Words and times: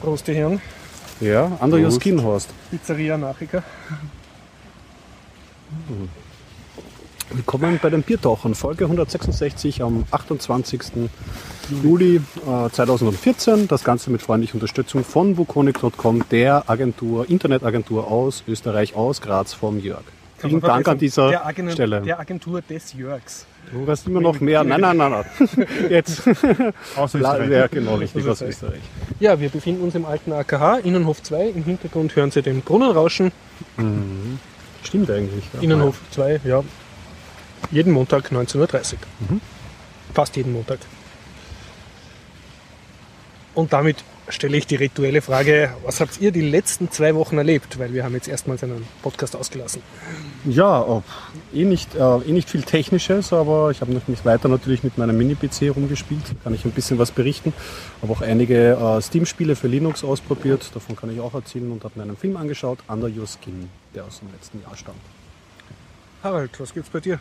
Prost, 0.00 0.26
die 0.26 0.34
Herren. 0.34 0.62
Ja, 1.20 1.58
an 1.60 1.70
der 1.70 1.90
Skinhorst. 1.90 2.48
Pizzeria 2.70 3.18
Nachika. 3.18 3.62
Willkommen 7.30 7.78
bei 7.82 7.90
den 7.90 8.02
Biertauchern, 8.02 8.54
Folge 8.54 8.84
166 8.84 9.82
am 9.82 10.06
28. 10.10 10.80
Juli 11.82 12.16
äh, 12.16 12.70
2014. 12.70 13.68
Das 13.68 13.84
Ganze 13.84 14.10
mit 14.10 14.22
freundlicher 14.22 14.54
Unterstützung 14.54 15.04
von 15.04 15.36
Wukonic.com, 15.36 16.24
der 16.30 16.70
Agentur, 16.70 17.28
Internetagentur 17.28 18.10
aus 18.10 18.42
Österreich, 18.48 18.94
aus 18.94 19.20
Graz 19.20 19.52
vom 19.52 19.78
Jörg. 19.78 20.04
Vielen 20.38 20.60
Dank 20.62 20.88
an 20.88 20.98
dieser 20.98 21.28
der 21.28 21.46
Agen 21.46 21.70
Stelle. 21.70 22.00
Der 22.00 22.20
Agentur 22.20 22.62
des 22.62 22.94
Jörgs. 22.94 23.44
Du 23.72 23.86
hast 23.86 24.06
immer 24.06 24.20
noch 24.20 24.40
mehr. 24.40 24.64
Nein, 24.64 24.80
nein, 24.80 24.96
nein, 24.96 25.10
nein. 25.10 25.66
Jetzt. 25.90 26.22
Aus 26.96 27.14
Österreich. 27.14 27.50
Ja, 27.50 27.66
genau, 27.66 27.96
richtig, 27.96 28.26
Aus 28.26 28.42
Österreich. 28.42 28.80
Ja, 29.20 29.38
wir 29.38 29.48
befinden 29.48 29.82
uns 29.82 29.94
im 29.94 30.04
alten 30.04 30.32
AKH, 30.32 30.78
Innenhof 30.78 31.22
2. 31.22 31.48
Im 31.48 31.64
Hintergrund 31.64 32.14
hören 32.16 32.30
Sie 32.30 32.42
den 32.42 32.62
Brunnen 32.62 32.90
rauschen. 32.90 33.32
Stimmt 34.82 35.10
eigentlich. 35.10 35.44
Ja. 35.54 35.60
Innenhof 35.60 36.00
2, 36.12 36.40
ja. 36.44 36.62
Jeden 37.70 37.92
Montag 37.92 38.30
19.30 38.30 38.58
Uhr. 38.58 38.98
Fast 40.14 40.36
jeden 40.36 40.52
Montag. 40.52 40.78
Und 43.54 43.72
damit 43.72 44.04
stelle 44.28 44.56
ich 44.56 44.66
die 44.66 44.76
rituelle 44.76 45.22
Frage, 45.22 45.74
was 45.84 46.00
habt 46.00 46.20
ihr 46.20 46.30
die 46.30 46.42
letzten 46.42 46.90
zwei 46.90 47.14
Wochen 47.14 47.38
erlebt? 47.38 47.78
Weil 47.78 47.92
wir 47.92 48.04
haben 48.04 48.14
jetzt 48.14 48.28
erstmals 48.28 48.62
einen 48.62 48.86
Podcast 49.02 49.36
ausgelassen. 49.36 49.82
Ja, 50.44 50.80
oh, 50.80 51.02
eh, 51.52 51.64
nicht, 51.64 51.94
äh, 51.94 52.18
eh 52.18 52.32
nicht 52.32 52.50
viel 52.50 52.62
Technisches, 52.62 53.32
aber 53.32 53.70
ich 53.70 53.80
habe 53.80 53.92
noch 53.92 54.06
nicht 54.08 54.24
weiter 54.24 54.48
natürlich 54.48 54.82
mit 54.84 54.98
meinem 54.98 55.16
Mini-PC 55.16 55.74
rumgespielt. 55.74 56.22
Da 56.28 56.34
kann 56.44 56.54
ich 56.54 56.64
ein 56.64 56.72
bisschen 56.72 56.98
was 56.98 57.10
berichten. 57.10 57.52
Habe 58.02 58.12
auch 58.12 58.20
einige 58.20 58.72
äh, 58.72 59.02
Steam-Spiele 59.02 59.56
für 59.56 59.68
Linux 59.68 60.04
ausprobiert. 60.04 60.70
Davon 60.74 60.96
kann 60.96 61.12
ich 61.12 61.20
auch 61.20 61.34
erzählen 61.34 61.70
und 61.70 61.84
habe 61.84 61.94
mir 61.96 62.02
einen 62.02 62.16
Film 62.16 62.36
angeschaut, 62.36 62.78
Under 62.88 63.08
Your 63.08 63.26
Skin, 63.26 63.68
der 63.94 64.04
aus 64.04 64.20
dem 64.20 64.30
letzten 64.32 64.60
Jahr 64.62 64.76
stammt. 64.76 64.98
Harald, 66.22 66.58
was 66.58 66.74
gibt's 66.74 66.90
bei 66.90 67.00
dir? 67.00 67.20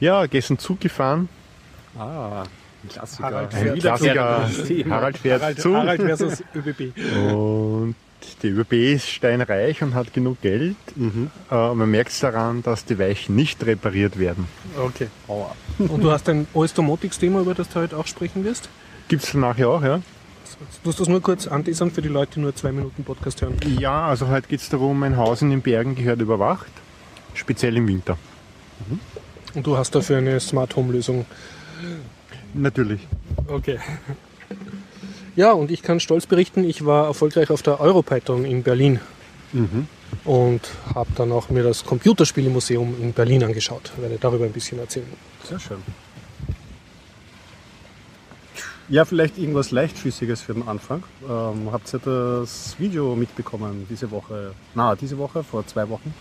Ja, 0.00 0.26
gestern 0.26 0.58
Zug 0.58 0.80
gefahren. 0.80 1.28
Ah, 1.98 2.44
ein 2.84 2.88
Klassiker. 2.88 3.24
Harald 3.24 3.54
Ein 3.54 3.78
Klassiker. 3.78 4.50
Thema. 4.66 4.94
Harald 4.94 5.18
fährt 5.18 5.42
Harald, 5.42 5.60
Zug. 5.60 5.74
Harald 5.74 6.00
versus 6.02 6.44
ÖBB. 6.54 6.92
Und 7.32 7.94
die 8.42 8.48
ÖBB 8.48 8.72
ist 8.94 9.08
steinreich 9.08 9.82
und 9.82 9.94
hat 9.94 10.12
genug 10.12 10.40
Geld. 10.40 10.76
Äh, 10.96 11.54
man 11.74 11.90
merkt 11.90 12.10
es 12.10 12.20
daran, 12.20 12.62
dass 12.62 12.84
die 12.84 12.98
Weichen 12.98 13.36
nicht 13.36 13.64
repariert 13.64 14.18
werden. 14.18 14.46
Okay. 14.76 15.08
Aua. 15.28 15.54
Und 15.78 16.02
du 16.02 16.10
hast 16.10 16.28
ein 16.28 16.46
OS-Domotics-Thema, 16.54 17.40
über 17.40 17.54
das 17.54 17.68
du 17.68 17.80
heute 17.80 17.96
auch 17.96 18.06
sprechen 18.06 18.44
wirst? 18.44 18.68
Gibt 19.08 19.24
es 19.24 19.34
nachher 19.34 19.68
auch, 19.68 19.82
ja? 19.82 19.96
Du 19.98 20.88
musst 20.88 21.00
das 21.00 21.08
nur 21.08 21.22
kurz 21.22 21.46
anteasern 21.46 21.90
für 21.90 22.02
die 22.02 22.08
Leute, 22.08 22.34
die 22.34 22.40
nur 22.40 22.54
zwei 22.54 22.72
Minuten 22.72 23.04
Podcast 23.04 23.42
hören. 23.42 23.56
Ja, 23.78 24.08
also 24.08 24.28
heute 24.28 24.48
geht 24.48 24.60
es 24.60 24.68
darum, 24.68 25.02
ein 25.02 25.16
Haus 25.16 25.40
in 25.42 25.50
den 25.50 25.62
Bergen 25.62 25.94
gehört 25.94 26.20
überwacht. 26.20 26.70
Speziell 27.34 27.76
im 27.76 27.86
Winter. 27.86 28.18
Und 29.54 29.66
du 29.66 29.76
hast 29.76 29.94
dafür 29.94 30.18
eine 30.18 30.40
Smart 30.40 30.74
Home-Lösung. 30.74 31.26
Natürlich. 32.54 33.06
Okay. 33.46 33.78
Ja, 35.36 35.52
und 35.52 35.70
ich 35.70 35.82
kann 35.82 36.00
stolz 36.00 36.26
berichten, 36.26 36.64
ich 36.64 36.84
war 36.84 37.06
erfolgreich 37.06 37.50
auf 37.50 37.62
der 37.62 37.80
Europython 37.80 38.44
in 38.44 38.62
Berlin. 38.62 39.00
Und 40.24 40.60
habe 40.94 41.10
dann 41.14 41.32
auch 41.32 41.48
mir 41.48 41.62
das 41.62 41.84
Computerspielemuseum 41.84 42.96
in 43.00 43.12
Berlin 43.12 43.44
angeschaut. 43.44 43.92
Ich 43.96 44.02
werde 44.02 44.18
darüber 44.20 44.44
ein 44.44 44.52
bisschen 44.52 44.78
erzählen. 44.78 45.06
Sehr 45.44 45.58
schön. 45.58 45.78
Ja, 48.90 49.04
vielleicht 49.04 49.36
irgendwas 49.38 49.70
Leichtfüßiges 49.70 50.40
für 50.40 50.54
den 50.54 50.66
Anfang. 50.66 51.02
Ähm, 51.28 51.70
habt 51.72 51.92
ihr 51.92 51.98
das 51.98 52.74
Video 52.78 53.14
mitbekommen 53.16 53.86
diese 53.90 54.10
Woche? 54.10 54.52
Na, 54.74 54.96
diese 54.96 55.18
Woche, 55.18 55.44
vor 55.44 55.66
zwei 55.66 55.88
Wochen, 55.90 56.14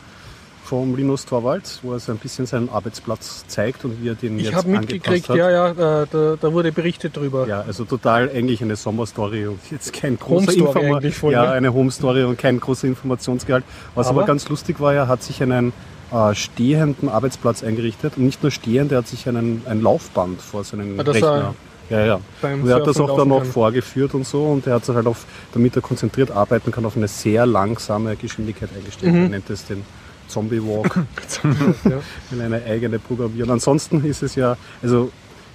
vom 0.68 0.96
Linus 0.98 1.26
Torvalds, 1.26 1.80
wo 1.82 1.94
er 1.94 2.00
so 2.00 2.12
ein 2.12 2.18
bisschen 2.18 2.46
seinen 2.46 2.68
Arbeitsplatz 2.70 3.46
zeigt 3.48 3.86
und 3.86 4.02
wie 4.04 4.10
er 4.10 4.16
den 4.16 4.38
Ich 4.38 4.46
jetzt 4.48 4.56
habe 4.56 4.68
angepasst 4.68 4.92
mitgekriegt, 4.94 5.30
hat. 5.30 5.36
ja, 5.38 5.50
ja, 5.50 5.74
da, 5.74 6.06
da, 6.12 6.36
da 6.40 6.54
wurde 6.54 6.72
berichtet 6.74 7.16
drüber. 7.16 7.48
Ja, 7.48 7.62
also 7.62 7.86
total 7.86 8.30
eigentlich 8.30 8.62
eine 8.62 8.76
Sommerstory 8.76 9.48
und 9.48 9.60
jetzt 9.72 9.94
kein 9.94 10.20
großer 10.20 10.52
Story 10.52 10.68
Informa- 10.80 10.98
eigentlich 10.98 11.16
voll, 11.16 11.32
Ja, 11.32 11.44
ne? 11.44 11.52
eine 11.52 11.74
Home 11.74 11.90
Story 11.92 12.24
und 12.24 12.38
kein 12.38 12.60
großer 12.60 12.86
Informationsgehalt. 12.88 13.64
Was 13.96 14.08
aber, 14.08 14.20
Aber- 14.20 14.28
ganz 14.28 14.50
lustig 14.50 14.80
war, 14.82 14.94
er 14.94 15.08
hat 15.08 15.24
sich 15.24 15.42
einen 15.42 15.72
äh, 16.12 16.36
stehenden 16.36 17.08
Arbeitsplatz 17.10 17.64
eingerichtet 17.64 18.14
und 18.18 18.26
nicht 18.26 18.42
nur 18.44 18.52
stehend, 18.52 18.92
er 18.92 19.00
hat 19.00 19.08
sich 19.08 19.28
einen, 19.28 19.62
ein 19.66 19.82
Laufband 19.82 20.42
vor 20.42 20.64
seinen 20.66 21.00
Ah, 21.00 21.04
Rechner. 21.04 21.56
Ja, 21.90 22.06
ja. 22.06 22.20
beim 22.42 22.64
Und 22.64 22.70
er 22.70 22.76
hat 22.76 22.88
das 22.88 23.00
auch 23.00 23.16
dann 23.18 23.30
noch 23.30 23.40
kann. 23.44 23.48
vorgeführt 23.52 24.14
und 24.14 24.28
so 24.28 24.44
und 24.48 24.68
er 24.68 24.74
hat 24.76 24.84
sich 24.86 24.94
halt 24.94 25.08
auf, 25.08 25.26
damit 25.54 25.74
er 25.78 25.82
konzentriert 25.82 26.32
arbeiten 26.32 26.72
kann, 26.72 26.84
auf 26.86 26.98
eine 26.98 27.08
sehr 27.08 27.46
langsame 27.46 28.18
Geschwindigkeit 28.18 28.70
eingestellt. 28.78 29.14
Mhm. 29.14 29.24
Er 29.24 29.30
nennt 29.30 29.50
es 29.50 29.64
den 29.66 29.84
Zombie 30.28 30.62
Walk 30.62 31.00
Ja. 31.84 32.00
in 32.32 32.42
eine 32.42 32.64
eigene 32.64 33.00
Programmierung. 33.00 33.52
Ansonsten 33.52 34.04
ist 34.06 34.24
es 34.24 34.36
ja, 34.36 34.58
also 34.82 35.12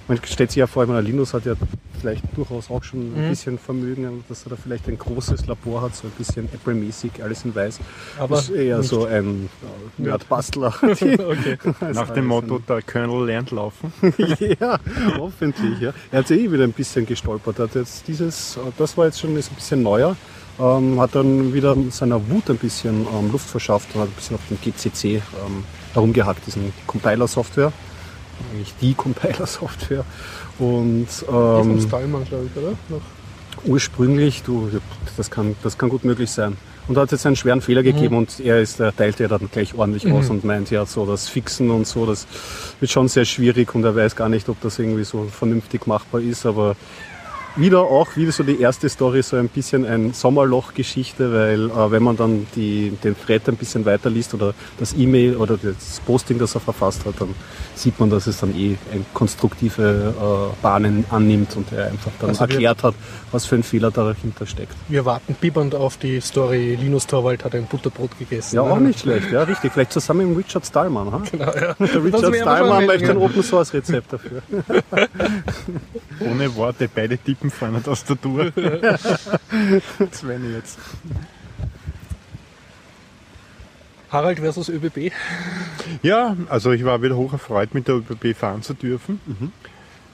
man 0.07 0.19
stellt 0.25 0.51
sich 0.51 0.57
ja 0.57 0.67
vor, 0.67 0.83
ich 0.83 0.89
meine, 0.89 1.01
Linus 1.01 1.33
hat 1.33 1.45
ja 1.45 1.53
vielleicht 2.01 2.23
durchaus 2.35 2.69
auch 2.69 2.83
schon 2.83 2.99
ein 2.99 3.25
Mhm. 3.25 3.29
bisschen 3.29 3.57
Vermögen, 3.57 4.25
dass 4.27 4.45
er 4.45 4.49
da 4.49 4.55
vielleicht 4.61 4.89
ein 4.89 4.97
großes 4.97 5.45
Labor 5.47 5.81
hat, 5.81 5.95
so 5.95 6.07
ein 6.07 6.11
bisschen 6.17 6.49
Apple-mäßig, 6.53 7.23
alles 7.23 7.45
in 7.45 7.55
weiß. 7.55 7.79
Aber 8.19 8.39
ist 8.39 8.49
eher 8.49 8.79
nicht. 8.79 8.89
so 8.89 9.05
ein 9.05 9.49
äh, 9.97 10.01
Nerdbastler. 10.01 10.73
okay. 10.81 11.57
Nach 11.93 12.09
dem 12.09 12.25
Motto, 12.25 12.59
der 12.59 12.81
Colonel 12.81 13.27
lernt 13.27 13.51
laufen. 13.51 13.93
ja, 14.59 14.77
hoffentlich. 15.17 15.79
Ja. 15.79 15.93
Er 16.11 16.19
hat 16.19 16.27
sich 16.27 16.41
eh 16.41 16.51
wieder 16.51 16.65
ein 16.65 16.73
bisschen 16.73 17.05
gestolpert. 17.05 17.59
Er 17.59 17.63
Hat 17.69 17.75
jetzt 17.75 18.05
dieses, 18.05 18.59
das 18.77 18.97
war 18.97 19.05
jetzt 19.05 19.21
schon 19.21 19.29
ein 19.29 19.35
bisschen 19.35 19.81
neuer. 19.81 20.17
Ähm, 20.59 20.99
hat 20.99 21.15
dann 21.15 21.53
wieder 21.53 21.75
seiner 21.89 22.29
Wut 22.29 22.49
ein 22.49 22.57
bisschen 22.57 23.07
ähm, 23.07 23.31
Luft 23.31 23.49
verschafft 23.49 23.95
und 23.95 24.01
hat 24.01 24.09
ein 24.09 24.13
bisschen 24.13 24.35
auf 24.35 24.41
dem 24.49 24.59
GCC 24.61 25.15
ähm, 25.15 25.21
herumgehackt, 25.93 26.45
diesen 26.45 26.71
Compiler-Software. 26.85 27.71
Eigentlich 28.51 28.73
die 28.79 28.93
Compiler-Software. 28.97 30.05
Und 30.59 31.07
ähm, 31.31 31.81
Stallmann, 31.81 32.25
glaube 32.25 32.45
ich, 32.45 32.61
oder? 32.61 32.73
Noch. 32.89 33.01
ursprünglich, 33.65 34.43
du, 34.43 34.69
das 35.17 35.31
kann, 35.31 35.55
das 35.63 35.77
kann 35.77 35.89
gut 35.89 36.03
möglich 36.03 36.29
sein. 36.29 36.55
Und 36.87 36.95
da 36.95 37.01
hat 37.01 37.07
es 37.07 37.19
jetzt 37.19 37.25
einen 37.25 37.37
schweren 37.37 37.61
Fehler 37.61 37.81
gegeben 37.81 38.17
und 38.17 38.41
er 38.41 38.59
ist, 38.59 38.79
er 38.79 38.93
teilt 38.93 39.17
ja 39.19 39.29
dann 39.29 39.49
gleich 39.49 39.73
ordentlich 39.73 40.11
aus 40.11 40.29
und 40.29 40.43
meint 40.43 40.69
ja 40.69 40.85
so 40.85 41.05
das 41.05 41.29
Fixen 41.29 41.71
und 41.71 41.87
so, 41.87 42.05
das 42.05 42.27
wird 42.81 42.91
schon 42.91 43.07
sehr 43.07 43.23
schwierig 43.23 43.73
und 43.73 43.85
er 43.85 43.95
weiß 43.95 44.17
gar 44.17 44.27
nicht, 44.27 44.49
ob 44.49 44.59
das 44.59 44.79
irgendwie 44.79 45.05
so 45.05 45.23
vernünftig 45.23 45.87
machbar 45.87 46.19
ist, 46.19 46.45
aber 46.45 46.75
wieder 47.55 47.81
auch 47.81 48.15
wieder 48.15 48.31
so 48.31 48.43
die 48.43 48.59
erste 48.59 48.89
Story, 48.89 49.21
so 49.21 49.35
ein 49.35 49.47
bisschen 49.47 49.85
ein 49.85 50.13
Sommerloch-Geschichte, 50.13 51.31
weil 51.33 51.69
äh, 51.69 51.91
wenn 51.91 52.01
man 52.03 52.17
dann 52.17 52.47
die, 52.55 52.91
den 53.03 53.15
Thread 53.19 53.47
ein 53.47 53.55
bisschen 53.57 53.85
weiterliest 53.85 54.33
oder 54.33 54.53
das 54.79 54.93
E-Mail 54.93 55.35
oder 55.37 55.57
das 55.57 55.99
Posting, 56.05 56.39
das 56.39 56.55
er 56.55 56.61
verfasst 56.61 57.05
hat, 57.05 57.15
dann 57.19 57.35
sieht 57.75 57.99
man, 57.99 58.09
dass 58.09 58.25
es 58.27 58.39
dann 58.39 58.55
eh 58.55 58.75
ein 58.91 59.05
konstruktive 59.13 60.13
äh, 60.19 60.61
Bahnen 60.63 61.05
annimmt 61.11 61.55
und 61.55 61.71
er 61.71 61.87
einfach 61.87 62.11
dann 62.19 62.29
Also 62.29 62.41
wir- 62.41 62.49
erklärt 62.49 62.83
hat, 62.83 62.95
was 63.31 63.45
für 63.45 63.55
ein 63.55 63.63
Fehler 63.63 63.91
dahinter 63.91 64.45
steckt. 64.47 64.73
Wir 64.87 65.05
warten 65.05 65.35
bibbernd 65.39 65.75
auf 65.75 65.97
die 65.97 66.21
Story. 66.21 66.75
Linus 66.79 67.05
Torwald 67.07 67.43
hat 67.45 67.53
ein 67.55 67.65
Butterbrot 67.65 68.17
gegessen. 68.17 68.55
Ja, 68.55 68.61
auch 68.63 68.79
nicht 68.79 68.99
schlecht, 69.01 69.31
ja, 69.31 69.43
richtig. 69.43 69.73
Vielleicht 69.73 69.91
zusammen 69.91 70.29
mit 70.29 70.45
Richard 70.45 70.65
Stallman. 70.65 71.11
Ha? 71.11 71.21
Genau, 71.31 71.45
ja. 71.45 71.73
Der 71.79 72.03
Richard 72.03 72.35
Stallman 72.35 72.85
möchte 72.87 73.05
ein 73.05 73.11
eine- 73.11 73.19
Open 73.19 73.43
Source 73.43 73.73
Rezept 73.73 74.13
dafür. 74.13 74.41
Ohne 76.19 76.55
Worte, 76.55 76.89
beide 76.93 77.17
tippen 77.17 77.42
vor 77.51 77.67
einer 77.69 77.81
Tastatur. 77.83 78.51
wäre 78.55 80.41
jetzt. 80.53 80.77
Harald 84.09 84.39
versus 84.39 84.69
ÖBB. 84.69 85.11
Ja, 86.03 86.37
also 86.49 86.71
ich 86.71 86.85
war 86.85 87.01
wieder 87.01 87.15
hoch 87.15 87.33
erfreut, 87.33 87.73
mit 87.73 87.87
der 87.87 87.95
ÖBB 87.95 88.35
fahren 88.35 88.61
zu 88.61 88.73
dürfen. 88.75 89.19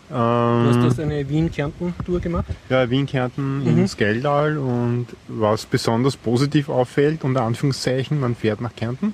Du 0.09 0.15
hast 0.15 0.75
Ähm, 0.77 0.83
das 0.83 0.99
eine 0.99 1.27
Wien-Kärnten-Tour 1.29 2.19
gemacht. 2.21 2.45
ja, 2.69 2.89
Wien, 2.89 3.05
Kärnten 3.05 3.59
Mhm. 3.59 3.77
ins 3.79 3.97
Geldal 3.97 4.57
und 4.57 5.07
was 5.27 5.65
besonders 5.65 6.15
positiv 6.15 6.69
auffällt, 6.69 7.23
unter 7.23 7.43
Anführungszeichen, 7.43 8.19
man 8.19 8.35
fährt 8.35 8.61
nach 8.61 8.75
Kärnten. 8.75 9.13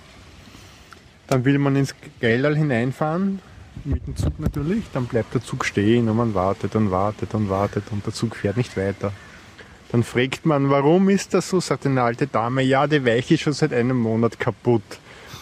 Dann 1.28 1.44
will 1.44 1.57
man 1.57 1.75
ins 1.75 1.95
Geldal 2.22 2.56
hineinfahren, 2.56 3.40
mit 3.83 4.06
dem 4.07 4.16
Zug 4.16 4.39
natürlich, 4.39 4.83
dann 4.94 5.06
bleibt 5.06 5.33
der 5.33 5.44
Zug 5.44 5.66
stehen 5.66 6.10
und 6.10 6.18
man 6.18 6.33
wartet 6.33 6.75
und 6.75 6.92
wartet 6.92 7.33
und 7.33 7.50
wartet 7.50 7.83
und 7.92 8.06
der 8.06 8.13
Zug 8.13 8.36
fährt 8.36 8.57
nicht 8.57 8.77
weiter. 8.77 9.12
Dann 9.92 10.04
fragt 10.04 10.45
man, 10.45 10.69
warum 10.69 11.10
ist 11.10 11.33
das 11.33 11.50
so? 11.50 11.60
Sagt 11.60 11.86
eine 11.86 12.01
alte 12.01 12.27
Dame, 12.27 12.62
ja, 12.63 12.88
die 12.88 13.06
Weiche 13.06 13.36
ist 13.36 13.42
schon 13.42 13.54
seit 13.54 13.74
einem 13.74 13.98
Monat 13.98 14.39
kaputt. 14.39 14.83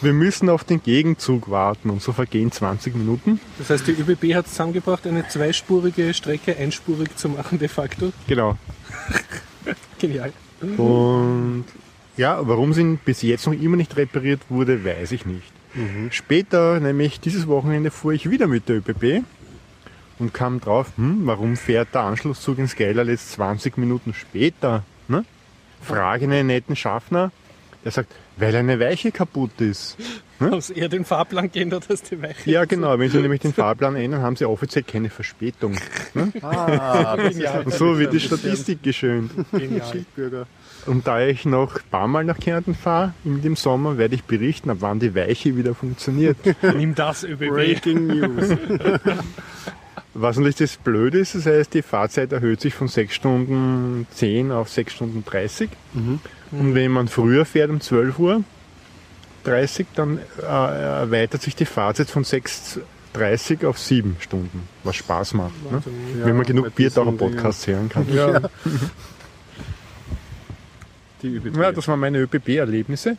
Wir 0.01 0.13
müssen 0.13 0.49
auf 0.49 0.65
den 0.65 0.83
Gegenzug 0.83 1.49
warten 1.49 1.89
und 1.89 2.01
so 2.01 2.11
vergehen 2.11 2.51
20 2.51 2.95
Minuten. 2.95 3.39
Das 3.57 3.69
heißt, 3.69 3.87
die 3.87 3.93
ÖBB 3.93 4.35
hat 4.35 4.49
zusammengebracht, 4.49 5.07
eine 5.07 5.27
zweispurige 5.27 6.13
Strecke 6.13 6.57
einspurig 6.57 7.15
zu 7.15 7.29
machen 7.29 7.57
de 7.57 7.69
facto. 7.69 8.11
Genau. 8.27 8.57
Genial. 9.99 10.33
Und 10.61 11.65
ja, 12.17 12.45
warum 12.47 12.73
sie 12.73 12.99
bis 13.03 13.21
jetzt 13.21 13.47
noch 13.47 13.53
immer 13.53 13.77
nicht 13.77 13.95
repariert 13.95 14.41
wurde, 14.49 14.83
weiß 14.83 15.13
ich 15.13 15.25
nicht. 15.25 15.51
Später, 16.11 16.79
nämlich 16.79 17.19
dieses 17.19 17.47
Wochenende, 17.47 17.89
fuhr 17.89 18.13
ich 18.13 18.29
wieder 18.29 18.47
mit 18.47 18.69
der 18.69 18.77
ÖBB 18.77 19.25
und 20.19 20.33
kam 20.33 20.59
drauf, 20.59 20.91
hm, 20.97 21.25
warum 21.25 21.57
fährt 21.57 21.93
der 21.93 22.01
Anschlusszug 22.01 22.59
ins 22.59 22.75
Geilerl 22.75 23.09
jetzt 23.09 23.31
20 23.33 23.77
Minuten 23.77 24.13
später? 24.13 24.83
Ne? 25.07 25.25
Frage 25.81 26.25
einen 26.25 26.47
netten 26.47 26.75
Schaffner, 26.75 27.31
der 27.83 27.91
sagt, 27.91 28.13
weil 28.37 28.55
eine 28.55 28.79
Weiche 28.79 29.11
kaputt 29.11 29.59
ist. 29.59 29.97
Haben 30.39 30.61
sie 30.61 30.73
eher 30.73 30.89
den 30.89 31.05
Fahrplan 31.05 31.51
geändert 31.51 31.85
als 31.89 32.01
die 32.03 32.21
Weiche? 32.21 32.49
Ja, 32.49 32.65
genau. 32.65 32.97
Wenn 32.99 33.09
Sie 33.09 33.19
nämlich 33.19 33.41
den 33.41 33.53
Fahrplan 33.53 33.95
ändern, 33.95 34.21
haben 34.21 34.35
Sie 34.35 34.45
offiziell 34.45 34.83
keine 34.83 35.09
Verspätung. 35.09 35.75
Ne? 36.13 36.31
Ah, 36.41 37.15
das 37.15 37.33
Genial. 37.33 37.63
Und 37.63 37.73
so 37.73 37.97
wird 37.97 38.13
die 38.13 38.19
Statistik 38.19 38.83
geschönt. 38.83 39.31
Genial. 39.51 39.87
Schildbürger. 39.91 40.47
Und 40.85 41.07
da 41.07 41.21
ich 41.21 41.45
noch 41.45 41.75
ein 41.75 41.81
paar 41.89 42.07
Mal 42.07 42.25
nach 42.25 42.39
Kärnten 42.39 42.75
fahre 42.75 43.13
in 43.23 43.41
dem 43.41 43.55
Sommer, 43.55 43.97
werde 43.97 44.15
ich 44.15 44.23
berichten, 44.23 44.69
ab 44.69 44.77
wann 44.81 44.99
die 44.99 45.15
Weiche 45.15 45.55
wieder 45.55 45.75
funktioniert. 45.75 46.37
Nimm 46.61 46.95
das 46.95 47.23
ÖBB. 47.23 47.49
Breaking 47.49 48.07
News. 48.07 48.57
Was 50.13 50.37
natürlich 50.37 50.57
das 50.57 50.77
Blöde 50.77 51.19
ist, 51.19 51.35
das 51.35 51.45
heißt, 51.45 51.73
die 51.73 51.81
Fahrzeit 51.81 52.31
erhöht 52.33 52.61
sich 52.61 52.73
von 52.73 52.87
6 52.87 53.13
Stunden 53.15 54.05
10 54.11 54.51
auf 54.51 54.69
6 54.69 54.93
Stunden 54.93 55.23
30. 55.25 55.69
Und 56.59 56.75
wenn 56.75 56.91
man 56.91 57.07
früher 57.07 57.45
fährt, 57.45 57.69
um 57.69 57.81
12 57.81 58.19
Uhr 58.19 58.43
30, 59.43 59.87
dann 59.95 60.19
äh, 60.41 60.45
erweitert 60.45 61.41
sich 61.41 61.55
die 61.55 61.65
Fahrzeit 61.65 62.09
von 62.09 62.23
6.30 62.23 63.65
auf 63.65 63.79
7 63.79 64.17
Stunden, 64.19 64.67
was 64.83 64.95
Spaß 64.95 65.33
macht. 65.33 65.71
Ne? 65.71 65.81
Ja, 66.19 66.25
wenn 66.25 66.37
man 66.37 66.45
genug 66.45 66.73
Biertaucher-Podcasts 66.75 67.67
hören 67.67 67.89
kann. 67.89 68.05
Ja. 68.13 68.41
Ja, 71.21 71.71
das 71.71 71.87
waren 71.87 71.99
meine 71.99 72.19
ÖPB-Erlebnisse. 72.19 73.17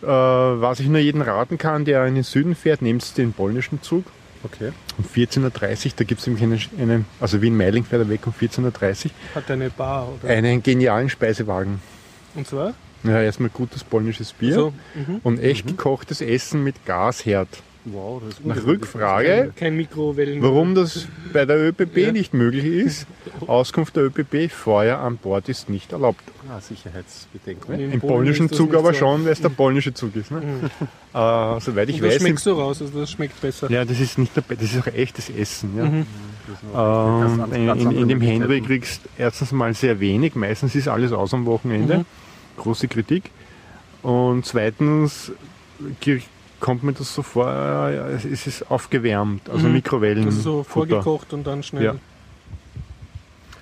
Äh, 0.00 0.06
was 0.06 0.80
ich 0.80 0.88
nur 0.88 1.00
jedem 1.00 1.22
raten 1.22 1.58
kann, 1.58 1.84
der 1.84 2.06
in 2.06 2.14
den 2.14 2.24
Süden 2.24 2.54
fährt, 2.54 2.82
nehmt 2.82 3.18
den 3.18 3.32
polnischen 3.32 3.82
Zug. 3.82 4.04
okay. 4.44 4.72
Um 4.96 5.04
14.30 5.04 5.86
Uhr, 5.86 5.92
da 5.96 6.04
gibt 6.04 6.20
es 6.20 6.26
nämlich 6.26 6.42
einen, 6.44 6.60
einen, 6.80 7.06
also 7.20 7.42
Wien-Meiling 7.42 7.84
fährt 7.84 8.02
er 8.02 8.08
weg 8.08 8.26
um 8.26 8.32
14.30 8.32 9.06
Uhr, 9.06 9.10
Hat 9.34 9.50
eine 9.50 9.70
Bar, 9.70 10.08
oder? 10.08 10.32
einen 10.32 10.62
genialen 10.62 11.08
Speisewagen. 11.08 11.80
Und 12.38 12.46
zwar? 12.46 12.74
Ja, 13.02 13.20
erstmal 13.20 13.50
gutes 13.50 13.82
polnisches 13.84 14.32
Bier 14.32 14.54
So, 14.54 14.72
mhm. 14.94 15.20
und 15.24 15.40
echt 15.40 15.66
gekochtes 15.66 16.20
Essen 16.20 16.62
mit 16.62 16.84
Gasherd. 16.86 17.48
Wow, 17.84 18.20
das 18.24 18.34
ist 18.34 18.44
Nach. 18.44 18.64
Rückfrage, 18.66 19.52
Kein 19.56 19.76
Mikrowellen. 19.76 20.42
warum 20.42 20.74
das 20.74 21.06
bei 21.32 21.44
der 21.46 21.56
ÖPB 21.68 21.96
Ja. 21.96 22.12
nicht 22.12 22.34
möglich 22.34 22.64
ist, 22.64 23.06
Auskunft 23.46 23.96
der 23.96 24.04
ÖPB, 24.04 24.50
Feuer 24.52 24.98
an 24.98 25.16
Bord 25.16 25.48
ist 25.48 25.68
nicht 25.70 25.92
erlaubt. 25.92 26.20
Ah, 26.50 26.60
Sicherheitsbedenken. 26.60 27.78
Im 27.78 28.00
Polen 28.00 28.14
polnischen 28.14 28.50
Zug 28.50 28.74
aber 28.74 28.92
so. 28.92 28.98
schon, 29.00 29.24
weil 29.24 29.32
es 29.32 29.40
der 29.40 29.48
polnische 29.48 29.94
Zug 29.94 30.14
ist. 30.16 30.30
Ne? 30.30 30.42
Äh, 31.14 31.60
soweit 31.60 31.88
ich 31.88 31.96
Und 31.96 32.02
das 32.02 32.14
weiß, 32.14 32.16
im 32.16 32.26
schmeckst 32.26 32.46
du 32.46 32.52
raus, 32.52 32.82
also 32.82 33.00
das 33.00 33.10
schmeckt 33.10 33.40
besser. 33.40 33.70
Ja, 33.70 33.84
das 33.84 33.98
ist 34.00 34.18
nicht 34.18 34.36
dabei, 34.36 34.56
das 34.56 34.64
ist 34.74 34.80
auch 34.80 34.86
echtes 34.92 35.30
Essen. 35.30 35.76
Ja. 35.76 35.84
Mhm. 35.84 36.06
Ähm, 36.74 37.52
in, 37.54 37.68
in, 37.80 37.90
in 38.02 38.08
dem 38.08 38.20
Henry 38.20 38.60
kriegst 38.60 39.04
du 39.04 39.08
erstens 39.22 39.52
mal 39.52 39.72
sehr 39.74 39.98
wenig, 40.00 40.34
meistens 40.34 40.74
ist 40.74 40.88
alles 40.88 41.12
aus 41.12 41.32
am 41.32 41.46
Wochenende. 41.46 41.98
Mhm. 41.98 42.04
Große 42.58 42.88
Kritik. 42.88 43.30
Und 44.02 44.44
zweitens 44.46 45.32
kommt 46.60 46.82
mir 46.82 46.92
das 46.92 47.14
so 47.14 47.22
vor, 47.22 47.48
es 47.48 48.24
ist 48.46 48.70
aufgewärmt, 48.70 49.48
also 49.48 49.66
Mhm. 49.68 49.72
Mikrowellen. 49.74 50.26
Das 50.26 50.34
ist 50.34 50.42
so 50.42 50.62
Futter. 50.62 51.02
vorgekocht 51.02 51.32
und 51.32 51.46
dann 51.46 51.62
schnell. 51.62 51.84
Ja. 51.84 51.94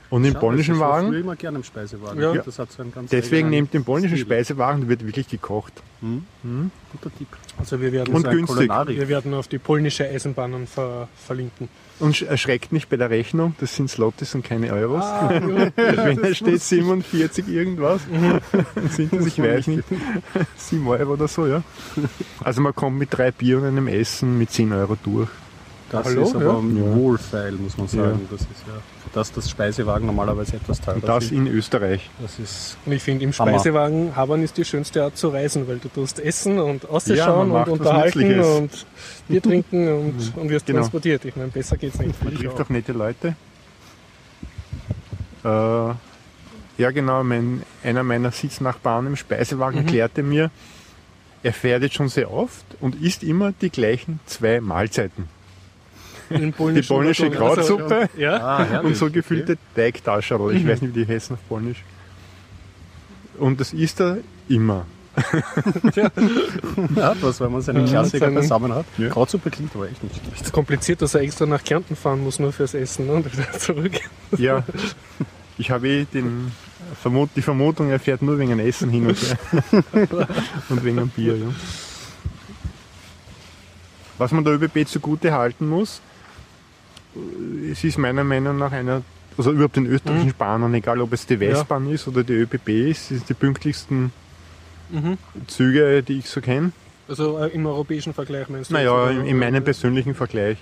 Und 0.08 0.24
im 0.24 0.34
polnischen 0.34 0.74
Ich 0.76 0.80
Wagen, 0.80 1.08
früher 1.08 1.20
immer 1.20 1.34
gerne 1.36 1.58
im 1.58 1.64
Speisewagen. 1.64 2.20
Ja. 2.22 2.32
Das 2.36 2.58
hat 2.60 2.70
so 2.70 2.80
einen 2.80 2.92
ganz 2.92 3.10
deswegen 3.10 3.50
nehmt 3.50 3.74
den 3.74 3.84
polnischen 3.84 4.16
Stil. 4.16 4.26
Speisewagen, 4.26 4.82
der 4.82 4.88
wird 4.88 5.04
wirklich 5.04 5.28
gekocht. 5.28 5.72
Mhm. 6.00 6.70
Guter 6.92 7.10
Tipp. 7.18 7.26
Also 7.58 7.80
wir 7.80 7.90
werden, 7.92 8.14
Und 8.14 8.22
günstig. 8.22 8.46
Kulinarik. 8.56 8.96
wir 8.98 9.08
werden 9.08 9.34
auf 9.34 9.48
die 9.48 9.58
polnische 9.58 10.04
Eisenbahnen 10.08 10.66
ver 10.68 11.08
verlinken. 11.16 11.68
Und 11.98 12.14
sch- 12.14 12.26
erschreckt 12.26 12.72
nicht 12.72 12.88
bei 12.90 12.96
der 12.98 13.08
Rechnung, 13.08 13.54
das 13.58 13.74
sind 13.74 13.88
Slotties 13.90 14.34
und 14.34 14.44
keine 14.44 14.70
Euros. 14.72 15.02
Ah. 15.02 15.30
Wenn 15.76 16.20
da 16.20 16.34
steht 16.34 16.60
47 16.62 17.48
irgendwas, 17.48 18.02
dann 18.74 18.88
sind 18.90 19.12
das, 19.14 19.26
ich 19.26 19.38
weiß 19.42 19.66
nicht, 19.68 19.84
7 20.56 20.86
Euro 20.86 21.14
oder 21.14 21.26
so, 21.26 21.46
ja. 21.46 21.62
Also 22.44 22.60
man 22.60 22.74
kommt 22.74 22.98
mit 22.98 23.08
drei 23.16 23.30
Bier 23.30 23.58
und 23.58 23.64
einem 23.64 23.88
Essen 23.88 24.36
mit 24.36 24.50
10 24.50 24.72
Euro 24.74 24.96
durch. 25.02 25.28
Das 25.88 26.04
Hallo, 26.04 26.22
ist 26.22 26.34
aber 26.34 26.44
ja? 26.44 26.58
ein 26.58 26.76
Ja. 26.76 26.96
Wohlfeil, 26.96 27.52
muss 27.52 27.78
man 27.78 27.86
sagen. 27.86 28.26
Das 28.28 28.40
ist 28.40 28.48
ja, 28.66 28.74
für 28.74 29.10
das 29.14 29.30
das 29.30 29.48
Speisewagen 29.48 30.06
normalerweise 30.06 30.56
etwas 30.56 30.80
teurer 30.80 30.96
Und 30.96 31.06
das 31.06 31.30
in 31.30 31.46
Österreich. 31.46 32.10
Das 32.20 32.40
ist 32.40 32.76
Und 32.84 32.92
ich 32.92 33.02
finde, 33.02 33.24
im. 33.24 33.32
Speisewagen 33.32 34.16
Habern 34.16 34.42
ist 34.42 34.56
die 34.56 34.64
schönste 34.64 35.04
Art 35.04 35.16
zu 35.16 35.28
reisen, 35.28 35.68
weil 35.68 35.78
du 35.78 35.88
tust 35.88 36.18
essen 36.18 36.58
und 36.58 36.82
Ja, 36.82 36.88
ausschauen 36.88 37.50
macht 37.50 37.68
und 37.68 37.78
unterhalten 37.78 38.40
und 38.40 38.86
Bier 39.28 39.40
trinken 39.40 39.88
und, 39.92 40.36
und 40.36 40.48
wirst 40.50 40.66
Genau. 40.66 40.80
transportiert. 40.80 41.24
Ich 41.24 41.36
meine, 41.36 41.50
besser 41.50 41.76
geht's 41.76 41.98
nicht. 42.00 42.22
Man 42.24 42.34
trifft 42.34 42.60
auch 42.60 42.68
nette 42.68 42.92
Leute. 42.92 43.36
Äh, 45.44 45.48
ja 45.48 46.90
genau, 46.90 47.22
mein, 47.22 47.62
einer 47.84 48.02
meiner 48.02 48.32
Sitznachbarn 48.32 49.06
im 49.06 49.16
Speisewagen 49.16 49.78
erklärte 49.78 50.22
mir, 50.24 50.50
er 51.44 51.52
fährt 51.52 51.82
jetzt 51.84 51.94
schon 51.94 52.08
sehr 52.08 52.32
oft 52.32 52.64
und 52.80 53.00
isst 53.00 53.22
immer 53.22 53.52
die 53.52 53.70
gleichen 53.70 54.18
zwei 54.26 54.60
Mahlzeiten. 54.60 55.28
Die 56.30 56.50
polnische. 56.52 57.30
Krautsuppe 57.30 57.94
Also, 57.94 58.08
ja, 58.18 58.36
ah, 58.36 58.80
und 58.80 58.96
so 58.96 59.10
gefüllte 59.10 59.56
Teigtaschen. 59.74 60.50
Ich 60.56 60.66
weiß 60.66 60.82
nicht, 60.82 60.94
wie 60.94 61.04
die 61.04 61.12
heißen 61.12 61.34
auf 61.36 61.48
Polnisch. 61.48 61.82
Und 63.38 63.60
das 63.60 63.72
isst 63.72 64.00
er 64.00 64.18
immer. 64.48 64.86
Ja, 66.94 67.14
das, 67.14 67.40
wenn 67.40 67.52
man 67.52 67.62
seinen 67.62 67.86
Ja, 67.86 67.92
Klassiker 67.92 68.26
seinen- 68.26 68.34
beisammen 68.34 68.74
hat. 68.74 68.84
Ja. 68.98 69.08
Krautsuppe 69.08 69.50
klingt 69.50 69.74
aber 69.74 69.88
echt 69.88 70.02
nicht 70.02 70.16
schlecht. 70.16 70.42
ist 70.42 70.52
kompliziert, 70.52 71.00
dass 71.00 71.14
er 71.14 71.22
extra 71.22 71.46
nach 71.46 71.64
Kärnten 71.64 71.96
fahren 71.96 72.22
muss, 72.22 72.38
nur 72.38 72.52
fürs 72.52 72.74
Essen 72.74 73.06
ne? 73.06 73.12
und 73.14 73.32
wieder 73.32 73.50
zurück. 73.52 73.92
Ja, 74.36 74.62
ich 75.58 75.70
habe 75.70 75.88
eh 75.88 76.04
den 76.04 76.52
Vermut, 77.00 77.30
die 77.34 77.42
Vermutung, 77.42 77.88
er 77.90 77.98
fährt 77.98 78.20
nur 78.22 78.38
wegen 78.38 78.50
dem 78.50 78.60
Essen 78.60 78.90
hin 78.90 79.06
und 79.06 79.16
her. 79.16 79.38
und 80.68 80.84
wegen 80.84 80.96
dem 80.98 81.08
Bier. 81.08 81.36
Ja. 81.36 81.46
Was 84.18 84.32
man 84.32 84.44
der 84.44 84.54
ÖBB 84.54 84.86
zugute 84.86 85.32
halten 85.32 85.68
muss, 85.68 86.00
es 87.70 87.82
ist 87.84 87.98
meiner 87.98 88.24
Meinung 88.24 88.58
nach 88.58 88.72
einer, 88.72 89.02
also 89.36 89.52
überhaupt 89.52 89.76
den 89.76 89.86
österreichischen 89.86 90.34
Bahnen, 90.38 90.72
egal 90.74 91.00
ob 91.00 91.12
es 91.12 91.26
die 91.26 91.38
Westbahn 91.40 91.90
ist 91.90 92.06
oder 92.08 92.22
die 92.24 92.32
ÖBB 92.34 92.68
ist, 92.90 93.10
ist 93.10 93.28
die 93.28 93.34
pünktlichsten 93.34 94.12
Mhm. 94.88 95.18
Züge, 95.48 96.02
die 96.04 96.18
ich 96.20 96.28
so 96.30 96.40
kenne. 96.40 96.70
Also 97.08 97.38
äh, 97.38 97.48
im 97.48 97.66
europäischen 97.66 98.14
Vergleich 98.14 98.48
meinst 98.48 98.70
du? 98.70 98.74
Naja, 98.74 99.10
in, 99.10 99.26
in 99.26 99.36
meinem 99.38 99.64
persönlichen 99.64 100.14
Vergleich 100.14 100.58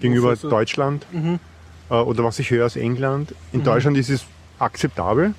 gegenüber 0.00 0.36
du? 0.36 0.48
Deutschland 0.50 1.06
Mhm. 1.12 1.38
äh, 1.90 1.94
oder 1.94 2.24
was 2.24 2.38
ich 2.38 2.50
höre 2.50 2.66
aus 2.66 2.76
England. 2.76 3.34
In 3.54 3.64
Deutschland 3.64 3.96
ist 3.96 4.10
es 4.10 4.24
akzeptabel, 4.58 5.34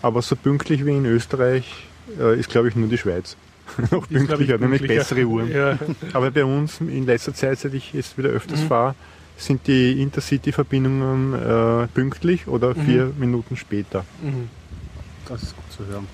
aber 0.00 0.22
so 0.22 0.36
pünktlich 0.36 0.86
wie 0.86 0.90
in 0.96 1.04
Österreich 1.06 1.86
äh, 2.20 2.38
ist, 2.38 2.50
glaube 2.50 2.68
ich, 2.68 2.76
nur 2.76 2.88
die 2.88 2.98
Schweiz. 2.98 3.36
Noch 3.90 4.08
pünktlicher, 4.08 4.58
nämlich 4.58 4.82
bessere 4.86 5.24
Uhren. 5.24 5.50
Ja. 5.50 5.76
Aber 6.12 6.30
bei 6.30 6.44
uns 6.44 6.80
in 6.80 7.04
letzter 7.04 7.34
Zeit, 7.34 7.58
seit 7.58 7.74
ich 7.74 7.92
jetzt 7.94 8.16
wieder 8.16 8.28
öfters 8.28 8.60
Mhm. 8.60 8.66
fahre, 8.68 8.94
sind 9.40 9.66
die 9.66 10.00
Intercity-Verbindungen 10.02 11.34
äh, 11.34 11.86
pünktlich 11.88 12.46
oder 12.48 12.74
Mhm. 12.76 12.82
vier 12.84 13.12
Minuten 13.18 13.56
später. 13.56 14.04
Mhm. 14.22 14.48
Das 15.28 15.42
ist 15.42 15.54
gut 15.56 15.64
zu 15.72 15.86
hören. 15.86 16.06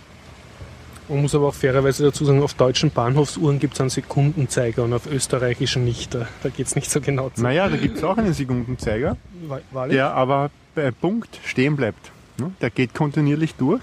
Man 1.09 1.23
muss 1.23 1.35
aber 1.37 1.47
auch 1.49 1.54
fairerweise 1.54 2.02
dazu 2.02 2.25
sagen, 2.25 2.42
auf 2.42 2.54
deutschen 2.54 2.90
Bahnhofsuhren 2.90 3.61
gibt 3.61 3.75
es 3.75 3.80
einen 3.80 3.90
Sekundenzeiger 3.90 4.83
und 4.83 4.92
auf 4.92 5.06
österreichischen 5.06 5.85
nicht. 5.85 6.14
Da, 6.14 6.26
da 6.42 6.49
geht 6.49 6.66
es 6.66 6.75
nicht 6.75 6.90
so 6.90 7.00
genau 7.00 7.30
zu. 7.30 7.42
Naja, 7.42 7.68
da 7.68 7.76
gibt 7.76 7.99
es 7.99 8.02
auch 8.04 8.16
einen 8.18 8.33
Sekundenzeiger, 8.35 9.16
Wa- 9.47 9.61
Wahrlich? 9.71 9.95
der 9.97 10.12
aber 10.14 10.50
bei 10.75 10.90
Punkt 10.90 11.38
stehen 11.45 11.76
bleibt. 11.76 12.11
Ne? 12.38 12.50
Der 12.61 12.71
geht 12.71 12.92
kontinuierlich 12.92 13.54
durch. 13.54 13.83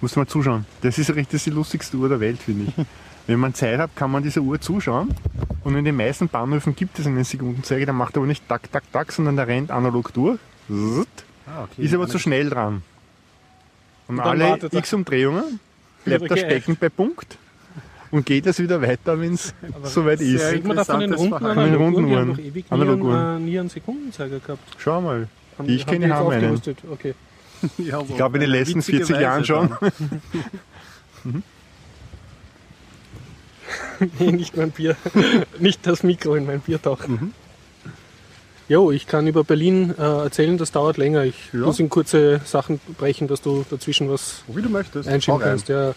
Muss 0.00 0.14
mal 0.16 0.26
zuschauen. 0.26 0.66
Das 0.82 0.98
ist 0.98 1.08
richtig 1.10 1.28
das 1.28 1.34
ist 1.34 1.46
die 1.46 1.50
lustigste 1.50 1.96
Uhr 1.96 2.08
der 2.08 2.20
Welt, 2.20 2.38
finde 2.40 2.72
ich. 2.76 2.84
Wenn 3.26 3.40
man 3.40 3.54
Zeit 3.54 3.78
hat, 3.78 3.96
kann 3.96 4.10
man 4.10 4.22
dieser 4.22 4.42
Uhr 4.42 4.60
zuschauen. 4.60 5.14
Und 5.64 5.76
in 5.76 5.84
den 5.84 5.96
meisten 5.96 6.28
Bahnhöfen 6.28 6.76
gibt 6.76 6.98
es 6.98 7.06
einen 7.06 7.24
Sekundenzeiger, 7.24 7.86
der 7.86 7.94
macht 7.94 8.16
aber 8.16 8.26
nicht 8.26 8.46
tak, 8.48 8.70
tak, 8.70 8.84
tak, 8.92 9.12
sondern 9.12 9.36
der 9.36 9.46
rennt 9.46 9.70
analog 9.70 10.12
durch. 10.12 10.38
Ah, 10.68 11.64
okay. 11.64 11.82
Ist 11.82 11.94
aber 11.94 12.06
zu 12.06 12.18
schnell 12.18 12.50
dran. 12.50 12.82
Und, 14.08 14.18
dann 14.18 14.42
alle 14.42 14.58
x 14.70 14.92
Umdrehungen 14.92 15.58
bleibt 16.04 16.30
er 16.30 16.36
stecken 16.36 16.76
bei 16.78 16.90
Punkt 16.90 17.38
und 18.10 18.26
geht 18.26 18.46
es 18.46 18.58
wieder 18.58 18.82
weiter, 18.82 19.18
wenn 19.18 19.32
es 19.34 19.54
soweit 19.84 20.20
ist. 20.20 20.50
Sieht 20.50 20.64
man 20.66 20.76
da 20.76 20.84
von 20.84 21.00
den 21.00 21.14
runden. 21.14 21.34
Analoguhren, 21.34 22.06
die 22.06 22.16
haben 22.16 22.28
Runden 22.28 22.36
doch 22.36 22.44
ewig 22.44 22.70
nie 22.70 22.80
einen, 22.80 23.36
äh, 23.36 23.40
nie 23.40 23.58
einen 23.58 23.68
Sekundenzeiger 23.70 24.38
gehabt. 24.40 24.76
Schau 24.78 25.00
mal. 25.00 25.28
Haben, 25.58 25.68
Die 25.68 25.76
ich 25.76 25.86
kenne, 25.86 26.14
haben 26.14 26.30
einen. 26.30 26.60
Okay. 26.90 27.14
Ja, 27.78 28.02
Ich 28.02 28.16
glaube 28.16 28.36
in 28.36 28.42
den 28.42 28.50
letzten 28.50 28.82
40 28.82 29.18
Jahren 29.18 29.44
schon. 29.46 29.70
nee, 34.18 34.32
nicht 34.32 34.56
mein 34.56 34.70
Bier. 34.70 34.96
nicht 35.58 35.86
das 35.86 36.02
Mikro 36.02 36.34
in 36.34 36.46
mein 36.46 36.60
Bier 36.60 36.80
tauchen. 36.80 37.34
Jo, 38.68 38.90
ich 38.90 39.06
kann 39.06 39.26
über 39.26 39.44
Berlin 39.44 39.94
äh, 39.98 40.02
erzählen, 40.02 40.56
das 40.56 40.72
dauert 40.72 40.96
länger. 40.96 41.24
Ich 41.24 41.50
Ja. 41.52 41.60
muss 41.60 41.78
in 41.80 41.90
kurze 41.90 42.40
Sachen 42.44 42.80
brechen, 42.98 43.28
dass 43.28 43.42
du 43.42 43.64
dazwischen 43.68 44.08
was 44.10 44.42
Wie 44.48 44.62
du 44.62 44.70
möchtest. 44.70 45.06
einschieben 45.08 45.38
Hau 45.40 45.42
rein. 45.44 45.50
kannst. 45.50 45.68
Ja, 45.68 45.94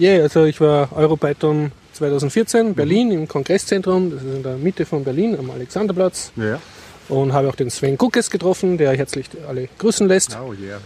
yeah, 0.00 0.22
also 0.24 0.44
ich 0.44 0.60
war 0.60 0.88
Europython 0.96 1.70
2014 1.92 2.74
Berlin 2.74 3.12
im 3.12 3.28
Kongresszentrum, 3.28 4.10
das 4.10 4.22
ist 4.24 4.34
in 4.34 4.42
der 4.42 4.56
Mitte 4.56 4.84
von 4.86 5.04
Berlin 5.04 5.38
am 5.38 5.50
Alexanderplatz. 5.52 6.32
Ja. 6.34 6.60
Und 7.08 7.32
habe 7.32 7.48
auch 7.48 7.54
den 7.54 7.70
Sven 7.70 7.96
Guckes 7.96 8.28
getroffen, 8.30 8.76
der 8.76 8.96
herzlich 8.96 9.26
alle 9.46 9.68
grüßen 9.78 10.08
lässt. 10.08 10.36
Oh 10.44 10.52
yeah. 10.54 10.80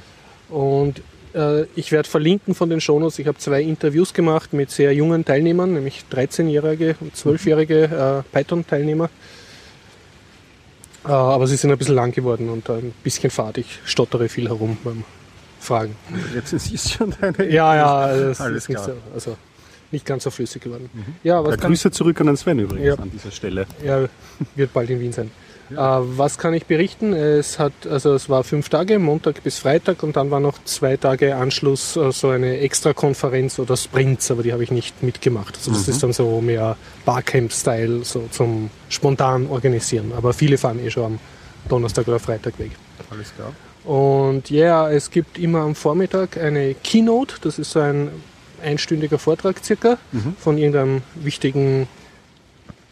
Und 0.50 1.00
äh, 1.38 1.66
ich 1.76 1.92
werde 1.92 2.08
verlinken 2.08 2.54
von 2.54 2.68
den 2.68 2.80
Shownotes. 2.80 3.18
Ich 3.18 3.26
habe 3.26 3.38
zwei 3.38 3.62
Interviews 3.62 4.12
gemacht 4.12 4.52
mit 4.52 4.70
sehr 4.70 4.92
jungen 4.92 5.24
Teilnehmern, 5.24 5.72
nämlich 5.72 6.04
13-jährige 6.12 6.96
und 7.00 7.14
12-jährige 7.14 7.84
äh, 7.84 8.22
Python-Teilnehmer. 8.36 9.08
Äh, 11.04 11.08
aber 11.08 11.46
sie 11.46 11.56
sind 11.56 11.70
ein 11.70 11.78
bisschen 11.78 11.94
lang 11.94 12.12
geworden 12.12 12.48
und 12.48 12.68
ein 12.70 12.92
bisschen 13.02 13.30
fad. 13.30 13.58
Ich 13.58 13.78
stottere 13.84 14.28
viel 14.28 14.48
herum 14.48 14.76
beim 14.84 15.04
Fragen. 15.60 15.96
Jetzt 16.34 16.52
ist 16.52 16.92
schon 16.92 17.14
deine 17.20 17.50
Ja, 17.50 17.74
ja, 17.76 18.16
das 18.16 18.40
Alles 18.40 18.64
ist 18.64 18.68
nicht, 18.68 18.76
klar. 18.82 18.86
so, 18.88 19.14
also 19.14 19.36
nicht 19.90 20.04
ganz 20.04 20.24
so 20.24 20.30
flüssig 20.30 20.62
geworden. 20.62 20.90
Ja, 21.22 21.42
was 21.42 21.56
Ja, 21.56 21.56
Grüße 21.66 21.90
zurück 21.90 22.20
an 22.20 22.26
den 22.26 22.36
Sven 22.36 22.58
übrigens 22.58 22.86
Ja. 22.86 22.94
an 22.94 23.10
dieser 23.10 23.30
Stelle. 23.30 23.66
er 23.82 24.08
wird 24.54 24.72
bald 24.72 24.90
in 24.90 25.00
Wien 25.00 25.12
sein. 25.12 25.30
Äh, 25.70 25.76
was 25.76 26.38
kann 26.38 26.54
ich 26.54 26.66
berichten? 26.66 27.12
Es 27.12 27.58
hat, 27.58 27.72
also 27.88 28.14
es 28.14 28.28
war 28.28 28.44
fünf 28.44 28.68
Tage, 28.68 28.98
Montag 28.98 29.42
bis 29.42 29.58
Freitag 29.58 30.02
und 30.02 30.16
dann 30.16 30.30
war 30.30 30.40
noch 30.40 30.62
zwei 30.64 30.96
Tage 30.96 31.36
Anschluss 31.36 31.96
äh, 31.96 32.12
so 32.12 32.28
eine 32.28 32.58
Extra-Konferenz 32.58 33.58
oder 33.58 33.76
Sprints, 33.76 34.30
aber 34.30 34.42
die 34.42 34.52
habe 34.52 34.62
ich 34.62 34.70
nicht 34.70 35.02
mitgemacht. 35.02 35.56
Also 35.56 35.72
das 35.72 35.88
ist 35.88 36.02
dann 36.02 36.12
so 36.12 36.40
mehr 36.40 36.76
Barcamp-Style, 37.04 38.04
so 38.04 38.28
zum 38.30 38.70
spontan 38.88 39.46
organisieren. 39.48 40.12
Aber 40.16 40.32
viele 40.32 40.58
fahren 40.58 40.84
eh 40.84 40.90
schon 40.90 41.04
am 41.04 41.18
Donnerstag 41.68 42.08
oder 42.08 42.18
Freitag 42.18 42.58
weg. 42.58 42.72
Alles 43.10 43.34
klar. 43.34 43.52
Und 43.84 44.50
ja, 44.50 44.90
es 44.90 45.10
gibt 45.10 45.38
immer 45.38 45.60
am 45.60 45.74
Vormittag 45.74 46.36
eine 46.36 46.74
Keynote, 46.74 47.36
das 47.40 47.58
ist 47.58 47.70
so 47.70 47.80
ein 47.80 48.10
einstündiger 48.62 49.18
Vortrag 49.18 49.64
circa 49.64 49.98
von 50.38 50.58
irgendeinem 50.58 51.02
wichtigen 51.14 51.86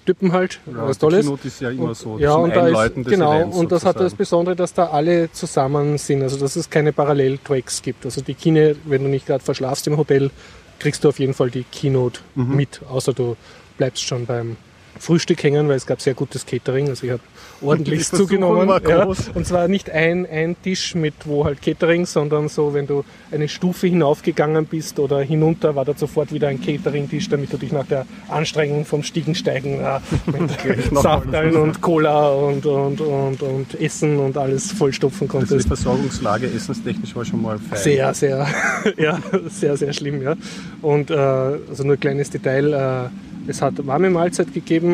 Typen 0.06 0.32
halt, 0.32 0.60
Ja, 0.66 0.86
was 0.88 0.96
die 0.98 1.00
Tolles. 1.00 1.26
Keynote 1.26 1.48
ist 1.48 1.60
ja 1.60 1.70
immer 1.70 1.94
so 1.94 2.18
ja, 2.18 2.32
zum 2.32 2.42
und 2.44 2.56
da 2.56 2.66
ist, 2.84 2.94
genau, 3.06 3.34
Events 3.34 3.56
und 3.58 3.70
das 3.72 3.84
hat 3.84 3.96
das 3.96 4.02
sozusagen. 4.12 4.16
Besondere, 4.18 4.56
dass 4.56 4.72
da 4.72 4.86
alle 4.86 5.30
zusammen 5.32 5.98
sind, 5.98 6.22
also 6.22 6.38
dass 6.38 6.56
es 6.56 6.70
keine 6.70 6.92
Paralleltracks 6.94 7.82
gibt. 7.82 8.04
Also 8.06 8.20
die 8.22 8.34
Keynote, 8.34 8.76
wenn 8.84 9.02
du 9.02 9.08
nicht 9.10 9.26
gerade 9.26 9.44
verschlafst 9.44 9.86
im 9.88 9.96
Hotel, 9.98 10.30
kriegst 10.78 11.04
du 11.04 11.08
auf 11.08 11.18
jeden 11.18 11.34
Fall 11.34 11.50
die 11.50 11.64
Keynote 11.64 12.20
Mhm. 12.34 12.56
mit, 12.56 12.80
außer 12.88 13.12
du 13.12 13.36
bleibst 13.76 14.02
schon 14.04 14.24
beim 14.26 14.56
Frühstück 14.98 15.42
hängen, 15.42 15.68
weil 15.68 15.76
es 15.76 15.86
gab 15.86 16.00
sehr 16.00 16.14
gutes 16.14 16.46
Catering. 16.46 16.88
Also 16.88 17.06
ich 17.06 17.12
habe 17.12 17.22
ordentlich 17.60 18.06
zugenommen. 18.06 18.68
Ja. 18.88 19.06
Und 19.34 19.46
zwar 19.46 19.68
nicht 19.68 19.90
ein, 19.90 20.26
ein 20.26 20.56
Tisch 20.62 20.94
mit 20.94 21.14
wo 21.24 21.44
halt 21.44 21.62
Catering, 21.62 22.06
sondern 22.06 22.48
so, 22.48 22.74
wenn 22.74 22.86
du 22.86 23.04
eine 23.30 23.48
Stufe 23.48 23.86
hinaufgegangen 23.86 24.66
bist 24.66 24.98
oder 24.98 25.20
hinunter, 25.20 25.74
war 25.74 25.84
da 25.84 25.94
sofort 25.96 26.32
wieder 26.32 26.48
ein 26.48 26.60
Catering-Tisch, 26.60 27.28
damit 27.28 27.52
du 27.52 27.56
dich 27.56 27.72
nach 27.72 27.86
der 27.86 28.06
Anstrengung 28.28 28.84
vom 28.84 29.02
Stiegensteigen 29.02 29.80
äh, 29.80 30.00
mit 30.38 30.50
Saftern 30.94 31.56
und 31.56 31.80
Cola 31.80 32.30
und, 32.30 32.66
und, 32.66 33.00
und, 33.00 33.42
und 33.42 33.80
Essen 33.80 34.18
und 34.18 34.36
alles 34.36 34.72
vollstopfen 34.72 35.28
Also 35.28 35.38
die 35.38 35.46
konntest. 35.48 35.68
Versorgungslage 35.68 36.46
essenstechnisch 36.46 37.14
war 37.14 37.24
schon 37.24 37.42
mal 37.42 37.58
fein. 37.58 37.78
Sehr, 37.78 38.14
sehr, 38.14 38.46
ja, 38.96 39.18
sehr, 39.48 39.76
sehr 39.76 39.92
schlimm, 39.92 40.22
ja. 40.22 40.36
Und 40.82 41.10
äh, 41.10 41.14
also 41.14 41.84
nur 41.84 41.94
ein 41.94 42.00
kleines 42.00 42.30
Detail, 42.30 42.72
äh, 42.72 43.50
es 43.50 43.62
hat 43.62 43.86
warme 43.86 44.10
Mahlzeit 44.10 44.52
gegeben 44.52 44.85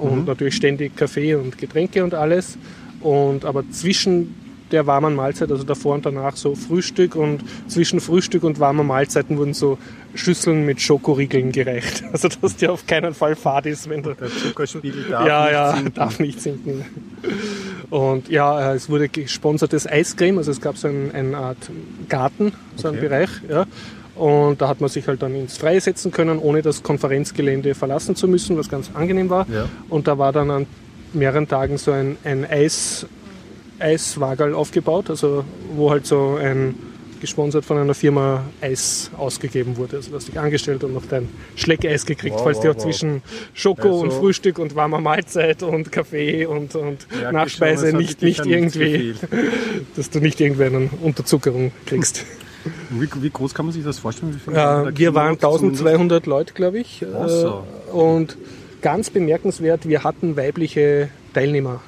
und 0.00 0.26
natürlich 0.26 0.54
ständig 0.54 0.96
Kaffee 0.96 1.34
und 1.34 1.58
Getränke 1.58 2.04
und 2.04 2.14
alles. 2.14 2.58
Und 3.00 3.44
aber 3.44 3.64
zwischen 3.70 4.34
der 4.70 4.86
warmen 4.86 5.14
Mahlzeit, 5.16 5.50
also 5.50 5.64
davor 5.64 5.94
und 5.94 6.06
danach 6.06 6.36
so 6.36 6.54
Frühstück 6.54 7.16
und 7.16 7.42
zwischen 7.68 8.00
Frühstück 8.00 8.44
und 8.44 8.60
warmer 8.60 8.84
Mahlzeiten 8.84 9.36
wurden 9.36 9.54
so 9.54 9.78
Schüsseln 10.14 10.64
mit 10.66 10.80
Schokoriegeln 10.80 11.52
gereicht. 11.52 12.04
Also 12.12 12.28
dass 12.28 12.56
dir 12.56 12.72
auf 12.72 12.86
keinen 12.86 13.14
Fall 13.14 13.36
fad 13.36 13.66
ist, 13.66 13.88
wenn 13.88 14.02
du 14.02 14.14
Der 14.14 14.28
Zuckerspiegel 14.28 15.04
darf 15.10 15.26
ja, 15.26 15.42
nicht 15.44 15.52
ja, 15.52 15.72
sinken. 15.74 15.94
darf 15.94 16.20
nicht 16.20 16.40
sinken. 16.40 16.84
Und 17.90 18.28
ja, 18.28 18.72
äh, 18.72 18.76
es 18.76 18.88
wurde 18.88 19.08
gesponsertes 19.08 19.86
Eiscreme, 19.86 20.38
also 20.38 20.50
es 20.50 20.60
gab 20.60 20.76
so 20.76 20.88
ein, 20.88 21.10
eine 21.12 21.36
Art 21.36 21.70
Garten, 22.08 22.52
so 22.76 22.88
einen 22.88 22.98
Okay. 22.98 23.08
Bereich. 23.08 23.30
Ja. 23.48 23.66
Und 24.20 24.60
da 24.60 24.68
hat 24.68 24.82
man 24.82 24.90
sich 24.90 25.08
halt 25.08 25.22
dann 25.22 25.34
ins 25.34 25.56
Freie 25.56 25.80
setzen 25.80 26.10
können, 26.10 26.38
ohne 26.38 26.60
das 26.60 26.82
Konferenzgelände 26.82 27.74
verlassen 27.74 28.14
zu 28.16 28.28
müssen, 28.28 28.58
was 28.58 28.68
ganz 28.68 28.90
angenehm 28.92 29.30
war. 29.30 29.46
Ja. 29.48 29.66
Und 29.88 30.06
da 30.08 30.18
war 30.18 30.30
dann 30.32 30.50
an 30.50 30.66
mehreren 31.14 31.48
Tagen 31.48 31.78
so 31.78 31.90
ein, 31.92 32.18
ein 32.22 32.44
Eis, 32.44 33.06
Eiswagerl 33.78 34.54
aufgebaut, 34.54 35.08
also 35.08 35.44
wo 35.74 35.90
halt 35.90 36.06
so 36.06 36.36
ein 36.36 36.74
gesponsert 37.20 37.64
von 37.64 37.76
einer 37.78 37.94
Firma 37.94 38.44
Eis 38.60 39.10
ausgegeben 39.16 39.76
wurde. 39.76 39.96
Also 39.96 40.10
du 40.10 40.16
hast 40.16 40.28
dich 40.28 40.38
angestellt 40.38 40.84
und 40.84 40.94
noch 40.94 41.04
dein 41.06 41.28
Schleckeis 41.54 42.06
gekriegt, 42.06 42.34
Wow, 42.36 42.44
falls 42.44 42.56
wow, 42.58 42.62
dir 42.64 42.70
auch 42.72 42.76
wow. 42.76 42.82
zwischen 42.82 43.22
Schoko 43.54 44.00
und 44.00 44.08
Also- 44.08 44.20
Frühstück 44.20 44.58
und 44.58 44.74
warmer 44.74 45.00
Mahlzeit 45.00 45.62
und 45.62 45.92
Kaffee 45.92 46.46
und, 46.46 46.74
und 46.74 47.06
Nachspeise 47.32 47.90
schon, 47.90 47.98
nicht, 47.98 48.22
nicht 48.22 48.44
irgendwie, 48.44 49.14
dass 49.96 50.10
du 50.10 50.20
nicht 50.20 50.40
irgendwie 50.40 50.64
eine 50.64 50.90
Unterzuckerung 51.02 51.72
kriegst. 51.86 52.24
Wie, 52.90 53.08
wie 53.22 53.30
groß 53.30 53.54
kann 53.54 53.66
man 53.66 53.72
sich 53.72 53.84
das 53.84 53.98
vorstellen? 53.98 54.40
Äh, 54.48 54.52
wir 54.96 55.14
waren 55.14 55.38
Keynote 55.38 55.58
zumindest? 55.58 55.86
1200 55.86 56.26
Leute, 56.26 56.54
glaube 56.54 56.78
ich. 56.78 57.04
So. 57.26 57.64
Äh, 57.88 57.90
Und 57.92 58.36
ganz 58.82 59.10
bemerkenswert, 59.10 59.88
wir 59.88 60.04
hatten 60.04 60.36
weibliche 60.36 61.08
Teilnehmerinnen. 61.34 61.80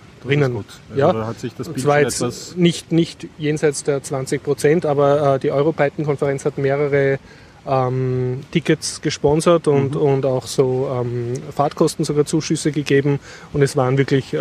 Gut. 0.54 0.66
Also 0.90 1.00
ja. 1.00 1.12
Da 1.12 1.26
hat 1.26 1.40
sich 1.40 1.54
das 1.54 1.68
Und 1.68 1.74
Bild 1.74 1.84
zwar 1.84 1.94
schon 1.96 2.04
jetzt 2.04 2.20
etwas... 2.20 2.56
nicht, 2.56 2.92
nicht 2.92 3.26
jenseits 3.38 3.82
der 3.84 4.02
20 4.02 4.42
Prozent, 4.42 4.86
aber 4.86 5.34
äh, 5.34 5.38
die 5.38 5.50
Europython-Konferenz 5.50 6.44
hat 6.44 6.58
mehrere 6.58 7.18
ähm, 7.66 8.40
Tickets 8.50 9.00
gesponsert 9.02 9.68
und, 9.68 9.94
Mhm. 9.94 10.00
und 10.00 10.26
auch 10.26 10.46
so 10.46 10.88
ähm, 11.00 11.34
Fahrtkosten 11.54 12.04
sogar 12.04 12.24
Zuschüsse 12.24 12.72
gegeben. 12.72 13.20
Und 13.52 13.62
es 13.62 13.76
waren 13.76 13.98
wirklich 13.98 14.34
äh, 14.34 14.38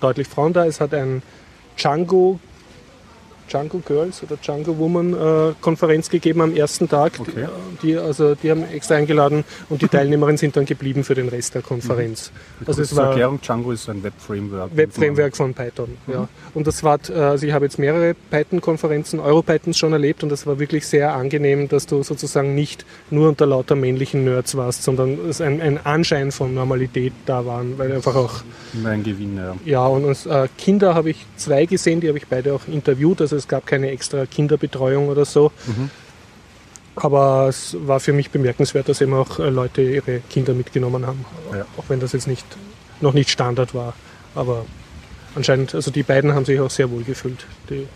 deutlich 0.00 0.26
Frauen 0.28 0.52
da. 0.52 0.64
Es 0.66 0.80
hat 0.80 0.92
ein 0.94 1.22
Django, 1.76 2.40
Django 3.50 3.80
Girls 3.84 4.22
oder 4.22 4.36
Django 4.36 4.78
Woman 4.78 5.12
äh, 5.12 5.52
Konferenz 5.60 6.08
gegeben 6.08 6.40
am 6.40 6.54
ersten 6.54 6.88
Tag. 6.88 7.12
Okay. 7.18 7.46
Die, 7.82 7.96
also, 7.96 8.34
die 8.34 8.50
haben 8.50 8.64
extra 8.64 8.94
eingeladen 8.94 9.44
und 9.68 9.82
die 9.82 9.88
Teilnehmerinnen 9.90 10.38
sind 10.38 10.56
dann 10.56 10.64
geblieben 10.64 11.04
für 11.04 11.14
den 11.14 11.28
Rest 11.28 11.54
der 11.54 11.62
Konferenz. 11.62 12.30
Also 12.64 12.82
es 12.82 12.94
war 12.94 13.08
Erklärung, 13.08 13.40
Django 13.40 13.72
ist 13.72 13.88
ein 13.88 14.02
Web-Framework. 14.02 14.76
Web-Framework 14.76 15.36
von 15.36 15.54
Python. 15.54 15.96
Ja. 16.06 16.28
Und 16.54 16.66
das 16.66 16.82
war, 16.82 16.98
äh, 17.08 17.12
also 17.14 17.46
ich 17.46 17.52
habe 17.52 17.64
jetzt 17.64 17.78
mehrere 17.78 18.14
Python-Konferenzen, 18.30 19.20
Euro-Pythons 19.20 19.76
schon 19.76 19.92
erlebt 19.92 20.22
und 20.22 20.28
das 20.28 20.46
war 20.46 20.58
wirklich 20.58 20.86
sehr 20.86 21.14
angenehm, 21.14 21.68
dass 21.68 21.86
du 21.86 22.02
sozusagen 22.02 22.54
nicht 22.54 22.84
nur 23.10 23.28
unter 23.28 23.46
lauter 23.46 23.74
männlichen 23.74 24.24
Nerds 24.24 24.56
warst, 24.56 24.84
sondern 24.84 25.18
es 25.28 25.40
ein, 25.40 25.60
ein 25.60 25.84
Anschein 25.84 26.32
von 26.32 26.54
Normalität 26.54 27.12
da 27.26 27.44
waren, 27.46 27.78
weil 27.78 27.92
einfach 27.92 28.14
auch, 28.14 28.42
Immer 28.72 28.90
ein 28.90 29.02
Gewinn, 29.02 29.36
ja. 29.36 29.56
ja, 29.64 29.86
und 29.86 30.04
uns, 30.04 30.26
äh, 30.26 30.46
Kinder 30.56 30.94
habe 30.94 31.10
ich 31.10 31.26
zwei 31.36 31.66
gesehen, 31.66 32.00
die 32.00 32.08
habe 32.08 32.18
ich 32.18 32.26
beide 32.28 32.54
auch 32.54 32.68
interviewt, 32.68 33.20
also 33.20 33.39
es 33.40 33.48
gab 33.48 33.66
keine 33.66 33.90
extra 33.90 34.26
Kinderbetreuung 34.26 35.08
oder 35.08 35.24
so. 35.24 35.50
Aber 36.96 37.48
es 37.48 37.76
war 37.80 38.00
für 38.00 38.12
mich 38.12 38.30
bemerkenswert, 38.30 38.88
dass 38.88 39.00
eben 39.00 39.14
auch 39.14 39.38
äh, 39.38 39.48
Leute 39.48 39.82
ihre 39.82 40.20
Kinder 40.30 40.54
mitgenommen 40.54 41.06
haben. 41.06 41.24
Ja. 41.52 41.64
Auch 41.76 41.84
wenn 41.88 42.00
das 42.00 42.12
jetzt 42.12 42.26
nicht, 42.26 42.44
noch 43.00 43.14
nicht 43.14 43.30
Standard 43.30 43.74
war. 43.74 43.94
Aber 44.34 44.66
anscheinend, 45.34 45.74
also 45.74 45.90
die 45.90 46.02
beiden 46.02 46.34
haben 46.34 46.44
sich 46.44 46.60
auch 46.60 46.70
sehr 46.70 46.90
wohl 46.90 47.02
gefühlt. 47.02 47.46
Die, 47.70 47.86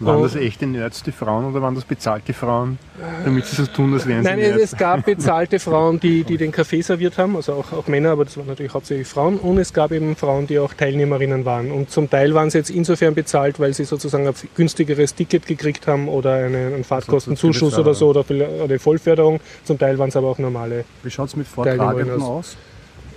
Waren 0.00 0.22
das 0.22 0.34
echte 0.34 0.66
Nerds, 0.66 1.02
die 1.02 1.12
Frauen, 1.12 1.44
oder 1.44 1.62
waren 1.62 1.74
das 1.74 1.84
bezahlte 1.84 2.32
Frauen, 2.32 2.78
damit 3.24 3.46
sie 3.46 3.56
so 3.56 3.66
tun, 3.66 3.94
als 3.94 4.06
wären 4.06 4.22
sie 4.22 4.28
Nein, 4.28 4.38
es, 4.40 4.56
Nerds? 4.56 4.72
es 4.72 4.78
gab 4.78 5.04
bezahlte 5.04 5.58
Frauen, 5.58 6.00
die, 6.00 6.24
die 6.24 6.36
den 6.36 6.52
Kaffee 6.52 6.82
serviert 6.82 7.16
haben, 7.16 7.36
also 7.36 7.52
auch, 7.54 7.72
auch 7.72 7.86
Männer, 7.86 8.10
aber 8.10 8.24
das 8.24 8.36
waren 8.36 8.46
natürlich 8.46 8.74
hauptsächlich 8.74 9.06
Frauen. 9.06 9.38
Und 9.38 9.58
es 9.58 9.72
gab 9.72 9.92
eben 9.92 10.16
Frauen, 10.16 10.46
die 10.46 10.58
auch 10.58 10.74
Teilnehmerinnen 10.74 11.44
waren. 11.44 11.70
Und 11.70 11.90
zum 11.90 12.10
Teil 12.10 12.34
waren 12.34 12.50
sie 12.50 12.58
jetzt 12.58 12.70
insofern 12.70 13.14
bezahlt, 13.14 13.60
weil 13.60 13.72
sie 13.72 13.84
sozusagen 13.84 14.26
ein 14.26 14.34
günstigeres 14.56 15.14
Ticket 15.14 15.46
gekriegt 15.46 15.86
haben 15.86 16.08
oder 16.08 16.34
einen, 16.34 16.74
einen 16.74 16.84
Fahrtkostenzuschuss 16.84 17.78
oder 17.78 17.94
so 17.94 18.08
oder 18.08 18.24
eine 18.28 18.78
Vollförderung. 18.78 19.40
Zum 19.64 19.78
Teil 19.78 19.98
waren 19.98 20.08
es 20.08 20.16
aber 20.16 20.28
auch 20.28 20.38
normale. 20.38 20.84
Wie 21.02 21.10
schaut 21.10 21.28
es 21.28 21.36
mit 21.36 21.46
Vortragenden 21.46 22.20
aus. 22.20 22.56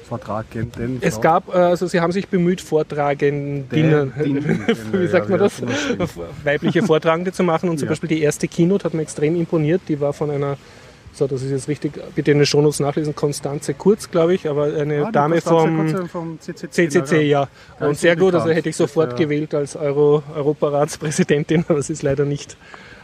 Vortragenden? 0.07 0.97
Es 1.01 1.19
gab, 1.21 1.49
äh, 1.53 1.57
also 1.57 1.87
sie 1.87 1.99
haben 2.01 2.11
sich 2.11 2.27
bemüht, 2.27 2.61
Vortragendinnen, 2.61 4.13
Din- 4.23 4.43
wie 4.93 5.07
sagt 5.07 5.29
man 5.29 5.39
das, 5.39 5.61
weibliche 6.43 6.83
Vortragende 6.83 7.31
zu 7.31 7.43
machen. 7.43 7.69
Und 7.69 7.77
zum 7.79 7.87
Ja. 7.87 7.91
Beispiel 7.91 8.09
die 8.09 8.21
erste 8.21 8.47
Keynote 8.47 8.85
hat 8.85 8.93
mir 8.93 9.01
extrem 9.01 9.35
imponiert. 9.35 9.81
Die 9.87 9.99
war 9.99 10.13
von 10.13 10.31
einer, 10.31 10.57
so 11.13 11.27
das 11.27 11.41
ist 11.41 11.51
jetzt 11.51 11.67
richtig, 11.67 11.93
bitte 12.15 12.31
in 12.31 12.37
den 12.37 12.45
Shownotes 12.45 12.79
nachlesen, 12.79 13.15
Konstanze 13.15 13.73
Kurz, 13.73 14.09
glaube 14.11 14.33
ich, 14.35 14.47
aber 14.47 14.65
eine 14.73 15.07
Ah, 15.07 15.11
Dame 15.11 15.41
vom 15.41 15.89
Kurze 15.89 16.07
vom 16.07 16.39
CCC. 16.39 16.89
CCC, 16.89 17.21
ja. 17.23 17.47
Und 17.79 17.97
sehr 17.97 18.15
gut, 18.15 18.33
also 18.35 18.49
hätte 18.49 18.69
ich 18.69 18.75
sofort 18.75 19.11
ja. 19.13 19.17
gewählt 19.17 19.53
als 19.53 19.75
Euro 19.75 20.23
Europaratspräsidentin, 20.35 21.65
aber 21.69 21.81
sie 21.81 21.93
ist 21.93 22.03
leider 22.03 22.25
nicht 22.25 22.55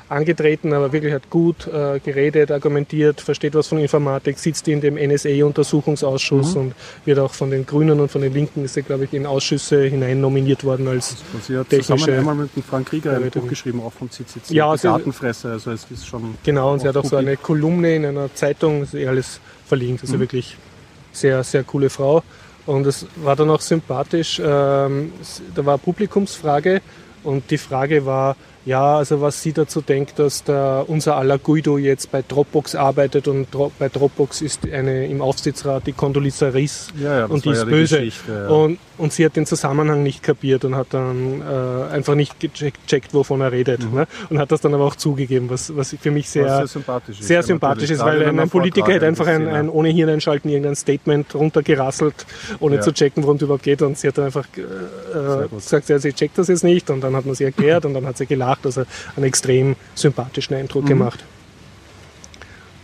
angetreten, 0.10 0.74
aber 0.74 0.91
wirklich 0.93 1.13
hat 1.13 1.29
gut 1.29 1.67
äh, 1.67 2.00
geredet, 2.00 2.51
argumentiert, 2.51 3.22
versteht 3.22 3.55
was 3.55 3.67
von 3.67 3.79
Informatik, 3.79 4.38
sitzt 4.38 4.67
in 4.67 4.81
dem 4.81 4.95
NSA-Untersuchungsausschuss 4.95 6.55
Mhm. 6.55 6.62
und 6.62 6.75
wird 7.05 7.19
auch 7.19 7.33
von 7.33 7.50
den 7.51 7.65
Grünen 7.65 8.00
und 8.00 8.10
von 8.12 8.22
den 8.22 8.33
Linken 8.33 8.65
ist 8.65 8.74
sie, 8.75 8.83
glaube 8.83 9.05
ich, 9.05 9.13
in 9.13 9.25
Ausschüsse 9.25 9.83
hinein 9.83 10.22
nominiert 10.22 10.63
worden 10.63 10.88
als 10.88 11.15
Und 11.33 11.43
sie 11.43 11.57
hat 11.57 11.69
Technische 11.69 12.05
zusammen 12.05 12.19
einmal 12.19 12.36
mit 12.36 12.55
dem 12.55 12.63
Frank 12.63 12.89
Krieger 12.89 13.15
ein. 13.17 13.29
Buch 13.29 13.48
geschrieben, 13.48 13.81
auch 13.81 13.93
vom 13.93 14.10
CCC. 14.10 14.53
Ja, 14.53 14.72
die 14.74 14.79
sie- 14.79 14.88
Gartenfresse, 14.88 15.51
also 15.51 15.72
es 15.72 15.86
ist 15.89 16.05
schon... 16.07 16.36
Genau, 16.43 16.74
und 16.74 16.79
sie 16.79 16.88
hat 16.88 16.98
auch 16.98 17.05
so 17.05 17.15
eine 17.15 17.38
Kolumne 17.38 17.95
in 17.95 18.05
einer 18.05 18.33
Zeitung, 18.36 18.81
das 18.81 18.93
ist 18.93 19.00
eh 19.00 19.07
alles 19.07 19.39
verlinkt. 19.65 20.03
Mhm. 20.03 20.07
Also 20.10 20.19
wirklich 20.19 20.57
sehr, 21.12 21.43
sehr 21.43 21.63
coole 21.63 21.89
Frau. 21.89 22.24
Und 22.65 22.88
es 22.88 23.05
war 23.17 23.36
dann 23.36 23.50
auch 23.50 23.60
sympathisch. 23.62 24.39
Ähm, 24.39 25.12
da 25.55 25.65
war 25.65 25.77
Publikumsfrage 25.77 26.81
und 27.24 27.50
die 27.51 27.57
Frage 27.57 28.05
war, 28.05 28.36
ja, 28.65 28.98
also 28.98 29.22
was 29.22 29.41
sie 29.41 29.51
dazu 29.51 29.82
denkt, 29.82 30.20
dass 30.20 30.43
der, 30.43 30.86
unser 30.88 31.17
aller 31.17 31.38
Guido 31.38 31.77
jetzt 31.77 32.12
bei 32.12 32.24
Dropbox 32.25 32.75
arbeitet 32.75 33.27
und 33.27 33.48
bei 33.77 33.89
Dropbox 33.89 34.41
ist 34.41 34.65
eine 34.72 35.08
im 35.08 35.22
Aufsichtsrat 35.22 35.86
die 35.88 35.93
Condoleezza 35.93 36.48
Rice 36.48 36.88
Ja, 36.98 37.20
ja, 37.20 37.25
und 37.25 37.43
die 37.43 37.50
ist 37.50 37.60
ja 37.60 37.65
die 37.65 37.72
böse. 37.72 38.03
Ja. 38.03 38.48
Und, 38.48 38.79
und 38.98 39.12
sie 39.12 39.25
hat 39.25 39.36
den 39.36 39.46
Zusammenhang 39.46 40.01
nicht 40.03 40.24
kapiert 40.24 40.63
und 40.63 40.75
hat 40.75 40.88
dann 40.91 41.41
äh, 41.41 41.93
einfach 41.93 42.15
nicht 42.15 42.39
gecheckt, 42.39 42.88
checkt, 42.88 43.13
wovon 43.13 43.41
er 43.41 43.51
redet. 43.51 43.91
Ne? 43.91 44.08
Und 44.29 44.39
hat 44.39 44.51
das 44.51 44.62
dann 44.62 44.74
aber 44.74 44.86
auch 44.86 44.96
zugegeben, 44.96 45.50
was, 45.50 45.75
was 45.75 45.96
für 46.00 46.12
mich 46.12 46.29
sehr, 46.29 46.43
Mhm. 46.53 46.58
Sehr 46.58 46.67
sympathisch 46.67 47.20
ist. 47.20 47.27
sehr 47.27 47.43
sympathisch 47.43 47.89
ist, 47.89 48.00
weil 48.00 48.39
ein, 48.39 48.50
Politiker 48.50 48.93
hätte 48.93 49.08
einfach 49.08 49.27
ein, 49.27 49.48
ein 49.48 49.70
ohne 49.70 49.89
Hirn 49.89 50.10
einschalten 50.10 50.50
irgendein 50.50 50.75
Statement 50.75 51.34
runtergerasselt, 51.36 52.25
ohne 52.60 52.79
zu 52.79 52.93
checken, 52.93 53.24
worum 53.24 53.38
es 53.38 53.41
überhaupt 53.41 53.63
geht. 53.63 53.82
Und 53.82 53.98
sie 53.98 54.08
hat 54.08 54.17
dann 54.17 54.25
einfach 54.25 54.46
äh, 54.55 55.48
gut. 55.48 55.60
gesagt, 55.60 55.89
ja, 55.89 56.00
sie 56.00 56.13
checkt 56.13 56.38
das 56.38 56.48
jetzt 56.48 56.63
nicht. 56.63 56.89
Und 56.89 57.01
dann 57.01 57.15
hat 57.15 57.25
man 57.25 57.36
sie 57.36 57.43
erklärt 57.46 57.86
und 57.86 57.93
dann 57.93 58.05
hat 58.05 58.17
sie 58.17 58.25
gelacht. 58.62 58.65
Also 58.65 58.83
einen 59.15 59.25
extrem 59.25 59.75
sympathischen 59.95 60.55
Mhm. 60.55 60.62
Eindruck 60.62 60.86
gemacht. 60.86 61.24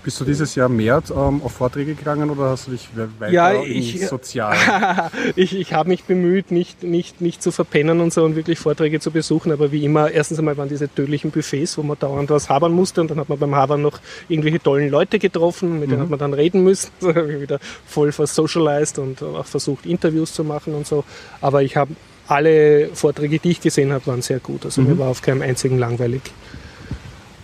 Bist 0.02 0.18
du 0.22 0.24
dieses 0.24 0.56
Jahr 0.56 0.70
mehr 0.70 1.04
ähm, 1.14 1.42
auf 1.44 1.52
Vorträge 1.52 1.94
gegangen 1.94 2.30
oder 2.30 2.52
hast 2.52 2.68
du 2.68 2.72
dich 2.72 2.88
we- 2.96 3.10
weiter 3.20 3.34
Ja, 3.34 3.50
in 3.52 3.64
ich- 3.80 4.08
sozial? 4.08 4.56
ich 5.36 5.54
ich 5.54 5.74
habe 5.74 5.90
mich 5.90 6.06
bemüht, 6.06 6.52
nicht, 6.52 6.84
nicht, 6.84 7.20
nicht 7.20 7.44
zu 7.44 7.52
verpennen 7.52 8.00
und 8.00 8.14
so 8.14 8.24
und 8.24 8.38
wirklich 8.38 8.60
Vorträge 8.60 9.02
zu 9.02 9.12
besuchen, 9.12 9.52
aber 9.52 9.74
wie 9.74 9.84
immer, 9.84 10.10
erstens 10.10 10.40
einmal 10.40 10.56
waren 10.56 10.70
diese 10.70 10.88
tödlichen 10.88 11.32
Buffets, 11.32 11.78
wo 11.78 11.84
man 11.84 12.00
dauernd 12.00 12.30
was 12.30 12.48
habern 12.48 12.72
musste 12.72 13.02
und 13.02 13.12
dann 13.12 13.20
hat 13.20 13.28
man 13.28 13.40
beim 13.40 13.54
Habern 13.56 13.82
noch 13.82 14.00
irgendwelche 14.30 14.64
tollen 14.64 14.90
Leute 14.90 15.20
getroffen, 15.20 15.82
mit 15.82 15.92
denen 15.92 16.02
hat 16.04 16.10
man 16.10 16.18
dann 16.18 16.34
reden 16.34 16.64
müssen. 16.64 16.90
So 17.02 17.10
habe 17.14 17.34
ich 17.34 17.42
wieder 17.42 17.60
voll 17.86 18.14
versocialized 18.14 19.00
und 19.00 19.22
auch 19.22 19.46
versucht, 19.46 19.86
Interviews 19.86 20.32
zu 20.32 20.46
machen 20.46 20.76
und 20.76 20.88
so. 20.88 21.04
Aber 21.42 21.62
ich 21.62 21.76
habe 21.76 21.92
alle 22.30 22.90
Vorträge, 22.94 23.40
die 23.40 23.52
ich 23.52 23.62
gesehen 23.62 23.92
habe, 23.92 24.06
waren 24.08 24.22
sehr 24.22 24.40
gut. 24.40 24.66
Also 24.66 24.82
mir 24.82 24.98
war 24.98 25.08
auf 25.08 25.22
keinem 25.22 25.42
einzigen 25.42 25.78
langweilig. 25.78 26.22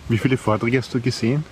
Wie 0.10 0.18
viele 0.18 0.38
Vorträge 0.38 0.78
hast 0.78 0.94
du 0.94 1.02
gesehen? 1.02 1.44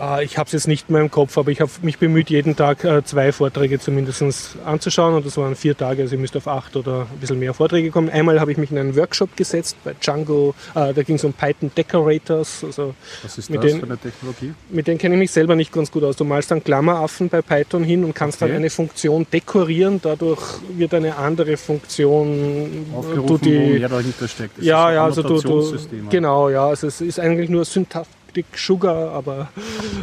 Äh, 0.00 0.24
Ich 0.24 0.38
habe 0.38 0.46
es 0.46 0.52
jetzt 0.52 0.68
nicht 0.68 0.90
mehr 0.90 1.00
im 1.00 1.10
Kopf, 1.10 1.36
aber 1.38 1.50
ich 1.50 1.60
habe 1.60 1.70
mich 1.82 1.98
bemüht, 1.98 2.30
jeden 2.30 2.56
Tag 2.56 2.84
äh, 2.84 3.04
zwei 3.04 3.32
Vorträge 3.32 3.78
zumindest 3.78 4.56
anzuschauen 4.64 5.14
und 5.14 5.26
das 5.26 5.36
waren 5.36 5.54
vier 5.56 5.76
Tage, 5.76 6.02
also 6.02 6.14
ich 6.14 6.20
müsste 6.20 6.38
auf 6.38 6.48
acht 6.48 6.76
oder 6.76 7.06
ein 7.12 7.18
bisschen 7.20 7.38
mehr 7.38 7.54
Vorträge 7.54 7.90
kommen. 7.90 8.08
Einmal 8.08 8.40
habe 8.40 8.52
ich 8.52 8.58
mich 8.58 8.70
in 8.70 8.78
einen 8.78 8.96
Workshop 8.96 9.36
gesetzt 9.36 9.76
bei 9.84 9.94
Django, 10.00 10.54
äh, 10.74 10.92
da 10.94 11.02
ging 11.02 11.16
es 11.16 11.24
um 11.24 11.32
Python 11.32 11.70
Decorators, 11.76 12.64
also 12.64 12.94
Was 13.22 13.38
ist 13.38 13.50
Mit 13.50 13.62
das 13.62 13.70
den- 13.72 13.80
für 13.80 13.86
eine 13.86 13.98
Technologie? 13.98 14.54
mit 14.70 14.86
denen 14.86 14.98
kenne 14.98 15.14
ich 15.16 15.18
mich 15.18 15.30
selber 15.30 15.54
nicht 15.56 15.72
ganz 15.72 15.90
gut 15.90 16.02
aus. 16.04 16.16
Du 16.16 16.24
malst 16.24 16.50
dann 16.50 16.62
Klammeraffen 16.64 17.28
bei 17.28 17.42
Python 17.42 17.84
hin 17.84 18.04
und 18.04 18.14
kannst 18.14 18.40
Okay. 18.42 18.50
dann 18.52 18.58
eine 18.58 18.70
Funktion 18.70 19.26
dekorieren, 19.32 20.00
dadurch 20.02 20.40
wird 20.76 20.94
eine 20.94 21.16
andere 21.16 21.56
Funktion, 21.56 22.86
Aufgerufen, 22.94 23.26
du 23.26 23.32
wo 23.34 23.38
die, 23.38 23.78
mehr 23.78 23.88
dahinter 23.88 24.28
steckt. 24.28 24.58
Das 24.58 24.64
ja, 24.64 24.92
ja, 24.92 25.04
also 25.04 25.22
du, 25.22 25.28
du 25.28 25.34
Annotationssystem. 25.34 26.08
genau, 26.08 26.48
ja, 26.48 26.66
also 26.68 26.86
es 26.86 27.00
ist 27.00 27.18
eigentlich 27.20 27.48
nur 27.50 27.64
Syntaktik 28.30 28.46
Sugar, 28.58 29.12
aber 29.12 29.48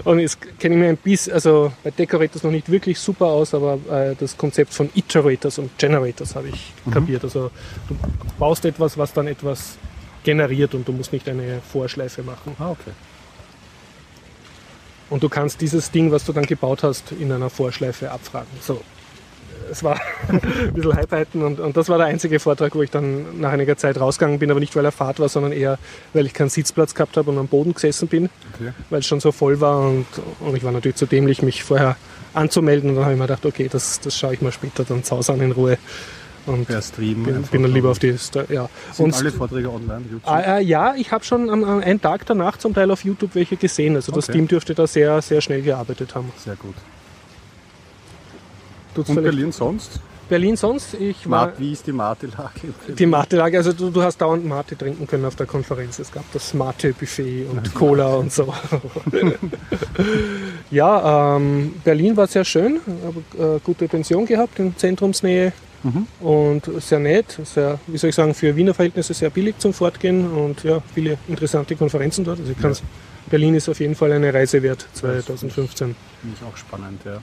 und 0.03 0.19
jetzt 0.19 0.37
kenne 0.59 0.75
ich 0.75 0.81
mir 0.81 0.89
ein 0.89 0.97
bisschen, 0.97 1.33
also 1.33 1.71
bei 1.83 1.91
Decorators 1.91 2.43
noch 2.43 2.51
nicht 2.51 2.69
wirklich 2.69 2.99
super 2.99 3.27
aus, 3.27 3.53
aber 3.53 3.79
äh, 3.89 4.15
das 4.19 4.37
Konzept 4.37 4.73
von 4.73 4.89
Iterators 4.95 5.57
und 5.59 5.77
Generators 5.77 6.35
habe 6.35 6.49
ich 6.49 6.73
Mhm. 6.85 6.91
kapiert. 6.91 7.23
Also 7.23 7.51
du 7.87 7.95
baust 8.37 8.65
etwas, 8.65 8.97
was 8.97 9.13
dann 9.13 9.27
etwas 9.27 9.77
generiert 10.23 10.73
und 10.75 10.87
du 10.87 10.91
musst 10.91 11.13
nicht 11.13 11.27
eine 11.29 11.61
Vorschleife 11.71 12.21
machen. 12.23 12.55
Ah, 12.59 12.71
okay. 12.71 12.91
Und 15.09 15.23
du 15.23 15.29
kannst 15.29 15.61
dieses 15.61 15.89
Ding, 15.89 16.11
was 16.11 16.25
du 16.25 16.33
dann 16.33 16.45
gebaut 16.45 16.83
hast, 16.83 17.13
in 17.13 17.31
einer 17.31 17.49
Vorschleife 17.49 18.11
abfragen. 18.11 18.49
So. 18.61 18.81
Es 19.71 19.83
war 19.83 19.99
ein 20.27 20.39
bisschen 20.73 20.95
Halbheiten 20.95 21.43
und, 21.43 21.59
und 21.59 21.77
das 21.77 21.89
war 21.89 21.97
der 21.97 22.07
einzige 22.07 22.39
Vortrag, 22.39 22.75
wo 22.75 22.81
ich 22.81 22.91
dann 22.91 23.39
nach 23.39 23.51
einiger 23.51 23.77
Zeit 23.77 23.99
rausgegangen 23.99 24.39
bin, 24.39 24.51
aber 24.51 24.59
nicht 24.59 24.75
weil 24.75 24.85
er 24.85 24.91
Fahrt 24.91 25.19
war, 25.19 25.29
sondern 25.29 25.51
eher, 25.51 25.77
weil 26.13 26.25
ich 26.25 26.33
keinen 26.33 26.49
Sitzplatz 26.49 26.93
gehabt 26.95 27.17
habe 27.17 27.31
und 27.31 27.37
am 27.37 27.47
Boden 27.47 27.73
gesessen 27.73 28.07
bin, 28.07 28.29
okay. 28.53 28.71
weil 28.89 28.99
es 28.99 29.07
schon 29.07 29.19
so 29.19 29.31
voll 29.31 29.59
war 29.61 29.79
und, 29.79 30.05
und 30.39 30.55
ich 30.55 30.63
war 30.63 30.71
natürlich 30.71 30.97
zu 30.97 31.05
dämlich, 31.05 31.41
mich 31.41 31.63
vorher 31.63 31.97
anzumelden 32.33 32.91
und 32.91 32.95
dann 32.95 33.05
habe 33.05 33.13
ich 33.13 33.19
mir 33.19 33.27
gedacht, 33.27 33.45
okay, 33.45 33.69
das, 33.71 33.99
das 33.99 34.17
schaue 34.17 34.33
ich 34.33 34.41
mal 34.41 34.51
später 34.51 34.83
dann 34.83 35.03
zu 35.03 35.15
Hause 35.15 35.33
an 35.33 35.41
in 35.41 35.51
Ruhe 35.51 35.77
und 36.47 36.65
Per 36.65 36.81
Stream. 36.81 37.23
bin, 37.23 37.41
bin 37.43 37.61
dann 37.61 37.71
lieber 37.71 37.91
auf 37.91 37.99
die, 37.99 38.15
ja. 38.49 38.69
Sind 38.93 39.05
Und 39.05 39.15
alle 39.15 39.31
Vorträge 39.31 39.69
online? 39.69 40.01
YouTube? 40.09 40.27
Ah, 40.27 40.57
äh, 40.57 40.63
ja, 40.63 40.95
ich 40.95 41.11
habe 41.11 41.23
schon 41.23 41.49
am, 41.49 41.63
am 41.63 41.79
einen 41.79 42.01
Tag 42.01 42.25
danach 42.25 42.57
zum 42.57 42.73
Teil 42.73 42.89
auf 42.89 43.03
YouTube 43.03 43.35
welche 43.35 43.57
gesehen. 43.57 43.95
Also 43.95 44.11
das 44.11 44.27
Okay. 44.27 44.37
Team 44.37 44.47
dürfte 44.47 44.73
da 44.73 44.87
sehr, 44.87 45.21
sehr 45.21 45.41
schnell 45.41 45.61
gearbeitet 45.61 46.15
haben. 46.15 46.31
Sehr 46.37 46.55
gut. 46.55 46.75
Und 48.97 49.23
Berlin 49.23 49.51
sonst? 49.51 49.99
Berlin 50.29 50.57
sonst? 50.57 50.93
Ich 50.95 51.29
war 51.29 51.53
wie 51.57 51.71
ist 51.71 51.87
die 51.87 51.93
Mate-Lage? 51.93 52.73
die 52.97 53.05
Mate-Lage, 53.05 53.57
also 53.57 53.71
du, 53.71 53.89
du 53.89 54.01
hast 54.01 54.17
dauernd 54.17 54.45
Mate 54.45 54.77
trinken 54.77 55.07
können 55.07 55.23
auf 55.25 55.35
der 55.35 55.45
Konferenz. 55.45 55.99
Es 55.99 56.11
gab 56.11 56.29
das 56.33 56.53
Mate-Buffet 56.53 57.45
und 57.49 57.73
Cola 57.73 58.15
und 58.15 58.31
so. 58.33 58.53
ja, 60.71 61.35
ähm, 61.37 61.75
Berlin 61.83 62.17
war 62.17 62.27
sehr 62.27 62.43
schön, 62.43 62.79
habe 63.37 63.55
äh, 63.55 63.59
gute 63.63 63.87
Pension 63.87 64.25
gehabt 64.25 64.59
in 64.59 64.75
Zentrumsnähe 64.75 65.53
Mhm. 65.83 66.07
und 66.21 66.81
sehr 66.81 66.97
nett, 66.97 67.39
sehr, 67.43 67.79
wie 67.85 67.97
soll 67.99 68.09
ich 68.09 68.15
sagen, 68.15 68.33
für 68.33 68.55
Wiener 68.55 68.73
Verhältnisse 68.73 69.13
sehr 69.13 69.29
billig 69.29 69.59
zum 69.59 69.73
Fortgehen 69.73 70.29
und 70.31 70.63
ja, 70.63 70.81
viele 70.95 71.19
interessante 71.27 71.75
Konferenzen 71.75 72.25
dort. 72.25 72.39
Also 72.39 72.51
ich 72.51 72.59
kann's, 72.59 72.81
Berlin 73.29 73.53
ist 73.53 73.69
auf 73.69 73.79
jeden 73.79 73.93
Fall 73.93 74.11
eine 74.11 74.33
Reise 74.33 74.63
wert 74.63 74.87
2015. 74.93 75.95
Finde 76.21 76.35
ich 76.35 76.43
auch 76.43 76.57
spannend, 76.57 77.01
ja. 77.05 77.19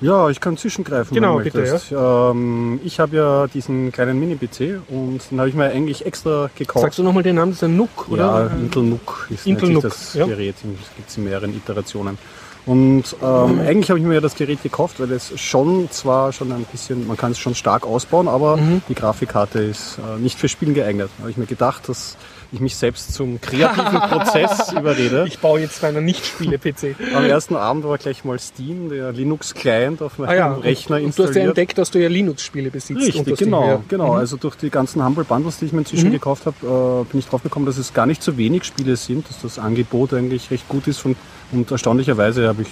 Ja, 0.00 0.28
ich 0.28 0.40
kann 0.40 0.56
zwischengreifen, 0.56 1.14
Genau, 1.14 1.38
wenn 1.38 1.44
du 1.44 1.50
bitte, 1.50 1.58
möchtest. 1.60 1.92
Ähm, 1.92 2.80
ich 2.84 3.00
habe 3.00 3.16
ja 3.16 3.46
diesen 3.46 3.92
kleinen 3.92 4.18
Mini-PC 4.20 4.80
und 4.88 5.20
den 5.30 5.38
habe 5.38 5.48
ich 5.48 5.54
mir 5.54 5.64
eigentlich 5.70 6.04
extra 6.04 6.50
gekauft. 6.54 6.82
Sagst 6.82 6.98
du 6.98 7.02
nochmal 7.02 7.22
den 7.22 7.36
Namen? 7.36 7.52
Das 7.52 7.58
ist 7.58 7.64
ein 7.64 7.76
Nook, 7.76 8.08
oder? 8.10 8.50
Ja, 8.50 8.56
Intel 8.58 8.82
NUC 8.82 9.28
ist 9.30 9.46
Intel 9.46 9.70
NUC, 9.70 9.82
das 9.82 10.14
ja. 10.14 10.26
Gerät. 10.26 10.54
Es 10.56 10.96
gibt 10.96 11.16
in 11.16 11.24
mehreren 11.24 11.56
Iterationen. 11.56 12.18
Und 12.66 13.04
ähm, 13.22 13.60
eigentlich 13.60 13.90
habe 13.90 14.00
ich 14.00 14.04
mir 14.04 14.14
ja 14.14 14.20
das 14.20 14.34
Gerät 14.34 14.60
gekauft, 14.62 14.98
weil 14.98 15.12
es 15.12 15.38
schon 15.40 15.88
zwar 15.92 16.32
schon 16.32 16.50
ein 16.50 16.64
bisschen, 16.64 17.06
man 17.06 17.16
kann 17.16 17.30
es 17.30 17.38
schon 17.38 17.54
stark 17.54 17.86
ausbauen, 17.86 18.26
aber 18.26 18.56
Mhm. 18.56 18.82
die 18.88 18.94
Grafikkarte 18.94 19.60
ist 19.60 19.98
äh, 19.98 20.20
nicht 20.20 20.36
für 20.38 20.48
Spielen 20.48 20.74
geeignet. 20.74 21.08
Da 21.16 21.22
habe 21.22 21.30
ich 21.30 21.36
mir 21.36 21.46
gedacht, 21.46 21.88
dass 21.88 22.16
ich 22.52 22.60
mich 22.60 22.76
selbst 22.76 23.12
zum 23.12 23.40
kreativen 23.40 24.00
Prozess 24.00 24.72
überrede. 24.78 25.24
Ich 25.26 25.38
baue 25.38 25.60
jetzt 25.60 25.82
meinen 25.82 26.04
Nicht-Spiele-PC. 26.04 26.94
Am 27.14 27.24
ersten 27.24 27.56
Abend 27.56 27.84
war 27.84 27.98
gleich 27.98 28.24
mal 28.24 28.38
Steam, 28.38 28.88
der 28.88 29.12
Linux-Client 29.12 30.00
auf 30.02 30.18
meinem 30.18 30.28
Ah 30.30 30.34
ja, 30.34 30.52
und- 30.52 30.62
Rechner 30.64 30.96
und 30.96 31.02
du 31.04 31.08
hast 31.08 31.16
ja 31.18 31.24
installiert. 31.24 31.48
entdeckt, 31.48 31.78
dass 31.78 31.90
du 31.90 32.00
ja 32.00 32.08
Linux-Spiele 32.08 32.70
besitzt. 32.70 33.00
Richtig, 33.00 33.36
genau, 33.38 33.66
ja. 33.68 33.82
genau. 33.88 34.12
Mhm. 34.14 34.18
Also 34.20 34.36
durch 34.36 34.54
die 34.56 34.70
ganzen 34.70 35.04
Humble 35.04 35.24
Bundles, 35.24 35.58
die 35.58 35.66
ich 35.66 35.72
mir 35.72 35.80
inzwischen 35.80 36.12
gekauft 36.12 36.46
habe, 36.46 37.04
äh, 37.06 37.10
bin 37.10 37.18
ich 37.20 37.26
drauf 37.26 37.42
gekommen, 37.42 37.66
dass 37.66 37.78
es 37.78 37.92
gar 37.92 38.06
nicht 38.06 38.22
so 38.22 38.36
wenig 38.38 38.64
Spiele 38.64 38.96
sind, 38.96 39.28
dass 39.28 39.42
das 39.42 39.58
Angebot 39.58 40.14
eigentlich 40.14 40.50
recht 40.50 40.68
gut 40.68 40.86
ist. 40.86 40.98
Von, 40.98 41.16
und 41.52 41.70
erstaunlicherweise 41.70 42.48
habe 42.48 42.62
ich 42.62 42.68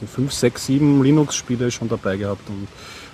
nicht, 0.00 0.12
fünf, 0.12 0.32
sechs, 0.32 0.66
sieben 0.66 1.02
Linux-Spiele 1.02 1.70
schon 1.70 1.88
dabei 1.88 2.16
gehabt. 2.16 2.48
Und 2.48 2.68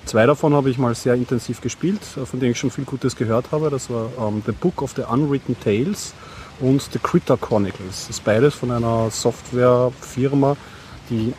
zwei 0.05 0.27
davon 0.27 0.55
habe 0.55 0.71
ich 0.71 0.79
mal 0.79 0.95
sehr 0.95 1.15
intensiv 1.15 1.61
gespielt, 1.61 2.01
äh, 2.17 2.27
von 2.27 2.41
denen 2.41 2.53
ich 2.53 2.59
schon 2.59 2.71
viel 2.71 2.85
Gutes 2.85 3.17
gehört 3.17 3.53
habe. 3.53 3.71
Das 3.71 3.91
war 3.91 4.11
ähm, 4.19 4.43
The 4.45 4.53
Book 4.53 4.83
of 4.83 4.93
the 4.97 5.03
Unwritten 5.03 5.57
Tales 5.59 6.15
und 6.61 6.83
The 6.93 6.99
Critter 6.99 7.37
Chronicles. 7.37 8.07
Das 8.07 8.11
ist 8.11 8.25
beides 8.25 8.55
von 8.55 8.71
einer 8.71 9.11
Softwarefirma, 9.11 10.57
die 11.11 11.33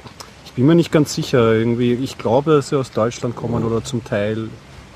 ich 0.45 0.56
bin 0.56 0.67
mir 0.67 0.76
nicht 0.76 0.91
ganz 0.91 1.15
sicher. 1.15 1.54
Irgendwie, 1.54 1.93
ich 1.93 2.19
glaube, 2.19 2.52
dass 2.52 2.69
sie 2.69 2.78
aus 2.78 2.91
Deutschland 2.91 3.36
kommen 3.36 3.63
oder 3.63 3.84
zum 3.84 4.04
Teil 4.04 4.49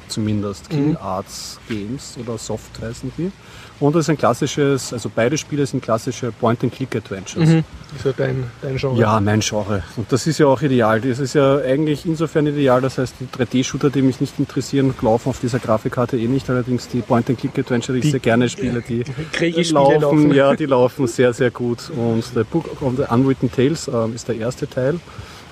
zumindest. 0.08 0.70
King 0.70 0.90
Mhm. 0.90 0.98
Arts 1.02 1.60
Games 1.70 2.16
oder 2.20 2.38
Soft 2.38 2.80
heißen 2.82 3.12
die. 3.18 3.32
Und 3.80 3.96
das 3.96 4.06
ist 4.06 4.10
ein 4.10 4.18
klassisches, 4.18 4.92
also 4.92 5.12
beide 5.14 5.38
Spiele 5.38 5.64
sind 5.68 5.84
klassische 5.84 6.32
Point-and-Click-Adventures. 6.32 7.48
Mhm. 7.48 7.64
Ist 7.96 8.06
ja 8.06 8.12
dein, 8.18 8.46
dein 8.64 8.78
Genre. 8.78 9.00
Ja, 9.00 9.20
mein 9.20 9.42
Genre. 9.42 9.84
Und 9.98 10.12
das 10.12 10.26
ist 10.26 10.40
ja 10.40 10.48
auch 10.48 10.62
ideal. 10.64 11.00
Das 11.00 11.20
ist 11.20 11.36
ja 11.36 11.58
eigentlich 11.58 12.04
insofern 12.08 12.48
ideal. 12.48 12.82
Das 12.82 12.98
heißt, 12.98 13.14
die 13.20 13.26
3D-Shooter, 13.28 13.92
die 13.92 14.02
mich 14.02 14.20
nicht 14.20 14.40
interessieren, 14.40 14.96
laufen 15.02 15.30
auf 15.30 15.40
dieser 15.40 15.60
Grafikkarte 15.60 16.18
eh 16.18 16.28
nicht. 16.28 16.50
Allerdings 16.50 16.88
die 16.88 17.02
Point-and-Click-Adventure, 17.02 17.94
die, 17.94 18.00
ich 18.00 18.06
Die- 18.06 18.12
sehr 18.12 18.20
gerne 18.20 18.50
spiele, 18.50 18.82
die 18.82 19.04
laufen, 19.72 20.02
laufen. 20.02 20.34
Ja, 20.34 20.56
die 20.56 20.66
laufen 20.66 21.06
sehr, 21.06 21.34
sehr 21.34 21.52
gut. 21.52 21.92
Und 21.96 22.24
der 22.36 22.46
Book 22.46 22.82
of 22.82 22.94
the 22.98 23.04
Unwritten 23.14 23.52
Tales 23.52 23.88
ähm, 23.88 24.16
ist 24.16 24.28
der 24.28 24.38
erste 24.38 24.68
Teil. 24.68 25.00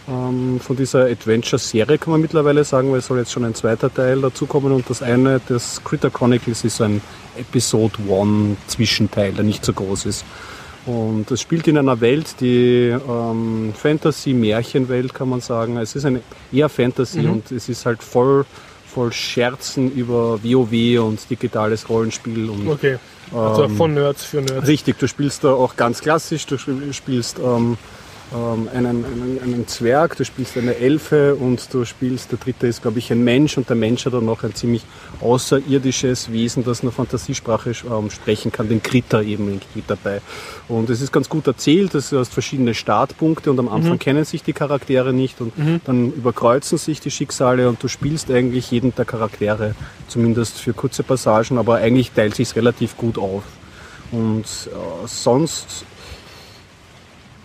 Ähm, 0.07 0.59
von 0.59 0.75
dieser 0.75 1.05
Adventure-Serie 1.05 1.97
kann 1.97 2.11
man 2.11 2.21
mittlerweile 2.21 2.63
sagen, 2.63 2.91
weil 2.91 2.99
es 2.99 3.07
soll 3.07 3.17
jetzt 3.19 3.31
schon 3.31 3.43
ein 3.43 3.55
zweiter 3.55 3.91
Teil 3.93 4.21
dazukommen. 4.21 4.71
Und 4.71 4.89
das 4.89 5.01
eine, 5.01 5.41
das 5.47 5.83
Critter 5.83 6.09
Chronicles, 6.11 6.63
ist 6.63 6.77
so 6.77 6.83
ein 6.83 7.01
Episode 7.37 7.95
One 8.07 8.55
Zwischenteil, 8.67 9.31
der 9.33 9.43
nicht 9.43 9.65
so 9.65 9.73
groß 9.73 10.05
ist. 10.05 10.23
Und 10.85 11.31
es 11.31 11.41
spielt 11.41 11.67
in 11.67 11.79
einer 11.79 11.99
Welt, 12.01 12.35
die 12.39 12.89
ähm, 13.09 13.73
Fantasy-Märchenwelt 13.75 15.13
kann 15.13 15.29
man 15.29 15.41
sagen. 15.41 15.77
Es 15.77 15.95
ist 15.95 16.05
eine 16.05 16.21
eher 16.51 16.69
Fantasy 16.69 17.21
Mhm. 17.21 17.31
und 17.31 17.51
es 17.51 17.67
ist 17.69 17.87
halt 17.87 18.03
voll, 18.03 18.45
voll 18.85 19.11
Scherzen 19.11 19.91
über 19.91 20.39
WoW 20.43 20.99
und 21.03 21.27
digitales 21.29 21.89
Rollenspiel 21.89 22.49
und 22.49 22.67
Okay. 22.67 22.97
Also 23.33 23.63
Ähm, 23.63 23.75
von 23.75 23.95
Nerds 23.95 24.23
für 24.23 24.41
Nerds. 24.43 24.67
Richtig, 24.67 24.99
du 24.99 25.07
spielst 25.07 25.43
da 25.43 25.53
auch 25.53 25.75
ganz 25.75 26.01
klassisch, 26.01 26.45
du 26.45 26.59
spiel- 26.59 26.93
spielst 26.93 27.39
ähm, 27.39 27.77
ähm, 28.33 28.67
einen, 28.73 29.05
einen, 29.05 29.39
einen 29.43 29.67
Zwerg, 29.67 30.17
du 30.17 30.25
spielst 30.25 30.57
eine 30.57 30.75
Elfe 30.75 31.35
und 31.35 31.71
du 31.73 31.85
spielst, 31.85 32.31
der 32.31 32.39
dritte 32.39 32.65
ist, 32.67 32.81
glaube 32.81 32.99
ich, 32.99 33.11
ein 33.11 33.23
Mensch 33.23 33.57
und 33.57 33.69
der 33.69 33.75
Mensch 33.75 34.05
hat 34.05 34.13
dann 34.13 34.25
noch 34.25 34.43
ein 34.43 34.55
ziemlich 34.55 34.83
außerirdisches 35.21 36.31
Wesen, 36.31 36.63
das 36.63 36.81
eine 36.81 36.91
Fantasiesprache 36.91 37.73
ähm, 37.89 38.09
sprechen 38.09 38.51
kann, 38.51 38.67
den 38.67 38.81
Krita 38.81 39.21
eben 39.21 39.61
mit 39.75 39.83
dabei. 39.87 40.21
Und 40.67 40.89
es 40.89 41.01
ist 41.01 41.11
ganz 41.11 41.29
gut 41.29 41.45
erzählt, 41.45 41.93
du 41.93 42.19
hast 42.19 42.33
verschiedene 42.33 42.73
Startpunkte 42.73 43.51
und 43.51 43.59
am 43.59 43.69
Anfang 43.69 43.93
mhm. 43.93 43.99
kennen 43.99 44.25
sich 44.25 44.41
die 44.43 44.53
Charaktere 44.53 45.13
nicht 45.13 45.39
und 45.41 45.57
mhm. 45.57 45.81
dann 45.85 46.11
überkreuzen 46.11 46.77
sich 46.77 46.99
die 46.99 47.11
Schicksale 47.11 47.69
und 47.69 47.81
du 47.83 47.87
spielst 47.87 48.31
eigentlich 48.31 48.71
jeden 48.71 48.95
der 48.95 49.05
Charaktere, 49.05 49.75
zumindest 50.07 50.59
für 50.59 50.73
kurze 50.73 51.03
Passagen, 51.03 51.57
aber 51.59 51.75
eigentlich 51.75 52.11
teilt 52.11 52.35
sich 52.35 52.55
relativ 52.55 52.97
gut 52.97 53.17
auf. 53.17 53.43
Und 54.11 54.43
äh, 54.43 55.07
sonst 55.07 55.85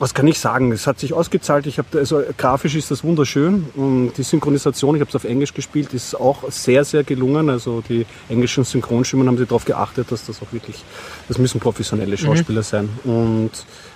was 0.00 0.14
kann 0.14 0.26
ich 0.26 0.38
sagen? 0.38 0.72
Es 0.72 0.86
hat 0.86 0.98
sich 0.98 1.12
ausgezahlt. 1.12 1.66
Ich 1.66 1.78
habe 1.78 1.98
also 1.98 2.22
grafisch 2.38 2.74
ist 2.74 2.90
das 2.90 3.04
wunderschön 3.04 3.66
und 3.76 4.12
die 4.16 4.22
Synchronisation, 4.22 4.96
ich 4.96 5.00
habe 5.00 5.10
es 5.10 5.14
auf 5.14 5.24
Englisch 5.24 5.52
gespielt, 5.52 5.92
ist 5.92 6.14
auch 6.14 6.50
sehr 6.50 6.84
sehr 6.84 7.04
gelungen. 7.04 7.50
Also 7.50 7.82
die 7.86 8.06
englischen 8.30 8.64
Synchronstimmen 8.64 9.28
haben 9.28 9.36
sie 9.36 9.44
darauf 9.44 9.66
geachtet, 9.66 10.10
dass 10.10 10.26
das 10.26 10.40
auch 10.42 10.52
wirklich, 10.52 10.82
das 11.28 11.36
müssen 11.36 11.60
professionelle 11.60 12.16
Schauspieler 12.16 12.60
mhm. 12.60 12.64
sein. 12.64 12.88
Und 13.04 13.50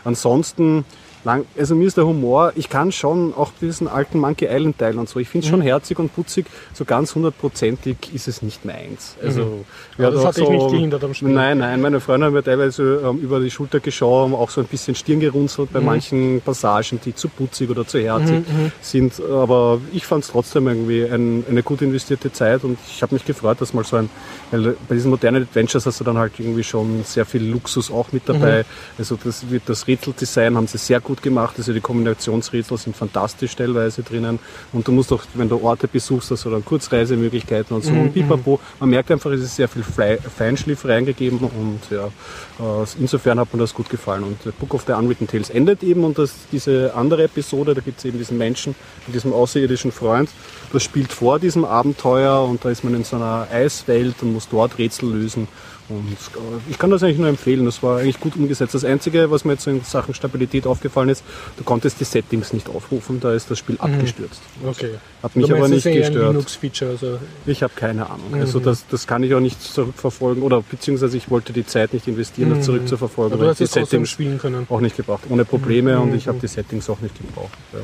ansonsten 0.04 0.84
lang, 1.24 1.46
also 1.58 1.74
mir 1.74 1.86
ist 1.86 1.96
der 1.96 2.06
Humor, 2.06 2.52
ich 2.54 2.68
kann 2.68 2.92
schon 2.92 3.34
auch 3.34 3.50
diesen 3.60 3.88
alten 3.88 4.18
Monkey 4.18 4.46
Island 4.46 4.78
Teil 4.78 4.98
und 4.98 5.08
so, 5.08 5.18
ich 5.18 5.28
finde 5.28 5.46
es 5.46 5.50
mhm. 5.50 5.56
schon 5.56 5.62
herzig 5.62 5.98
und 5.98 6.14
putzig, 6.14 6.46
so 6.72 6.84
ganz 6.84 7.14
hundertprozentig 7.14 7.96
ist 8.12 8.28
es 8.28 8.42
nicht 8.42 8.64
meins. 8.64 9.16
Also, 9.22 9.44
mhm. 9.44 10.02
ja, 10.02 10.10
das 10.10 10.24
hat 10.24 10.34
so, 10.34 10.42
dich 10.42 10.50
nicht 10.50 10.70
gehindert 10.70 11.04
am 11.04 11.14
Spiel? 11.14 11.30
Nein, 11.30 11.58
nein, 11.58 11.80
meine 11.80 12.00
Freunde 12.00 12.26
haben 12.26 12.34
mir 12.34 12.42
teilweise 12.42 13.02
ähm, 13.04 13.18
über 13.18 13.40
die 13.40 13.50
Schulter 13.50 13.80
geschaut, 13.80 14.32
auch 14.32 14.50
so 14.50 14.60
ein 14.60 14.66
bisschen 14.66 14.94
Stirn 14.94 15.20
gerunzelt 15.20 15.72
bei 15.72 15.80
mhm. 15.80 15.86
manchen 15.86 16.40
Passagen, 16.40 17.00
die 17.04 17.14
zu 17.14 17.28
putzig 17.28 17.70
oder 17.70 17.86
zu 17.86 17.98
herzig 17.98 18.46
mhm, 18.48 18.64
mhm. 18.64 18.72
sind, 18.80 19.20
aber 19.20 19.80
ich 19.92 20.06
fand 20.06 20.24
es 20.24 20.30
trotzdem 20.30 20.68
irgendwie 20.68 21.04
ein, 21.04 21.44
eine 21.48 21.62
gut 21.62 21.82
investierte 21.82 22.32
Zeit 22.32 22.64
und 22.64 22.78
ich 22.86 23.02
habe 23.02 23.14
mich 23.14 23.24
gefreut, 23.24 23.60
dass 23.60 23.72
mal 23.72 23.84
so 23.84 23.96
ein, 23.96 24.10
weil 24.50 24.76
bei 24.88 24.94
diesen 24.94 25.10
modernen 25.10 25.42
Adventures 25.42 25.86
hast 25.86 26.00
du 26.00 26.04
dann 26.04 26.18
halt 26.18 26.32
irgendwie 26.38 26.64
schon 26.64 27.04
sehr 27.04 27.24
viel 27.24 27.44
Luxus 27.44 27.90
auch 27.90 28.12
mit 28.12 28.28
dabei, 28.28 28.60
mhm. 28.60 28.64
also 28.98 29.18
das, 29.22 29.44
das 29.66 29.86
Rätseldesign 29.86 30.56
haben 30.56 30.66
sie 30.66 30.78
sehr 30.78 31.00
gut 31.00 31.13
gut 31.14 31.22
gemacht. 31.22 31.54
Also 31.58 31.72
die 31.72 31.80
Kombinationsrätsel 31.80 32.76
sind 32.76 32.96
fantastisch 32.96 33.54
teilweise 33.54 34.02
drinnen. 34.02 34.38
Und 34.72 34.88
du 34.88 34.92
musst 34.92 35.12
auch, 35.12 35.22
wenn 35.34 35.48
du 35.48 35.62
Orte 35.62 35.86
besuchst, 35.86 36.30
also 36.32 36.50
dann 36.50 36.64
Kurzreisemöglichkeiten 36.64 37.76
und 37.76 37.84
so. 37.84 37.92
Mhm. 37.92 38.00
Und 38.00 38.14
pipapo. 38.14 38.60
Man 38.80 38.90
merkt 38.90 39.10
einfach, 39.10 39.30
es 39.30 39.42
ist 39.42 39.56
sehr 39.56 39.68
viel 39.68 39.84
Feinschliff 39.84 40.84
reingegeben 40.84 41.38
und 41.38 41.80
ja, 41.90 42.06
äh, 42.06 42.86
insofern 42.98 43.38
hat 43.38 43.52
mir 43.52 43.60
das 43.60 43.74
gut 43.74 43.88
gefallen. 43.88 44.24
Und 44.24 44.58
Book 44.58 44.74
of 44.74 44.84
the 44.86 44.92
Unwritten 44.92 45.26
Tales 45.26 45.50
endet 45.50 45.82
eben 45.82 46.04
und 46.04 46.18
das, 46.18 46.32
diese 46.50 46.94
andere 46.94 47.24
Episode, 47.24 47.74
da 47.74 47.80
gibt 47.80 47.98
es 47.98 48.04
eben 48.04 48.18
diesen 48.18 48.38
Menschen 48.38 48.74
mit 49.06 49.14
diesem 49.14 49.32
außerirdischen 49.32 49.92
Freund, 49.92 50.28
das 50.72 50.82
spielt 50.82 51.12
vor 51.12 51.38
diesem 51.38 51.64
Abenteuer 51.64 52.44
und 52.44 52.64
da 52.64 52.70
ist 52.70 52.84
man 52.84 52.94
in 52.94 53.04
so 53.04 53.16
einer 53.16 53.46
Eiswelt 53.52 54.16
und 54.22 54.32
muss 54.32 54.48
dort 54.48 54.78
Rätsel 54.78 55.10
lösen. 55.10 55.48
Und 55.88 56.12
äh, 56.12 56.70
ich 56.70 56.78
kann 56.78 56.90
das 56.90 57.02
eigentlich 57.02 57.18
nur 57.18 57.28
empfehlen. 57.28 57.64
Das 57.66 57.82
war 57.82 57.98
eigentlich 57.98 58.18
gut 58.18 58.36
umgesetzt. 58.36 58.74
Das 58.74 58.84
Einzige, 58.84 59.30
was 59.30 59.44
mir 59.44 59.52
jetzt 59.52 59.66
in 59.66 59.82
Sachen 59.82 60.14
Stabilität 60.14 60.66
aufgefallen 60.66 61.10
ist, 61.10 61.22
du 61.58 61.64
konntest 61.64 62.00
die 62.00 62.04
Settings 62.04 62.52
nicht 62.54 62.68
aufrufen, 62.68 63.20
da 63.20 63.34
ist 63.34 63.50
das 63.50 63.58
Spiel 63.58 63.74
mhm. 63.76 63.92
abgestürzt. 63.92 64.40
Okay. 64.64 64.94
Hat 65.22 65.36
mich 65.36 65.52
aber 65.52 65.68
nicht 65.68 65.84
gestört. 65.84 66.36
Also 66.82 67.18
ich 67.44 67.62
habe 67.62 67.72
keine 67.76 68.06
Ahnung. 68.08 68.30
Mhm. 68.30 68.40
Also 68.40 68.60
das, 68.60 68.86
das 68.90 69.06
kann 69.06 69.22
ich 69.22 69.34
auch 69.34 69.40
nicht 69.40 69.60
zurückverfolgen 69.60 70.42
oder 70.42 70.62
beziehungsweise 70.62 71.16
ich 71.16 71.30
wollte 71.30 71.52
die 71.52 71.66
Zeit 71.66 71.92
nicht 71.92 72.08
investieren, 72.08 72.50
das 72.50 72.58
mhm. 72.60 72.62
zurückzuverfolgen. 72.62 73.34
Aber 73.34 73.44
du 73.44 73.50
hast 73.50 73.60
die 73.60 73.66
Settings 73.66 74.08
spielen 74.08 74.38
können. 74.38 74.66
Auch 74.70 74.80
nicht 74.80 74.96
gebraucht, 74.96 75.24
ohne 75.28 75.44
Probleme 75.44 75.96
mhm. 75.96 76.02
und 76.02 76.14
ich 76.14 76.28
habe 76.28 76.38
die 76.38 76.48
Settings 76.48 76.88
auch 76.88 77.00
nicht 77.00 77.16
gebraucht. 77.18 77.52
Ja. 77.72 77.80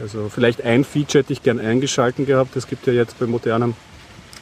Also 0.00 0.30
vielleicht 0.30 0.64
ein 0.64 0.84
Feature 0.84 1.22
hätte 1.22 1.34
ich 1.34 1.42
gern 1.42 1.60
eingeschalten 1.60 2.24
gehabt. 2.24 2.56
Es 2.56 2.66
gibt 2.66 2.86
ja 2.86 2.94
jetzt 2.94 3.18
bei 3.18 3.26
modernen 3.26 3.74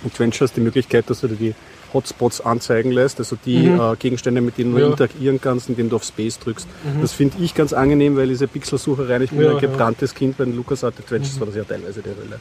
Adventures 0.06 0.52
die 0.52 0.60
Möglichkeit, 0.60 1.10
dass 1.10 1.22
du 1.22 1.28
die 1.28 1.54
Hotspots 1.92 2.40
anzeigen 2.40 2.92
lässt, 2.92 3.18
also 3.18 3.36
die 3.44 3.58
mhm. 3.58 3.80
äh, 3.80 3.96
Gegenstände, 3.96 4.40
mit 4.40 4.58
denen 4.58 4.74
du 4.74 4.80
ja. 4.80 4.86
interagieren 4.86 5.40
kannst, 5.40 5.68
indem 5.68 5.88
du 5.88 5.96
auf 5.96 6.04
Space 6.04 6.38
drückst. 6.38 6.66
Mhm. 6.84 7.00
Das 7.00 7.12
finde 7.12 7.36
ich 7.42 7.54
ganz 7.54 7.72
angenehm, 7.72 8.16
weil 8.16 8.28
diese 8.28 8.46
Pixelsucherei, 8.46 9.20
ich 9.20 9.30
bin 9.30 9.42
ja, 9.42 9.52
ein 9.52 9.58
gebranntes 9.58 10.12
ja. 10.12 10.18
Kind 10.18 10.38
bei 10.38 10.44
den 10.44 10.56
LucasArts 10.56 10.98
Adventures, 10.98 11.36
mhm. 11.36 11.40
war 11.40 11.46
das 11.46 11.56
ja 11.56 11.64
teilweise 11.64 12.02
der 12.02 12.14
Hölle. 12.16 12.40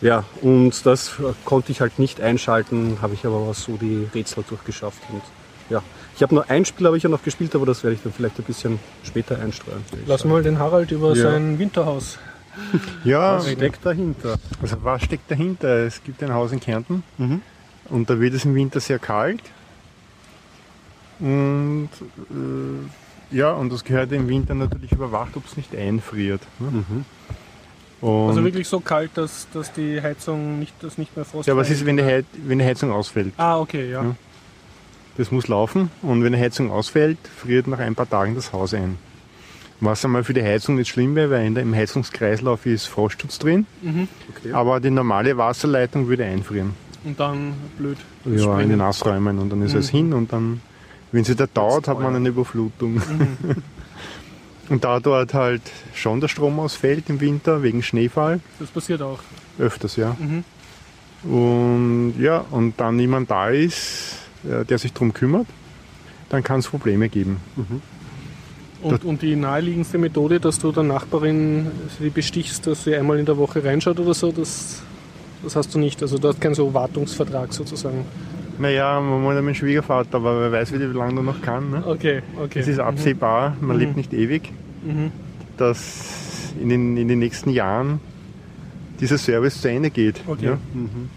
Ja, 0.00 0.24
und 0.40 0.86
das 0.86 1.18
äh, 1.18 1.32
konnte 1.44 1.72
ich 1.72 1.80
halt 1.80 1.98
nicht 1.98 2.20
einschalten, 2.20 2.98
habe 3.02 3.14
ich 3.14 3.26
aber 3.26 3.52
so 3.54 3.76
die 3.76 4.08
Rätsel 4.14 4.44
durchgeschafft. 4.48 5.02
Und 5.12 5.22
ja, 5.68 5.82
ich 6.16 6.22
habe 6.22 6.34
nur 6.34 6.48
ein 6.50 6.64
Spiel 6.64 6.86
habe 6.86 6.96
ich 6.96 7.02
ja 7.02 7.10
noch 7.10 7.22
gespielt, 7.22 7.54
aber 7.54 7.66
das 7.66 7.84
werde 7.84 7.96
ich 7.96 8.02
dann 8.02 8.12
vielleicht 8.12 8.38
ein 8.38 8.44
bisschen 8.44 8.78
später 9.02 9.38
einstreuen. 9.38 9.84
Lass 10.06 10.24
mal 10.24 10.42
den 10.42 10.58
Harald 10.58 10.90
über 10.90 11.14
ja. 11.14 11.30
sein 11.30 11.58
Winterhaus. 11.58 12.18
Ja, 13.04 13.36
was 13.36 13.50
steckt 13.50 13.86
dahinter? 13.86 14.36
Also 14.60 14.76
was 14.82 15.02
steckt 15.02 15.30
dahinter? 15.30 15.86
Es 15.86 16.02
gibt 16.02 16.22
ein 16.22 16.32
Haus 16.34 16.52
in 16.52 16.60
Kärnten. 16.60 17.02
Mhm. 17.16 17.42
Und 17.90 18.08
da 18.08 18.20
wird 18.20 18.34
es 18.34 18.44
im 18.44 18.54
Winter 18.54 18.80
sehr 18.80 18.98
kalt. 18.98 19.42
Und 21.18 21.90
äh, 22.30 23.36
ja, 23.36 23.52
und 23.52 23.72
das 23.72 23.84
gehört 23.84 24.12
im 24.12 24.28
Winter 24.28 24.54
natürlich 24.54 24.92
überwacht, 24.92 25.36
ob 25.36 25.46
es 25.46 25.56
nicht 25.56 25.76
einfriert. 25.76 26.40
Ne? 26.58 26.84
Mhm. 26.88 27.04
also 28.00 28.42
wirklich 28.42 28.66
so 28.66 28.80
kalt, 28.80 29.10
dass, 29.14 29.46
dass 29.52 29.72
die 29.72 30.00
Heizung 30.00 30.58
nicht, 30.58 30.74
das 30.80 30.98
nicht 30.98 31.14
mehr 31.14 31.24
frost 31.24 31.46
Ja, 31.46 31.56
was 31.56 31.70
ist, 31.70 31.84
wenn 31.84 31.96
die, 31.96 32.04
Heiz 32.04 32.24
wenn 32.46 32.58
die 32.58 32.64
Heizung 32.64 32.90
ausfällt? 32.90 33.34
Ah, 33.36 33.58
okay, 33.58 33.90
ja. 33.90 34.02
ja. 34.02 34.16
Das 35.16 35.30
muss 35.30 35.48
laufen 35.48 35.90
und 36.00 36.24
wenn 36.24 36.32
die 36.32 36.38
Heizung 36.38 36.70
ausfällt, 36.70 37.18
friert 37.36 37.66
nach 37.66 37.80
ein 37.80 37.94
paar 37.94 38.08
Tagen 38.08 38.34
das 38.34 38.52
Haus 38.52 38.72
ein. 38.72 38.96
Was 39.80 40.04
einmal 40.04 40.24
für 40.24 40.34
die 40.34 40.42
Heizung 40.42 40.76
nicht 40.76 40.88
schlimm 40.88 41.14
wäre, 41.14 41.30
weil 41.30 41.46
in 41.46 41.54
der, 41.54 41.62
im 41.62 41.74
Heizungskreislauf 41.74 42.66
ist 42.66 42.86
Frostschutz 42.86 43.38
drin. 43.38 43.66
Mhm. 43.82 44.08
Okay. 44.30 44.52
Aber 44.52 44.80
die 44.80 44.90
normale 44.90 45.36
Wasserleitung 45.36 46.08
würde 46.08 46.24
einfrieren 46.24 46.74
und 47.04 47.18
dann 47.18 47.54
blöd. 47.78 47.98
Ja, 48.24 48.38
springen. 48.38 48.60
in 48.60 48.68
den 48.70 48.78
Nassräumen 48.78 49.38
und 49.38 49.50
dann 49.50 49.62
ist 49.62 49.74
mhm. 49.74 49.80
es 49.80 49.88
hin 49.88 50.12
und 50.12 50.32
dann, 50.32 50.60
wenn 51.12 51.24
sie 51.24 51.34
da 51.34 51.46
dauert, 51.46 51.88
hat 51.88 52.00
man 52.00 52.14
eine 52.14 52.28
Überflutung. 52.28 52.94
Mhm. 52.94 53.62
und 54.68 54.84
da 54.84 55.00
dort 55.00 55.34
halt 55.34 55.62
schon 55.94 56.20
der 56.20 56.28
Strom 56.28 56.58
ausfällt 56.60 57.08
im 57.08 57.20
Winter 57.20 57.62
wegen 57.62 57.82
Schneefall. 57.82 58.40
Das 58.58 58.70
passiert 58.70 59.02
auch. 59.02 59.20
Öfters, 59.58 59.96
ja. 59.96 60.16
Mhm. 60.18 60.44
Und 61.22 62.14
ja, 62.18 62.44
und 62.50 62.80
dann 62.80 62.96
niemand 62.96 63.30
da 63.30 63.50
ist, 63.50 64.16
äh, 64.44 64.64
der 64.64 64.78
sich 64.78 64.92
darum 64.92 65.12
kümmert, 65.12 65.46
dann 66.30 66.42
kann 66.42 66.60
es 66.60 66.68
Probleme 66.68 67.08
geben. 67.08 67.38
Mhm. 67.56 67.82
Und, 68.82 69.04
und, 69.04 69.20
die 69.20 69.36
naheliegendste 69.36 69.98
Methode, 69.98 70.40
dass 70.40 70.58
du 70.58 70.72
der 70.72 70.84
Nachbarin 70.84 71.70
sie 71.98 72.08
bestichst, 72.08 72.66
dass 72.66 72.84
sie 72.84 72.94
einmal 72.94 73.18
in 73.18 73.26
der 73.26 73.36
Woche 73.36 73.62
reinschaut 73.62 74.00
oder 74.00 74.14
so, 74.14 74.32
das 74.32 74.82
das 75.42 75.56
hast 75.56 75.74
du 75.74 75.78
nicht. 75.78 76.02
Also 76.02 76.18
du 76.18 76.28
hast 76.28 76.40
keinen 76.40 76.54
so 76.54 76.72
Wartungsvertrag 76.72 77.52
sozusagen. 77.52 78.04
Naja, 78.58 79.00
man 79.00 79.22
muss 79.22 79.42
mein 79.42 79.54
Schwiegervater, 79.54 80.16
aber 80.16 80.40
wer 80.42 80.52
weiß, 80.52 80.72
wie 80.72 80.76
lange 80.76 81.14
du 81.14 81.22
noch 81.22 81.40
kann. 81.40 81.70
Ne? 81.70 81.86
Okay, 81.86 82.22
okay. 82.38 82.58
Es 82.58 82.68
ist 82.68 82.78
absehbar, 82.78 83.56
man 83.60 83.76
mhm. 83.76 83.82
lebt 83.82 83.96
nicht 83.96 84.12
ewig, 84.12 84.52
mhm. 84.84 85.12
dass 85.56 86.52
in 86.60 86.68
den, 86.68 86.96
in 86.98 87.08
den 87.08 87.20
nächsten 87.20 87.50
Jahren 87.50 88.00
dieser 89.00 89.16
Service 89.16 89.62
zu 89.62 89.70
Ende 89.70 89.88
geht. 89.88 90.20
Okay. 90.26 90.44
Ja? 90.44 90.58
Mhm. 90.74 91.08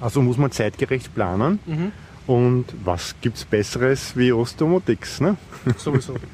Also 0.00 0.22
muss 0.22 0.38
man 0.38 0.52
zeitgerecht 0.52 1.12
planen. 1.12 1.58
Mhm. 1.66 1.92
Und 2.28 2.66
was 2.84 3.16
gibt 3.20 3.38
es 3.38 3.44
Besseres 3.44 4.16
wie 4.16 4.30
Ostomotics? 4.30 5.20
Ne? 5.20 5.36
Sowieso. 5.76 6.14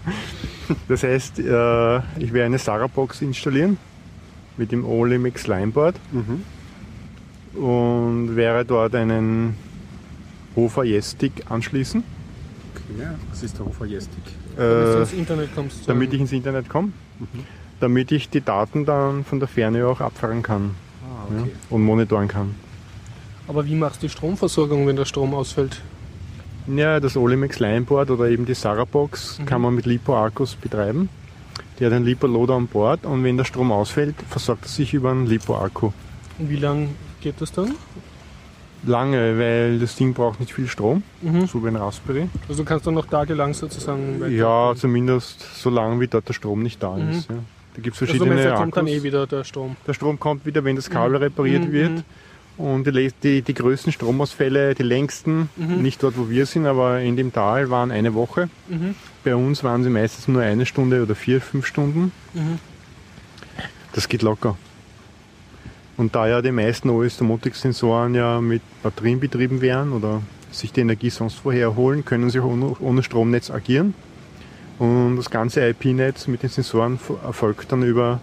Das 0.89 1.05
heißt, 1.05 1.39
äh, 1.39 1.97
ich 2.19 2.33
werde 2.33 2.47
eine 2.47 2.59
Sarabox 2.59 3.23
installieren 3.23 3.79
mit 4.57 4.73
dem 4.73 4.85
Olimix 4.85 5.47
Lineboard. 5.47 5.95
Mhm 6.11 6.43
und 7.57 8.37
werde 8.37 8.65
dort 8.65 8.95
einen 8.95 9.57
Hofer 10.55 10.85
Jestig 10.85 11.33
anschließen. 11.49 12.03
Okay, 12.75 13.03
ja. 13.03 13.15
Was 13.31 13.43
ist 13.43 13.59
der 13.59 13.67
Hofer 13.67 13.87
Jestig? 13.87 14.23
Äh, 14.57 14.59
damit 14.59 14.95
du 14.95 15.01
ins 15.01 15.13
Internet 15.13 15.55
kommst. 15.55 15.89
Damit 15.89 16.13
ich 16.13 16.21
ins 16.21 16.33
Internet 16.33 16.69
komme. 16.69 16.89
Mhm. 17.19 17.45
Damit 17.81 18.13
ich 18.13 18.31
die 18.31 18.41
Daten 18.41 18.87
dann 18.87 19.25
von 19.25 19.39
der 19.39 19.49
Ferne 19.49 19.87
auch 19.87 20.01
abfahren 20.01 20.43
kann 20.43 20.75
ah, 21.05 21.27
okay. 21.29 21.51
ja, 21.51 21.57
und 21.71 21.83
monitoren 21.83 22.29
kann. 22.29 22.55
Aber 23.49 23.67
wie 23.67 23.75
machst 23.75 24.03
du 24.03 24.07
die 24.07 24.13
Stromversorgung, 24.13 24.87
wenn 24.87 24.97
der 24.97 25.05
Strom 25.05 25.35
ausfällt? 25.35 25.83
Ja, 26.67 26.99
das 26.99 27.17
Olimex 27.17 27.61
Lineboard 27.61 28.11
oder 28.11 28.29
eben 28.29 28.45
die 28.45 28.55
Sarabox 28.55 29.39
mhm. 29.39 29.47
kann 29.47 29.61
man 29.61 29.75
mit 29.75 29.87
Lipo-Akkus 29.87 30.57
betreiben. 30.57 31.09
Der 31.79 31.89
hat 31.89 31.95
einen 31.95 32.07
Lipo-Loader 32.07 32.55
an 32.55 32.67
Bord 32.67 33.05
und 33.05 33.23
wenn 33.23 33.37
der 33.37 33.45
Strom 33.45 33.71
ausfällt, 33.71 34.17
versorgt 34.29 34.65
er 34.65 34.69
sich 34.69 34.95
über 34.95 35.11
einen 35.11 35.27
Lipo-Akku. 35.27 35.93
Und 36.39 36.51
wie 36.51 36.57
lange 36.57 36.89
geht 37.27 37.41
das 37.41 37.51
dann? 37.51 37.75
Lange, 38.85 39.37
weil 39.37 39.81
das 39.81 39.97
Ding 39.97 40.15
braucht 40.15 40.39
nicht 40.39 40.53
viel 40.55 40.69
Strom, 40.69 41.03
mhm. 41.23 41.47
so 41.49 41.65
wie 41.65 41.69
ein 41.69 41.75
Raspberry. 41.75 42.29
Also 42.49 42.63
du 42.63 42.69
kannst 42.69 42.87
dann 42.87 42.95
noch 42.95 43.07
tagelang 43.07 43.53
sozusagen 43.53 44.21
weiter 44.21 44.31
Ja, 44.31 44.75
zumindest 44.77 45.41
so 45.57 45.71
lange, 45.71 45.99
wie 45.99 46.07
dort 46.07 46.29
der 46.29 46.35
Strom 46.35 46.63
nicht 46.63 46.81
da 46.81 46.93
mhm. 46.93 47.11
ist. 47.11 47.29
Ja. 47.29 47.37
Da 47.75 47.83
gibt 47.83 47.97
es 47.97 48.03
also 48.03 48.15
verschiedene 48.15 48.49
also 48.49 48.63
kommt 48.63 48.77
dann 48.77 48.87
eh 48.87 49.03
wieder 49.03 49.27
der 49.27 49.43
Strom? 49.43 49.77
Der 49.89 49.95
Strom 49.95 50.21
kommt 50.21 50.47
wieder, 50.47 50.63
wenn 50.63 50.77
das 50.77 50.89
Kabel 50.89 51.17
mhm. 51.17 51.25
repariert 51.25 51.65
mhm. 51.65 51.73
wird. 51.73 52.05
Und 52.59 52.87
die, 52.87 53.13
die, 53.23 53.43
die 53.43 53.55
größten 53.55 53.93
Stromausfälle, 53.93 54.75
die 54.75 54.85
längsten, 54.85 55.51
nicht 55.57 56.03
dort, 56.03 56.17
wo 56.17 56.31
wir 56.31 56.47
sind, 56.47 56.65
aber 56.65 57.01
in 57.01 57.17
dem 57.17 57.31
Tal, 57.31 57.69
waren 57.69 57.91
eine 57.91 58.15
Woche. 58.15 58.49
Bei 59.25 59.37
uns 59.37 59.63
waren 59.63 59.83
sie 59.83 59.91
meistens 59.91 60.27
nur 60.27 60.41
eine 60.41 60.65
Stunde 60.65 61.03
oder 61.03 61.15
vier, 61.15 61.43
fünf 61.43 61.67
Stunden. 61.67 62.13
Das 63.93 64.09
geht 64.09 64.23
locker. 64.23 64.57
Und 65.97 66.15
da 66.15 66.29
ja 66.29 66.43
die 66.43 66.53
meisten 66.53 66.91
OS-Domotic-Sensoren 66.91 68.15
ja 68.15 68.41
mit 68.41 68.63
Batterien 68.83 69.19
betrieben 69.19 69.61
werden 69.63 69.93
oder 69.93 70.21
sich 70.51 70.73
die 70.73 70.81
Energie 70.81 71.11
sonst 71.11 71.45
woher 71.45 71.75
holen, 71.75 72.05
können 72.05 72.29
sie 72.31 72.41
auch 72.41 72.77
ohne, 72.81 73.03
Stromnetz 73.03 73.51
agieren. 73.51 73.95
Und 74.79 75.17
das 75.17 75.31
ganze 75.31 75.67
IP-Netz 75.67 76.27
mit 76.27 76.43
den 76.43 76.51
Sensoren 76.51 76.99
erfolgt 77.25 77.73
dann 77.73 77.83
über, 77.83 78.21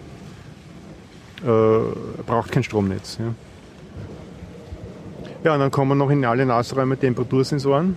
äh, 1.43 2.23
braucht 2.25 2.51
kein 2.51 2.63
Stromnetz. 2.63 3.17
Ja. 3.19 3.33
ja, 5.43 5.53
und 5.53 5.59
dann 5.59 5.71
kommen 5.71 5.97
noch 5.97 6.11
in 6.11 6.23
alle 6.25 6.45
Nasräume 6.45 6.95
Temperatursensoren. 6.97 7.95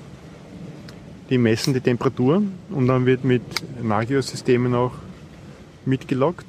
Die 1.29 1.39
messen 1.39 1.75
die 1.75 1.81
Temperatur 1.81 2.43
und 2.71 2.87
dann 2.87 3.05
wird 3.05 3.25
mit 3.25 3.43
Nagios-Systemen 3.83 4.75
auch 4.75 4.93
mitgeloggt, 5.85 6.47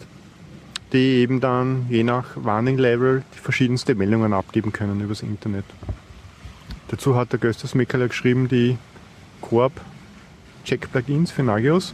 die 0.93 1.21
eben 1.21 1.39
dann 1.39 1.87
je 1.89 2.03
nach 2.03 2.25
Warning 2.35 2.77
Level 2.77 3.23
die 3.35 3.39
verschiedenste 3.39 3.95
Meldungen 3.95 4.33
abgeben 4.33 4.71
können 4.71 5.01
übers 5.01 5.21
Internet. 5.21 5.65
Dazu 6.89 7.15
hat 7.15 7.33
der 7.33 7.39
Göstas 7.39 7.75
Mekala 7.75 8.07
geschrieben, 8.07 8.47
die 8.47 8.77
Coop 9.41 9.73
Check-Plugins 10.63 11.31
für 11.31 11.43
Nagios. 11.43 11.93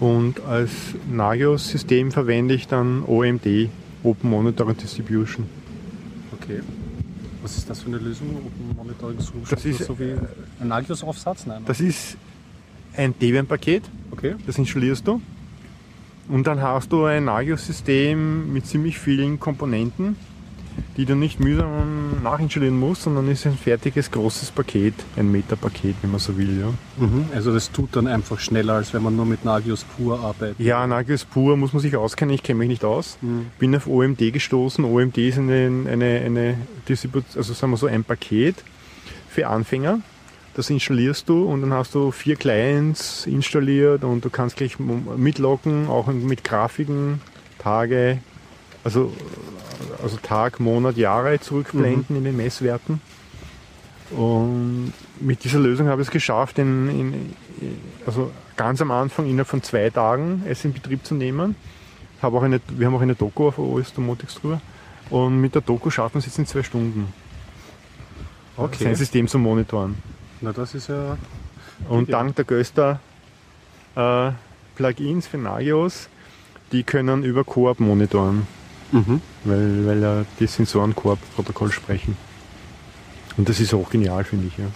Und 0.00 0.40
als 0.40 0.70
Nagios-System 1.10 2.12
verwende 2.12 2.54
ich 2.54 2.68
dann 2.68 3.02
OMD, 3.04 3.68
Open 4.02 4.30
Monitoring 4.30 4.76
Distribution. 4.76 5.46
Okay. 6.32 6.60
Was 7.42 7.56
ist 7.56 7.68
das 7.68 7.82
für 7.82 7.88
eine 7.88 7.98
Lösung? 7.98 8.28
Open 8.36 8.76
Monitoring 8.76 9.20
Solution? 9.20 9.46
Das 9.50 9.64
ist, 9.64 9.84
so 9.84 9.98
wie 9.98 10.14
ein 10.60 10.68
Nagios-Aufsatz? 10.68 11.46
Nein. 11.46 11.62
Das 11.66 11.80
ist 11.80 12.16
ein 12.96 13.14
Debian-Paket, 13.18 13.84
okay. 14.10 14.34
das 14.46 14.58
installierst 14.58 15.06
du. 15.06 15.20
Und 16.28 16.46
dann 16.46 16.60
hast 16.60 16.92
du 16.92 17.04
ein 17.04 17.24
Nagios-System 17.24 18.52
mit 18.52 18.66
ziemlich 18.66 18.98
vielen 18.98 19.40
Komponenten, 19.40 20.16
die 20.96 21.06
du 21.06 21.14
nicht 21.14 21.40
mühsam 21.40 22.22
nachinstallieren 22.22 22.78
musst, 22.78 23.02
sondern 23.02 23.28
ist 23.30 23.46
ein 23.46 23.56
fertiges 23.56 24.10
großes 24.10 24.50
Paket, 24.50 24.94
ein 25.16 25.32
Meta-Paket, 25.32 25.96
wenn 26.02 26.10
man 26.10 26.20
so 26.20 26.36
will. 26.36 26.60
Ja. 26.60 27.04
Mhm. 27.04 27.26
Also 27.34 27.52
das 27.52 27.72
tut 27.72 27.96
dann 27.96 28.06
einfach 28.06 28.38
schneller, 28.40 28.74
als 28.74 28.92
wenn 28.92 29.02
man 29.02 29.16
nur 29.16 29.24
mit 29.24 29.44
Nagios 29.44 29.84
pur 29.84 30.20
arbeitet. 30.20 30.60
Ja, 30.60 30.86
Nagios 30.86 31.24
pur 31.24 31.56
muss 31.56 31.72
man 31.72 31.80
sich 31.80 31.96
auskennen, 31.96 32.34
ich 32.34 32.42
kenne 32.42 32.58
mich 32.58 32.68
nicht 32.68 32.84
aus. 32.84 33.18
Bin 33.58 33.74
auf 33.74 33.86
OMD 33.86 34.32
gestoßen. 34.32 34.84
OMD 34.84 35.18
ist 35.18 35.38
eine, 35.38 35.86
eine, 35.90 36.20
eine 36.20 36.58
also 37.36 37.54
sagen 37.54 37.72
wir 37.72 37.76
so 37.76 37.86
ein 37.86 38.04
Paket 38.04 38.56
für 39.28 39.46
Anfänger. 39.46 40.00
Das 40.58 40.70
installierst 40.70 41.28
du 41.28 41.44
und 41.44 41.60
dann 41.62 41.72
hast 41.72 41.94
du 41.94 42.10
vier 42.10 42.34
Clients 42.34 43.26
installiert 43.26 44.02
und 44.02 44.24
du 44.24 44.28
kannst 44.28 44.56
gleich 44.56 44.80
m- 44.80 45.04
mitloggen, 45.16 45.86
auch 45.86 46.08
mit 46.08 46.42
Grafiken, 46.42 47.20
Tage, 47.60 48.18
also, 48.82 49.12
also 50.02 50.16
Tag, 50.16 50.58
Monat, 50.58 50.96
Jahre 50.96 51.38
zurückblenden 51.38 52.16
in 52.16 52.24
den 52.24 52.36
Messwerten. 52.36 53.00
Und 54.10 54.92
mit 55.20 55.44
dieser 55.44 55.60
Lösung 55.60 55.86
habe 55.86 56.02
ich 56.02 56.08
es 56.08 56.12
geschafft, 56.12 56.58
in, 56.58 56.88
in, 56.88 57.36
also 58.04 58.32
ganz 58.56 58.80
am 58.80 58.90
Anfang 58.90 59.26
innerhalb 59.26 59.46
von 59.46 59.62
zwei 59.62 59.90
Tagen 59.90 60.42
es 60.48 60.64
in 60.64 60.72
Betrieb 60.72 61.06
zu 61.06 61.14
nehmen. 61.14 61.54
Habe 62.20 62.36
auch 62.36 62.42
eine, 62.42 62.60
wir 62.70 62.88
haben 62.88 62.96
auch 62.96 63.00
eine 63.00 63.14
Doku 63.14 63.46
auf 63.46 63.58
OS 63.60 63.92
Domotics 63.94 64.34
drüber. 64.34 64.60
Und 65.08 65.40
mit 65.40 65.54
der 65.54 65.62
Doku 65.62 65.88
schaffen 65.90 66.14
wir 66.14 66.18
es 66.18 66.26
jetzt 66.26 66.38
in 66.40 66.46
zwei 66.46 66.64
Stunden, 66.64 67.12
Okay. 68.56 68.82
sein 68.82 68.96
System 68.96 69.28
zu 69.28 69.38
monitoren. 69.38 69.94
Na, 70.40 70.52
das 70.52 70.74
ist 70.74 70.88
ja. 70.88 71.16
Und 71.88 72.08
Ja. 72.08 72.18
dank 72.18 72.36
der 72.36 72.44
Göster 72.44 73.00
äh, 73.96 74.30
Plugins 74.76 75.26
für 75.26 75.38
Nagios, 75.38 76.08
die 76.72 76.82
können 76.84 77.24
über 77.24 77.44
Coop 77.44 77.80
monitoren, 77.80 78.46
Mhm. 78.92 79.20
weil, 79.44 79.86
weil 79.86 80.00
ja 80.02 80.24
die 80.38 80.46
Sensoren 80.46 80.94
Coop-Protokoll 80.94 81.72
sprechen. 81.72 82.16
Und 83.36 83.48
das 83.48 83.58
ist 83.60 83.74
auch 83.74 83.90
genial, 83.90 84.24
finde 84.24 84.46
ich. 84.48 84.56
Ja. 84.58 84.66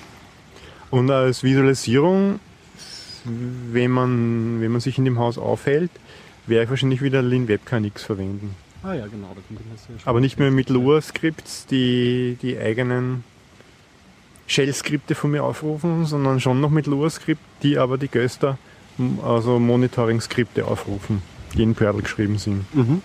Und 0.90 1.10
als 1.10 1.42
Visualisierung, 1.42 2.40
wenn 3.24 3.90
man, 3.90 4.60
wenn 4.60 4.72
man 4.72 4.80
sich 4.80 4.98
in 4.98 5.04
dem 5.04 5.18
Haus 5.18 5.38
aufhält, 5.38 5.90
werde 6.46 6.64
ich 6.64 6.70
wahrscheinlich 6.70 7.02
wieder 7.02 7.22
Lin 7.22 7.46
WebKNX 7.48 8.02
verwenden. 8.02 8.54
Ah 8.82 8.94
ja, 8.94 9.06
genau. 9.06 9.34
Aber 10.04 10.20
nicht 10.20 10.38
mehr 10.40 10.50
mit 10.50 10.68
Lua-Skripts, 10.68 11.66
die 11.66 12.36
die 12.42 12.58
eigenen 12.58 13.22
Shell-Skripte 14.52 15.14
von 15.14 15.30
mir 15.30 15.44
aufrufen, 15.44 16.04
sondern 16.04 16.40
schon 16.40 16.60
noch 16.60 16.70
mit 16.70 16.86
Lua-Skript, 16.86 17.40
die 17.62 17.78
aber 17.78 17.96
die 17.96 18.08
Göster, 18.08 18.58
also 19.24 19.58
Monitoring-Skripte 19.58 20.66
aufrufen, 20.66 21.22
die 21.54 21.62
in 21.62 21.74
Perl 21.74 22.02
geschrieben 22.02 22.38
sind. 22.38 22.64
Mhm. 22.74 23.02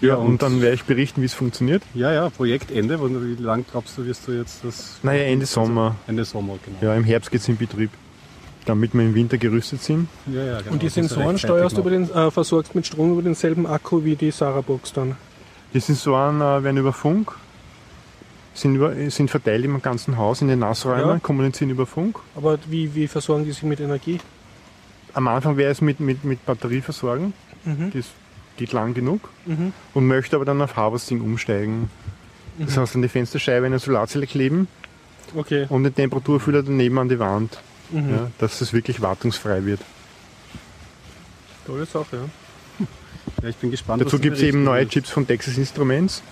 Ja, 0.00 0.16
und, 0.16 0.42
dann 0.42 0.60
werde 0.60 0.74
ich 0.74 0.84
berichten, 0.84 1.22
wie 1.22 1.26
es 1.26 1.34
funktioniert. 1.34 1.82
Ja, 1.94 2.12
ja, 2.12 2.28
Projektende. 2.28 2.98
Und 2.98 3.38
Wie 3.38 3.42
lange 3.42 3.64
glaubst 3.70 3.96
du, 3.96 4.04
wirst 4.04 4.28
du 4.28 4.32
jetzt 4.32 4.62
das. 4.62 4.98
Naja, 5.02 5.24
Ende 5.24 5.46
Sommer. 5.46 5.96
Ende 6.06 6.24
Sommer, 6.24 6.58
genau. 6.64 6.76
Ja, 6.80 6.94
im 6.94 7.04
Herbst 7.04 7.30
geht 7.30 7.40
es 7.40 7.48
in 7.48 7.56
Betrieb, 7.56 7.90
damit 8.66 8.92
wir 8.92 9.02
im 9.02 9.14
Winter 9.14 9.38
gerüstet 9.38 9.82
sind. 9.82 10.08
Ja, 10.26 10.44
ja, 10.44 10.58
genau. 10.60 10.72
Und 10.72 10.82
die 10.82 10.90
Sensoren 10.90 11.38
steuerst 11.38 11.78
über 11.78 11.90
den, 11.90 12.10
äh, 12.10 12.30
versorgst 12.30 12.74
mit 12.74 12.86
Strom 12.86 13.12
über 13.12 13.22
denselben 13.22 13.66
Akku 13.66 14.04
wie 14.04 14.14
die 14.14 14.30
Sarabox 14.30 14.92
dann. 14.92 15.16
Die 15.72 15.80
Sensoren 15.80 16.36
äh, 16.36 16.62
werden 16.62 16.76
über 16.76 16.92
Funk, 16.92 17.32
sind, 18.54 18.76
über, 18.76 18.94
sind 19.10 19.30
verteilt 19.30 19.64
im 19.64 19.82
ganzen 19.82 20.16
Haus, 20.16 20.40
in 20.40 20.48
den 20.48 20.60
Nassräumen, 20.60 21.06
Ja. 21.08 21.18
kommunizieren 21.18 21.70
über 21.70 21.86
Funk. 21.86 22.18
Aber 22.36 22.58
wie, 22.68 22.94
wie 22.94 23.08
versorgen 23.08 23.44
die 23.44 23.52
sich 23.52 23.62
mit 23.64 23.80
Energie? 23.80 24.20
Am 25.12 25.28
Anfang 25.28 25.56
wäre 25.56 25.70
es 25.70 25.80
mit, 25.80 26.00
mit, 26.00 26.24
mit 26.24 26.44
Batterie 26.46 26.80
versorgen. 26.80 27.34
Mhm. 27.64 27.90
Das 27.92 28.06
geht 28.56 28.72
lang 28.72 28.94
genug. 28.94 29.28
Mhm. 29.46 29.72
Und 29.92 30.06
möchte 30.06 30.36
aber 30.36 30.44
dann 30.44 30.60
auf 30.62 30.76
Harvesting 30.76 31.20
umsteigen. 31.20 31.90
Das 32.58 32.76
heißt, 32.76 32.94
an 32.94 33.02
die 33.02 33.08
Fensterscheibe 33.08 33.66
eine 33.66 33.78
Solarzelle 33.80 34.26
kleben 34.28 34.68
Okay. 35.34 35.66
und 35.68 35.82
den 35.84 35.94
Temperaturfühler 35.94 36.62
daneben 36.62 36.98
an 36.98 37.08
die 37.08 37.18
Wand, 37.18 37.58
Mhm. 37.90 38.10
ja, 38.10 38.30
dass 38.38 38.60
es 38.60 38.72
wirklich 38.72 39.00
wartungsfrei 39.02 39.64
wird. 39.64 39.80
Tolle 41.66 41.86
Sache, 41.86 42.16
ja. 42.16 42.86
Ja, 43.42 43.48
ich 43.48 43.56
bin 43.56 43.70
gespannt. 43.70 44.02
Dazu 44.02 44.18
gibt 44.18 44.36
es 44.36 44.42
eben 44.42 44.64
neue. 44.64 44.86
Chips 44.88 45.10
von 45.10 45.26
Texas 45.26 45.56
Instruments. 45.58 46.22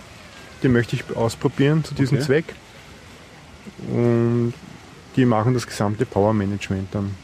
Die 0.63 0.69
möchte 0.69 0.97
ich 0.97 1.17
ausprobieren 1.17 1.85
zu 1.85 1.95
diesem 1.95 2.19
Okay. 2.19 2.27
Zweck. 2.27 2.45
Und 3.89 4.55
die 5.17 5.25
machen 5.25 5.55
das 5.55 5.67
gesamte 5.67 6.07
Power 6.07 6.33
Management 6.33 6.89
dann. 6.93 7.15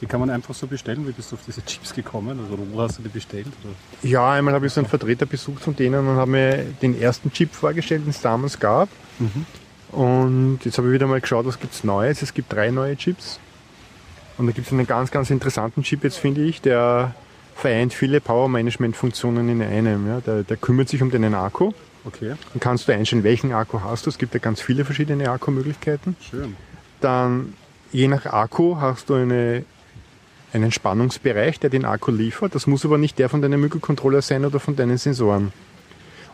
Die 0.00 0.06
kann 0.06 0.20
man 0.20 0.30
einfach 0.30 0.54
so 0.54 0.66
bestellen. 0.66 1.06
Wie 1.06 1.12
bist 1.12 1.30
du 1.30 1.36
auf 1.36 1.42
diese 1.46 1.62
Chips 1.64 1.92
gekommen? 1.92 2.40
Also, 2.40 2.58
wo 2.72 2.80
hast 2.80 2.98
du 2.98 3.02
die 3.02 3.10
bestellt? 3.10 3.48
Oder? 3.62 4.08
Ja, 4.08 4.32
einmal 4.32 4.54
habe 4.54 4.66
ich 4.66 4.72
so 4.72 4.80
einen 4.80 4.88
Vertreter 4.88 5.26
besucht 5.26 5.62
von 5.62 5.76
denen 5.76 6.08
und 6.08 6.16
habe 6.16 6.30
mir 6.30 6.64
den 6.80 6.98
ersten 6.98 7.30
Chip 7.32 7.54
vorgestellt, 7.54 8.04
den 8.04 8.10
es 8.10 8.20
damals 8.20 8.58
gab. 8.58 8.88
Und 9.92 10.60
jetzt 10.64 10.78
habe 10.78 10.88
ich 10.88 10.94
wieder 10.94 11.06
mal 11.06 11.20
geschaut, 11.20 11.44
was 11.44 11.60
gibt 11.60 11.74
es 11.74 11.84
Neues. 11.84 12.22
Es 12.22 12.32
gibt 12.32 12.50
drei 12.52 12.70
neue 12.70 12.96
Chips. 12.96 13.38
Und 14.38 14.46
da 14.46 14.52
gibt 14.52 14.68
es 14.68 14.72
einen 14.72 14.86
ganz, 14.86 15.10
ganz 15.10 15.28
interessanten 15.28 15.82
Chip 15.82 16.02
jetzt, 16.02 16.16
finde 16.16 16.42
ich, 16.44 16.62
der 16.62 17.14
vereint 17.54 17.92
viele 17.92 18.22
Power-Management-Funktionen 18.22 19.50
in 19.50 19.60
einem. 19.60 20.08
Ja. 20.08 20.20
Der, 20.22 20.44
der 20.44 20.56
kümmert 20.56 20.88
sich 20.88 21.02
um 21.02 21.10
deinen 21.10 21.34
Akku. 21.34 21.72
Okay, 22.04 22.34
Dann 22.52 22.60
kannst 22.60 22.88
du 22.88 22.92
einstellen, 22.92 23.24
welchen 23.24 23.52
Akku 23.52 23.80
hast 23.82 24.06
du. 24.06 24.10
Es 24.10 24.18
gibt 24.18 24.34
ja 24.34 24.40
ganz 24.40 24.60
viele 24.60 24.84
verschiedene 24.84 25.30
Akkumöglichkeiten. 25.30 26.16
schön. 26.20 26.56
Dann, 27.00 27.54
je 27.92 28.08
nach 28.08 28.26
Akku, 28.26 28.76
hast 28.80 29.08
du 29.08 29.14
eine, 29.14 29.64
einen 30.52 30.72
Spannungsbereich, 30.72 31.58
der 31.60 31.70
den 31.70 31.84
Akku 31.84 32.10
liefert. 32.10 32.54
Das 32.54 32.66
muss 32.66 32.84
aber 32.84 32.98
nicht 32.98 33.18
der 33.18 33.28
von 33.28 33.40
deinem 33.42 33.60
Mikrocontroller 33.60 34.22
sein 34.22 34.44
oder 34.44 34.60
von 34.60 34.76
deinen 34.76 34.98
Sensoren. 34.98 35.52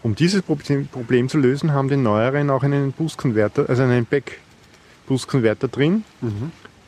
Um 0.02 0.14
dieses 0.14 0.42
Problem, 0.42 1.28
zu 1.28 1.38
lösen, 1.38 1.72
haben 1.72 1.88
die 1.88 1.96
neueren 1.96 2.50
auch 2.50 2.62
einen 2.62 2.92
Boost-Converter, 2.92 3.68
also 3.68 3.82
einen 3.82 4.06
Back-Boost-Converter 4.06 5.68
drin, 5.68 6.04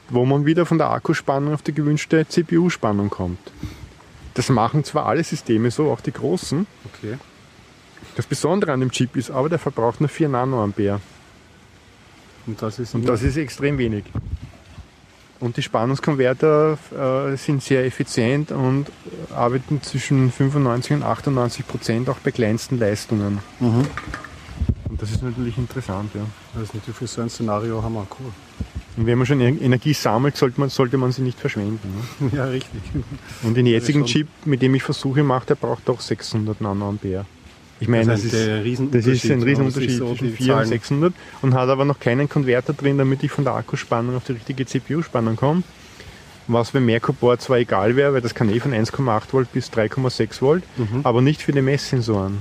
wo 0.09 0.25
man 0.25 0.47
wieder 0.47 0.67
von 0.67 0.79
der 0.79 0.91
Akkuspannung 0.91 1.55
auf 1.55 1.63
die 1.63 1.73
gewünschte 1.73 2.29
CPU-Spannung 2.29 3.11
kommt. 3.11 3.41
Das 4.35 4.51
machen 4.51 4.85
zwar 4.85 5.07
alle 5.07 5.25
Systeme 5.25 5.73
so, 5.73 5.91
auch 5.91 6.01
die 6.01 6.13
großen. 6.13 6.67
Okay. 6.95 7.19
Das 8.19 8.27
Besondere 8.27 8.73
an 8.73 8.81
dem 8.81 8.91
Chip 8.91 9.15
ist 9.15 9.31
aber, 9.31 9.49
der 9.49 9.61
verbraucht 9.61 10.01
nur 10.01 10.09
4 10.09 10.29
Nanoampere. 10.29 11.01
Und 12.49 12.61
das 12.61 12.81
ist. 12.81 12.93
Und 12.93 13.09
das 13.09 13.23
ist 13.23 13.37
extrem 13.37 13.79
wenig. 13.79 14.03
Und 15.39 15.57
die 15.57 15.63
Spannungskonverter 15.63 16.77
äh, 17.31 17.37
sind 17.37 17.63
sehr 17.63 17.85
effizient 17.87 18.51
und 18.51 18.87
arbeiten 19.33 19.81
zwischen 19.83 20.33
95 20.33 20.95
und 20.95 21.03
98 21.05 21.69
Prozent 21.69 22.09
auch 22.09 22.17
bei 22.19 22.33
kleinsten 22.33 22.81
Leistungen. 22.81 23.39
Mhm. 23.61 23.87
Und 24.89 25.01
das 25.01 25.13
ist 25.13 25.23
natürlich 25.23 25.57
interessant. 25.57 26.11
Ja. 26.13 26.23
Das 26.55 26.65
ist 26.65 26.75
natürlich 26.75 26.97
für 26.97 27.07
so 27.07 27.21
ein 27.21 27.31
Szenario 27.31 27.81
hammer 27.85 28.05
cool. 28.19 28.33
Und 28.97 29.07
wenn 29.07 29.17
man 29.17 29.29
schon 29.29 29.41
En- 29.41 29.63
Energie 29.63 29.93
sammelt, 29.95 30.37
sollte 30.37 30.59
man, 30.59 30.71
sollte 30.71 30.99
man 30.99 31.13
sie 31.13 31.23
nicht 31.23 31.39
verschwenden. 31.39 32.03
Ne? 32.19 32.31
Ja, 32.37 32.47
richtig. 32.47 32.81
Und 33.45 33.57
den 33.57 33.67
jetzigen. 33.67 34.05
Chip, 34.07 34.27
mit 34.45 34.61
dem 34.61 34.75
ich 34.75 34.83
versuche 34.83 35.23
mache, 35.23 35.47
der 35.47 35.55
braucht 35.55 35.89
doch 35.89 36.01
600 36.01 36.61
Nanoampere. 36.61 37.25
Ich 37.81 37.89
meine, 37.89 38.07
Das 38.07 38.15
heißt, 38.25 38.25
ist, 38.25 38.35
der 38.35 38.65
Riesenunterschied, 38.65 39.13
das 39.15 39.25
ist 39.25 39.31
ein 39.31 39.43
Riesenunterschied 39.43 39.91
so 39.93 40.09
zwischen 40.15 40.27
die 40.29 40.33
400 40.33 40.39
und 40.39 40.57
Zahlen. 40.57 40.69
600 40.69 41.15
und 41.43 41.55
hat 41.55 41.69
aber 41.69 41.85
noch 41.85 42.01
keinen 42.01 42.29
Konverter 42.29 42.73
drin, 42.73 42.99
damit 42.99 43.23
ich 43.23 43.31
von 43.31 43.45
der 43.45 43.55
Akkuspannung 43.55 44.17
auf 44.17 44.25
die 44.25 44.33
richtige 44.33 44.67
CPU-Spannung 44.67 45.37
komme. 45.37 45.63
Was 46.49 46.71
beim 46.73 46.87
Merkur-Board 46.87 47.43
zwar 47.43 47.59
egal 47.59 47.95
wäre, 47.95 48.15
weil 48.15 48.21
das 48.23 48.35
kann 48.35 48.49
eh 48.49 48.59
von 48.59 48.73
1,8 48.73 49.33
Volt 49.33 49.53
bis 49.53 49.71
3,6 49.71 50.41
Volt, 50.43 50.63
Mhm. 50.77 51.01
aber 51.05 51.21
nicht 51.21 51.43
für 51.43 51.53
die 51.53 51.61
Messsensoren. 51.63 52.39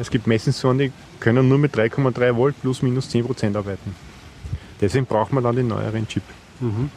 Es 0.00 0.10
gibt 0.10 0.26
Messsensoren, 0.26 0.78
die 0.78 0.92
können 1.20 1.48
nur 1.48 1.58
mit 1.58 1.74
3,3 1.76 2.34
Volt 2.36 2.54
plus 2.62 2.82
minus 2.82 3.08
10% 3.10 3.56
arbeiten. 3.56 3.94
Deswegen 4.80 5.06
braucht 5.06 5.32
man 5.32 5.42
dann 5.44 5.56
den 5.56 5.68
neueren 5.68 6.06
Chip. 6.08 6.22
Mhm. 6.60 6.90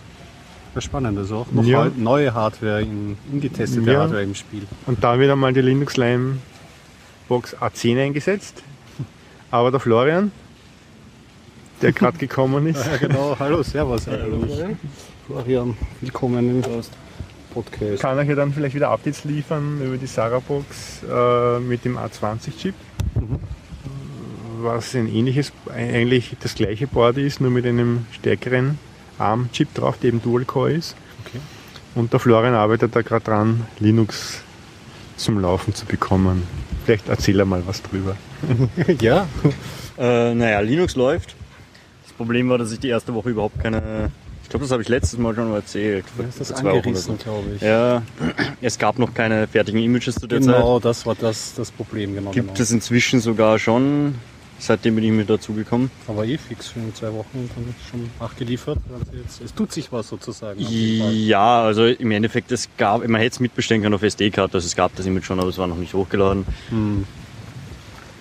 Das 0.74 0.84
ist 0.84 0.90
spannend, 0.90 1.18
also 1.18 1.38
auch 1.38 1.52
noch 1.52 1.64
Ja. 1.64 1.90
neue 1.98 2.34
Hardware, 2.34 2.82
in, 2.82 3.18
in 3.32 3.42
getestete 3.42 3.92
Ja. 3.92 4.02
Hardware 4.02 4.24
im 4.24 4.36
Spiel. 4.36 4.64
Und 4.86 5.04
da 5.04 5.18
wird 5.20 5.32
einmal 5.32 5.52
die 5.54 5.62
Linux 5.62 5.98
Lime 5.98 6.38
Box 7.30 7.56
A10 7.56 8.02
eingesetzt. 8.02 8.64
Aber 9.52 9.70
der 9.70 9.80
Florian, 9.80 10.32
der 11.82 11.94
gerade 11.94 12.18
gekommen 12.28 12.66
ist, 12.68 12.84
Ja, 12.86 12.98
genau. 12.98 13.38
Hallo, 13.40 13.62
Servus. 13.62 14.08
Florian, 15.28 15.78
willkommen 16.02 16.64
im 16.64 16.82
Podcast. 17.54 18.02
kann 18.02 18.18
euch 18.18 18.28
ja 18.28 18.34
dann 18.34 18.52
vielleicht 18.52 18.76
wieder 18.76 18.90
Updates 18.90 19.26
liefern 19.26 19.80
über 19.80 19.98
die 19.98 20.08
Sarah 20.08 20.40
Box 20.40 21.04
äh, 21.04 21.60
mit 21.60 21.86
dem 21.86 21.98
A20-Chip. 22.00 22.74
Mhm. 23.16 23.40
Was 24.62 24.96
ein 24.96 25.08
ähnliches, 25.08 25.52
eigentlich 25.74 26.36
das 26.42 26.56
gleiche 26.56 26.88
Board 26.88 27.18
ist, 27.18 27.42
nur 27.42 27.52
mit 27.52 27.66
einem 27.66 28.08
stärkeren 28.12 28.80
ARM-Chip 29.20 29.74
drauf, 29.76 30.00
der 30.00 30.10
eben 30.10 30.22
Dual-Core 30.22 30.72
ist. 30.74 30.96
Okay. 31.26 31.40
Und 31.94 32.12
der 32.12 32.20
Florian 32.20 32.56
arbeitet 32.56 32.96
da 32.96 33.04
gerade 33.04 33.24
dran, 33.24 33.66
Linux 33.80 34.42
zum 35.16 35.40
Laufen 35.40 35.76
zu 35.76 35.86
bekommen. 35.86 36.44
Vielleicht 36.86 37.08
erzähl 37.10 37.40
er 37.40 37.46
mal 37.46 37.62
was 37.66 37.82
drüber. 37.82 38.16
ja, 39.02 39.28
Äh, 40.00 40.34
naja, 40.34 40.62
Linux 40.62 40.96
läuft. 40.96 41.36
Das 42.04 42.14
Problem 42.14 42.50
war, 42.50 42.58
dass 42.58 42.72
ich 42.72 42.80
die 42.80 42.88
erste 42.88 43.14
Woche 43.14 43.30
überhaupt 43.30 43.60
keine. 43.60 44.12
Ich 44.44 44.50
glaube, 44.50 44.64
das 44.64 44.72
habe 44.72 44.82
ich 44.82 44.90
letztes 44.90 45.20
Mal 45.20 45.36
schon 45.36 45.54
erzählt. 45.54 46.06
du 46.18 46.26
hast 46.26 46.40
das 46.40 46.52
angerissen, 46.54 47.18
glaube 47.20 47.44
ich. 47.56 47.62
Ja, 47.62 48.02
es 48.62 48.80
gab 48.80 48.98
noch 48.98 49.14
keine 49.14 49.46
fertigen 49.46 49.80
Images 49.82 50.16
zu 50.16 50.26
der 50.26 50.42
Zeit. 50.42 50.56
Genau, 50.56 50.80
das 50.80 51.06
war 51.06 51.16
das, 51.16 51.54
das 51.56 51.70
Problem, 51.70 52.16
genau. 52.16 52.32
Gibt 52.32 52.48
genau. 52.48 52.60
es 52.60 52.72
inzwischen 52.72 53.20
sogar 53.20 53.60
schon. 53.60 54.16
Seitdem 54.60 54.96
bin 54.96 55.06
ich 55.06 55.12
mit 55.12 55.30
dazugekommen. 55.30 55.90
Aber 56.08 56.26
eh 56.26 56.38
fix 56.38 56.72
schon 56.72 56.84
in 56.84 56.94
zwei 56.94 57.08
Wochen 57.14 57.30
und 57.34 57.50
dann 57.56 57.70
ist 57.70 57.90
schon 57.90 58.10
nachgeliefert. 58.20 58.78
Also 58.94 59.12
jetzt, 59.18 59.42
es 59.42 59.54
tut 59.54 59.72
sich 59.72 59.92
was 59.92 60.10
sozusagen. 60.10 60.60
Ja, 60.60 61.64
also 61.64 61.86
im 61.86 62.12
Endeffekt, 62.12 62.52
es 62.52 62.70
gab, 62.78 63.08
man 63.08 63.22
hätte 63.22 63.36
es 63.36 63.40
mitbestellen 63.40 63.82
können 63.82 63.96
auf 63.96 64.04
SD-Karte, 64.04 64.56
also 64.56 64.66
es 64.66 64.76
gab 64.76 64.96
das 64.96 65.06
Image 65.06 65.26
schon, 65.26 65.40
aber 65.40 65.50
es 65.50 65.58
war 65.58 65.68
noch 65.68 65.78
nicht 65.78 65.94
hochgeladen. 65.94 66.46
Hm. 66.70 67.06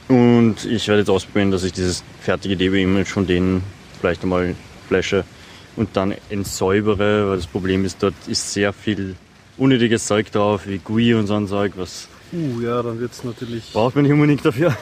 Und 0.08 0.64
ich 0.64 0.88
werde 0.88 1.00
jetzt 1.00 1.10
ausprobieren, 1.10 1.50
dass 1.50 1.64
ich 1.64 1.72
dieses 1.72 2.02
fertige 2.20 2.56
DB-Image 2.56 3.08
von 3.08 3.26
denen 3.26 3.62
vielleicht 4.00 4.22
einmal 4.22 4.54
flashe 4.86 5.24
und 5.76 5.90
dann 5.96 6.14
entsäubere, 6.30 7.28
weil 7.28 7.36
das 7.36 7.46
Problem 7.46 7.84
ist, 7.84 8.02
dort 8.02 8.14
ist 8.26 8.52
sehr 8.52 8.72
viel 8.72 9.16
unnötiges 9.58 10.06
Zeug 10.06 10.30
drauf, 10.30 10.66
wie 10.66 10.78
GUI 10.78 11.14
und 11.14 11.26
so 11.26 11.34
ein 11.34 11.48
Zeug, 11.48 11.72
was 11.76 12.08
Uh, 12.32 12.60
ja, 12.60 12.82
dann 12.82 13.00
wird 13.00 13.12
es 13.12 13.24
natürlich. 13.24 13.72
braucht 13.72 13.94
man 13.94 14.04
nicht 14.04 14.12
unbedingt 14.12 14.44
dafür. 14.44 14.76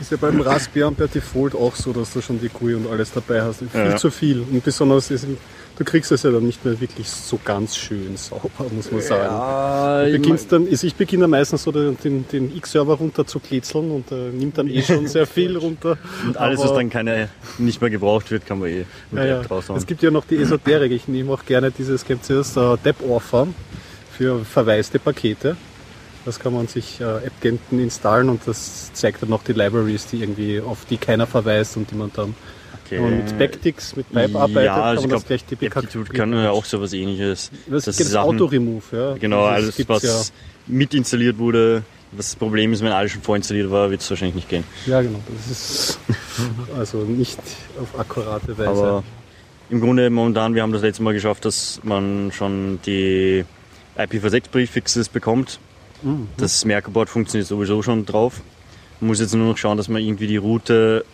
Ist 0.00 0.10
ja 0.10 0.16
beim 0.20 0.40
Raspbian 0.40 0.94
per 0.94 1.06
Default 1.08 1.54
auch 1.54 1.74
so, 1.76 1.92
dass 1.92 2.12
du 2.12 2.20
schon 2.20 2.40
die 2.40 2.48
GUI 2.48 2.74
und 2.74 2.90
alles 2.90 3.12
dabei 3.12 3.42
hast. 3.42 3.60
Viel 3.60 3.68
Ja. 3.80 3.96
zu 3.96 4.10
viel. 4.10 4.40
Und 4.40 4.64
besonders, 4.64 5.08
ist, 5.10 5.24
du 5.78 5.84
kriegst 5.84 6.10
es 6.10 6.24
ja 6.24 6.32
dann 6.32 6.44
nicht 6.44 6.64
mehr 6.64 6.80
wirklich 6.80 7.08
so 7.08 7.38
ganz 7.44 7.76
schön 7.76 8.16
sauber, 8.16 8.48
muss 8.72 8.90
man 8.90 9.00
sagen. 9.00 9.22
Ja, 9.34 10.04
Du 10.06 10.12
beginnst 10.12 10.50
dann, 10.50 10.66
also 10.68 10.86
ich 10.86 10.96
beginne 10.96 11.28
meistens 11.28 11.62
so 11.62 11.70
den, 11.70 11.96
den, 12.28 12.56
X-Server 12.56 12.94
runter 12.94 13.24
zu 13.24 13.38
kletzeln 13.38 13.90
und 13.92 14.10
äh, 14.10 14.30
nimmt 14.30 14.58
dann 14.58 14.68
eh 14.68 14.82
schon 14.82 15.06
sehr 15.06 15.26
viel 15.28 15.56
runter. 15.56 15.96
und 16.26 16.36
alles, 16.38 16.58
was 16.58 16.70
Aber- 16.70 16.78
dann 16.78 16.90
keine, 16.90 17.28
nicht 17.58 17.80
mehr 17.80 17.90
gebraucht 17.90 18.30
wird, 18.32 18.46
kann 18.46 18.58
man 18.58 18.68
eh 18.70 18.84
mit 19.12 19.24
Ja. 19.24 19.40
App 19.40 19.50
raushauen. 19.50 19.78
Es 19.78 19.86
gibt 19.86 20.02
ja 20.02 20.10
noch 20.10 20.24
die 20.26 20.36
Esoterik. 20.36 20.90
Ich 20.90 21.06
nehme 21.06 21.32
auch 21.32 21.44
gerne 21.46 21.70
dieses, 21.70 22.04
kennt 22.04 22.28
ihr 22.28 22.36
das, 22.38 22.56
äh, 22.56 22.76
Deb-Offer 22.84 23.46
für 24.18 24.44
verwaiste 24.44 24.98
Pakete. 24.98 25.56
Das 26.24 26.38
kann 26.40 26.54
man 26.54 26.68
sich 26.68 27.00
äh, 27.00 27.04
AppGenten 27.04 27.78
installen 27.80 28.28
und 28.30 28.42
das 28.46 28.92
zeigt 28.94 29.22
dann 29.22 29.28
noch 29.30 29.42
die 29.44 29.52
Libraries, 29.52 30.06
die 30.06 30.20
irgendwie 30.22 30.60
auf 30.60 30.84
die 30.86 30.96
keiner 30.96 31.26
verweist 31.26 31.76
und 31.76 31.90
die 31.90 31.94
man 31.94 32.10
dann 32.14 32.34
Okay. 32.86 33.00
mit 33.00 33.38
Backticks, 33.38 33.96
mit 33.96 34.10
Pipe 34.12 34.38
arbeitet, 34.38 34.64
ja, 34.66 34.74
kann 34.74 34.82
also 34.82 35.04
ich 35.04 35.10
das 35.10 35.24
glaube, 35.24 35.24
gleich 35.26 35.44
die 35.46 35.66
Aptitude 35.70 36.12
kann 36.12 36.32
ja 36.34 36.50
auch 36.50 36.66
sowas 36.66 36.92
ähnliches. 36.92 37.50
Das, 37.66 37.84
Das 37.86 37.96
Sachen- 37.96 38.28
Auto-Remove, 38.36 38.82
ja. 38.92 39.14
Genau, 39.14 39.44
alles, 39.44 39.88
was 39.88 40.32
mit 40.66 40.92
installiert 40.92 41.38
wurde. 41.38 41.82
Das 42.12 42.36
Problem 42.36 42.74
ist, 42.74 42.82
wenn 42.82 42.92
alles 42.92 43.12
schon 43.12 43.22
vorinstalliert 43.22 43.70
war, 43.70 43.90
wird 43.90 44.02
es 44.02 44.10
wahrscheinlich 44.10 44.34
nicht 44.34 44.48
gehen. 44.50 44.64
Ja, 44.86 44.96
ja 45.00 45.02
genau. 45.02 45.18
Das 45.34 45.50
ist 45.50 45.98
also 46.78 46.98
nicht 46.98 47.38
auf 47.80 47.98
akkurate 47.98 48.56
Weise. 48.58 48.68
Aber 48.68 49.04
im 49.70 49.80
Grunde 49.80 50.10
momentan, 50.10 50.54
wir 50.54 50.60
haben 50.62 50.72
das 50.72 50.82
letzte 50.82 51.02
Mal 51.02 51.14
geschafft, 51.14 51.46
dass 51.46 51.80
man 51.84 52.32
schon 52.32 52.80
die 52.84 53.46
IPv6-Brieffixes 53.96 55.08
bekommt. 55.08 55.58
Mhm. 56.04 56.28
Das 56.36 56.64
Merkerboard 56.64 57.08
funktioniert 57.08 57.48
sowieso 57.48 57.82
schon 57.82 58.04
drauf. 58.06 58.40
Man 59.00 59.08
muss 59.08 59.20
jetzt 59.20 59.34
nur 59.34 59.48
noch 59.48 59.56
schauen, 59.58 59.76
dass 59.76 59.88
man 59.88 60.00
irgendwie 60.02 60.26
die 60.26 60.36
Route 60.36 61.04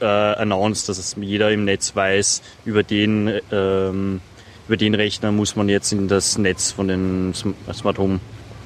äh, 0.00 0.04
announced, 0.04 0.88
dass 0.88 0.98
es 0.98 1.16
jeder 1.20 1.50
im 1.50 1.64
Netz 1.64 1.96
weiß, 1.96 2.42
über 2.64 2.82
den, 2.82 3.40
ähm, 3.50 4.20
über 4.68 4.76
den 4.76 4.94
Rechner 4.94 5.32
muss 5.32 5.56
man 5.56 5.68
jetzt 5.68 5.92
in 5.92 6.06
das 6.08 6.36
Netz 6.38 6.70
von 6.72 6.88
den 6.88 7.32
Sm- 7.32 7.54
Smart 7.72 7.98
Home 7.98 8.20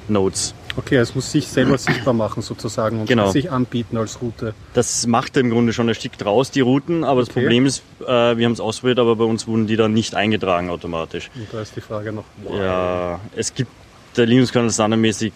Nodes. 0.09 0.53
Okay, 0.75 0.97
es 0.97 1.13
muss 1.15 1.31
sich 1.31 1.47
selber 1.47 1.77
sichtbar 1.77 2.13
machen 2.15 2.41
sozusagen 2.41 2.99
und 3.01 3.05
Genau. 3.07 3.29
sich 3.31 3.51
anbieten 3.51 3.95
als 3.95 4.21
Route. 4.21 4.53
Das 4.73 5.05
macht 5.07 5.37
im 5.37 5.49
Grunde 5.51 5.71
schon 5.71 5.87
ein 5.87 5.93
Stück 5.95 6.17
draus, 6.17 6.49
die 6.51 6.61
Routen, 6.61 7.03
aber 7.03 7.21
das 7.21 7.29
Okay. 7.29 7.41
Problem 7.41 7.65
ist, 7.67 7.83
äh, 8.01 8.07
wir 8.37 8.45
haben 8.45 8.53
es 8.53 8.59
ausprobiert, 8.59 8.97
aber 8.99 9.15
bei 9.15 9.23
uns 9.23 9.47
wurden 9.47 9.67
die 9.67 9.75
dann 9.75 9.93
nicht 9.93 10.15
eingetragen 10.15 10.69
automatisch. 10.71 11.29
Und 11.35 11.47
da 11.51 11.61
ist 11.61 11.75
die 11.75 11.81
Frage 11.81 12.11
noch. 12.11 12.25
Ja, 12.51 13.19
es 13.35 13.53
gibt, 13.53 13.71
der 14.17 14.25
Linux-Kernel 14.25 14.71
standardmäßig 14.71 15.33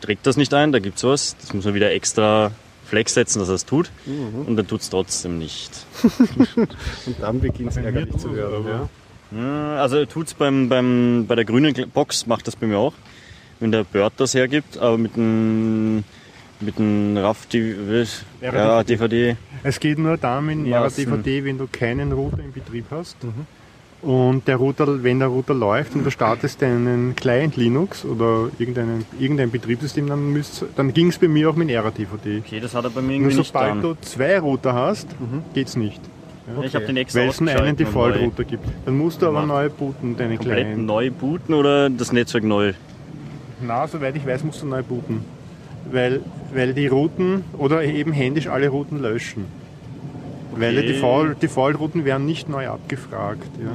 trägt 0.00 0.26
das 0.26 0.36
nicht 0.36 0.52
ein, 0.54 0.72
da 0.72 0.78
gibt's 0.78 1.04
was. 1.04 1.36
Das 1.40 1.52
muss 1.54 1.64
man 1.64 1.74
wieder 1.74 1.92
extra 1.92 2.50
Flex 2.86 3.14
setzen, 3.14 3.38
dass 3.38 3.48
er 3.48 3.54
es 3.54 3.64
tut. 3.64 3.90
Mhm. 4.06 4.46
Und 4.46 4.56
dann 4.56 4.66
tut's 4.66 4.90
trotzdem 4.90 5.38
nicht. 5.38 5.70
Und 6.56 7.16
dann 7.20 7.40
beginnt 7.40 7.70
es 7.70 7.76
ärgerlich 7.76 8.16
zu 8.18 8.34
werden. 8.36 8.66
Ja. 8.66 8.88
Ja, 9.36 9.76
Also 9.82 10.04
tut's 10.04 10.34
beim, 10.34 10.68
beim, 10.68 11.24
bei 11.26 11.34
der 11.34 11.44
grünen 11.44 11.74
Box, 11.92 12.26
macht 12.26 12.46
das 12.46 12.56
bei 12.56 12.66
mir 12.66 12.78
auch, 12.78 12.92
wenn 13.58 13.72
der 13.72 13.84
Bird 13.84 14.12
das 14.18 14.34
hergibt, 14.34 14.78
aber 14.78 14.98
mit 14.98 15.14
einem 15.16 16.04
mit 16.60 16.78
einem 16.78 17.16
RAF, 17.16 17.48
ja, 17.52 18.82
DVD. 18.84 19.36
Es 19.64 19.80
geht 19.80 19.98
nur 19.98 20.16
dann 20.16 20.46
mit 20.46 20.66
Ja, 20.66 20.78
einer 20.78 20.86
es- 20.86 20.94
DVD, 20.94 21.44
wenn 21.44 21.58
du 21.58 21.66
keinen 21.70 22.12
Router 22.12 22.38
in 22.38 22.52
Betrieb 22.52 22.86
hast. 22.90 23.22
Mhm. 23.24 23.46
Und 24.04 24.46
der 24.48 24.56
Router, 24.56 25.02
wenn 25.02 25.18
der 25.18 25.28
Router 25.28 25.54
läuft 25.54 25.94
und 25.94 26.04
du 26.04 26.10
startest 26.10 26.62
einen 26.62 27.16
Client 27.16 27.56
Linux 27.56 28.04
oder 28.04 28.48
irgendeinen, 28.58 29.06
irgendein 29.18 29.50
Betriebssystem, 29.50 30.06
dann, 30.08 30.30
müsst- 30.32 30.64
dann 30.76 30.92
ging 30.92 31.08
es 31.08 31.16
bei 31.18 31.26
mir 31.28 31.48
auch 31.48 31.56
mit 31.56 31.70
RA-DVD. 31.70 32.38
Okay, 32.44 32.60
das 32.60 32.74
hat 32.74 32.84
er 32.84 32.90
bei 32.90 33.00
mir 33.00 33.12
Nur 33.12 33.14
irgendwie 33.28 33.36
nicht 33.38 33.46
sobald 33.46 33.70
dran. 33.72 33.82
du 33.82 33.94
zwei 34.02 34.38
Router 34.38 34.74
hast, 34.74 35.08
geht's 35.54 35.76
nicht. 35.76 36.00
Ich 36.62 36.74
habe 36.74 36.84
den 36.84 36.98
extra 36.98 37.20
Weil 37.20 37.28
es 37.30 37.40
nur 37.40 37.50
einen 37.54 37.76
Default-Router 37.76 38.44
gibt. 38.44 38.66
Dann 38.84 38.98
musst 38.98 39.22
du 39.22 39.26
aber 39.28 39.40
gemacht. 39.40 39.56
neu 39.62 39.70
booten, 39.70 40.16
deine 40.18 40.36
komplett 40.36 40.66
Client. 40.66 40.84
neu 40.86 41.10
booten 41.10 41.54
oder 41.54 41.88
das 41.88 42.12
Netzwerk 42.12 42.44
neu? 42.44 42.74
Na, 43.66 43.86
soweit 43.88 44.14
ich 44.16 44.26
weiß, 44.26 44.44
musst 44.44 44.60
du 44.60 44.66
neu 44.66 44.82
booten. 44.82 45.20
Weil, 45.90 46.20
weil 46.52 46.74
die 46.74 46.86
Routen 46.88 47.44
oder 47.56 47.82
eben 47.82 48.12
händisch 48.12 48.48
alle 48.48 48.68
Routen 48.68 49.00
löschen. 49.00 49.46
Weil 50.60 50.72
die 50.72 50.78
Okay. 50.78 50.92
Default- 50.94 51.42
Default-Routen 51.42 52.04
werden 52.04 52.26
nicht 52.26 52.48
neu 52.48 52.68
abgefragt. 52.68 53.48
Ja. 53.58 53.72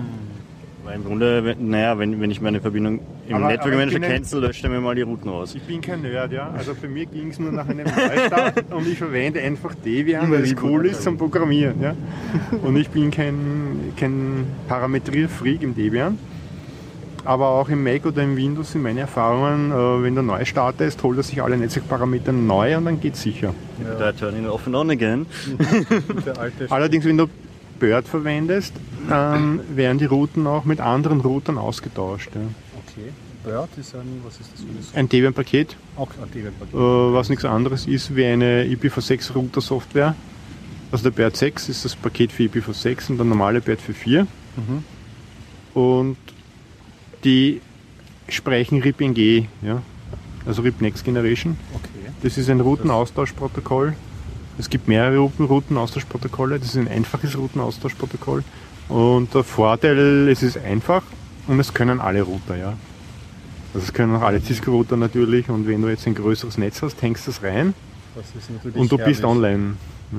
Weil 0.85 0.95
im 0.95 1.03
Grunde, 1.03 1.55
naja, 1.59 1.99
wenn, 1.99 2.19
wenn 2.21 2.31
ich 2.31 2.41
meine 2.41 2.61
Verbindung 2.61 3.01
im 3.27 3.35
Aber- 3.35 3.47
Network 3.47 3.73
aber 3.73 3.85
Manager 3.85 3.99
cancel, 3.99 4.41
löscht 4.41 4.63
er 4.63 4.69
mir 4.71 4.79
mal 4.81 4.95
die 4.95 5.01
Routen 5.03 5.29
raus. 5.29 5.53
Ich 5.53 5.61
bin 5.63 5.81
kein 5.81 6.01
Nerd, 6.01 6.31
ja. 6.31 6.49
Also 6.57 6.73
für 6.73 6.87
mich 6.87 7.11
ging 7.11 7.29
es 7.29 7.37
nur 7.37 7.51
nach 7.51 7.67
einem 7.67 7.85
Neustart 7.85 8.63
und 8.71 8.87
ich 8.87 8.97
verwende 8.97 9.39
einfach 9.41 9.75
Debian, 9.75 10.31
weil 10.31 10.43
es 10.43 10.55
cool 10.63 10.85
ist 10.85 11.03
zum 11.03 11.17
Programmieren. 11.17 11.81
Ja. 11.81 11.95
Und 12.63 12.75
ich 12.77 12.89
bin 12.89 13.11
kein, 13.11 13.35
kein 13.97 14.45
Parametrierfreak 14.67 15.61
im 15.61 15.75
Debian. 15.75 16.17
Aber 17.25 17.49
auch 17.49 17.69
im 17.69 17.83
Mac 17.83 18.05
oder 18.05 18.23
im 18.23 18.35
Windows 18.37 18.71
sind 18.71 18.81
meine 18.83 19.01
Erfahrungen, 19.01 19.71
äh, 19.71 20.03
wenn 20.03 20.15
du 20.15 20.21
neu 20.21 20.45
startest, 20.45 21.03
holt 21.03 21.17
er 21.17 21.23
sich 21.23 21.41
alle 21.41 21.57
Netzwerkparameter 21.57 22.31
neu 22.31 22.77
und 22.77 22.85
dann 22.85 22.99
geht's 22.99 23.21
sicher. 23.21 23.53
Da 23.99 24.11
turn 24.11 24.43
it 24.43 24.49
off 24.49 24.65
and 24.67 24.75
on 24.75 24.89
again. 24.89 25.25
Allerdings, 26.69 27.05
wenn 27.05 27.17
du 27.17 27.27
Bird 27.79 28.07
verwendest, 28.07 28.73
dann 29.07 29.61
werden 29.75 29.97
die 29.97 30.05
Routen 30.05 30.47
auch 30.47 30.65
mit 30.65 30.79
anderen 30.81 31.21
Routern 31.21 31.57
ausgetauscht. 31.57 32.29
Ja. 32.35 32.41
Okay. 32.87 33.09
Bird 33.43 33.69
ist 33.77 33.95
ein, 33.95 34.21
was 34.25 34.39
ist 34.39 34.51
das 34.53 34.61
für 34.91 34.97
Ein 34.97 35.07
Debian-Paket, 35.07 35.77
auch 35.95 36.09
ein 36.21 36.29
Debian-Paket. 36.31 36.73
äh, 36.73 36.77
was 37.13 37.29
nichts 37.29 37.45
anderes 37.45 37.87
ist 37.87 38.15
wie 38.15 38.25
eine 38.25 38.65
IPv6 38.65 39.33
Router-Software. 39.33 40.15
Also 40.91 41.03
der 41.03 41.11
BERT 41.11 41.37
6 41.37 41.69
ist 41.69 41.85
das 41.85 41.95
Paket 41.95 42.31
für 42.31 42.43
IPv6 42.43 43.11
und 43.11 43.17
der 43.17 43.25
normale 43.25 43.61
BERT 43.61 43.79
für 43.79 43.93
4. 43.93 44.23
Mhm. 44.23 44.83
Und 45.79 46.17
die 47.23 47.61
sprechen 48.27 48.81
RIP-NG. 48.81 49.45
Ja? 49.61 49.81
also 50.45 50.61
RIP 50.61 50.81
Next 50.81 51.03
Generation. 51.03 51.57
Okay. 51.73 52.11
Das 52.23 52.37
ist 52.37 52.49
ein 52.49 52.59
Routenaustauschprotokoll. 52.59 53.93
Es 54.57 54.69
gibt 54.69 54.87
mehrere 54.87 55.17
Routen- 55.17 55.45
Routenaustauschprotokolle. 55.45 56.59
Das 56.59 56.69
ist 56.69 56.77
ein 56.77 56.87
einfaches 56.87 57.37
Routenaustauschprotokoll. 57.37 58.43
Und 58.89 59.33
der 59.33 59.43
Vorteil, 59.43 60.27
es 60.29 60.41
ist 60.43 60.57
einfach 60.57 61.03
und 61.47 61.59
es 61.59 61.73
können 61.73 61.99
alle 62.01 62.21
Router, 62.23 62.57
ja. 62.57 62.73
Also 63.73 63.85
es 63.85 63.93
können 63.93 64.15
auch 64.15 64.21
alle 64.21 64.41
Cisco-Router 64.41 64.97
natürlich 64.97 65.47
und 65.49 65.67
wenn 65.67 65.81
du 65.81 65.89
jetzt 65.89 66.07
ein 66.07 66.15
größeres 66.15 66.57
Netz 66.57 66.81
hast, 66.81 66.99
hängst 67.03 67.27
du 67.27 67.31
es 67.31 67.43
rein 67.43 67.75
Das 68.15 68.25
ist 68.35 68.49
natürlich 68.49 68.77
und 68.77 68.91
du 68.91 68.97
bist 68.97 69.21
herrlich. 69.21 69.25
online. 69.25 69.75
Ja. 70.11 70.17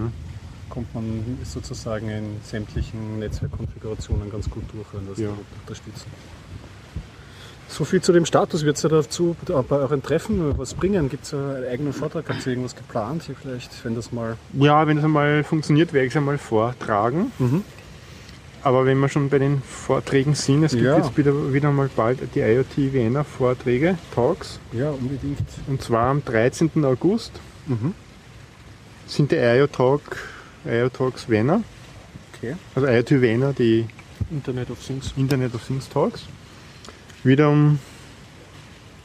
Kommt 0.69 0.95
man 0.95 1.05
sozusagen 1.43 2.09
in 2.09 2.25
sämtlichen 2.45 3.19
Netzwerkkonfigurationen 3.19 4.31
ganz 4.31 4.49
gut 4.49 4.63
durch, 4.73 4.87
wenn 4.93 5.09
das 5.09 5.19
Ja. 5.19 5.31
unterstützen. 5.63 6.07
So 7.73 7.85
viel 7.85 8.03
zu 8.03 8.13
dem 8.13 8.27
Status. 8.27 8.65
Wird 8.65 8.77
es 8.77 8.83
ja 8.83 8.89
dazu 8.89 9.37
bei 9.47 9.77
euren 9.77 10.03
Treffen 10.03 10.59
was 10.59 10.75
bringen? 10.75 11.09
Gibt 11.09 11.25
es 11.25 11.33
einen 11.33 11.65
eigenen 11.65 11.93
Vortrag? 11.93 12.29
Habt 12.29 12.45
ihr 12.45 12.49
irgendwas 12.53 12.75
geplant? 12.75 13.23
Hier 13.23 13.37
vielleicht, 13.41 13.85
wenn 13.85 13.95
das 13.95 14.11
mal. 14.11 14.37
Ja, 14.55 14.87
wenn 14.89 14.99
es 14.99 15.05
einmal 15.05 15.45
funktioniert, 15.45 15.93
werde 15.93 16.07
ich 16.07 16.13
es 16.13 16.17
einmal 16.17 16.37
vortragen. 16.37 17.31
Mhm. 17.39 17.63
Aber 18.63 18.85
wenn 18.87 18.99
wir 18.99 19.09
schon 19.09 19.31
bei 19.31 19.39
den 19.39 19.63
Vorträgen 19.63 20.35
sind, 20.35 20.65
es 20.65 20.73
gibt 20.73 20.85
Ja. 20.85 20.99
jetzt 20.99 21.17
wieder, 21.17 21.55
wieder 21.55 21.71
mal 21.71 21.89
bald 21.95 22.19
die 22.35 22.41
IoT 22.41 22.93
Vienna 22.93 23.23
Vorträge, 23.25 23.97
Talks. 24.15 24.59
Ja, 24.73 24.91
unbedingt. 24.91 25.39
Und 25.69 25.81
zwar 25.81 26.11
am 26.11 26.25
13. 26.25 26.85
August 26.85 27.33
Mhm. 27.67 27.95
sind 29.07 29.31
die 29.31 29.37
IO, 29.37 29.67
Talk, 29.69 30.03
IO 30.67 30.89
Talks 30.91 31.29
Vienna. 31.29 31.63
Okay. 32.37 32.57
Also 32.75 32.89
IoT 32.89 33.23
Vienna, 33.23 33.53
die 33.53 33.87
Internet 34.31 34.71
of 34.71 34.79
Things. 34.85 35.15
Internet 35.17 35.55
of 35.55 35.65
Things 35.65 35.89
Talks. 35.89 36.25
Wieder 37.25 37.51
um 37.51 37.79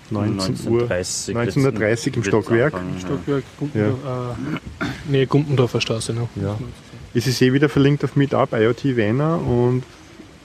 19 0.09 0.71
Uhr. 0.71 0.83
1930 0.89 1.35
1930 1.35 2.15
im 2.17 2.23
Stockwerk. 2.23 2.73
anfangen, 2.73 2.93
ja. 2.93 2.99
Stockwerk, 2.99 3.43
Gumpendorf, 3.57 4.37
äh, 4.79 4.85
nee, 5.09 5.25
Gumpendorfer 5.25 5.81
Straße. 5.81 6.13
Ne? 6.13 6.27
Ja. 6.35 6.57
Es 7.13 7.27
ist 7.27 7.41
eh 7.41 7.53
wieder 7.53 7.69
verlinkt 7.69 8.03
auf 8.03 8.15
Meetup 8.15 8.53
IoT 8.53 8.95
Vienna 8.95 9.35
und 9.35 9.83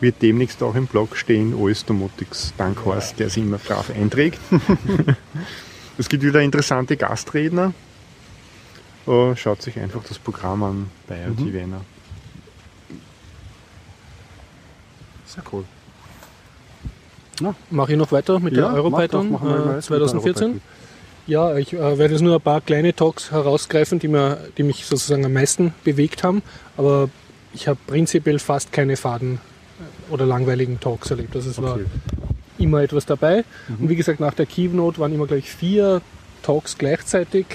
wird 0.00 0.22
demnächst 0.22 0.62
auch 0.62 0.74
im 0.74 0.86
Blog 0.86 1.16
stehen, 1.16 1.52
OS 1.54 1.84
Domotics. 1.84 2.54
Dank 2.56 2.84
Horst, 2.86 3.18
der 3.18 3.28
sich 3.28 3.42
immer 3.42 3.58
brav 3.58 3.90
einträgt. 3.90 4.40
es 5.98 6.08
gibt 6.08 6.22
wieder 6.22 6.40
interessante 6.40 6.96
Gastredner. 6.96 7.74
Oh, 9.06 9.34
schaut 9.36 9.60
sich 9.62 9.78
einfach 9.78 10.02
das 10.08 10.18
Programm 10.18 10.62
an 10.62 10.90
bei 11.06 11.22
IoT 11.22 11.40
Mhm. 11.40 11.52
Vienna. 11.52 11.80
Sehr 15.26 15.42
cool. 15.52 15.64
Mache 17.70 17.92
ich 17.92 17.98
noch 17.98 18.12
weiter 18.12 18.40
mit 18.40 18.56
der 18.56 18.72
Europython 18.72 19.30
mach 19.32 19.40
doch, 19.40 19.48
mach 19.48 19.50
mal 19.50 19.60
äh, 19.60 19.64
weiter 19.66 19.74
mit 19.76 19.84
2014? 19.84 20.44
Europython. 20.44 20.60
Ja, 21.26 21.56
ich 21.56 21.72
äh, 21.72 21.98
werde 21.98 22.14
jetzt 22.14 22.22
nur 22.22 22.34
ein 22.36 22.40
paar 22.40 22.60
kleine 22.60 22.94
Talks 22.94 23.30
herausgreifen, 23.30 23.98
die, 23.98 24.08
mir, 24.08 24.38
die 24.58 24.62
mich 24.62 24.86
sozusagen 24.86 25.24
am 25.24 25.32
meisten 25.32 25.72
bewegt 25.84 26.24
haben. 26.24 26.42
Aber 26.76 27.08
ich 27.54 27.68
habe 27.68 27.78
prinzipiell 27.86 28.38
fast 28.38 28.72
keine 28.72 28.96
faden 28.96 29.38
äh, 29.38 30.12
oder 30.12 30.26
langweiligen 30.26 30.80
Talks 30.80 31.10
erlebt. 31.10 31.34
Also 31.36 31.50
es 31.50 31.62
war 31.62 31.74
Okay. 31.74 31.84
immer 32.58 32.82
etwas 32.82 33.06
dabei. 33.06 33.44
Und 33.78 33.88
wie 33.88 33.96
gesagt, 33.96 34.18
nach 34.20 34.34
der 34.34 34.46
Keynote 34.46 34.98
waren 34.98 35.14
immer 35.14 35.26
gleich 35.26 35.50
vier 35.50 36.00
Talks 36.42 36.76
gleichzeitig. 36.78 37.46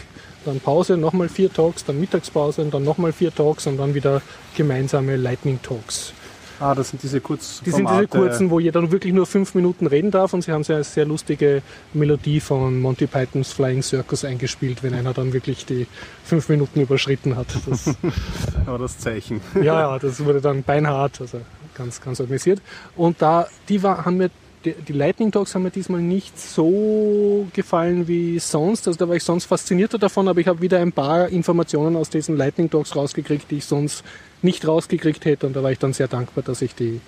Dann 0.45 0.59
Pause, 0.59 0.95
nochmal 0.95 1.27
vier 1.27 1.51
Talks, 1.51 1.83
dann 1.85 1.99
Mittagspause 1.99 2.61
und 2.61 2.73
dann 2.73 2.83
nochmal 2.83 3.11
vier 3.13 3.33
Talks 3.33 3.65
und 3.67 3.77
dann 3.77 3.93
wieder 3.95 4.21
gemeinsame 4.55 5.15
Lightning 5.15 5.59
Talks. 5.61 6.13
Ah, 6.59 6.73
das 6.73 6.89
sind 6.89 7.03
diese 7.03 7.21
kurz 7.21 7.61
Die 7.65 7.71
sind 7.71 7.89
diese 7.89 8.07
kurzen, 8.07 8.49
wo 8.49 8.59
jeder 8.59 8.91
wirklich 8.91 9.13
nur 9.13 9.25
fünf 9.25 9.55
Minuten 9.55 9.87
reden 9.87 10.11
darf 10.11 10.33
und 10.33 10.43
sie 10.43 10.51
haben 10.51 10.63
sehr, 10.63 10.83
sehr 10.83 11.05
lustige 11.05 11.61
Melodie 11.93 12.39
von 12.39 12.79
Monty 12.79 13.07
Pythons 13.07 13.51
Flying 13.51 13.81
Circus 13.81 14.23
eingespielt, 14.25 14.83
wenn 14.83 14.93
einer 14.93 15.13
dann 15.13 15.33
wirklich 15.33 15.65
die 15.65 15.87
fünf 16.23 16.49
Minuten 16.49 16.81
überschritten 16.81 17.35
hat. 17.35 17.47
Das, 17.67 17.95
Aber 18.65 18.77
das 18.77 18.97
Zeichen. 18.97 19.41
ja, 19.55 19.61
ja, 19.63 19.99
das 19.99 20.23
wurde 20.23 20.41
dann 20.41 20.63
beinhart, 20.63 21.21
also 21.21 21.41
ganz, 21.75 22.01
ganz 22.01 22.19
organisiert. 22.19 22.61
Und 22.95 23.21
da, 23.21 23.47
die 23.69 23.83
war, 23.83 24.05
haben 24.05 24.17
mir, 24.17 24.29
die, 24.65 24.73
die 24.73 24.93
Lightning 24.93 25.31
Talks 25.31 25.53
haben 25.55 25.63
mir 25.63 25.71
diesmal 25.71 26.01
nicht 26.01 26.39
so 26.39 27.47
gefallen 27.53 28.07
wie 28.07 28.39
sonst. 28.39 28.87
Also 28.87 28.97
da 28.97 29.07
war 29.07 29.15
ich 29.15 29.23
sonst 29.23 29.45
faszinierter 29.45 29.97
davon, 29.97 30.27
aber 30.27 30.39
ich 30.39 30.47
habe 30.47 30.61
wieder 30.61 30.79
ein 30.79 30.91
paar 30.91 31.29
Informationen 31.29 31.95
aus 31.95 32.09
diesen 32.09 32.35
Lightning 32.35 32.69
Talks 32.69 32.95
rausgekriegt, 32.95 33.49
die 33.51 33.57
ich 33.57 33.65
sonst 33.65 34.03
nicht 34.41 34.67
rausgekriegt 34.67 35.23
hätte. 35.25 35.47
Und 35.47 35.55
da 35.55 35.63
war 35.63 35.71
ich 35.71 35.79
dann 35.79 35.93
sehr 35.93 36.07
dankbar, 36.07 36.43
dass 36.43 36.61
ich 36.61 36.73
die 36.75 36.99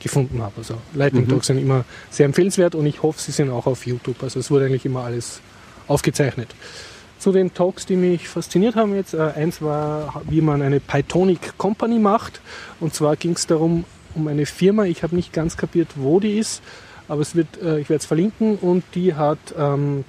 gefunden 0.00 0.42
habe. 0.42 0.54
Also 0.58 0.74
Lightning 0.94 1.28
Talks 1.28 1.46
sind 1.48 1.58
immer 1.58 1.84
sehr 2.10 2.26
empfehlenswert 2.26 2.74
und 2.74 2.86
ich 2.86 3.02
hoffe, 3.02 3.20
sie 3.20 3.32
sind 3.32 3.50
auch 3.50 3.66
auf 3.66 3.86
YouTube. 3.86 4.22
Also 4.22 4.40
es 4.40 4.50
wurde 4.50 4.66
eigentlich 4.66 4.84
immer 4.84 5.04
alles 5.04 5.40
aufgezeichnet. 5.86 6.48
Zu 7.18 7.32
den 7.32 7.54
Talks, 7.54 7.86
die 7.86 7.96
mich 7.96 8.28
fasziniert 8.28 8.76
haben 8.76 8.94
jetzt, 8.94 9.14
äh, 9.14 9.32
eins 9.34 9.62
war, 9.62 10.22
wie 10.28 10.40
man 10.40 10.60
eine 10.62 10.80
Pythonic 10.80 11.56
Company 11.56 11.98
macht. 11.98 12.40
Und 12.80 12.94
zwar 12.94 13.16
ging 13.16 13.32
es 13.32 13.46
darum, 13.46 13.84
um 14.14 14.28
eine 14.28 14.46
Firma, 14.46 14.84
ich 14.84 15.02
habe 15.02 15.16
nicht 15.16 15.32
ganz 15.32 15.56
kapiert, 15.56 15.88
wo 15.96 16.20
die 16.20 16.38
ist, 16.38 16.62
aber 17.08 17.22
es 17.22 17.34
wird, 17.34 17.60
äh, 17.62 17.78
ich 17.78 17.88
werde 17.88 18.00
es 18.00 18.06
verlinken 18.06 18.56
und 18.56 18.84
die 18.94 19.14
hat 19.14 19.38
ähm, 19.58 20.04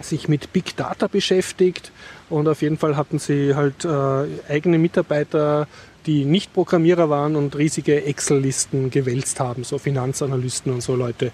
sich 0.00 0.28
mit 0.28 0.52
Big 0.52 0.76
Data 0.76 1.06
beschäftigt 1.06 1.92
und 2.30 2.48
auf 2.48 2.62
jeden 2.62 2.78
Fall 2.78 2.96
hatten 2.96 3.18
sie 3.18 3.54
halt 3.54 3.84
äh, 3.84 4.26
eigene 4.48 4.78
Mitarbeiter, 4.78 5.66
die 6.08 6.24
nicht 6.24 6.54
Programmierer 6.54 7.10
waren 7.10 7.36
und 7.36 7.54
riesige 7.56 8.02
Excel-Listen 8.04 8.90
gewälzt 8.90 9.40
haben, 9.40 9.62
so 9.62 9.76
Finanzanalysten 9.76 10.72
und 10.72 10.82
so 10.82 10.96
Leute. 10.96 11.32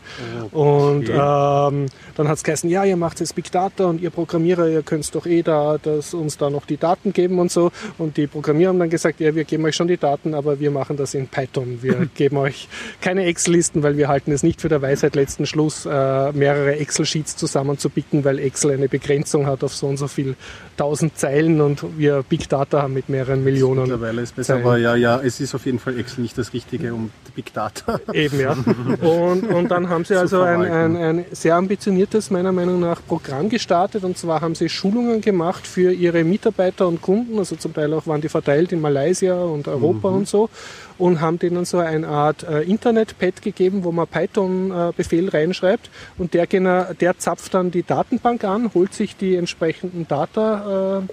Und 0.51 1.09
ähm, 1.09 1.87
dann 2.17 2.29
hat 2.29 2.37
es 2.37 2.43
geheißen, 2.43 2.69
ja, 2.69 2.85
ihr 2.85 2.97
macht 2.97 3.21
jetzt 3.21 3.37
Big 3.37 3.53
Data 3.53 3.85
und 3.85 4.01
ihr 4.01 4.11
Programmierer, 4.11 4.69
ihr 4.69 4.83
könnt 4.83 5.15
doch 5.15 5.27
eh 5.27 5.43
da, 5.43 5.79
dass 5.79 6.13
uns 6.13 6.39
da 6.39 6.51
noch 6.51 6.67
die 6.67 6.77
Daten 6.77 7.13
geben 7.13 7.39
und 7.39 7.53
so. 7.53 7.71
Und 7.99 8.17
die 8.17 8.27
Programmierer 8.27 8.71
haben 8.71 8.81
dann 8.81 8.91
gesagt, 8.91 9.21
ja, 9.21 9.37
wir 9.37 9.45
geben 9.45 9.65
euch 9.65 9.77
schon 9.77 9.87
die 9.87 9.97
Daten, 9.97 10.35
aber 10.35 10.59
wir 10.59 10.73
machen 10.73 10.97
das 10.97 11.15
in 11.15 11.29
Python. 11.29 11.79
Wir 11.81 12.09
geben 12.17 12.39
euch 12.39 12.69
keine 13.01 13.27
Excel-Listen, 13.27 13.85
weil 13.85 13.97
wir 13.97 14.09
halten 14.09 14.33
es 14.33 14.43
nicht 14.43 14.61
für 14.61 14.69
der 14.69 14.83
Weisheit 14.83 15.15
letzten 15.15 15.47
Schluss, 15.47 15.87
äh, 15.87 16.33
mehrere 16.33 16.77
Excel-Sheets 16.79 17.37
zusammenzubicken, 17.37 18.25
weil 18.25 18.41
Excel 18.41 18.73
eine 18.73 18.89
Begrenzung 18.89 19.47
hat 19.47 19.63
auf 19.63 19.73
so 19.73 19.87
und 19.87 19.99
so 19.99 20.09
viel 20.09 20.35
tausend 20.77 21.17
Zeilen 21.17 21.61
und 21.61 21.97
wir 21.97 22.25
Big 22.29 22.49
Data 22.49 22.83
haben 22.83 22.95
mit 22.95 23.09
mehreren 23.09 23.45
Millionen. 23.45 23.83
Mittlerweile 23.83 24.23
ist 24.23 24.35
besser. 24.35 24.64
Aber 24.65 24.79
ja, 24.79 24.97
ja, 24.97 25.21
es 25.21 25.41
ist 25.41 25.55
auf 25.55 25.67
jeden 25.67 25.79
Fall 25.79 25.99
Excel 25.99 26.23
nicht 26.23 26.37
das 26.39 26.53
Richtige 26.53 26.95
um 26.95 27.11
Big 27.35 27.53
Data. 27.53 28.01
Eben, 28.13 28.41
ja. 28.41 28.53
Und, 29.01 29.49
und 29.49 29.71
dann 29.71 29.89
haben 29.89 30.05
sie 30.05 30.15
also 30.15 30.43
ein, 30.43 30.63
ein, 30.63 30.97
ein 30.97 31.25
sehr 31.33 31.57
ambitioniertes, 31.57 32.31
meiner 32.31 32.53
Meinung 32.53 32.81
nach, 32.81 33.01
Programm 33.07 33.49
gestartet. 33.49 34.05
Und 34.05 34.17
zwar 34.17 34.41
haben 34.41 34.55
sie 34.55 34.69
Schulungen 34.69 35.21
gemacht 35.21 35.67
für 35.67 35.93
ihre 35.93 36.25
Mitarbeiter 36.25 36.87
und 36.87 37.03
Kunden. 37.03 37.39
Also 37.39 37.57
zum 37.57 37.75
Teil 37.75 37.93
auch 37.93 38.07
waren 38.07 38.21
die 38.21 38.29
verteilt 38.29 38.73
in 38.73 38.81
Malaysia 38.81 39.35
und 39.35 39.69
Europa 39.69 40.09
und 40.09 40.29
so. 40.29 40.49
Und 40.97 41.21
haben 41.21 41.39
denen 41.39 41.65
so 41.65 41.79
eine 41.79 42.07
Art 42.07 42.45
äh, 42.45 42.63
Internet-Pad 42.63 43.43
gegeben, 43.43 43.83
wo 43.83 43.91
man 43.91 44.07
Python-Befehl 44.07 45.29
reinschreibt. 45.29 45.91
Und 46.19 46.35
der, 46.35 46.47
der 46.47 47.19
zapft 47.19 47.55
dann 47.55 47.71
die 47.73 47.83
Datenbank 47.83 48.45
an, 48.45 48.71
holt 48.75 48.95
sich 48.95 49.17
die 49.17 49.35
entsprechenden 49.35 50.07
Data. 50.07 51.01
Äh, 51.01 51.13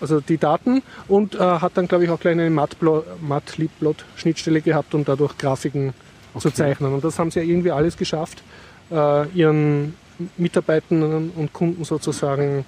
also 0.00 0.20
die 0.20 0.38
Daten 0.38 0.82
und 1.08 1.34
äh, 1.34 1.38
hat 1.38 1.72
dann, 1.76 1.88
glaube 1.88 2.04
ich, 2.04 2.10
auch 2.10 2.20
gleich 2.20 2.32
eine 2.32 2.50
Matplotlib-Schnittstelle 2.50 4.60
gehabt, 4.60 4.94
um 4.94 5.04
dadurch 5.04 5.36
Grafiken 5.38 5.94
zu 6.38 6.50
zeichnen. 6.50 6.94
Und 6.94 7.04
das 7.04 7.18
haben 7.18 7.30
sie 7.30 7.40
ja 7.40 7.46
irgendwie 7.46 7.70
alles 7.70 7.96
geschafft, 7.96 8.42
äh, 8.90 9.28
ihren 9.28 9.94
Mitarbeitern 10.36 11.30
und 11.34 11.52
Kunden 11.52 11.84
sozusagen 11.84 12.64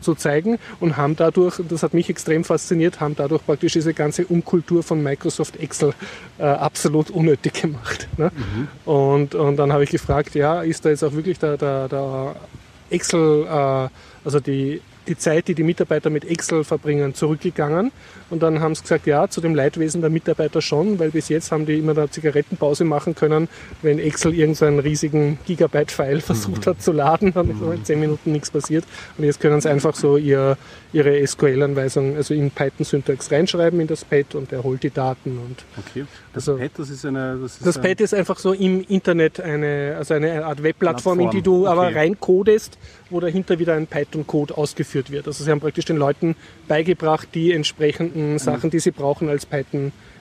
zu 0.00 0.14
zeigen 0.14 0.58
und 0.80 0.96
haben 0.96 1.16
dadurch, 1.16 1.60
das 1.68 1.82
hat 1.82 1.94
mich 1.94 2.08
extrem 2.08 2.44
fasziniert, 2.44 3.00
haben 3.00 3.16
dadurch 3.16 3.44
praktisch 3.44 3.72
diese 3.72 3.94
ganze 3.94 4.26
Umkultur 4.26 4.82
von 4.82 5.02
Microsoft 5.02 5.56
Excel 5.56 5.94
äh, 6.38 6.44
absolut 6.44 7.10
unnötig 7.10 7.54
gemacht. 7.62 8.08
Ne? 8.16 8.30
Und, 8.84 9.34
und 9.34 9.56
dann 9.56 9.72
habe 9.72 9.84
ich 9.84 9.90
gefragt, 9.90 10.34
ja, 10.34 10.62
ist 10.62 10.84
da 10.84 10.90
jetzt 10.90 11.02
auch 11.02 11.12
wirklich 11.12 11.38
der, 11.38 11.56
der, 11.56 11.88
der 11.88 12.36
Excel, 12.90 13.46
äh, 13.46 13.88
also 14.24 14.40
die, 14.40 14.80
die 15.08 15.16
Zeit, 15.16 15.48
die 15.48 15.54
die 15.54 15.62
Mitarbeiter 15.62 16.10
mit 16.10 16.24
Excel 16.24 16.64
verbringen, 16.64 17.14
zurückgegangen. 17.14 17.92
Und 18.28 18.42
dann 18.42 18.60
haben 18.60 18.74
sie 18.74 18.82
gesagt, 18.82 19.06
ja, 19.06 19.28
zu 19.28 19.40
dem 19.40 19.54
Leidwesen 19.54 20.00
der 20.00 20.10
Mitarbeiter 20.10 20.60
schon, 20.60 20.98
weil 20.98 21.10
bis 21.10 21.28
jetzt 21.28 21.52
haben 21.52 21.64
die 21.66 21.78
immer 21.78 21.96
eine 21.96 22.10
Zigarettenpause 22.10 22.84
machen 22.84 23.14
können, 23.14 23.48
wenn 23.82 23.98
Excel 23.98 24.34
irgendeinen 24.34 24.80
riesigen 24.80 25.38
Gigabyte-File 25.46 26.20
versucht 26.22 26.66
hat 26.66 26.82
zu 26.82 26.92
laden, 26.92 27.32
dann 27.32 27.50
ist 27.50 27.60
in 27.60 27.84
10 27.84 28.00
Minuten 28.00 28.32
nichts 28.32 28.50
passiert. 28.50 28.84
Und 29.16 29.24
jetzt 29.24 29.40
können 29.40 29.60
sie 29.60 29.70
einfach 29.70 29.94
so 29.94 30.16
ihr, 30.16 30.56
ihre 30.92 31.24
SQL-Anweisung, 31.26 32.16
also 32.16 32.34
in 32.34 32.50
Python-Syntax 32.50 33.30
reinschreiben 33.30 33.78
in 33.80 33.86
das 33.86 34.04
Pad 34.04 34.34
und 34.34 34.52
er 34.52 34.62
holt 34.64 34.82
die 34.82 34.90
Daten. 34.90 35.38
Und 35.38 35.64
Okay. 35.76 36.06
Das 36.32 36.48
Also- 36.48 36.60
Pad, 36.60 36.70
das 36.76 36.90
ist 36.90 37.04
eine. 37.06 37.38
Das, 37.40 37.52
ist 37.56 37.66
das 37.66 37.76
ein, 37.76 37.82
Pad 37.82 38.00
ist 38.00 38.12
einfach 38.14 38.38
so 38.38 38.52
im 38.52 38.82
Internet 38.88 39.40
eine, 39.40 39.94
also 39.96 40.14
eine 40.14 40.44
Art 40.44 40.62
Webplattform, 40.62 41.20
in 41.20 41.30
die 41.30 41.42
du 41.42 41.66
aber 41.66 41.86
okay. 41.88 41.98
rein 41.98 42.20
codest, 42.20 42.76
wo 43.08 43.20
dahinter 43.20 43.58
wieder 43.58 43.74
ein 43.74 43.86
Python-Code 43.86 44.56
ausgeführt 44.56 45.10
wird. 45.10 45.26
Also 45.26 45.44
sie 45.44 45.50
haben 45.50 45.60
praktisch 45.60 45.84
den 45.84 45.96
Leuten 45.96 46.34
beigebracht, 46.68 47.28
die 47.34 47.52
entsprechenden 47.52 48.15
Sachen, 48.38 48.70
die 48.70 48.78
sie 48.80 48.90
brauchen 48.90 49.28
als 49.28 49.46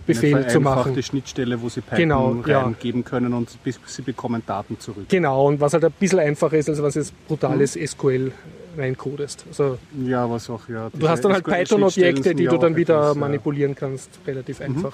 Befehl 0.06 0.36
eine 0.36 0.48
zu 0.48 0.60
machen. 0.60 0.76
vereinfachte 0.76 1.04
Schnittstelle, 1.04 1.62
wo 1.62 1.70
sie 1.70 1.82
Python 1.82 1.98
Genau, 1.98 2.36
ja. 2.46 2.62
reingeben 2.62 3.04
können 3.04 3.34
und 3.34 3.62
bis- 3.64 3.80
sie 3.88 4.02
bekommen 4.04 4.44
Daten 4.46 4.80
zurück. 4.80 5.06
Genau, 5.10 5.48
und 5.48 5.60
was 5.60 5.74
halt 5.74 5.84
ein 5.86 5.92
bisschen 6.00 6.20
einfacher 6.20 6.58
ist, 6.58 6.70
als 6.70 6.82
was 6.82 6.96
jetzt 6.96 7.14
brutales 7.28 7.76
Mhm. 7.76 7.82
SQL 7.88 8.32
reincodest. 8.78 9.46
Also 9.48 9.78
Ja, 10.06 10.30
was 10.30 10.50
auch, 10.50 10.68
ja. 10.70 10.90
du 10.94 11.10
hast 11.10 11.24
dann 11.26 11.34
halt 11.34 11.44
Python-Objekte, 11.46 12.36
die 12.36 12.46
du 12.46 12.58
dann 12.58 12.76
wieder 12.76 12.98
etwas, 13.00 13.16
manipulieren 13.18 13.74
kannst, 13.76 14.10
relativ 14.28 14.62
einfach. 14.62 14.94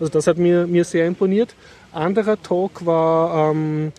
Also 0.00 0.10
das 0.12 0.26
hat 0.26 0.38
mir, 0.38 0.66
mir 0.66 0.84
sehr 0.84 1.06
imponiert. 1.06 1.54
Anderer 1.92 2.40
Talk 2.42 2.86
war 2.86 3.50
ähm, 3.50 3.92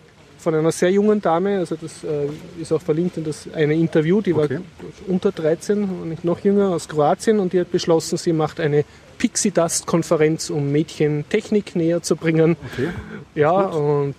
von 0.44 0.54
einer 0.54 0.70
sehr 0.70 0.90
jungen 0.90 1.20
Dame, 1.20 1.58
also 1.58 1.74
das 1.74 2.04
äh, 2.04 2.28
ist 2.60 2.70
auch 2.70 2.82
verlinkt 2.82 3.16
in 3.16 3.24
das 3.24 3.48
eine 3.52 3.74
Interview, 3.74 4.20
die 4.20 4.34
Okay. 4.34 4.56
war 4.56 4.60
unter 5.08 5.32
13 5.32 5.84
und 5.84 6.08
nicht 6.10 6.24
noch 6.24 6.38
jünger, 6.40 6.68
aus 6.68 6.86
Kroatien 6.86 7.40
und 7.40 7.52
die 7.54 7.60
hat 7.60 7.72
beschlossen, 7.72 8.18
sie 8.18 8.32
macht 8.32 8.60
eine 8.60 8.84
Pixie 9.18 9.50
Dust 9.50 9.86
Konferenz, 9.86 10.50
um 10.50 10.70
Mädchen 10.70 11.24
Technik 11.30 11.74
näher 11.74 12.02
zu 12.02 12.14
bringen. 12.14 12.56
Okay. 12.72 12.90
Ja, 13.34 13.52
und 13.52 14.14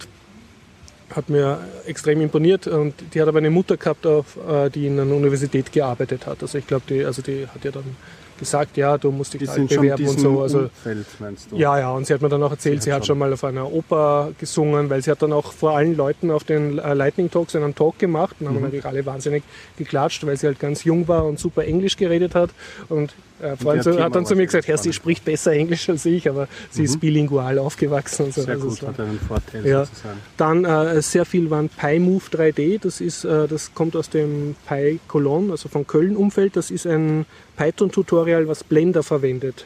hat 1.15 1.29
mir 1.29 1.59
extrem 1.85 2.19
imponiert 2.21 2.65
und 2.67 2.95
die 3.13 3.21
hat 3.21 3.27
aber 3.27 3.37
eine 3.37 3.51
Mutter 3.51 3.77
gehabt, 3.77 4.05
äh, 4.05 4.69
die 4.71 4.87
in 4.87 4.99
einer 4.99 5.15
Universität 5.15 5.71
gearbeitet 5.71 6.25
hat. 6.25 6.41
Also 6.41 6.57
ich 6.57 6.65
glaube, 6.65 6.85
die, 6.89 7.05
also 7.05 7.21
die 7.21 7.47
hat 7.47 7.63
ja 7.63 7.71
dann 7.71 7.95
gesagt, 8.37 8.77
ja, 8.77 8.97
du 8.97 9.11
musst 9.11 9.33
dich 9.33 9.41
Die 9.41 9.47
schon 9.47 9.67
bewerben 9.67 10.07
und 10.07 10.19
so. 10.19 10.41
Also 10.41 10.59
Umfeld, 10.59 11.05
meinst 11.19 11.51
du? 11.51 11.55
ja, 11.57 11.79
ja, 11.79 11.91
und 11.91 12.05
sie 12.07 12.13
hat 12.13 12.21
mir 12.21 12.29
dann 12.29 12.43
auch 12.43 12.51
erzählt, 12.51 12.81
Sie 12.81 12.85
sie 12.89 12.93
hat 12.93 13.01
hat 13.01 13.07
schon- 13.07 13.17
mal 13.17 13.31
auf 13.33 13.43
einer 13.43 13.71
Oper 13.71 14.31
gesungen, 14.39 14.89
weil 14.89 15.01
sie 15.01 15.11
hat 15.11 15.21
dann 15.21 15.33
auch 15.33 15.53
vor 15.53 15.75
allen 15.77 15.95
Leuten 15.95 16.31
auf 16.31 16.43
den 16.43 16.79
äh, 16.79 16.93
Lightning 16.93 17.29
Talks 17.31 17.55
einen 17.55 17.75
Talk 17.75 17.99
gemacht 17.99 18.35
und 18.39 18.47
haben 18.47 18.55
Mhm. 18.57 18.61
natürlich 18.63 18.85
alle 18.85 19.05
wahnsinnig 19.05 19.43
geklatscht, 19.77 20.25
weil 20.25 20.37
sie 20.37 20.47
halt 20.47 20.59
ganz 20.59 20.83
jung 20.83 21.07
war 21.07 21.25
und 21.25 21.39
super 21.39 21.63
Englisch 21.65 21.97
geredet 21.97 22.35
hat. 22.35 22.49
Und 22.89 23.13
äh, 23.41 23.55
Freund 23.57 23.79
hat 23.79 23.83
so- 23.93 23.99
hat 24.01 24.15
dann 24.15 24.25
zu 24.25 24.35
mir 24.35 24.45
gesagt, 24.45 24.67
ja, 24.67 24.77
sie 24.77 24.93
spricht 24.93 25.25
besser 25.25 25.51
Englisch 25.51 25.89
als 25.89 26.05
ich, 26.05 26.29
aber 26.29 26.47
sie 26.69 26.83
ist 26.83 26.99
bilingual 27.01 27.59
aufgewachsen. 27.59 28.27
Und 28.27 28.33
so. 28.33 28.41
Mhm. 28.41 28.45
Sehr 28.45 28.53
Also 28.55 28.67
gut, 28.69 28.81
war- 28.83 28.89
hat 28.89 28.99
einen 29.01 29.19
Vorteil 29.19 29.65
Ja. 29.67 29.85
sozusagen. 29.85 30.19
dann 30.37 30.65
äh, 30.65 31.01
sehr 31.01 31.25
viel 31.25 31.49
waren 31.49 31.67
PyMove 31.69 32.29
3D. 32.29 32.79
Das, 32.79 33.01
ist, 33.01 33.25
äh, 33.25 33.47
das 33.47 33.73
kommt 33.73 33.95
aus 33.97 34.09
dem 34.09 34.55
PyColon, 34.67 35.51
also 35.51 35.67
von 35.69 35.85
Köln-Umfeld. 35.85 36.55
Das 36.55 36.71
ist 36.71 36.85
ein 36.87 37.25
Python-Tutorial, 37.57 38.24
was 38.47 38.63
Blender 38.63 39.03
verwendet. 39.03 39.65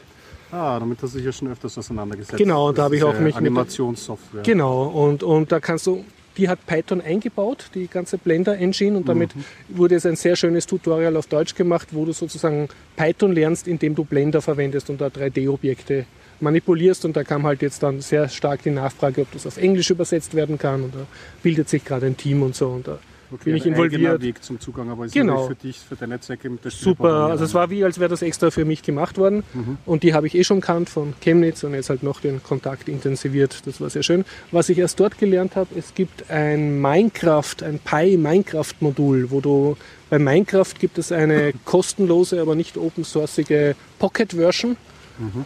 Ah, 0.52 0.78
damit 0.80 1.00
hast 1.02 1.14
du 1.14 1.18
dich 1.18 1.26
ja 1.26 1.32
schon 1.32 1.48
öfters 1.48 1.78
auseinandergesetzt. 1.78 2.36
Genau, 2.36 2.68
und 2.68 2.78
da 2.78 2.84
habe 2.84 2.96
ich 2.96 3.04
auch 3.04 3.12
mich 3.14 3.36
mit- 3.36 3.36
Animationssoftware. 3.36 4.42
Genau, 4.42 4.84
und, 4.84 5.22
und 5.22 5.52
da 5.52 5.60
kannst 5.60 5.86
du, 5.86 6.04
die 6.36 6.48
hat 6.48 6.66
Python 6.66 7.00
eingebaut, 7.00 7.66
die 7.74 7.86
ganze 7.86 8.18
Blender-Engine, 8.18 8.96
und 8.96 9.08
damit 9.08 9.30
wurde 9.68 9.94
es 9.94 10.06
ein 10.06 10.16
sehr 10.16 10.34
schönes 10.34 10.66
Tutorial 10.66 11.16
auf 11.16 11.26
Deutsch 11.28 11.54
gemacht, 11.54 11.88
wo 11.92 12.04
du 12.04 12.12
sozusagen 12.12 12.68
Python 12.96 13.32
lernst, 13.32 13.68
indem 13.68 13.94
du 13.94 14.04
Blender 14.04 14.42
verwendest 14.42 14.90
und 14.90 15.00
da 15.00 15.06
3D-Objekte 15.06 16.06
manipulierst. 16.40 17.04
Und 17.04 17.16
da 17.16 17.22
kam 17.22 17.44
halt 17.44 17.62
jetzt 17.62 17.82
dann 17.82 18.00
sehr 18.00 18.28
stark 18.28 18.62
die 18.62 18.70
Nachfrage, 18.70 19.22
ob 19.22 19.32
das 19.32 19.46
auf 19.46 19.56
Englisch 19.56 19.90
übersetzt 19.90 20.34
werden 20.34 20.58
kann. 20.58 20.82
Und 20.82 20.94
da 20.94 21.06
bildet 21.42 21.68
sich 21.68 21.84
gerade 21.84 22.06
ein 22.06 22.16
Team 22.16 22.42
und 22.42 22.56
so. 22.56 22.68
Und 22.68 22.88
da 22.88 22.98
Okay, 23.32 23.44
bin 23.44 23.56
ich 23.56 23.66
involviert. 23.66 24.22
Weg 24.22 24.42
zum 24.42 24.58
Zugang, 24.58 24.90
aber 24.90 25.04
ist 25.06 25.14
Genau. 25.14 25.46
für 25.46 25.54
dich, 25.54 25.78
für 25.78 25.94
deine 25.96 26.18
Zwecke 26.20 26.50
mit 26.50 26.64
der 26.64 26.70
Super, 26.70 27.26
also 27.26 27.44
es 27.44 27.54
war 27.54 27.70
wie, 27.70 27.84
als 27.84 28.00
wäre 28.00 28.10
das 28.10 28.22
extra 28.22 28.50
für 28.50 28.64
mich 28.64 28.82
gemacht 28.82 29.18
worden. 29.18 29.44
Und 29.86 30.02
die 30.02 30.14
habe 30.14 30.26
ich 30.26 30.34
eh 30.34 30.42
schon 30.44 30.60
kannt 30.60 30.88
von 30.90 31.14
Chemnitz 31.20 31.62
und 31.64 31.74
jetzt 31.74 31.90
halt 31.90 32.02
noch 32.02 32.20
den 32.20 32.42
Kontakt 32.42 32.88
intensiviert. 32.88 33.62
Das 33.66 33.80
war 33.80 33.88
sehr 33.90 34.02
schön. 34.02 34.24
Was 34.50 34.68
ich 34.68 34.78
erst 34.78 34.98
dort 34.98 35.18
gelernt 35.18 35.56
habe, 35.56 35.68
es 35.78 35.94
gibt 35.94 36.30
ein 36.30 36.80
Minecraft, 36.80 37.56
ein 37.62 37.78
Pi-Minecraft-Modul, 37.78 39.30
wo 39.30 39.40
du 39.40 39.76
bei 40.08 40.18
Minecraft 40.18 40.74
gibt 40.78 40.98
es 40.98 41.12
eine 41.12 41.52
kostenlose, 41.64 42.40
aber 42.40 42.54
nicht 42.54 42.76
open 42.76 43.04
sourceige 43.04 43.76
Pocket-Version. 43.98 44.76
Und 45.18 45.44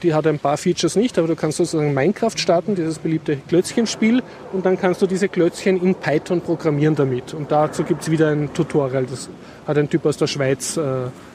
Die 0.00 0.14
hat 0.14 0.26
ein 0.26 0.38
paar 0.38 0.56
Features 0.56 0.96
nicht, 0.96 1.18
aber 1.18 1.28
du 1.28 1.36
kannst 1.36 1.58
sozusagen 1.58 1.92
Minecraft 1.92 2.36
starten, 2.36 2.74
dieses 2.74 2.98
beliebte 2.98 3.36
Klötzchenspiel, 3.36 4.22
und 4.52 4.64
dann 4.64 4.78
kannst 4.78 5.02
du 5.02 5.06
diese 5.06 5.28
Klötzchen 5.28 5.82
in 5.82 5.94
Python 5.94 6.40
programmieren 6.40 6.94
damit. 6.94 7.34
Und 7.34 7.52
dazu 7.52 7.84
gibt 7.84 8.02
es 8.02 8.10
wieder 8.10 8.30
ein 8.30 8.54
Tutorial, 8.54 9.04
das 9.04 9.28
hat 9.66 9.76
ein 9.76 9.90
Typ 9.90 10.06
aus 10.06 10.16
der 10.16 10.28
Schweiz 10.28 10.78
äh, 10.78 10.82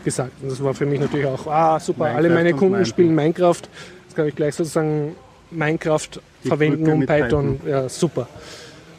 gesagt. 0.03 0.31
Und 0.41 0.49
das 0.49 0.63
war 0.63 0.73
für 0.73 0.87
mich 0.87 0.99
natürlich 0.99 1.27
auch, 1.27 1.45
ah 1.45 1.79
super, 1.79 2.05
alle 2.05 2.29
Minecraft 2.29 2.35
meine 2.35 2.49
und 2.53 2.57
Kunden 2.57 2.73
Minecraft. 2.73 2.89
spielen 2.89 3.15
Minecraft. 3.15 3.61
Jetzt 4.05 4.15
kann 4.15 4.27
ich 4.27 4.35
gleich 4.35 4.55
sozusagen 4.55 5.15
Minecraft 5.51 6.09
Die 6.43 6.47
verwenden, 6.47 6.91
um 6.91 6.99
mit 6.99 7.07
Python. 7.07 7.61
Ja, 7.67 7.87
super. 7.87 8.27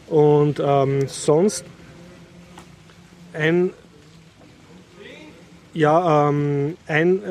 Und 0.08 0.62
ähm, 0.64 1.08
sonst 1.08 1.64
ein 3.32 3.70
ja, 5.74 6.28
ähm, 6.28 6.76
ein, 6.86 7.22
äh, 7.24 7.28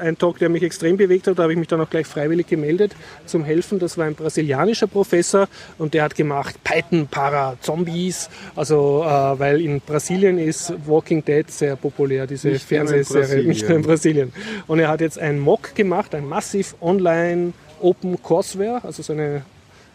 ein 0.00 0.18
Talk, 0.18 0.38
der 0.38 0.48
mich 0.48 0.62
extrem 0.62 0.96
bewegt 0.96 1.26
hat, 1.26 1.38
da 1.38 1.44
habe 1.44 1.52
ich 1.52 1.58
mich 1.58 1.68
dann 1.68 1.80
auch 1.80 1.90
gleich 1.90 2.06
freiwillig 2.06 2.46
gemeldet 2.46 2.94
zum 3.26 3.44
Helfen. 3.44 3.78
Das 3.78 3.96
war 3.96 4.06
ein 4.06 4.14
brasilianischer 4.14 4.86
Professor 4.86 5.48
und 5.78 5.94
der 5.94 6.02
hat 6.02 6.14
gemacht 6.14 6.56
Python 6.64 7.06
para 7.06 7.56
Zombies. 7.60 8.28
Also, 8.54 9.04
äh, 9.04 9.38
weil 9.38 9.60
in 9.60 9.80
Brasilien 9.80 10.38
ist 10.38 10.72
Walking 10.86 11.24
Dead 11.24 11.50
sehr 11.50 11.76
populär, 11.76 12.26
diese 12.26 12.48
Nicht 12.48 12.70
nur 12.70 12.86
Fernsehserie, 12.86 13.46
nicht 13.46 13.68
nur 13.68 13.78
in 13.78 13.82
Brasilien. 13.82 14.32
Und 14.66 14.78
er 14.80 14.88
hat 14.88 15.00
jetzt 15.00 15.18
ein 15.18 15.38
Mock 15.38 15.74
gemacht, 15.74 16.14
ein 16.14 16.26
massiv 16.26 16.74
online 16.80 17.52
Open 17.80 18.20
Courseware, 18.22 18.80
also 18.82 19.02
so 19.02 19.12
eine 19.12 19.42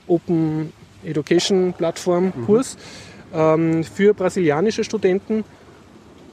Open 0.07 0.71
Education 1.03 1.73
Plattform 1.73 2.31
Kurs 2.45 2.77
ähm, 3.33 3.83
für 3.83 4.13
brasilianische 4.13 4.83
Studenten 4.83 5.43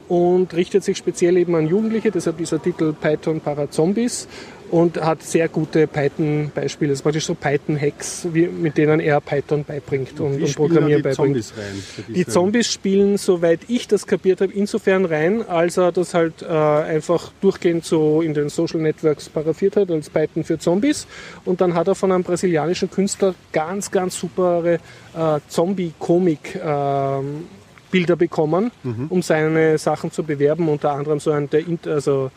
und 0.09 0.53
richtet 0.55 0.83
sich 0.83 0.97
speziell 0.97 1.37
eben 1.37 1.55
an 1.55 1.67
Jugendliche, 1.67 2.11
deshalb 2.11 2.37
dieser 2.37 2.61
Titel 2.61 2.93
Python 2.93 3.39
para 3.39 3.69
Zombies 3.69 4.27
und 4.71 5.01
hat 5.01 5.23
sehr 5.23 5.47
gute 5.47 5.87
Python-Beispiele, 5.87 6.91
also 6.91 7.03
praktisch 7.03 7.25
so 7.25 7.35
Python-Hacks, 7.35 8.27
mit 8.31 8.77
denen 8.77 8.99
er 8.99 9.19
Python 9.21 9.63
beibringt 9.63 10.19
und, 10.19 10.41
und 10.41 10.55
Programmieren 10.55 11.01
die 11.01 11.09
beibringt. 11.09 11.43
Zombies 11.43 11.53
rein? 11.57 12.13
Die 12.15 12.25
Zombies 12.25 12.71
spielen, 12.71 13.17
soweit 13.17 13.61
ich 13.67 13.87
das 13.87 14.05
kapiert 14.05 14.41
habe, 14.41 14.53
insofern 14.53 15.05
rein, 15.05 15.47
als 15.47 15.77
er 15.77 15.91
das 15.91 16.13
halt 16.13 16.41
äh, 16.41 16.45
einfach 16.47 17.31
durchgehend 17.41 17.85
so 17.85 18.21
in 18.21 18.33
den 18.33 18.49
Social 18.49 18.79
Networks 18.79 19.29
paraphiert 19.29 19.75
hat, 19.75 19.91
als 19.91 20.09
Python 20.09 20.43
für 20.43 20.59
Zombies. 20.59 21.07
Und 21.45 21.61
dann 21.61 21.73
hat 21.73 21.87
er 21.87 21.95
von 21.95 22.11
einem 22.11 22.23
brasilianischen 22.23 22.89
Künstler 22.89 23.33
ganz, 23.51 23.89
ganz 23.91 24.19
supere 24.19 24.75
äh, 25.15 25.39
Zombie-Komik 25.47 26.59
ähm, 26.63 27.45
Bilder 27.91 28.15
bekommen, 28.15 28.71
um 29.09 29.21
seine 29.21 29.77
Sachen 29.77 30.11
zu 30.11 30.23
bewerben. 30.23 30.69
Unter 30.69 30.91
anderem 30.91 31.19
so 31.19 31.31
ein, 31.31 31.49
der, 31.49 31.63
also 31.87 32.31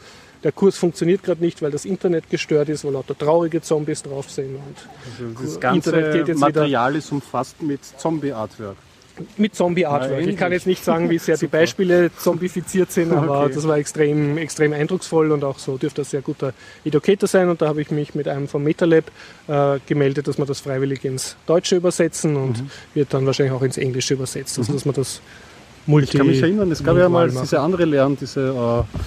der 0.44 0.52
Kurs 0.52 0.76
funktioniert 0.76 1.22
gerade 1.22 1.40
nicht, 1.42 1.62
weil 1.62 1.70
das 1.70 1.84
Internet 1.84 2.28
gestört 2.30 2.68
ist, 2.68 2.84
weil 2.84 2.92
lauter 2.94 3.16
traurige 3.16 3.60
Zombies 3.62 4.02
drauf 4.02 4.30
sind. 4.30 4.56
Und 4.56 4.76
Also 5.20 5.32
das 5.34 5.54
Internet 5.54 5.60
ganze 5.60 6.12
geht 6.18 6.28
jetzt 6.28 6.40
Material 6.40 6.96
ist 6.96 7.12
umfasst 7.12 7.62
mit 7.62 7.80
Zombie-Artwork. 7.84 8.76
Mit 9.36 9.54
Zombie-Artwork. 9.54 10.26
Ich 10.26 10.36
kann 10.38 10.52
jetzt 10.52 10.66
nicht 10.66 10.82
sagen, 10.82 11.10
wie 11.10 11.18
sehr 11.18 11.36
die 11.36 11.46
Beispiele 11.58 12.10
zombifiziert 12.16 12.90
sind, 12.90 13.12
aber 13.16 13.42
Okay. 13.44 13.52
das 13.54 13.68
war 13.68 13.76
extrem, 13.76 14.38
extrem 14.38 14.72
eindrucksvoll 14.72 15.30
und 15.32 15.44
auch 15.44 15.58
so 15.58 15.76
dürfte 15.76 16.00
das 16.00 16.10
sehr 16.10 16.22
guter 16.22 16.54
Educator 16.84 17.28
sein. 17.28 17.48
Und 17.50 17.60
da 17.62 17.68
habe 17.68 17.82
ich 17.82 17.90
mich 17.90 18.14
mit 18.14 18.26
einem 18.26 18.48
vom 18.48 18.64
MetaLab 18.64 19.04
äh, 19.48 19.78
gemeldet, 19.86 20.26
dass 20.28 20.38
wir 20.38 20.46
das 20.46 20.60
freiwillig 20.60 21.04
ins 21.04 21.36
Deutsche 21.46 21.76
übersetzen 21.76 22.36
und 22.36 22.62
Mhm. 22.62 22.70
wird 22.94 23.12
dann 23.14 23.26
wahrscheinlich 23.26 23.52
auch 23.54 23.62
ins 23.62 23.76
Englische 23.76 24.14
übersetzt. 24.14 24.58
Also 24.58 24.72
dass 24.72 24.86
man 24.86 24.94
das 24.94 25.20
multi 25.86 26.12
Ich 26.12 26.18
kann 26.18 26.26
mich 26.26 26.42
erinnern, 26.42 26.70
es 26.70 26.82
gab 26.82 26.96
ja 26.96 27.08
mal 27.08 27.30
diese 27.30 27.60
andere 27.60 27.84
Lern, 27.84 28.16
diese 28.20 28.48
äh, 28.48 28.98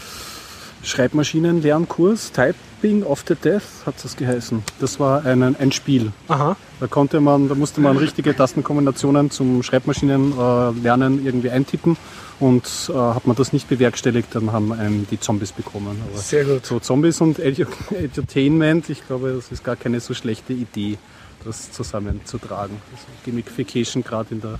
Schreibmaschinen-Lernkurs, 0.85 2.31
Typing 2.31 3.03
of 3.03 3.23
the 3.27 3.35
Death 3.35 3.63
hat 3.85 3.95
das 4.03 4.15
geheißen. 4.15 4.63
Das 4.79 4.99
war 4.99 5.25
ein, 5.25 5.41
ein 5.43 5.71
Spiel. 5.71 6.11
Aha, 6.27 6.55
Da 6.79 6.87
konnte 6.87 7.19
man, 7.21 7.49
da 7.49 7.55
musste 7.55 7.81
man 7.81 7.97
richtige 7.97 8.35
Tastenkombinationen 8.35 9.31
zum 9.31 9.63
Schreibmaschinenlernen 9.63 11.19
äh, 11.19 11.27
irgendwie 11.27 11.49
eintippen 11.49 11.97
und 12.39 12.65
äh, 12.89 12.93
hat 12.93 13.25
man 13.25 13.35
das 13.35 13.53
nicht 13.53 13.67
bewerkstelligt, 13.69 14.35
dann 14.35 14.51
haben 14.51 14.73
einem 14.73 15.07
die 15.09 15.19
Zombies 15.19 15.53
bekommen. 15.53 16.01
Aber 16.11 16.21
sehr 16.21 16.43
gut. 16.43 16.65
so 16.65 16.79
Zombies 16.79 17.21
und 17.21 17.39
Edu 17.39 17.65
Edutainment, 17.91 18.89
ich 18.89 19.05
glaube, 19.07 19.33
das 19.33 19.51
ist 19.51 19.63
gar 19.63 19.75
keine 19.75 19.99
so 19.99 20.13
schlechte 20.13 20.53
Idee, 20.53 20.97
das 21.45 21.71
zusammenzutragen. 21.71 22.77
Also 22.91 23.05
Gamification 23.25 24.03
gerade 24.03 24.35
in 24.35 24.41
der. 24.41 24.59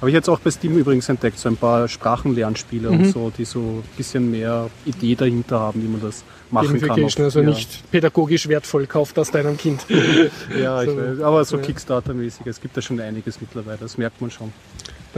Habe 0.00 0.10
ich 0.10 0.14
jetzt 0.14 0.28
auch 0.28 0.38
bei 0.38 0.50
Steam 0.50 0.78
übrigens 0.78 1.08
entdeckt, 1.08 1.38
so 1.38 1.48
ein 1.48 1.56
paar 1.56 1.88
Sprachenlernspiele 1.88 2.90
Mhm. 2.90 2.98
und 3.00 3.04
so, 3.12 3.32
die 3.36 3.44
so 3.44 3.58
ein 3.60 3.82
bisschen 3.96 4.30
mehr 4.30 4.70
Idee 4.86 5.14
dahinter 5.16 5.58
haben, 5.58 5.82
wie 5.82 5.88
man 5.88 6.00
das 6.00 6.22
machen 6.50 6.80
kann. 6.80 7.02
Auf- 7.04 7.18
also 7.18 7.40
ja. 7.40 7.46
nicht 7.48 7.90
pädagogisch 7.90 8.46
wertvoll, 8.48 8.86
kauf 8.86 9.12
das 9.12 9.30
deinem 9.32 9.56
Kind. 9.56 9.84
Ja, 10.60 10.82
ich 10.82 10.90
So, 10.90 10.96
weiß, 10.96 11.20
aber 11.20 11.44
so 11.44 11.56
ja. 11.56 11.62
Kickstarter-mäßig, 11.64 12.46
es 12.46 12.60
gibt 12.60 12.76
da 12.76 12.80
schon 12.82 13.00
einiges 13.00 13.40
mittlerweile, 13.40 13.78
das 13.80 13.98
merkt 13.98 14.20
man 14.20 14.30
schon. 14.30 14.52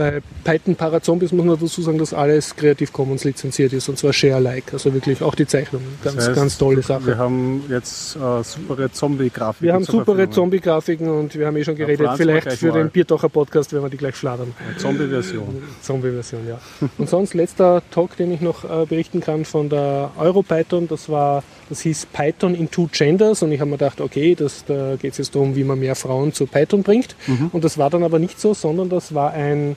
Bei 0.01 0.21
Python 0.43 0.75
Parazombies 0.75 1.31
muss 1.31 1.45
man 1.45 1.59
dazu 1.59 1.81
sagen, 1.81 1.97
dass 1.97 2.13
alles 2.13 2.55
Creative 2.55 2.91
Commons 2.91 3.23
lizenziert 3.23 3.71
ist 3.73 3.87
und 3.89 3.97
zwar 3.97 4.13
Share-alike, 4.13 4.73
also 4.73 4.93
wirklich 4.93 5.21
auch 5.21 5.35
die 5.35 5.45
Zeichnungen. 5.45 5.85
Ganz, 6.03 6.15
Das 6.15 6.27
heißt, 6.27 6.35
ganz 6.35 6.57
tolle 6.57 6.81
Sache. 6.81 7.05
Wir 7.05 7.17
haben 7.17 7.63
jetzt 7.69 8.15
äh, 8.15 8.43
super 8.43 8.91
Zombie-Grafiken. 8.91 9.65
Wir 9.67 9.73
haben 9.73 9.83
super. 9.83 10.29
Zombie-Grafiken 10.31 11.09
und 11.09 11.35
wir 11.37 11.45
haben 11.47 11.55
eh 11.57 11.63
schon 11.63 11.75
Ja, 11.77 11.85
geredet, 11.85 12.01
wir 12.07 12.17
vielleicht 12.17 12.51
für 12.53 12.67
mal. 12.69 12.79
den 12.79 12.89
Biertocher 12.89 13.29
Podcast 13.29 13.71
werden 13.73 13.83
wir 13.85 13.89
die 13.89 13.97
gleich 13.97 14.15
fladern. 14.15 14.53
Zombie-Version. 14.77 15.61
Zombie-Version, 15.81 16.41
ja. 16.47 16.59
Und 16.97 17.09
sonst 17.09 17.33
letzter 17.33 17.81
Talk, 17.91 18.17
den 18.17 18.31
ich 18.31 18.41
noch 18.41 18.63
äh, 18.63 18.85
berichten 18.85 19.19
kann 19.21 19.45
von 19.45 19.69
der 19.69 20.11
EuroPython, 20.19 20.87
das 20.87 21.09
war, 21.09 21.43
das 21.69 21.81
hieß 21.81 22.07
Python 22.11 22.55
in 22.55 22.71
Two 22.71 22.89
Genders 22.91 23.43
und 23.43 23.51
ich 23.51 23.59
habe 23.59 23.69
mir 23.69 23.77
gedacht, 23.77 24.01
okay, 24.01 24.35
das, 24.35 24.65
da 24.65 24.95
geht 24.95 25.11
es 25.13 25.17
jetzt 25.19 25.35
darum, 25.35 25.55
wie 25.55 25.63
man 25.63 25.79
mehr 25.79 25.95
Frauen 25.95 26.33
zu 26.33 26.45
Python 26.47 26.83
bringt. 26.83 27.15
Und 27.51 27.63
das 27.63 27.77
war 27.77 27.89
dann 27.89 28.03
aber 28.03 28.19
nicht 28.19 28.39
so, 28.39 28.53
sondern 28.53 28.89
das 28.89 29.13
war 29.13 29.31
ein, 29.33 29.75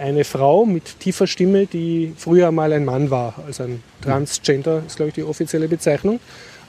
eine 0.00 0.24
Frau 0.24 0.64
mit 0.64 0.98
tiefer 1.00 1.26
Stimme, 1.26 1.66
die 1.66 2.14
früher 2.16 2.50
mal 2.50 2.72
ein 2.72 2.84
Mann 2.84 3.10
war, 3.10 3.34
also 3.46 3.64
ein 3.64 3.82
Transgender 4.02 4.82
ist, 4.86 4.96
glaube 4.96 5.10
ich, 5.10 5.14
die 5.14 5.22
offizielle 5.22 5.68
Bezeichnung. 5.68 6.20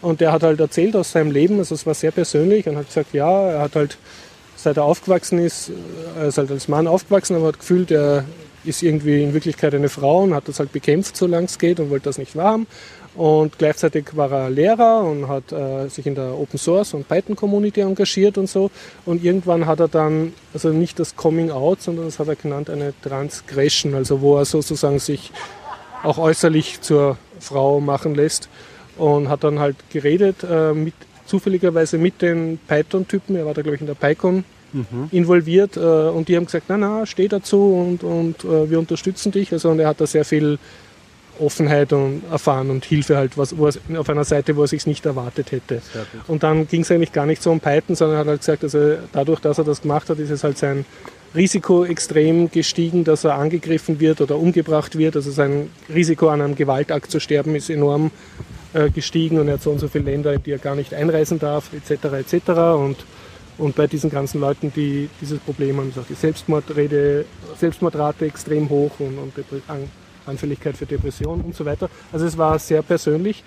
Und 0.01 0.19
der 0.19 0.31
hat 0.31 0.43
halt 0.43 0.59
erzählt 0.59 0.95
aus 0.95 1.11
seinem 1.11 1.31
Leben, 1.31 1.59
also 1.59 1.75
es 1.75 1.85
war 1.85 1.93
sehr 1.93 2.11
persönlich 2.11 2.67
und 2.67 2.75
hat 2.75 2.87
gesagt, 2.87 3.13
ja, 3.13 3.49
er 3.51 3.61
hat 3.61 3.75
halt 3.75 3.97
seit 4.55 4.77
er 4.77 4.83
aufgewachsen 4.83 5.39
ist, 5.39 5.71
er 6.17 6.27
ist 6.27 6.37
halt 6.37 6.51
als 6.51 6.67
Mann 6.67 6.87
aufgewachsen, 6.87 7.35
aber 7.35 7.47
hat 7.47 7.59
gefühlt, 7.59 7.91
er 7.91 8.25
ist 8.63 8.83
irgendwie 8.83 9.23
in 9.23 9.33
Wirklichkeit 9.33 9.73
eine 9.73 9.89
Frau 9.89 10.21
und 10.23 10.35
hat 10.35 10.47
das 10.47 10.59
halt 10.59 10.71
bekämpft, 10.71 11.17
solange 11.17 11.45
es 11.45 11.57
geht 11.57 11.79
und 11.79 11.89
wollte 11.89 12.05
das 12.05 12.17
nicht 12.17 12.35
wahrhaben. 12.35 12.67
Und 13.13 13.57
gleichzeitig 13.57 14.15
war 14.15 14.31
er 14.31 14.49
Lehrer 14.49 15.03
und 15.03 15.27
hat 15.27 15.51
äh, 15.51 15.89
sich 15.89 16.07
in 16.07 16.15
der 16.15 16.33
Open 16.33 16.57
Source 16.57 16.93
und 16.93 17.07
Python 17.07 17.35
Community 17.35 17.81
engagiert 17.81 18.37
und 18.37 18.47
so. 18.47 18.71
Und 19.05 19.23
irgendwann 19.23 19.65
hat 19.65 19.81
er 19.81 19.89
dann, 19.89 20.33
also 20.53 20.69
nicht 20.69 20.97
das 20.97 21.15
Coming 21.15 21.51
Out, 21.51 21.81
sondern 21.81 22.05
das 22.05 22.19
hat 22.19 22.29
er 22.29 22.35
genannt 22.35 22.69
eine 22.69 22.93
Transgression, 23.01 23.95
also 23.95 24.21
wo 24.21 24.37
er 24.37 24.45
sozusagen 24.45 24.99
sich 24.99 25.31
auch 26.03 26.17
äußerlich 26.17 26.81
zur 26.81 27.17
Frau 27.39 27.81
machen 27.81 28.15
lässt 28.15 28.47
und 28.97 29.27
hat 29.29 29.43
dann 29.43 29.59
halt 29.59 29.75
geredet 29.89 30.37
äh, 30.49 30.73
mit 30.73 30.93
zufälligerweise 31.25 31.97
mit 31.97 32.21
den 32.21 32.59
Python-Typen, 32.67 33.35
er 33.35 33.45
war 33.45 33.53
da 33.53 33.61
glaube 33.61 33.75
ich 33.75 33.81
in 33.81 33.87
der 33.87 33.93
PyCon 33.93 34.43
involviert 35.11 35.75
äh, 35.75 35.79
und 35.79 36.27
die 36.29 36.37
haben 36.37 36.45
gesagt, 36.45 36.65
na 36.69 36.77
na, 36.77 37.05
steh 37.05 37.27
dazu 37.27 37.57
und, 37.57 38.03
und 38.03 38.43
äh, 38.45 38.69
wir 38.69 38.79
unterstützen 38.79 39.31
dich. 39.31 39.51
Also 39.51 39.69
und 39.69 39.79
er 39.79 39.87
hat 39.87 39.99
da 39.99 40.07
sehr 40.07 40.23
viel 40.23 40.59
Offenheit 41.39 41.93
und 41.93 42.23
erfahren 42.31 42.69
und 42.69 42.85
Hilfe 42.85 43.17
halt, 43.17 43.37
was, 43.37 43.53
er, 43.53 43.99
auf 43.99 44.09
einer 44.09 44.23
Seite, 44.23 44.55
wo 44.55 44.61
er 44.61 44.67
sich 44.67 44.85
nicht 44.85 45.05
erwartet 45.05 45.51
hätte. 45.51 45.81
Und 46.27 46.43
dann 46.43 46.67
ging 46.67 46.81
es 46.81 46.91
eigentlich 46.91 47.11
gar 47.11 47.25
nicht 47.25 47.41
so 47.41 47.51
um 47.51 47.59
Python, 47.59 47.95
sondern 47.95 48.17
er 48.17 48.19
hat 48.19 48.27
halt 48.27 48.41
gesagt, 48.41 48.63
also 48.63 48.97
dadurch, 49.11 49.39
dass 49.39 49.57
er 49.57 49.63
das 49.63 49.81
gemacht 49.81 50.09
hat, 50.09 50.19
ist 50.19 50.29
es 50.29 50.43
halt 50.43 50.57
sein 50.57 50.85
Risiko 51.33 51.85
extrem 51.85 52.51
gestiegen, 52.51 53.03
dass 53.03 53.23
er 53.23 53.35
angegriffen 53.35 53.99
wird 53.99 54.21
oder 54.21 54.37
umgebracht 54.37 54.97
wird. 54.97 55.15
Also 55.15 55.31
sein 55.31 55.69
Risiko 55.93 56.29
an 56.29 56.41
einem 56.41 56.55
Gewaltakt 56.55 57.09
zu 57.09 57.19
sterben 57.19 57.55
ist 57.55 57.69
enorm 57.69 58.11
äh, 58.73 58.89
gestiegen 58.89 59.39
und 59.39 59.47
er 59.47 59.55
hat 59.55 59.61
so 59.61 59.71
und 59.71 59.79
so 59.79 59.87
viele 59.87 60.05
Länder, 60.05 60.33
in 60.33 60.43
die 60.43 60.51
er 60.51 60.57
gar 60.57 60.75
nicht 60.75 60.93
einreisen 60.93 61.39
darf, 61.39 61.69
etc. 61.73 62.05
etc. 62.15 62.49
Und, 62.75 62.97
und 63.57 63.75
bei 63.75 63.87
diesen 63.87 64.09
ganzen 64.09 64.41
Leuten, 64.41 64.73
die 64.75 65.09
dieses 65.21 65.39
Problem 65.39 65.77
haben, 65.77 65.89
ist 65.89 65.99
auch 65.99 66.07
die 66.07 66.15
Selbstmordrede, 66.15 67.25
Selbstmordrate 67.57 68.25
extrem 68.25 68.69
hoch 68.69 68.91
und, 68.99 69.17
und 69.17 69.33
Anfälligkeit 70.25 70.77
für 70.77 70.85
Depressionen 70.85 71.41
und 71.43 71.55
so 71.55 71.65
weiter. 71.65 71.89
Also 72.11 72.25
es 72.25 72.37
war 72.37 72.57
sehr 72.59 72.81
persönlich 72.81 73.43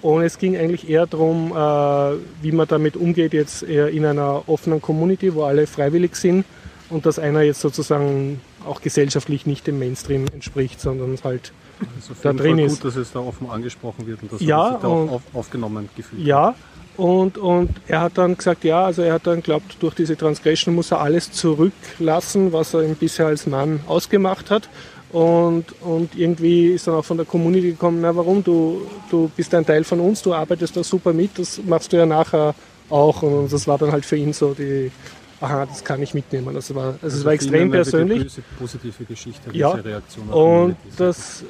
und 0.00 0.22
es 0.22 0.38
ging 0.38 0.56
eigentlich 0.56 0.88
eher 0.88 1.06
darum, 1.06 1.52
äh, 1.52 2.16
wie 2.42 2.52
man 2.52 2.66
damit 2.68 2.96
umgeht, 2.96 3.32
jetzt 3.32 3.62
eher 3.62 3.88
in 3.88 4.04
einer 4.04 4.42
offenen 4.48 4.80
Community, 4.82 5.34
wo 5.34 5.44
alle 5.44 5.66
freiwillig 5.66 6.16
sind 6.16 6.44
und 6.90 7.06
dass 7.06 7.18
einer 7.18 7.42
jetzt 7.42 7.60
sozusagen 7.60 8.40
auch 8.66 8.80
gesellschaftlich 8.80 9.46
nicht 9.46 9.66
dem 9.66 9.78
Mainstream 9.78 10.26
entspricht, 10.32 10.80
sondern 10.80 11.18
halt 11.24 11.52
Also 11.96 12.14
da 12.22 12.32
drin 12.32 12.56
Fall 12.58 12.66
ist. 12.66 12.80
gut, 12.82 12.84
dass 12.90 12.96
es 12.96 13.12
da 13.12 13.20
offen 13.20 13.48
angesprochen 13.50 14.06
wird 14.06 14.22
und 14.22 14.32
dass 14.32 14.40
Ja, 14.40 14.66
er 14.66 14.72
sich 14.72 14.80
da 14.82 14.88
und- 14.88 15.08
auch 15.08 15.12
auf, 15.14 15.22
aufgenommen 15.32 15.88
gefühlt 15.96 16.20
hat. 16.22 16.26
Ja, 16.28 16.54
und, 16.98 17.38
und 17.38 17.70
er 17.88 18.02
hat 18.02 18.18
dann 18.18 18.36
gesagt, 18.36 18.64
ja, 18.64 18.84
also 18.84 19.00
er 19.02 19.14
hat 19.14 19.26
dann 19.26 19.42
glaubt, 19.42 19.76
durch 19.80 19.94
diese 19.94 20.16
Transgression 20.16 20.74
muss 20.74 20.90
er 20.90 21.00
alles 21.00 21.32
zurücklassen, 21.32 22.52
was 22.52 22.74
er 22.74 22.82
ihm 22.82 22.94
bisher 22.96 23.26
als 23.26 23.46
Mann 23.46 23.80
ausgemacht 23.86 24.50
hat. 24.50 24.68
Und, 25.12 25.66
und 25.82 26.14
irgendwie 26.16 26.68
ist 26.68 26.86
dann 26.86 26.94
auch 26.94 27.04
von 27.04 27.18
der 27.18 27.26
Community 27.26 27.72
gekommen, 27.72 27.98
na 28.00 28.14
warum, 28.16 28.42
du, 28.42 28.82
du 29.10 29.30
bist 29.36 29.54
ein 29.54 29.66
Teil 29.66 29.84
von 29.84 30.00
uns, 30.00 30.22
du 30.22 30.32
arbeitest 30.32 30.74
da 30.76 30.82
super 30.82 31.12
mit, 31.12 31.38
das 31.38 31.60
machst 31.64 31.92
du 31.92 31.98
ja 31.98 32.06
nachher 32.06 32.54
auch. 32.88 33.22
Und 33.22 33.52
das 33.52 33.66
war 33.66 33.76
dann 33.76 33.92
halt 33.92 34.06
für 34.06 34.16
ihn 34.16 34.32
so 34.32 34.54
die, 34.54 34.90
aha, 35.40 35.66
das 35.66 35.84
kann 35.84 36.00
ich 36.00 36.14
mitnehmen. 36.14 36.54
Das 36.54 36.74
war, 36.74 36.94
also 37.02 37.18
es 37.18 37.24
war 37.26 37.32
extrem 37.32 37.70
persönlich. 37.70 38.22
böse- 38.22 38.42
positive 38.58 39.04
Geschichte, 39.04 39.50
Ja, 39.52 39.72
diese 39.74 39.84
Reaktion. 39.84 40.28
Und 40.30 40.76
das 40.96 41.44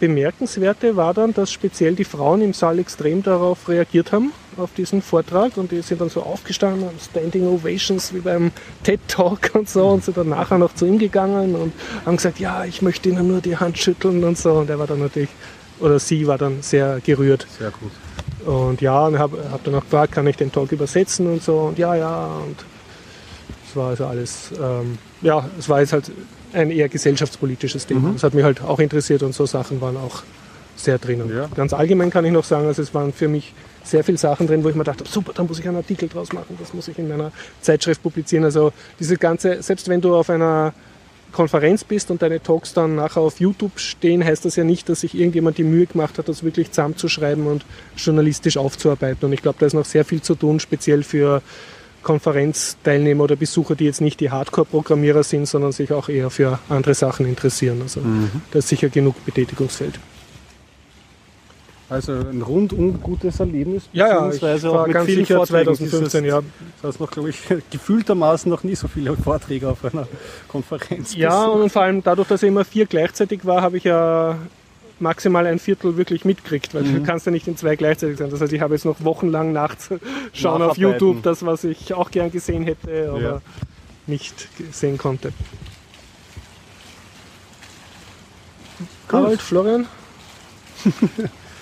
Bemerkenswerte 0.00 0.96
war 0.96 1.14
dann, 1.14 1.32
dass 1.32 1.52
speziell 1.52 1.94
die 1.94 2.04
Frauen 2.04 2.42
im 2.42 2.52
Saal 2.52 2.80
extrem 2.80 3.22
darauf 3.22 3.68
reagiert 3.68 4.10
haben, 4.10 4.32
auf 4.56 4.72
diesen 4.74 5.00
Vortrag. 5.00 5.56
Und 5.56 5.70
die 5.70 5.80
sind 5.82 6.00
dann 6.00 6.08
so 6.08 6.22
aufgestanden, 6.22 6.86
haben 6.86 6.98
Standing 6.98 7.46
Ovations 7.46 8.12
wie 8.12 8.18
beim 8.18 8.50
TED 8.82 9.00
Talk 9.06 9.50
und 9.54 9.68
so 9.68 9.86
und 9.86 10.04
sind 10.04 10.16
dann 10.16 10.30
nachher 10.30 10.58
noch 10.58 10.74
zu 10.74 10.86
ihm 10.86 10.98
gegangen 10.98 11.54
und 11.54 11.72
haben 12.04 12.16
gesagt, 12.16 12.40
ja, 12.40 12.64
ich 12.64 12.82
möchte 12.82 13.08
Ihnen 13.08 13.28
nur 13.28 13.40
die 13.40 13.56
Hand 13.56 13.78
schütteln 13.78 14.24
und 14.24 14.36
so. 14.36 14.54
Und 14.54 14.70
er 14.70 14.78
war 14.78 14.88
dann 14.88 14.98
natürlich, 14.98 15.30
oder 15.78 15.98
sie 15.98 16.26
war 16.26 16.36
dann 16.36 16.62
sehr 16.62 17.00
gerührt. 17.00 17.46
Sehr 17.58 17.70
gut. 17.70 17.92
Und 18.46 18.80
ja, 18.80 19.06
und 19.06 19.18
habe 19.18 19.38
hab 19.52 19.62
dann 19.64 19.74
auch 19.76 19.84
gefragt, 19.84 20.12
kann 20.12 20.26
ich 20.26 20.36
den 20.36 20.50
Talk 20.50 20.72
übersetzen 20.72 21.26
und 21.26 21.42
so. 21.42 21.58
Und 21.60 21.78
ja, 21.78 21.94
ja. 21.94 22.26
Und 22.44 22.56
es 23.68 23.76
war 23.76 23.90
also 23.90 24.06
alles, 24.06 24.50
ähm, 24.60 24.98
ja, 25.22 25.48
es 25.58 25.68
war 25.68 25.80
jetzt 25.80 25.92
halt 25.92 26.10
ein 26.52 26.70
eher 26.70 26.88
gesellschaftspolitisches 26.88 27.86
Thema. 27.86 28.12
Das 28.12 28.22
hat 28.22 28.34
mich 28.34 28.44
halt 28.44 28.62
auch 28.62 28.78
interessiert 28.78 29.22
und 29.22 29.34
so 29.34 29.46
Sachen 29.46 29.80
waren 29.80 29.96
auch 29.96 30.22
sehr 30.76 30.98
drinnen. 30.98 31.34
Ja. 31.34 31.48
Ganz 31.54 31.72
allgemein 31.72 32.10
kann 32.10 32.24
ich 32.24 32.32
noch 32.32 32.44
sagen, 32.44 32.66
also 32.66 32.82
es 32.82 32.94
waren 32.94 33.12
für 33.12 33.28
mich 33.28 33.52
sehr 33.84 34.04
viele 34.04 34.18
Sachen 34.18 34.46
drin, 34.46 34.64
wo 34.64 34.68
ich 34.68 34.74
mir 34.74 34.84
dachte, 34.84 35.04
super, 35.08 35.32
da 35.34 35.42
muss 35.44 35.58
ich 35.58 35.66
einen 35.66 35.76
Artikel 35.76 36.08
draus 36.08 36.32
machen, 36.32 36.56
das 36.58 36.74
muss 36.74 36.88
ich 36.88 36.98
in 36.98 37.08
meiner 37.08 37.32
Zeitschrift 37.60 38.02
publizieren. 38.02 38.44
Also 38.44 38.72
diese 38.98 39.16
ganze, 39.16 39.62
selbst 39.62 39.88
wenn 39.88 40.00
du 40.00 40.14
auf 40.14 40.30
einer 40.30 40.72
Konferenz 41.32 41.84
bist 41.84 42.10
und 42.10 42.22
deine 42.22 42.42
Talks 42.42 42.72
dann 42.74 42.96
nachher 42.96 43.20
auf 43.20 43.40
YouTube 43.40 43.78
stehen, 43.78 44.24
heißt 44.24 44.44
das 44.44 44.56
ja 44.56 44.64
nicht, 44.64 44.88
dass 44.88 45.02
sich 45.02 45.14
irgendjemand 45.14 45.58
die 45.58 45.64
Mühe 45.64 45.86
gemacht 45.86 46.18
hat, 46.18 46.28
das 46.28 46.42
wirklich 46.42 46.72
zusammenzuschreiben 46.72 47.46
und 47.46 47.64
journalistisch 47.96 48.56
aufzuarbeiten. 48.56 49.26
Und 49.26 49.32
ich 49.32 49.42
glaube, 49.42 49.58
da 49.60 49.66
ist 49.66 49.74
noch 49.74 49.84
sehr 49.84 50.04
viel 50.04 50.22
zu 50.22 50.34
tun, 50.34 50.60
speziell 50.60 51.02
für 51.02 51.42
Konferenzteilnehmer 52.02 53.24
oder 53.24 53.36
Besucher, 53.36 53.74
die 53.74 53.84
jetzt 53.84 54.00
nicht 54.00 54.20
die 54.20 54.30
Hardcore-Programmierer 54.30 55.22
sind, 55.22 55.46
sondern 55.46 55.72
sich 55.72 55.92
auch 55.92 56.08
eher 56.08 56.30
für 56.30 56.58
andere 56.68 56.94
Sachen 56.94 57.26
interessieren. 57.26 57.80
Also 57.82 58.00
da 58.50 58.58
ist 58.58 58.68
sicher 58.68 58.88
genug 58.88 59.24
Betätigungsfeld. 59.24 59.98
Also 61.90 62.12
ein 62.12 62.40
rundum 62.40 63.02
gutes 63.02 63.40
Erlebnis. 63.40 63.88
Ja, 63.92 64.06
ja, 64.06 64.30
ich 64.30 64.40
war 64.62 64.82
auch 64.82 64.86
mit 64.86 64.94
ganz 64.94 65.06
vielen 65.06 65.24
sicher 65.24 65.36
Vorträgen. 65.38 65.74
2015, 65.74 66.24
ja. 66.24 66.40
Das 66.80 66.90
heißt 66.90 67.00
noch, 67.00 67.10
glaube 67.10 67.30
ich, 67.30 67.42
gefühltermaßen 67.70 68.48
noch 68.48 68.62
nie 68.62 68.76
so 68.76 68.86
viele 68.86 69.16
Vorträge 69.16 69.68
auf 69.68 69.84
einer 69.84 70.06
Konferenz. 70.46 71.16
Ja, 71.16 71.46
besucht. 71.46 71.62
und 71.62 71.70
vor 71.70 71.82
allem 71.82 72.00
dadurch, 72.04 72.28
dass 72.28 72.44
er 72.44 72.48
immer 72.48 72.64
vier 72.64 72.86
gleichzeitig 72.86 73.44
war, 73.44 73.62
habe 73.62 73.76
ich 73.76 73.84
ja 73.84 74.38
maximal 75.00 75.46
ein 75.46 75.58
Viertel 75.58 75.96
wirklich 75.96 76.24
mitgekriegt, 76.24 76.74
weil 76.74 76.84
du 76.84 77.02
kannst 77.02 77.26
ja 77.26 77.32
nicht 77.32 77.46
in 77.48 77.56
zwei 77.56 77.76
gleichzeitig 77.76 78.18
sein. 78.18 78.30
Das 78.30 78.40
heißt, 78.40 78.52
ich 78.52 78.60
habe 78.60 78.74
jetzt 78.74 78.84
noch 78.84 79.02
wochenlang 79.04 79.52
nachzuschauen 79.52 80.00
auf 80.62 80.76
Nacharbeiten. 80.78 80.82
YouTube, 80.82 81.22
das, 81.22 81.44
was 81.44 81.64
ich 81.64 81.94
auch 81.94 82.10
gern 82.10 82.30
gesehen 82.30 82.64
hätte, 82.64 83.08
aber 83.10 83.20
Ja. 83.20 83.40
nicht 84.06 84.48
sehen 84.72 84.98
konnte. 84.98 85.32
Harald, 89.10 89.42
Florian? 89.42 89.86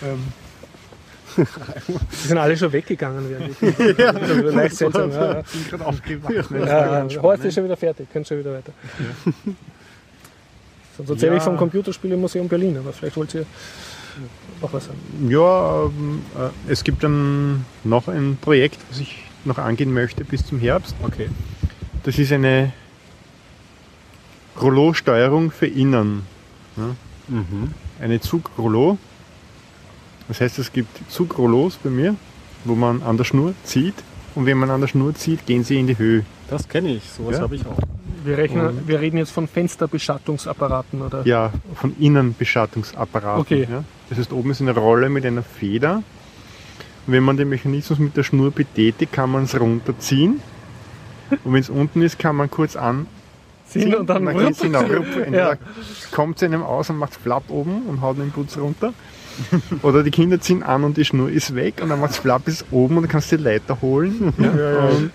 Ähm, 0.01 0.23
Die 1.37 2.27
sind 2.29 2.39
alle 2.39 2.57
schon 2.57 2.73
weggegangen. 2.73 3.29
während 3.29 3.51
ich- 3.61 3.99
ja, 3.99 4.11
leicht 4.13 4.77
seltsam. 4.77 5.11
Ja, 5.11 5.27
ja. 5.35 5.43
bin 5.43 5.65
gerade 5.71 5.87
aufgewacht. 5.87 6.51
ne? 6.53 6.61
Ja, 6.61 7.01
Horst 7.01 7.09
ist 7.09 7.15
spannend. 7.17 7.55
schon 7.55 7.65
wieder 7.65 7.77
fertig, 7.77 8.07
könnt 8.13 8.29
schon 8.29 8.39
wieder 8.39 8.53
weiter. 8.55 8.73
Sonst 10.99 11.11
erzähle 11.11 11.33
ich 11.37 11.39
Ja. 11.39 11.45
vom 11.45 11.57
Computerspielemuseum 11.57 12.49
Berlin, 12.49 12.77
aber 12.77 12.93
vielleicht 12.93 13.17
wollt 13.17 13.33
ihr 13.35 13.47
auch 14.61 14.73
was 14.73 14.87
sagen. 14.87 14.99
Ja, 15.29 15.85
äh, 15.87 16.51
es 16.69 16.83
gibt 16.85 17.03
dann 17.05 17.65
noch 17.85 18.09
ein 18.09 18.37
Projekt, 18.41 18.79
was 18.91 18.99
ich 19.01 19.23
noch 19.45 19.59
angehen 19.59 19.93
möchte 19.95 20.25
bis 20.25 20.45
zum 20.45 20.59
Herbst. 20.59 20.95
Okay. 21.03 21.29
Das 22.03 22.19
ist 22.19 22.33
eine 22.33 22.73
Rollo-Steuerung 24.61 25.51
für 25.51 25.67
innen. 25.67 26.23
Mhm. 27.29 27.73
Eine 28.01 28.21
Zugrollo. 28.21 28.99
Das 30.27 30.41
heißt, 30.41 30.59
es 30.59 30.73
gibt 30.73 30.91
Zugrollos 31.11 31.77
bei 31.77 31.91
mir, 31.91 32.17
wo 32.65 32.75
man 32.75 33.03
an 33.03 33.17
der 33.17 33.25
Schnur 33.25 33.55
zieht. 33.65 33.95
Und 34.35 34.47
wenn 34.47 34.59
man 34.59 34.71
an 34.71 34.81
der 34.81 34.89
Schnur 34.89 35.15
zieht, 35.15 35.47
gehen 35.47 35.65
sie 35.65 35.79
in 35.81 35.87
die 35.87 35.99
Höhe. 35.99 36.25
Das 36.49 36.69
kenne 36.69 36.95
ich, 36.95 37.03
sowas 37.05 37.37
Ja. 37.37 37.43
habe 37.43 37.57
ich 37.57 37.67
auch. 37.67 37.79
Wir, 38.25 38.37
rechnen, 38.39 38.87
wir 38.87 39.01
reden 39.01 39.17
jetzt 39.17 39.31
von 39.31 39.47
Fensterbeschattungsapparaten, 39.49 41.03
oder? 41.03 41.27
Ja, 41.27 41.53
von 41.75 41.95
Innenbeschattungsapparaten. 41.99 43.41
Okay. 43.41 43.67
Ja. 43.71 43.85
Das 44.09 44.19
heißt, 44.19 44.33
oben 44.33 44.51
ist 44.51 44.61
eine 44.61 44.75
Rolle 44.75 45.09
mit 45.09 45.25
einer 45.25 45.43
Feder. 45.43 46.03
Und 47.07 47.13
wenn 47.13 47.23
man 47.23 47.37
den 47.37 47.49
Mechanismus 47.49 47.99
mit 47.99 48.17
der 48.17 48.23
Schnur 48.23 48.51
betätigt, 48.51 49.13
kann 49.13 49.31
man 49.31 49.45
es 49.45 49.59
runterziehen. 49.59 50.41
Und 51.45 51.53
wenn 51.53 51.61
es 51.61 51.71
unten 51.71 52.03
ist, 52.03 52.19
kann 52.19 52.37
man 52.37 52.51
kurz 52.51 52.77
sind 53.67 53.95
und 53.95 54.07
dann, 54.09 54.25
dann 54.25 54.39
geht 54.39 54.57
sie 54.57 54.69
nach 54.69 54.89
Rupp, 54.89 55.07
Ja. 55.33 55.57
kommt 56.13 56.39
sie 56.39 56.47
einem 56.47 56.63
aus 56.63 56.89
und 56.91 56.97
macht 56.97 57.15
Flapp 57.15 57.45
oben 57.51 57.83
und 57.83 58.01
haut 58.01 58.19
den 58.19 58.31
Putz 58.31 58.57
runter. 58.57 58.93
Oder 59.83 60.03
die 60.03 60.11
Kinder 60.11 60.41
ziehen 60.41 60.63
an 60.63 60.85
und 60.85 60.97
die 60.97 61.05
Schnur 61.05 61.31
ist 61.31 61.55
weg 61.55 61.81
und 61.83 61.89
dann 61.91 62.01
macht 62.01 62.17
Flapp 62.17 62.45
bis 62.47 62.65
oben 62.71 62.97
und 62.97 63.03
dann 63.05 63.11
kannst 63.11 63.31
du 63.33 63.37
die 63.37 63.45
Leiter 63.45 63.81
holen. 63.83 64.33
Ja, 64.39 64.89
Und, 64.89 65.11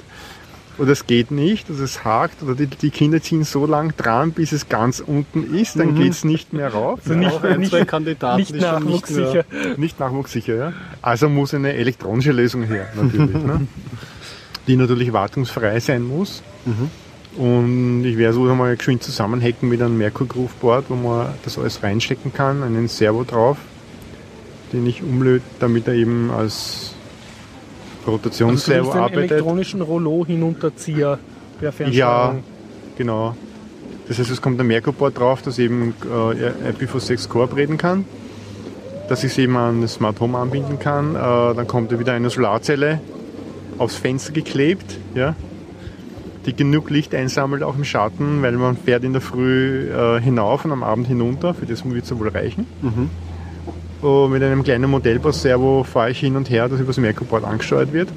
oder 0.79 0.91
es 0.91 1.05
geht 1.05 1.29
nicht, 1.29 1.69
also 1.69 1.83
es 1.83 2.03
hakt, 2.03 2.41
oder 2.41 2.55
die, 2.55 2.65
die 2.65 2.89
Kinder 2.89 3.21
ziehen 3.21 3.43
so 3.43 3.67
lang 3.67 3.95
dran, 3.95 4.31
bis 4.31 4.51
es 4.51 4.69
ganz 4.69 5.03
unten 5.05 5.55
ist, 5.55 5.77
dann 5.77 5.93
geht 5.93 6.13
es 6.13 6.23
nicht 6.23 6.51
mehr 6.51 6.73
rauf. 6.73 6.99
Also 7.03 7.13
nicht, 7.13 7.31
Auch 7.31 7.43
ein, 7.43 7.59
nicht, 7.59 7.69
zwei 7.69 7.85
Kandidaten, 7.85 8.39
nicht 8.39 8.55
nachwuchssicher. 8.55 9.45
Nicht 9.77 9.99
nachwuchssicher, 9.99 10.55
ja. 10.55 10.73
Also 11.01 11.29
muss 11.29 11.53
eine 11.53 11.73
elektronische 11.73 12.31
Lösung 12.31 12.63
her, 12.63 12.87
natürlich. 12.95 13.35
ne? 13.35 13.67
Die 14.67 14.75
natürlich 14.77 15.11
wartungsfrei 15.13 15.79
sein 15.79 16.03
muss. 16.03 16.41
Und 17.35 18.05
ich 18.05 18.17
werde 18.17 18.33
so 18.33 18.49
einmal 18.49 18.75
geschwind 18.77 19.03
zusammenhacken 19.03 19.67
mit 19.67 19.81
einem 19.81 19.97
Merkur 19.97 20.27
Groove 20.27 20.53
Board, 20.55 20.85
wo 20.89 20.95
man 20.95 21.27
das 21.43 21.57
alles 21.59 21.83
reinstecken 21.83 22.33
kann, 22.33 22.63
einen 22.63 22.87
Servo 22.87 23.23
drauf, 23.23 23.57
den 24.73 24.85
ich 24.87 25.01
umlöte, 25.03 25.43
damit 25.59 25.87
er 25.87 25.93
eben 25.93 26.29
als 26.31 26.93
Also 28.01 28.11
Rotationsservo 28.11 28.91
den 28.91 28.99
arbeitet. 29.01 29.31
elektronischen 29.31 29.81
Rollo-Hinunterzieher 29.81 31.19
per 31.59 31.67
Ja, 31.67 31.71
Fernsteuerung. 31.71 32.43
genau. 32.97 33.35
Das 34.07 34.19
heißt, 34.19 34.29
es 34.31 34.41
kommt 34.41 34.59
ein 34.59 34.67
Merkur-Board 34.67 35.17
drauf, 35.17 35.41
das 35.41 35.57
eben 35.59 35.93
äh, 36.03 36.71
IPv6 36.71 37.29
Core 37.29 37.55
reden 37.55 37.77
kann, 37.77 38.03
dass 39.07 39.23
ich 39.23 39.31
es 39.31 39.37
eben 39.37 39.55
an 39.55 39.81
das 39.81 39.93
Smart 39.93 40.19
Home 40.19 40.37
anbinden 40.37 40.77
kann. 40.79 41.15
Äh, 41.15 41.19
dann 41.19 41.67
kommt 41.67 41.91
ja 41.93 41.99
wieder 41.99 42.11
eine 42.13 42.29
Solarzelle 42.29 42.99
aufs 43.77 43.95
Fenster 43.95 44.33
geklebt, 44.33 44.97
ja, 45.15 45.35
die 46.45 46.53
genug 46.53 46.89
Licht 46.89 47.15
einsammelt 47.15 47.63
auch 47.63 47.77
im 47.77 47.85
Schatten, 47.85 48.41
weil 48.41 48.51
man 48.53 48.75
fährt 48.75 49.05
in 49.05 49.13
der 49.13 49.21
Früh 49.21 49.89
äh, 49.89 50.19
hinauf 50.19 50.65
und 50.65 50.73
am 50.73 50.83
Abend 50.83 51.07
hinunter, 51.07 51.53
für 51.53 51.65
das 51.65 51.85
wird 51.85 52.03
es 52.03 52.09
ja 52.09 52.19
wohl 52.19 52.27
reichen. 52.27 52.67
Und 52.81 53.09
mit 54.03 54.43
einem 54.43 54.63
kleinen 54.63 54.89
Modellbus-Servo 54.89 55.83
fahre 55.83 56.11
ich 56.11 56.19
hin 56.19 56.35
und 56.35 56.49
her, 56.49 56.67
das 56.69 56.79
über 56.79 56.87
das 56.87 56.97
Merkur-Board 56.97 57.43
angesteuert 57.43 57.93
wird. 57.93 58.09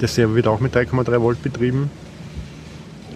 Der 0.00 0.08
Servo 0.08 0.34
wird 0.34 0.46
auch 0.46 0.60
mit 0.60 0.74
3,3 0.76 1.20
Volt 1.20 1.42
betrieben. 1.42 1.90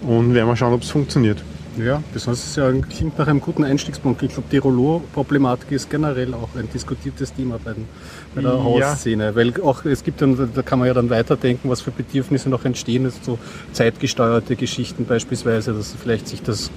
Und 0.02 0.32
werden 0.34 0.48
wir 0.48 0.56
schauen, 0.56 0.72
ob 0.72 0.82
es 0.82 0.90
funktioniert. 0.90 1.42
Ja, 1.76 2.02
besonders 2.12 2.44
ist 2.44 2.56
ja 2.56 2.70
klingt 2.72 3.18
nach 3.18 3.28
einem 3.28 3.40
guten 3.40 3.64
Einstiegspunkt. 3.64 4.22
Ich 4.22 4.32
glaube, 4.32 4.48
die 4.50 4.58
Rollo-Problematik 4.58 5.70
ist 5.72 5.88
generell 5.88 6.34
auch 6.34 6.48
ein 6.56 6.68
diskutiertes 6.72 7.32
Thema 7.32 7.58
bei, 7.62 7.74
den, 7.74 7.86
bei 8.34 8.42
der 8.42 8.52
Ja. 8.52 8.64
Hausszene. 8.64 9.34
Weil 9.36 9.52
auch 9.62 9.84
es 9.84 10.02
gibt 10.02 10.20
dann, 10.20 10.50
da 10.52 10.62
kann 10.62 10.78
man 10.78 10.88
ja 10.88 10.94
dann 10.94 11.10
weiterdenken, 11.10 11.68
was 11.68 11.80
für 11.80 11.90
Bedürfnisse 11.90 12.48
noch 12.48 12.64
entstehen. 12.64 13.04
Also 13.04 13.18
so 13.22 13.38
zeitgesteuerte 13.72 14.56
Geschichten 14.56 15.04
beispielsweise, 15.04 15.72
dass 15.72 15.92
vielleicht 15.94 16.28
sich 16.28 16.42
das 16.42 16.70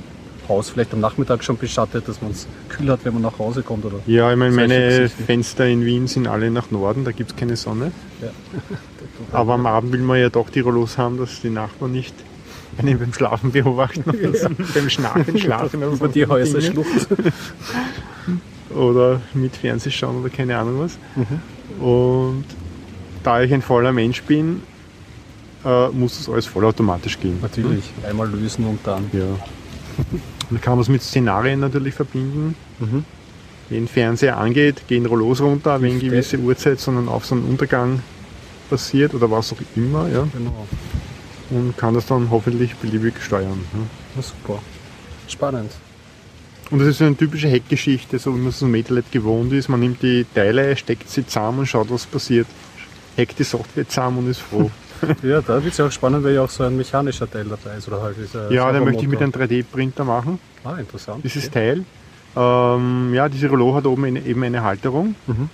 Haus 0.50 0.70
vielleicht 0.70 0.94
am 0.94 1.00
Nachmittag 1.00 1.44
schon 1.44 1.58
beschattet, 1.58 2.08
dass 2.08 2.22
man 2.22 2.32
es 2.32 2.48
kühl 2.70 2.90
hat, 2.90 3.06
wenn 3.06 3.14
man 3.14 3.24
nach 3.24 3.40
Hause 3.40 3.64
kommt. 3.64 3.86
Oder 3.86 3.98
Ja, 4.06 4.32
ich 4.32 4.38
meine, 4.38 4.56
meine. 4.56 5.10
Fenster 5.10 5.68
in 5.68 5.86
Wien 5.86 6.08
sind 6.08 6.28
alle 6.28 6.52
nach 6.52 6.72
Norden, 6.72 7.06
da 7.06 7.12
gibt 7.12 7.32
es 7.32 7.36
keine 7.36 7.56
Sonne. 7.56 7.92
Ja. 8.22 8.30
Aber 9.38 9.54
am 9.54 9.66
Abend 9.66 9.92
will 9.92 10.02
man 10.02 10.20
ja 10.20 10.30
doch 10.30 10.50
die 10.50 10.60
Rollos 10.60 10.98
haben, 10.98 11.18
dass 11.18 11.42
die 11.42 11.50
Nachbarn 11.50 11.92
nicht 11.92 12.14
einen 12.78 12.98
beim 12.98 13.14
Schlafen 13.14 13.52
beobachten 13.52 14.10
oder 14.10 14.36
so, 14.36 14.50
beim 14.74 14.90
Schnarchen 14.90 15.38
schlafen 15.38 15.84
oder 15.84 15.94
über 15.94 16.08
die 16.08 16.26
Häuserschlucht. 16.26 17.08
Oder 18.74 19.22
mit 19.36 19.56
Fernseh 19.56 19.92
schauen 19.92 20.20
oder 20.22 20.30
keine 20.30 20.58
Ahnung 20.58 20.80
was. 20.80 20.98
Mhm. 21.16 21.86
Und 21.86 22.46
da 23.22 23.42
ich 23.44 23.54
ein 23.54 23.62
voller 23.62 23.92
Mensch 23.92 24.24
bin, 24.24 24.64
äh, 25.64 25.90
muss 25.90 26.18
das 26.18 26.28
alles 26.28 26.48
vollautomatisch 26.48 27.20
gehen. 27.20 27.38
Natürlich, 27.42 27.92
einmal 28.08 28.30
lösen 28.30 28.66
und 28.66 28.80
dann. 28.84 29.12
Ja. 29.14 29.38
Dann 30.50 30.62
kann 30.62 30.74
man 30.74 30.82
es 30.82 30.90
mit 30.90 31.02
Szenarien 31.02 31.60
natürlich 31.60 31.94
verbinden. 31.94 32.56
Mhm. 32.80 33.06
Wenn 33.70 33.88
Fernseher 33.88 34.38
angeht, 34.38 34.88
gehen 34.88 35.06
Rollos 35.06 35.42
runter, 35.42 35.82
wenn 35.82 36.00
gewisse 36.00 36.38
Uhrzeit, 36.38 36.80
sondern 36.80 37.08
auf 37.08 37.26
so 37.26 37.36
einen 37.36 37.46
Untergang 37.46 38.02
passiert 38.70 39.14
oder 39.14 39.32
was 39.32 39.54
auch 39.54 39.58
immer. 39.76 40.08
Ja. 40.10 40.28
Genau. 40.32 40.68
Und 41.50 41.78
kann 41.78 41.94
das 41.94 42.06
dann 42.06 42.30
hoffentlich 42.30 42.76
beliebig 42.76 43.14
steuern. 43.22 43.64
Ja. 44.16 44.22
Super. 44.22 44.62
Spannend. 45.28 45.72
Und 46.72 46.80
das 46.80 46.88
ist 46.88 46.98
so 47.00 47.06
eine 47.06 47.16
typische 47.16 47.50
Hackgeschichte, 47.50 48.18
so 48.20 48.34
wie 48.34 48.40
man 48.40 48.50
es 48.50 48.62
im 48.62 48.72
Metalab 48.72 49.12
gewohnt 49.12 49.54
ist. 49.54 49.70
Man 49.70 49.80
nimmt 49.80 50.02
die 50.02 50.26
Teile, 50.34 50.76
steckt 50.76 51.10
sie 51.10 51.26
zusammen 51.26 51.60
und 51.60 51.66
schaut, 51.68 51.92
was 51.92 52.06
passiert. 52.06 52.48
Hackt 53.18 53.38
die 53.38 53.44
Software 53.44 53.88
zusammen 53.88 54.20
und 54.20 54.30
ist 54.30 54.40
froh. 54.40 54.72
Ja, 55.24 55.42
da 55.42 55.64
wird 55.64 55.74
es 55.74 55.78
ja 55.78 55.86
auch 55.88 55.92
spannend, 55.92 56.24
weil 56.24 56.34
ja 56.36 56.42
auch 56.44 56.50
so 56.50 56.64
ein 56.64 56.76
mechanischer 56.76 57.30
Teil 57.30 57.46
dabei 57.46 57.78
ist. 57.78 57.88
Oder 57.88 58.02
halt 58.02 58.18
dieser 58.18 58.52
ja, 58.52 58.72
den 58.72 58.84
möchte 58.84 59.04
ich 59.04 59.08
mit 59.08 59.22
einem 59.22 59.32
3D-Printer 59.32 60.04
machen. 60.04 60.40
Ah, 60.64 60.76
interessant. 60.76 61.24
dieses 61.24 61.50
Teil. 61.50 61.86
Ähm, 62.36 63.14
ja, 63.14 63.30
diese 63.30 63.48
Rollo 63.48 63.76
hat 63.76 63.86
oben 63.86 64.06
eine, 64.06 64.22
eben 64.22 64.44
eine 64.44 64.64
Halterung. 64.64 65.16
Mhm. 65.28 65.50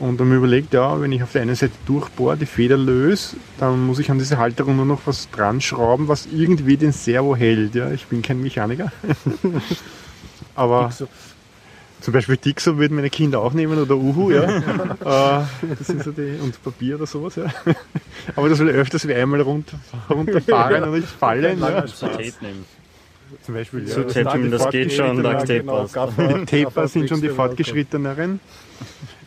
Und 0.00 0.20
dann 0.20 0.32
überlegt, 0.32 0.74
ja, 0.74 1.00
wenn 1.00 1.10
ich 1.10 1.22
auf 1.22 1.32
der 1.32 1.42
einen 1.42 1.56
Seite 1.56 1.72
durchbohre, 1.86 2.36
die 2.36 2.46
Feder 2.46 2.76
löse, 2.76 3.36
dann 3.58 3.84
muss 3.84 3.98
ich 3.98 4.10
an 4.10 4.18
diese 4.18 4.38
Halterung 4.38 4.76
nur 4.76 4.86
noch 4.86 5.00
was 5.06 5.28
dran 5.30 5.60
schrauben, 5.60 6.06
was 6.06 6.26
irgendwie 6.26 6.76
den 6.76 6.92
Servo 6.92 7.34
hält. 7.34 7.74
Ja, 7.74 7.90
ich 7.90 8.06
bin 8.06 8.22
kein 8.22 8.40
Mechaniker. 8.40 8.92
Aber 10.54 10.90
So. 10.92 11.08
Zum 12.00 12.14
Beispiel 12.14 12.36
Dixo 12.36 12.78
würden 12.78 12.94
meine 12.94 13.10
Kinder 13.10 13.40
auch 13.40 13.52
nehmen 13.52 13.78
oder 13.78 13.96
Uhu, 13.96 14.30
ja. 14.30 14.42
äh, 14.58 15.44
das 15.78 15.86
sind 15.86 16.04
so 16.04 16.12
die, 16.12 16.38
und 16.40 16.62
Papier 16.62 16.96
oder 16.96 17.06
sowas, 17.06 17.36
ja. 17.36 17.46
Aber 18.36 18.48
das 18.48 18.58
will 18.58 18.68
öfters 18.68 19.06
wie 19.08 19.14
einmal 19.14 19.40
runter, 19.40 19.78
runterfahren 20.08 20.84
und 20.88 20.98
ich 20.98 21.06
fallen. 21.06 21.60
Ja. 21.60 21.82
Tape 21.82 22.32
nehmen. 22.40 22.64
Zum 23.42 23.54
Beispiel, 23.54 23.86
ja. 23.88 23.94
So 23.94 24.02
Tape, 24.04 24.48
das 24.48 24.70
geht 24.70 24.92
schon, 24.92 25.22
Duct 25.22 25.40
Tape 25.46 25.62
passt. 25.64 25.96
Die 26.52 26.62
Taper 26.64 26.88
sind 26.88 27.08
schon 27.08 27.20
die 27.20 27.28
fortgeschritteneren. 27.28 28.40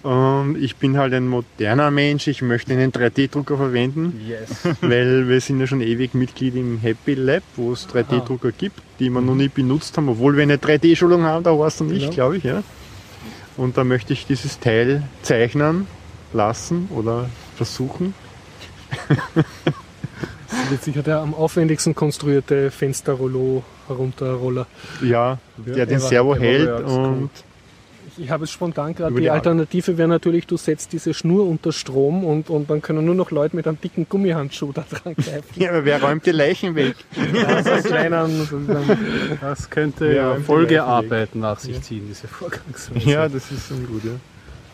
Und 0.04 0.58
ich 0.60 0.78
bin 0.78 0.97
halt 0.97 1.14
ein 1.14 1.28
moderner 1.28 1.91
Mensch, 1.91 2.28
ich 2.28 2.41
möchte 2.41 2.74
einen 2.74 2.91
3D-Drucker 2.91 3.56
verwenden, 3.58 4.20
Yes. 4.28 4.49
weil 4.82 5.28
wir 5.30 5.39
sind 5.41 5.60
ja 5.60 5.68
schon 5.68 5.82
ewig 5.82 6.16
Mitglied 6.16 6.56
im 6.56 6.80
Happy 6.80 7.14
Lab, 7.14 7.43
wo 7.56 7.74
es 7.74 7.88
3D-Drucker 7.88 8.52
gibt, 8.52 8.82
die 8.99 9.12
wir 9.12 9.22
noch 9.22 9.36
nie 9.36 9.49
benutzt 9.49 9.95
haben, 9.97 10.10
obwohl 10.10 10.36
wir 10.36 10.41
eine 10.43 10.58
3D-Schulung 10.58 11.24
haben, 11.24 11.43
da 11.43 11.58
warst 11.58 11.82
du 11.82 11.84
nicht, 11.84 12.02
Genau. 12.02 12.14
glaube 12.14 12.38
ich. 12.38 12.43
Ja. 12.43 12.64
Und 13.58 13.78
da 13.78 13.84
möchte 13.84 14.14
ich 14.14 14.26
dieses 14.26 14.60
Teil 14.60 15.04
zeichnen 15.22 15.86
lassen 16.34 16.88
oder 16.95 17.30
versuchen. 17.56 18.16
Das 20.52 20.70
wird 20.72 20.84
sicher 20.84 21.02
der 21.02 21.20
am 21.20 21.34
aufwendigsten 21.34 21.95
konstruierte 21.95 22.72
Fensterrollo 22.72 23.64
herunterroller. 23.88 24.68
Ja, 25.02 25.38
der 25.58 25.86
den 25.86 25.97
ever- 25.97 26.08
Servo 26.08 26.36
hält 26.36 26.70
und 26.84 27.30
Ich 28.18 28.30
habe 28.30 28.43
es 28.43 28.52
spontan 28.52 28.93
gerade. 28.93 29.16
Die 29.16 29.22
die 29.22 29.30
Alternative 29.30 29.97
wäre 29.97 30.10
natürlich, 30.10 30.45
du 30.45 30.58
setzt 30.58 30.91
diese 30.91 31.14
Schnur 31.14 31.47
unter 31.47 31.72
Strom 31.72 32.26
und, 32.26 32.49
und 32.49 32.70
dann 32.70 32.82
können 32.82 33.06
nur 33.06 33.16
noch 33.16 33.32
Leute 33.32 33.56
mit 33.56 33.66
einem 33.68 33.80
dicken 33.80 34.06
Gummihandschuh 34.10 34.74
da 34.74 34.84
dran 34.89 35.16
greifen. 35.16 35.43
ja, 35.56 35.70
aber 35.70 35.86
wer 35.86 36.02
räumt 36.04 36.26
die 36.26 36.32
Leichen 36.32 36.76
weg? 36.76 36.95
Einen 37.18 37.84
kleinen, 37.84 38.49
Das 39.39 39.70
könnte 39.70 40.08
Ja, 40.08 40.14
ja, 40.14 40.36
im 40.36 40.43
Folgearbeit 40.43 41.36
nach 41.36 41.60
sich 41.60 41.82
ziehen, 41.82 42.06
diese 42.10 42.28
Vorgangsweise. 42.28 43.10
Ja, 43.10 43.30
das 43.30 43.49
ist 43.52 43.70
schon 43.70 43.88
gut, 43.88 44.04
ja. 44.04 44.12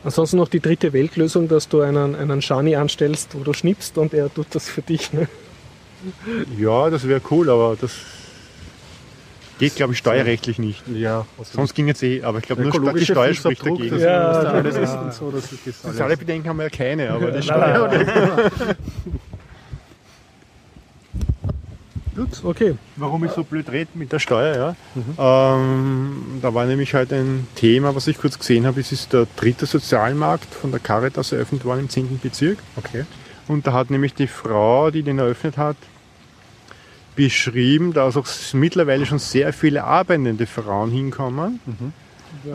Ansonsten 0.04 0.38
noch 0.38 0.48
die 0.48 0.60
dritte 0.60 0.94
Weltlösung, 0.94 1.48
dass 1.48 1.68
du 1.70 1.82
einen, 1.82 2.16
einen 2.16 2.42
Shani 2.42 2.76
anstellst, 2.76 3.30
wo 3.34 3.44
du 3.44 3.54
schnippst 3.54 3.98
und 3.98 4.14
er 4.14 4.34
tut 4.34 4.48
das 4.52 4.68
für 4.70 4.82
dich. 4.82 5.12
Ne? 5.14 5.28
Ja, 6.58 6.90
das 6.90 7.08
wäre 7.08 7.22
cool, 7.32 7.50
aber 7.50 7.78
das 7.80 7.92
geht, 9.60 9.76
glaube 9.76 9.94
ich, 9.94 10.00
steuerrechtlich 10.00 10.60
nicht. 10.60 10.88
ja 10.88 11.26
also 11.38 11.52
Sonst 11.54 11.74
ging 11.74 11.90
es 11.90 12.02
eh, 12.04 12.24
aber 12.24 12.40
ich 12.40 12.46
glaube, 12.46 12.64
nur 12.64 12.94
die 12.94 13.06
Steuer 13.06 13.34
spricht 13.34 13.66
dagegen. 13.66 14.00
Ja, 14.00 14.44
da 14.44 14.52
alles 14.52 14.76
ja. 14.76 14.82
ist 14.84 14.94
und 14.94 15.14
so, 15.14 15.32
das 15.32 15.52
ist 15.52 15.66
alles. 15.66 15.82
Soziale 15.82 16.18
Bedenken 16.18 16.50
haben 16.50 16.58
wir 16.58 16.66
ja 16.66 16.70
keine, 16.70 17.12
aber 17.12 17.32
die 17.32 17.42
Steuer. 17.42 17.90
Gut, 22.18 22.44
okay. 22.44 22.76
Warum 22.96 23.24
ich 23.26 23.32
so 23.32 23.44
blöd 23.44 23.72
rede 23.72 23.92
mit 23.94 24.12
der 24.12 24.18
Steuer, 24.18 24.76
ja. 25.20 25.54
Ähm, 25.56 26.40
da 26.42 26.52
war 26.52 26.66
nämlich 26.66 26.96
halt 26.96 27.14
ein 27.14 27.48
Thema, 27.54 27.94
was 27.94 28.08
ich 28.08 28.18
kurz 28.18 28.40
gesehen 28.40 28.66
habe, 28.66 28.80
es 28.80 28.92
ist 28.92 29.14
der 29.14 29.28
dritte 29.36 29.68
Sozialmarkt 29.68 30.52
von 30.52 30.72
der 30.72 30.80
Caritas 30.80 31.32
eröffnet 31.32 31.64
worden 31.64 31.82
im 31.82 31.90
10. 31.90 32.20
Bezirk. 32.20 32.58
Okay. 32.76 33.06
Und 33.48 33.68
da 33.68 33.74
hat 33.74 33.92
nämlich 33.92 34.16
die 34.16 34.26
Frau, 34.26 34.90
die 34.90 35.04
den 35.04 35.20
eröffnet 35.20 35.58
hat, 35.58 35.78
beschrieben, 37.18 37.92
dass 37.92 38.16
auch 38.16 38.28
mittlerweile 38.54 39.06
schon 39.06 39.20
sehr 39.20 39.52
viele 39.52 39.84
arbeitende 39.84 40.46
Frauen 40.46 40.92
hinkommen. 40.92 41.60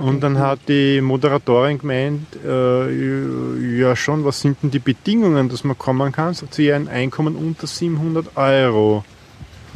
Und 0.00 0.22
dann 0.22 0.38
hat 0.38 0.60
die 0.68 1.00
Moderatorin 1.02 1.78
gemeint, 1.78 2.26
äh, 2.46 3.78
ja 3.78 3.94
schon, 3.96 4.24
was 4.24 4.40
sind 4.40 4.62
denn 4.62 4.70
die 4.70 4.78
Bedingungen, 4.78 5.48
dass 5.48 5.64
man 5.64 5.76
kommen 5.76 6.12
kann? 6.12 6.32
Sagt 6.32 6.54
sie, 6.54 6.66
ja, 6.66 6.76
ein 6.76 6.88
Einkommen 6.88 7.36
unter 7.36 7.66
700 7.66 8.36
Euro. 8.36 9.04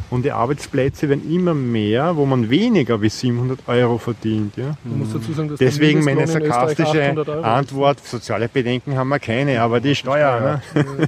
Und 0.09 0.23
die 0.23 0.31
Arbeitsplätze 0.31 1.09
werden 1.09 1.29
immer 1.29 1.53
mehr, 1.53 2.15
wo 2.15 2.25
man 2.25 2.49
weniger 2.49 3.01
wie 3.01 3.09
700 3.09 3.67
Euro 3.67 3.97
verdient. 3.97 4.55
Ja? 4.55 4.77
Sagen, 5.35 5.55
Deswegen 5.59 6.03
meine 6.03 6.25
sarkastische 6.25 7.03
800 7.03 7.29
Euro 7.29 7.39
ist. 7.39 7.45
Antwort, 7.45 8.07
soziale 8.07 8.47
Bedenken 8.47 8.95
haben 8.95 9.09
wir 9.09 9.19
keine, 9.19 9.61
aber 9.61 9.81
die 9.81 9.95
Steuer. 9.95 10.61
Ne? 10.73 11.07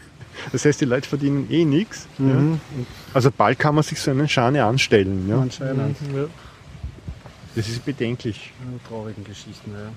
Das 0.51 0.65
heißt, 0.65 0.81
die 0.81 0.85
Leute 0.85 1.07
verdienen 1.07 1.47
eh 1.49 1.65
nichts. 1.65 2.07
Mhm. 2.17 2.59
Ja. 2.77 2.85
Also 3.13 3.29
bald 3.35 3.59
kann 3.59 3.75
man 3.75 3.83
sich 3.83 3.99
so 3.99 4.11
einen 4.11 4.27
Schane 4.27 4.63
anstellen. 4.63 5.27
Ja. 5.29 5.39
Anscheinend. 5.41 5.97
Ja. 6.15 6.25
Das 7.55 7.67
ist 7.67 7.83
bedenklich. 7.85 8.51
Traurigen 8.87 9.23
Geschichten, 9.23 9.71
ja. 9.73 9.91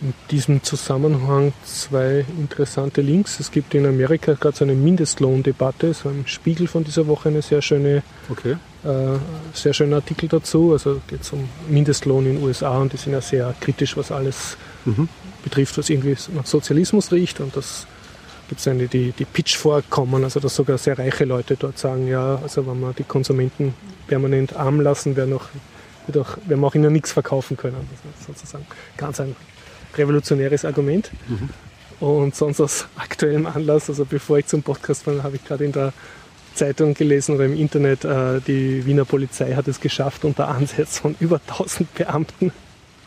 In 0.00 0.12
diesem 0.32 0.60
Zusammenhang 0.64 1.52
zwei 1.64 2.24
interessante 2.36 3.00
Links. 3.02 3.38
Es 3.38 3.52
gibt 3.52 3.72
in 3.74 3.86
Amerika 3.86 4.32
gerade 4.32 4.56
so 4.56 4.64
eine 4.64 4.74
Mindestlohndebatte, 4.74 5.94
so 5.94 6.10
im 6.10 6.26
Spiegel 6.26 6.66
von 6.66 6.82
dieser 6.82 7.06
Woche 7.06 7.28
eine 7.28 7.40
sehr 7.40 7.62
schöne, 7.62 8.02
Okay. 8.28 8.56
äh, 8.82 9.18
sehr 9.54 9.72
schöner 9.72 9.96
Artikel 9.96 10.28
dazu. 10.28 10.72
Also 10.72 11.00
geht 11.06 11.20
es 11.22 11.32
um 11.32 11.48
Mindestlohn 11.68 12.26
in 12.26 12.34
den 12.34 12.42
USA 12.44 12.78
und 12.78 12.92
die 12.92 12.96
sind 12.96 13.12
ja 13.12 13.20
sehr 13.20 13.54
kritisch, 13.60 13.96
was 13.96 14.10
alles 14.10 14.56
Mhm. 14.84 15.08
betrifft, 15.44 15.78
was 15.78 15.88
irgendwie 15.88 16.16
nach 16.34 16.46
Sozialismus 16.46 17.12
riecht. 17.12 17.38
Und 17.38 17.56
das 17.56 17.86
gibt 18.52 18.60
es 18.60 18.68
eine, 18.68 18.86
die, 18.86 19.12
die 19.12 19.24
Pitchfork 19.24 19.88
kommen, 19.88 20.24
also 20.24 20.38
dass 20.38 20.54
sogar 20.54 20.76
sehr 20.76 20.98
reiche 20.98 21.24
Leute 21.24 21.56
dort 21.56 21.78
sagen, 21.78 22.06
ja, 22.06 22.38
also 22.42 22.66
wenn 22.66 22.80
wir 22.80 22.92
die 22.92 23.02
Konsumenten 23.02 23.72
permanent 24.06 24.54
arm 24.54 24.78
lassen, 24.82 25.16
werden, 25.16 25.32
auch, 25.32 25.46
wird 26.06 26.18
auch, 26.18 26.36
werden 26.46 26.60
wir 26.60 26.66
auch 26.66 26.74
ihnen 26.74 26.92
nichts 26.92 27.12
verkaufen 27.12 27.56
können. 27.56 27.88
Das 27.90 28.20
ist 28.20 28.26
sozusagen 28.26 28.66
ganz 28.98 29.20
ein 29.20 29.34
revolutionäres 29.96 30.66
Argument. 30.66 31.10
Und 31.98 32.36
sonst 32.36 32.60
aus 32.60 32.88
aktuellem 32.96 33.46
Anlass, 33.46 33.88
also 33.88 34.04
bevor 34.04 34.36
ich 34.36 34.44
zum 34.48 34.62
Podcast 34.62 35.06
war, 35.06 35.22
habe 35.22 35.36
ich 35.36 35.44
gerade 35.46 35.64
in 35.64 35.72
der 35.72 35.94
Zeitung 36.52 36.92
gelesen 36.92 37.36
oder 37.36 37.46
im 37.46 37.56
Internet, 37.56 38.04
äh, 38.04 38.42
die 38.46 38.84
Wiener 38.84 39.06
Polizei 39.06 39.54
hat 39.54 39.66
es 39.66 39.80
geschafft, 39.80 40.26
unter 40.26 40.48
Ansatz 40.48 40.98
von 40.98 41.16
über 41.20 41.40
1000 41.48 41.94
Beamten, 41.94 42.52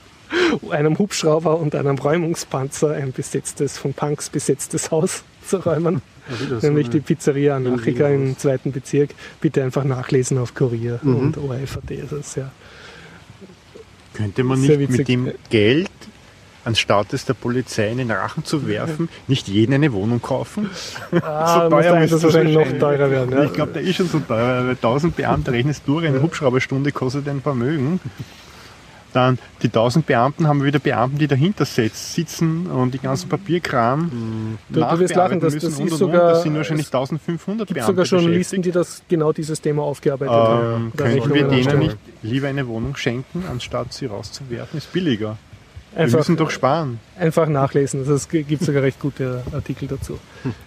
einem 0.72 0.98
Hubschrauber 0.98 1.60
und 1.60 1.76
einem 1.76 2.00
Räumungspanzer 2.00 2.94
ein 2.94 3.12
besetztes, 3.12 3.78
von 3.78 3.94
Punks 3.94 4.32
besetztes 4.32 4.90
Haus 4.90 5.24
zu 5.48 5.58
räumen. 5.58 6.02
Ja, 6.30 6.40
wieder 6.46 6.60
so 6.60 6.68
Nämlich 6.68 6.90
die 6.90 7.00
Pizzeria 7.00 7.56
Anarchica 7.56 8.10
Wien 8.10 8.30
im 8.30 8.38
zweiten 8.38 8.72
Bezirk. 8.72 9.12
Bitte 9.42 9.64
einfach 9.64 9.84
nachlesen 9.84 10.38
auf 10.40 10.54
Kurier 10.56 11.00
Mhm. 11.04 11.16
und 11.16 11.38
ORFAT. 11.38 11.84
Sehr, 12.24 12.52
Könnte 14.14 14.44
man 14.44 14.60
nicht 14.62 14.80
witzig. 14.80 14.98
mit 14.98 15.08
dem 15.08 15.32
Geld, 15.50 15.90
anstatt 16.64 17.14
es 17.14 17.26
der 17.26 17.34
Polizei 17.34 17.92
in 17.92 17.98
den 17.98 18.12
Rachen 18.12 18.44
zu 18.46 18.66
werfen, 18.68 19.10
nicht 19.28 19.48
jeden 19.48 19.74
eine 19.74 19.92
Wohnung 19.94 20.22
kaufen? 20.22 20.70
ah, 21.22 21.56
So 21.70 21.76
muss 21.76 21.84
teuer 21.84 21.92
sein, 21.92 22.04
ist 22.04 22.14
das 22.14 22.24
wahrscheinlich 22.24 22.56
noch 22.56 22.80
teurer 22.80 23.12
werden. 23.12 23.32
Ja. 23.34 23.44
Ich 23.44 23.54
glaube, 23.54 23.74
der 23.74 23.82
ist 23.84 23.96
schon 23.98 24.08
so 24.08 24.20
teuer, 24.20 24.64
weil 24.66 24.72
1000 24.72 25.16
Beamte 25.16 25.52
rechnest 25.52 25.84
du, 25.86 26.00
eine 26.00 26.22
Hubschrauberstunde 26.22 26.92
kostet 26.92 27.28
ein 27.28 27.42
Vermögen. 27.42 28.00
Dann 29.16 29.40
die 29.62 29.68
1000 29.68 30.06
Beamten 30.06 30.46
haben 30.48 30.62
wieder 30.64 30.80
Beamten, 30.80 31.18
die 31.18 31.28
dahinter 31.28 31.64
sitz- 31.64 32.14
sitzen 32.14 32.68
und 32.68 32.94
die 32.94 33.00
ganzen 33.00 33.30
Papierkram 33.30 34.58
Du- 34.70 34.82
du 34.82 35.00
wirst 35.00 35.16
lachen, 35.16 35.40
nachbearbeiten 35.40 35.40
das- 35.42 35.54
und, 35.80 35.86
ist 35.88 35.92
und, 35.94 35.98
sogar-. 35.98 36.30
Das 36.34 36.44
sind 36.44 36.56
wahrscheinlich 36.56 36.88
1500 36.88 37.70
Es 37.70 37.74
gibt 37.74 37.86
Beamte 37.86 38.06
sogar 38.06 38.20
Journalisten, 38.22 38.62
die 38.62 38.72
das, 38.72 39.04
genau 39.08 39.32
dieses 39.32 39.62
Thema 39.62 39.84
aufgearbeitet 39.84 40.34
haben. 40.36 40.76
Ähm, 40.76 40.92
Oder 40.94 41.04
könnten 41.06 41.34
wir 41.34 41.44
denen 41.44 41.54
anstellen. 41.60 41.80
nicht 41.80 41.98
lieber 42.24 42.48
eine 42.50 42.68
Wohnung 42.68 42.96
schenken, 42.98 43.44
anstatt 43.50 43.94
sie 43.94 44.08
rauszuwerfen? 44.08 44.78
Ist 44.78 44.92
billiger. 44.92 45.38
Wir 45.96 46.02
Einfach, 46.04 46.18
müssen 46.20 46.36
doch 46.38 46.50
sparen. 46.52 47.00
einfach 47.18 47.48
nachlesen. 47.48 48.02
Also 48.02 48.14
es 48.16 48.28
gibt 48.28 48.62
sogar 48.64 48.84
recht 48.84 49.00
gute 49.00 49.42
Artikel 49.54 49.88
dazu. 49.88 50.20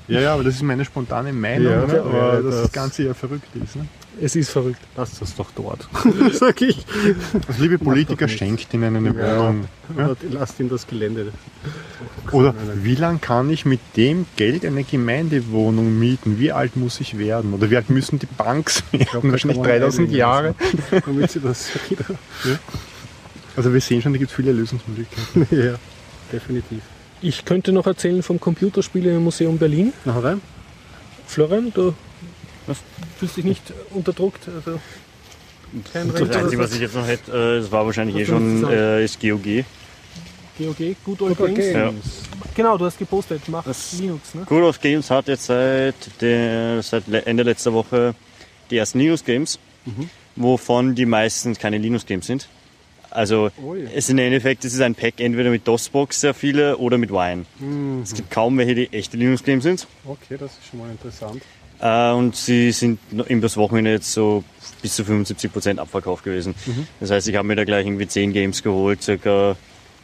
Ja, 0.08 0.20
ja, 0.20 0.34
aber 0.34 0.42
das 0.44 0.54
ist 0.54 0.62
meine 0.62 0.84
spontane 0.84 1.32
Meinung, 1.34 1.70
Ja, 1.72 1.86
ne? 1.86 1.94
ja, 1.94 2.00
aber 2.02 2.18
ja, 2.18 2.32
dass 2.40 2.44
das 2.54 2.62
das- 2.62 2.72
Ganze 2.72 3.02
ja 3.04 3.14
verrückt 3.14 3.54
ist. 3.62 3.76
Ne? 3.76 3.86
Es 4.20 4.34
ist 4.34 4.50
verrückt. 4.50 4.80
Lass 4.96 5.16
das 5.20 5.36
doch 5.36 5.50
dort, 5.54 5.86
sag 6.32 6.60
ich. 6.62 6.84
Also, 7.46 7.62
liebe 7.62 7.78
Politiker, 7.78 8.26
schenkt 8.26 8.72
ihnen 8.74 8.96
eine 8.96 9.14
Ja. 9.16 9.38
Wohnung. 9.38 9.64
Ja? 9.96 10.16
Lasst 10.32 10.58
ihn 10.58 10.68
das 10.68 10.86
Gelände. 10.88 11.30
Oder 12.32 12.52
wie 12.82 12.96
lange 12.96 13.18
kann 13.20 13.48
ich 13.50 13.64
mit 13.64 13.78
dem 13.96 14.26
Geld 14.36 14.64
eine 14.64 14.82
Gemeindewohnung 14.82 15.98
mieten? 15.98 16.38
Wie 16.40 16.50
alt 16.50 16.74
muss 16.76 17.00
ich 17.00 17.16
werden? 17.18 17.52
Oder 17.54 17.70
wie 17.70 17.76
alt 17.76 17.90
müssen 17.90 18.18
die 18.18 18.26
Banks 18.26 18.82
werden? 18.92 19.06
glaub, 19.10 19.24
Wahrscheinlich 19.30 19.56
kann 19.58 19.70
man 19.70 19.78
3000 19.80 20.00
einigen 20.08 20.16
Jahre. 20.18 20.54
Damit 21.04 21.30
sie 21.30 21.40
das 21.40 21.68
wieder. 21.88 22.04
Also 23.56 23.72
wir 23.72 23.80
sehen 23.80 24.02
schon, 24.02 24.12
da 24.12 24.18
gibt 24.18 24.30
es 24.30 24.36
viele 24.36 24.52
Lösungsmöglichkeiten. 24.52 25.46
ja, 25.50 25.74
definitiv. 26.32 26.80
Ich 27.20 27.44
könnte 27.44 27.72
noch 27.72 27.86
erzählen 27.86 28.22
vom 28.22 28.38
Computerspielemuseum 28.38 29.58
Berlin. 29.58 29.92
Noch 30.04 30.22
rein? 30.22 30.40
Florian, 31.26 31.72
du 31.74 31.94
Was? 32.66 32.78
fühlst 33.18 33.36
dich 33.36 33.44
nicht 33.44 33.62
unterdruckt. 33.90 34.48
Also 34.48 34.80
kein 35.92 36.12
Das 36.12 36.30
Einzige, 36.36 36.62
was 36.62 36.72
ich 36.74 36.80
jetzt 36.80 36.94
noch 36.94 37.06
hätte, 37.06 37.30
äh, 37.32 37.60
das 37.60 37.72
war 37.72 37.84
wahrscheinlich 37.84 38.16
eh 38.16 38.20
Was 38.22 38.28
schon, 38.28 38.70
äh, 38.70 39.04
ist 39.04 39.20
GOG. 39.20 39.64
GOG, 40.58 40.96
Good 41.04 41.22
Old 41.22 41.36
Super 41.36 41.48
Games. 41.48 41.72
Ja. 41.74 41.92
Genau, 42.54 42.78
du 42.78 42.84
hast 42.84 42.98
gepostet, 42.98 43.42
mach 43.48 43.64
Das- 43.64 43.92
Linux, 43.98 44.34
ne? 44.34 44.42
Good 44.46 44.62
of 44.62 44.80
Games 44.80 45.10
hat 45.10 45.28
jetzt 45.28 45.46
seit, 45.46 45.94
der, 46.20 46.82
seit 46.82 47.08
Ende 47.08 47.42
letzter 47.42 47.72
Woche 47.72 48.14
die 48.70 48.76
ersten 48.76 48.98
Linux-Games, 48.98 49.58
wovon 50.36 50.94
die 50.94 51.06
meisten 51.06 51.54
keine 51.54 51.78
Linux-Games 51.78 52.26
sind. 52.26 52.48
Also 53.10 53.50
es 53.86 54.04
ist 54.04 54.10
im 54.10 54.18
Endeffekt, 54.18 54.64
es 54.64 54.74
ist 54.74 54.80
ein 54.80 54.94
Pack 54.94 55.14
entweder 55.20 55.50
mit 55.50 55.66
DOSBox 55.66 56.20
sehr 56.20 56.34
viele 56.34 56.76
oder 56.76 56.98
mit 56.98 57.10
Wine. 57.10 57.44
Es 58.02 58.14
gibt 58.14 58.30
kaum 58.30 58.58
welche, 58.58 58.74
die 58.74 58.92
echte 58.92 59.16
Linux-Games 59.16 59.62
sind. 59.64 59.86
Okay, 60.04 60.36
das 60.38 60.52
ist 60.52 60.66
schon 60.70 60.80
mal 60.80 60.90
interessant. 60.90 61.42
Äh, 61.80 62.10
und 62.12 62.34
sie 62.36 62.72
sind 62.72 62.98
im 63.28 63.40
das 63.40 63.56
Wochenende 63.56 63.92
jetzt 63.92 64.12
so 64.12 64.44
bis 64.82 64.96
zu 64.96 65.02
75% 65.04 65.78
Abverkauf 65.78 66.22
gewesen. 66.22 66.54
Das 67.00 67.10
heißt, 67.10 67.28
ich 67.28 67.36
habe 67.36 67.46
mir 67.48 67.56
da 67.56 67.64
gleich 67.64 67.86
irgendwie 67.86 68.06
10 68.08 68.32
Games 68.32 68.62
geholt, 68.62 69.02
circa 69.02 69.56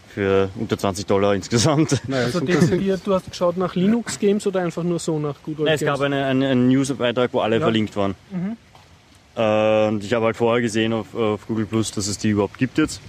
für 0.08 0.48
unter 0.54 0.78
20 0.78 1.06
Dollar 1.06 1.34
insgesamt. 1.34 2.00
Naja, 2.08 2.26
Also 2.26 2.38
dezidiert, 2.40 3.00
du 3.04 3.14
hast 3.14 3.28
geschaut 3.28 3.56
nach 3.56 3.74
Linux-Games 3.74 4.46
oder 4.46 4.60
einfach 4.60 4.84
nur 4.84 5.00
so 5.00 5.18
nach 5.18 5.42
Good 5.42 5.58
Old 5.58 5.64
Nein, 5.66 5.74
es 5.74 5.80
Games? 5.80 5.92
gab 5.98 6.00
eine, 6.06 6.24
eine, 6.26 6.48
einen 6.48 6.68
Newsbeitrag, 6.68 7.30
wo 7.32 7.40
alle 7.40 7.56
Ja. 7.56 7.62
verlinkt 7.62 7.96
waren. 7.96 8.14
Äh, 9.36 9.88
und 9.88 10.04
ich 10.04 10.12
habe 10.12 10.26
halt 10.26 10.36
vorher 10.36 10.62
gesehen 10.62 10.92
auf, 10.92 11.14
auf 11.14 11.46
Google 11.46 11.66
Plus, 11.66 11.90
dass 11.90 12.06
es 12.06 12.18
die 12.18 12.28
überhaupt 12.30 12.58
gibt 12.58 12.78
jetzt. 12.78 13.00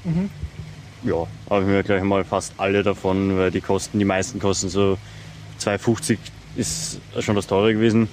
Ja, 1.04 1.28
habe 1.50 1.62
ich 1.62 1.68
mir 1.68 1.84
gleich 1.84 2.02
mal 2.04 2.24
fast 2.24 2.54
alle 2.58 2.82
davon, 2.84 3.38
weil 3.38 3.52
die 3.52 3.62
kosten, 3.62 4.00
die 4.00 4.06
meisten 4.06 4.40
kosten 4.40 4.70
so 4.70 4.98
2,50 5.62 6.18
ist 6.56 7.00
schon 7.20 7.36
das 7.36 7.46
teure 7.48 7.74
gewesen. 7.74 8.08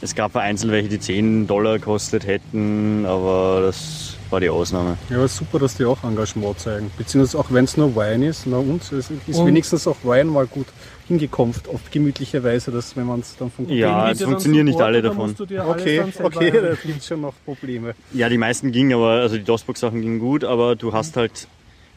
Es 0.00 0.14
gab 0.14 0.32
vereinzelt 0.32 0.70
welche, 0.70 0.88
die 0.88 1.00
10 1.00 1.46
Dollar 1.46 1.78
gekostet 1.78 2.26
hätten, 2.26 3.04
aber 3.06 3.62
das 3.62 4.16
war 4.30 4.38
die 4.40 4.50
Ausnahme. 4.50 4.96
Ja, 5.08 5.16
aber 5.16 5.28
super, 5.28 5.58
dass 5.58 5.76
die 5.76 5.84
auch 5.86 6.04
Engagement 6.04 6.58
zeigen. 6.60 6.90
Beziehungsweise 6.98 7.38
auch 7.38 7.46
wenn 7.50 7.64
es 7.64 7.76
nur 7.76 7.96
Wein 7.96 8.22
ist, 8.22 8.46
na 8.46 8.58
und, 8.58 8.82
es 8.82 8.92
ist 8.92 9.10
Und- 9.38 9.46
wenigstens 9.46 9.86
auch 9.88 9.96
Wein 10.04 10.26
mal 10.28 10.46
gut 10.46 10.66
hingekommt, 11.08 11.68
auf 11.68 11.90
gemütliche 11.90 12.42
Weise, 12.42 12.70
dass 12.70 12.96
wenn 12.96 13.06
man 13.06 13.20
es 13.20 13.36
dann 13.36 13.50
von 13.50 13.68
Ja, 13.68 14.10
es 14.10 14.22
funktionieren 14.22 14.66
nicht 14.66 14.80
alle 14.80 15.02
davon. 15.02 15.34
Okay, 15.38 16.02
okay, 16.22 16.50
da 16.62 16.74
gibt 16.74 17.00
es 17.00 17.06
schon 17.06 17.20
noch 17.20 17.34
Probleme. 17.44 17.94
Ja, 18.12 18.28
die 18.28 18.38
meisten 18.38 18.72
gingen, 18.72 18.94
aber 18.94 19.10
also 19.20 19.36
die 19.36 19.44
DOSBox-Sachen 19.44 20.00
gingen 20.00 20.18
gut, 20.18 20.44
aber 20.44 20.76
du 20.76 20.92
hast 20.92 21.16
halt 21.16 21.46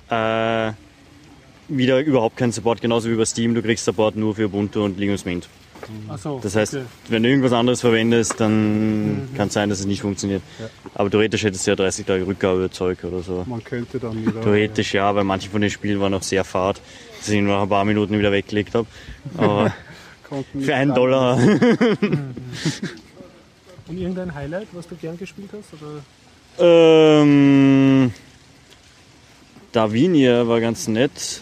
äh, 0.09 0.71
wieder 1.69 1.99
überhaupt 2.01 2.37
keinen 2.37 2.51
Support, 2.51 2.81
genauso 2.81 3.09
wie 3.09 3.15
bei 3.15 3.25
Steam. 3.25 3.53
Du 3.55 3.61
kriegst 3.61 3.85
Support 3.85 4.15
nur 4.15 4.35
für 4.35 4.45
Ubuntu 4.45 4.83
und 4.83 4.97
Linux 4.99 5.25
Mint. 5.25 5.47
So, 6.17 6.39
Das 6.41 6.55
heißt, 6.55 6.75
okay. 6.75 6.85
wenn 7.09 7.23
du 7.23 7.29
irgendwas 7.29 7.53
anderes 7.53 7.81
verwendest, 7.81 8.39
dann 8.39 9.29
kann 9.35 9.47
es 9.47 9.53
sein, 9.53 9.69
dass 9.69 9.79
es 9.79 9.85
nicht 9.85 10.01
funktioniert. 10.01 10.41
Aber 10.95 11.09
theoretisch 11.09 11.43
hättest 11.43 11.65
du 11.67 11.71
ja 11.71 11.75
30 11.75 12.05
Tage 12.05 12.25
Rückgabezeug 12.25 13.03
oder 13.03 13.21
so. 13.21 13.43
Man 13.47 13.63
könnte 13.63 13.99
dann 13.99 14.25
wieder. 14.25 14.41
Theoretisch 14.41 14.93
ja, 14.93 15.13
weil 15.13 15.23
manche 15.23 15.49
von 15.49 15.61
den 15.61 15.69
Spielen 15.69 15.99
waren 15.99 16.13
auch 16.13 16.23
sehr 16.23 16.43
fad, 16.43 16.81
dass 17.17 17.29
ich 17.29 17.41
nach 17.41 17.63
ein 17.63 17.69
paar 17.69 17.85
Minuten 17.85 18.17
wieder 18.17 18.31
weggelegt 18.31 18.75
habe. 18.75 18.87
Aber 19.37 19.73
für 20.59 20.75
einen. 20.75 20.93
Dollar. 20.93 21.37
Und 23.87 23.97
irgendein 23.97 24.35
Highlight, 24.35 24.67
was 24.73 24.87
du 24.87 24.95
gern 24.95 25.17
gespielt 25.17 25.49
hast? 25.53 25.73
Oder? 25.81 26.01
Ähm, 26.59 28.11
Davinia 29.71 30.47
war 30.47 30.59
ganz 30.59 30.87
nett, 30.89 31.41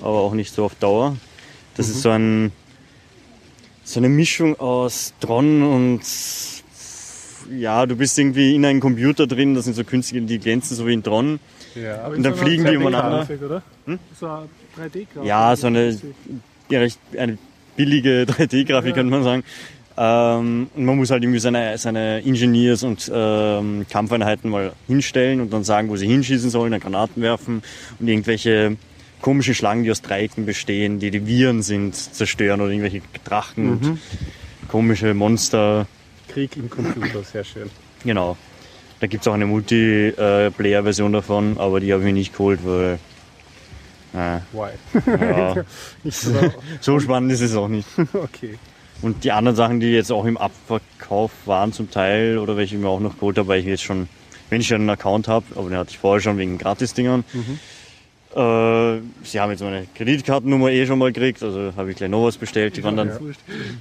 aber 0.00 0.20
auch 0.20 0.32
nicht 0.32 0.54
so 0.54 0.64
auf 0.64 0.74
Dauer. 0.76 1.16
Das 1.76 1.88
ist 1.88 2.02
so 2.02 2.10
ein 2.10 2.52
so 3.84 4.00
eine 4.00 4.08
Mischung 4.08 4.58
aus 4.58 5.12
Tron 5.20 5.62
und 5.62 6.00
ja, 7.54 7.84
du 7.84 7.96
bist 7.96 8.18
irgendwie 8.18 8.54
in 8.54 8.64
einem 8.64 8.80
Computer 8.80 9.26
drin, 9.26 9.54
das 9.54 9.66
sind 9.66 9.74
so 9.74 9.84
künstliche, 9.84 10.24
die 10.24 10.38
glänzen 10.38 10.74
so 10.76 10.86
wie 10.86 10.94
in 10.94 11.02
Tron. 11.02 11.38
Ja, 11.74 12.06
Und 12.06 12.22
dann 12.22 12.34
fliegen 12.34 12.64
die 12.64 12.76
umeinander. 12.76 13.28
Oder? 13.44 13.62
So 14.18 14.26
eine 14.26 14.48
3D-Grafik. 14.78 15.24
Ja, 15.24 15.54
so 15.56 15.66
eine, 15.68 15.96
eine 17.18 17.38
billige 17.76 18.24
3D-Grafik, 18.28 18.90
Ja. 18.90 18.94
könnte 18.94 19.10
man 19.10 19.22
sagen. 19.22 19.44
Ähm, 19.96 20.68
und 20.74 20.84
man 20.84 20.96
muss 20.96 21.10
halt 21.10 21.22
irgendwie 21.22 21.38
seine, 21.38 21.78
seine 21.78 22.22
Engineers 22.24 22.82
und 22.82 23.10
ähm, 23.14 23.86
Kampfeinheiten 23.88 24.50
mal 24.50 24.72
hinstellen 24.88 25.40
und 25.40 25.52
dann 25.52 25.62
sagen, 25.62 25.88
wo 25.88 25.96
sie 25.96 26.08
hinschießen 26.08 26.50
sollen, 26.50 26.72
dann 26.72 26.80
Granaten 26.80 27.22
werfen 27.22 27.62
und 28.00 28.08
irgendwelche 28.08 28.76
komischen 29.20 29.54
Schlangen, 29.54 29.84
die 29.84 29.90
aus 29.92 30.02
Dreiecken 30.02 30.46
bestehen, 30.46 30.98
die 30.98 31.10
die 31.12 31.26
Viren 31.26 31.62
sind, 31.62 31.94
zerstören 31.94 32.60
oder 32.60 32.70
irgendwelche 32.70 33.02
Drachen 33.24 33.70
und 33.70 33.98
komische 34.68 35.14
Monster. 35.14 35.86
Krieg 36.28 36.56
im 36.56 36.68
Computer, 36.68 37.22
sehr 37.22 37.44
schön. 37.44 37.70
Genau. 38.04 38.36
Da 38.98 39.06
gibt's 39.06 39.28
auch 39.28 39.34
eine 39.34 39.46
Multiplayer-Version 39.46 41.12
davon, 41.12 41.56
aber 41.58 41.78
die 41.80 41.92
habe 41.92 42.02
ich 42.02 42.06
mir 42.06 42.12
nicht 42.14 42.32
geholt, 42.32 42.60
weil 42.64 42.98
äh, 44.14 44.38
Why? 44.52 44.70
ja, 45.06 45.64
so, 46.80 47.00
spannend 47.00 47.32
ist 47.32 47.40
es 47.40 47.56
auch 47.56 47.68
nicht. 47.68 47.88
okay. 48.14 48.58
Und 49.02 49.24
die 49.24 49.32
anderen 49.32 49.56
Sachen, 49.56 49.80
die 49.80 49.88
jetzt 49.88 50.12
auch 50.12 50.24
im 50.24 50.36
Abverkauf 50.36 51.32
waren 51.46 51.72
zum 51.72 51.90
Teil 51.90 52.38
oder 52.38 52.56
welche 52.56 52.76
ich 52.76 52.80
mir 52.80 52.88
auch 52.88 53.00
noch 53.00 53.14
geholt 53.14 53.36
habe, 53.38 53.48
weil 53.48 53.60
ich 53.60 53.66
jetzt 53.66 53.82
schon, 53.82 54.08
wenn 54.50 54.60
ich 54.60 54.68
schon 54.68 54.80
einen 54.80 54.90
Account 54.90 55.26
habe, 55.26 55.44
aber 55.56 55.68
den 55.68 55.76
hatte 55.76 55.90
ich 55.90 55.98
vorher 55.98 56.20
schon 56.20 56.38
wegen 56.38 56.58
Gratis-Dingern. 56.58 57.24
Äh, 58.34 59.00
sie 59.24 59.40
haben 59.40 59.50
jetzt 59.50 59.62
meine 59.62 59.86
Kreditkartennummer 59.94 60.70
eh 60.70 60.86
schon 60.86 60.98
mal 60.98 61.12
gekriegt, 61.12 61.42
also 61.42 61.72
habe 61.76 61.90
ich 61.90 61.96
gleich 61.96 62.10
noch 62.10 62.24
was 62.24 62.36
bestellt. 62.36 62.76
Die 62.76 62.84
waren 62.84 62.96
dann, 62.96 63.08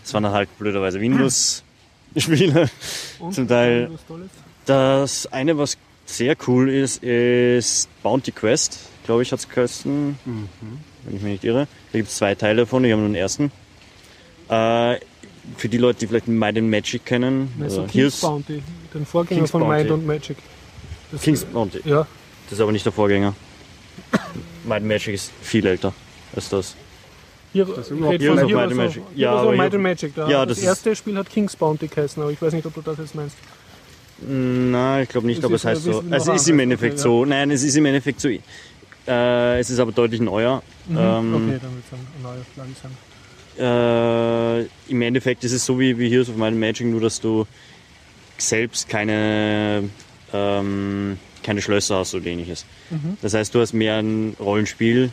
das 0.04 0.14
waren 0.14 0.24
dann 0.24 0.34
halt 0.34 0.50
blöderweise 0.58 1.00
Windows-Spiele 1.00 2.70
zum 3.32 3.48
Teil. 3.48 3.92
Das 4.66 5.32
eine, 5.32 5.58
was 5.58 5.78
sehr 6.06 6.36
cool 6.48 6.70
ist, 6.70 7.04
ist 7.04 7.88
Bounty 8.04 8.32
Quest, 8.32 8.80
glaube 9.06 9.24
ich, 9.24 9.32
hat 9.32 9.40
es 9.40 9.50
geheißen, 9.50 10.18
wenn 10.26 11.16
ich 11.16 11.22
mich 11.22 11.32
nicht 11.34 11.44
irre. 11.44 11.68
Da 11.92 11.98
gibt 11.98 12.10
es 12.10 12.16
zwei 12.16 12.36
Teile 12.36 12.62
davon, 12.62 12.84
ich 12.86 12.92
habe 12.92 13.02
nur 13.02 13.10
den 13.10 13.16
ersten. 13.16 13.52
Äh, 14.50 14.98
für 15.58 15.68
die 15.70 15.78
Leute, 15.78 16.00
die 16.00 16.08
vielleicht 16.08 16.28
Might 16.28 16.58
and 16.58 16.70
Magic 16.70 17.06
kennen, 17.06 17.50
Also 17.62 17.82
also 17.82 17.92
King's 17.92 18.22
Bounty, 18.22 18.64
den 18.94 19.06
Vorgänger 19.06 19.40
King's 19.40 19.52
von 19.52 19.62
Bounty. 19.62 19.78
Mind 19.78 19.92
und 19.92 20.06
Magic. 20.06 20.38
Das, 21.12 21.22
King's 21.22 21.44
Bounty. 21.46 21.82
Ja, 21.86 22.08
Das 22.46 22.54
ist 22.54 22.62
aber 22.62 22.72
nicht 22.72 22.86
der 22.86 22.94
Vorgänger. 22.94 23.36
Might 24.66 24.78
and 24.78 24.88
Magic 24.88 25.14
ist 25.16 25.32
viel 25.42 25.66
älter 25.66 25.94
als 26.36 26.50
das. 26.50 26.76
hier, 27.52 27.66
Das 27.66 27.90
ist 27.90 27.92
Heroes 27.92 28.44
of 28.44 28.52
Might 28.52 28.68
and 28.68 28.76
Magic. 28.76 29.04
Ja, 29.16 29.32
Heroes 29.32 29.48
of 29.52 29.56
Might 29.58 29.74
and 29.74 29.84
Magic. 29.84 30.16
Da 30.16 30.30
Ja, 30.30 30.46
das, 30.46 30.60
erste 30.60 30.96
Spiel 30.96 31.18
hat 31.18 31.30
King's 31.30 31.56
Bounty 31.56 31.88
geheißen, 31.88 32.22
aber 32.24 32.32
ich 32.32 32.42
weiß 32.42 32.54
nicht, 32.54 32.66
ob 32.66 32.74
du 32.74 32.82
das 32.82 32.98
jetzt 32.98 33.14
meinst. 33.16 33.36
Na, 34.28 35.02
ich 35.02 35.10
glaube 35.10 35.28
nicht, 35.28 35.40
Es 35.40 35.46
aber 35.46 35.56
es 35.56 35.66
heißt 35.66 35.84
so. 35.84 36.04
Es 36.10 36.28
ist 36.28 36.50
im 36.50 36.60
Endeffekt 36.60 36.94
okay, 36.94 37.02
so. 37.02 37.26
Nein, 37.26 37.52
es 37.52 37.64
ist 37.64 37.76
im 37.76 37.86
Endeffekt 37.86 38.20
so. 38.22 38.30
Äh, 38.30 39.60
es 39.60 39.70
ist 39.70 39.80
aber 39.80 39.92
deutlich 39.92 40.22
neuer. 40.22 40.64
Mhm. 40.88 40.98
Ähm, 40.98 41.34
okay, 41.36 41.60
dann 41.62 41.76
wird 41.76 41.86
es 41.86 41.94
ein 41.94 42.24
neuer 42.24 42.46
Flagge 42.54 42.72
sein. 42.82 42.92
Äh, 43.56 44.92
Im 44.92 45.02
Endeffekt 45.02 45.44
ist 45.44 45.52
es 45.52 45.66
so 45.66 45.80
wie, 45.80 45.98
wie 45.98 46.10
Heroes 46.10 46.30
of 46.30 46.38
Might 46.38 46.54
and 46.54 46.60
Magic, 46.60 46.88
nur 46.88 47.02
dass 47.02 47.20
du 47.22 47.46
selbst 48.38 48.90
keine, 48.90 49.90
ähm, 50.34 51.20
keine 51.44 51.62
Schlösser 51.62 51.98
hast 51.98 52.16
oder 52.16 52.26
ähnliches. 52.26 52.66
Mhm. 52.90 53.18
Das 53.22 53.34
heißt, 53.34 53.54
du 53.54 53.60
hast 53.60 53.74
mehr 53.74 53.98
ein 53.98 54.36
Rollenspiel 54.40 55.12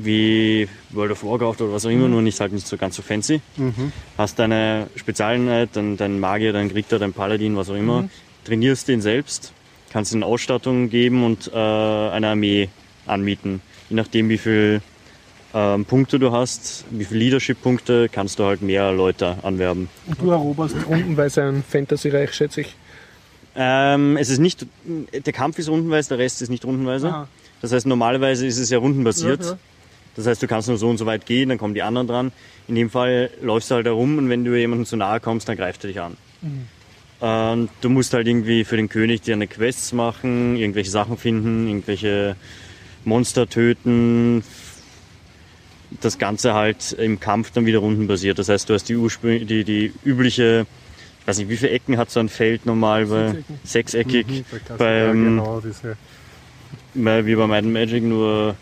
wie 0.00 0.68
World 0.90 1.10
of 1.12 1.24
Warcraft 1.24 1.56
oder 1.60 1.72
was 1.72 1.84
auch 1.84 1.90
immer, 1.90 2.06
Mhm. 2.06 2.12
nur 2.12 2.22
nicht 2.22 2.38
halt 2.40 2.52
nicht 2.52 2.66
so 2.66 2.76
ganz 2.76 2.94
so 2.94 3.02
fancy. 3.02 3.40
Hast 4.16 4.38
deine 4.38 4.86
Spezialeinheit, 4.94 5.70
dein, 5.72 5.96
dein 5.96 6.20
Magier, 6.20 6.52
dein 6.52 6.70
Ritter, 6.70 6.98
dein 7.00 7.12
Paladin, 7.12 7.56
was 7.56 7.68
auch 7.68 7.74
immer, 7.74 8.02
Mhm. 8.02 8.10
trainierst 8.44 8.86
den 8.86 9.00
selbst, 9.00 9.52
kannst 9.92 10.12
ihm 10.14 10.22
Ausstattung 10.22 10.88
geben 10.88 11.24
und 11.24 11.48
äh, 11.52 11.56
eine 11.56 12.28
Armee 12.28 12.68
anmieten. 13.06 13.60
Je 13.90 13.96
nachdem, 13.96 14.28
wie 14.28 14.38
viel 14.38 14.80
ähm, 15.54 15.84
Punkte 15.86 16.18
du 16.18 16.30
hast, 16.30 16.84
wie 16.90 17.04
viele 17.06 17.20
Leadership-Punkte, 17.20 18.08
kannst 18.12 18.38
du 18.38 18.44
halt 18.44 18.60
mehr 18.62 18.92
Leute 18.92 19.38
anwerben. 19.42 19.88
Und 20.06 20.20
du 20.20 20.30
eroberst 20.30 20.76
rundenweise 20.86 21.42
ein 21.42 21.64
Fantasy-Reich, 21.66 22.34
schätze 22.34 22.60
ich. 22.60 22.76
Ähm, 23.56 24.16
es 24.18 24.28
ist 24.28 24.38
nicht, 24.38 24.66
der 25.12 25.32
Kampf 25.32 25.58
ist 25.58 25.68
rundenweise, 25.70 26.10
der 26.10 26.18
Rest 26.18 26.42
ist 26.42 26.50
nicht 26.50 26.64
rundenweise. 26.66 27.08
Aha. 27.08 27.28
Das 27.62 27.72
heißt, 27.72 27.86
normalerweise 27.86 28.46
ist 28.46 28.58
es 28.58 28.68
ja 28.70 28.78
rundenbasiert. 28.78 29.42
Ja, 29.42 29.50
ja. 29.52 29.58
Das 30.18 30.26
heißt, 30.26 30.42
du 30.42 30.48
kannst 30.48 30.66
nur 30.66 30.76
so 30.78 30.88
und 30.90 30.98
so 30.98 31.06
weit 31.06 31.26
gehen, 31.26 31.48
dann 31.48 31.58
kommen 31.58 31.74
die 31.74 31.82
anderen 31.82 32.08
dran. 32.08 32.32
In 32.66 32.74
dem 32.74 32.90
Fall 32.90 33.30
läufst 33.40 33.70
du 33.70 33.76
halt 33.76 33.86
herum 33.86 34.18
und 34.18 34.28
wenn 34.28 34.44
du 34.44 34.58
jemandem 34.58 34.84
zu 34.84 34.96
nahe 34.96 35.20
kommst, 35.20 35.48
dann 35.48 35.56
greift 35.56 35.84
er 35.84 35.88
dich 35.88 36.00
an. 36.00 36.16
Und 37.20 37.70
du 37.82 37.88
musst 37.88 38.12
halt 38.14 38.26
irgendwie 38.26 38.64
für 38.64 38.76
den 38.76 38.88
König 38.88 39.22
dir 39.22 39.34
eine 39.34 39.46
Quests 39.46 39.92
machen, 39.92 40.56
irgendwelche 40.56 40.90
Sachen 40.90 41.18
finden, 41.18 41.68
irgendwelche 41.68 42.34
Monster 43.04 43.48
töten. 43.48 44.42
Das 46.00 46.18
Ganze 46.18 46.52
halt 46.52 46.92
im 46.98 47.20
Kampf 47.20 47.52
dann 47.52 47.64
wieder 47.64 47.78
rundenbasiert. 47.78 48.40
Das 48.40 48.48
heißt, 48.48 48.68
du 48.68 48.74
hast 48.74 48.88
die, 48.88 48.96
Urspr 48.96 49.38
die, 49.38 49.62
die 49.62 49.92
übliche, 50.04 50.66
ich 51.20 51.28
weiß 51.28 51.38
nicht, 51.38 51.48
wie 51.48 51.56
viele 51.56 51.70
Ecken 51.70 51.96
hat 51.96 52.10
so 52.10 52.18
ein 52.18 52.28
Feld 52.28 52.66
normal? 52.66 53.06
bei-. 53.06 53.36
Sechseckig. 53.62 54.26
Mhm, 54.26 54.44
Klassiker, 54.50 54.76
beim- 54.78 55.24
genau, 55.36 55.60
diese 55.60 55.96
wie 56.94 57.34
bei 57.36 57.46
Might 57.46 57.64
Magic 57.66 58.02
nur 58.02 58.56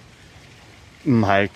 halt 1.07 1.51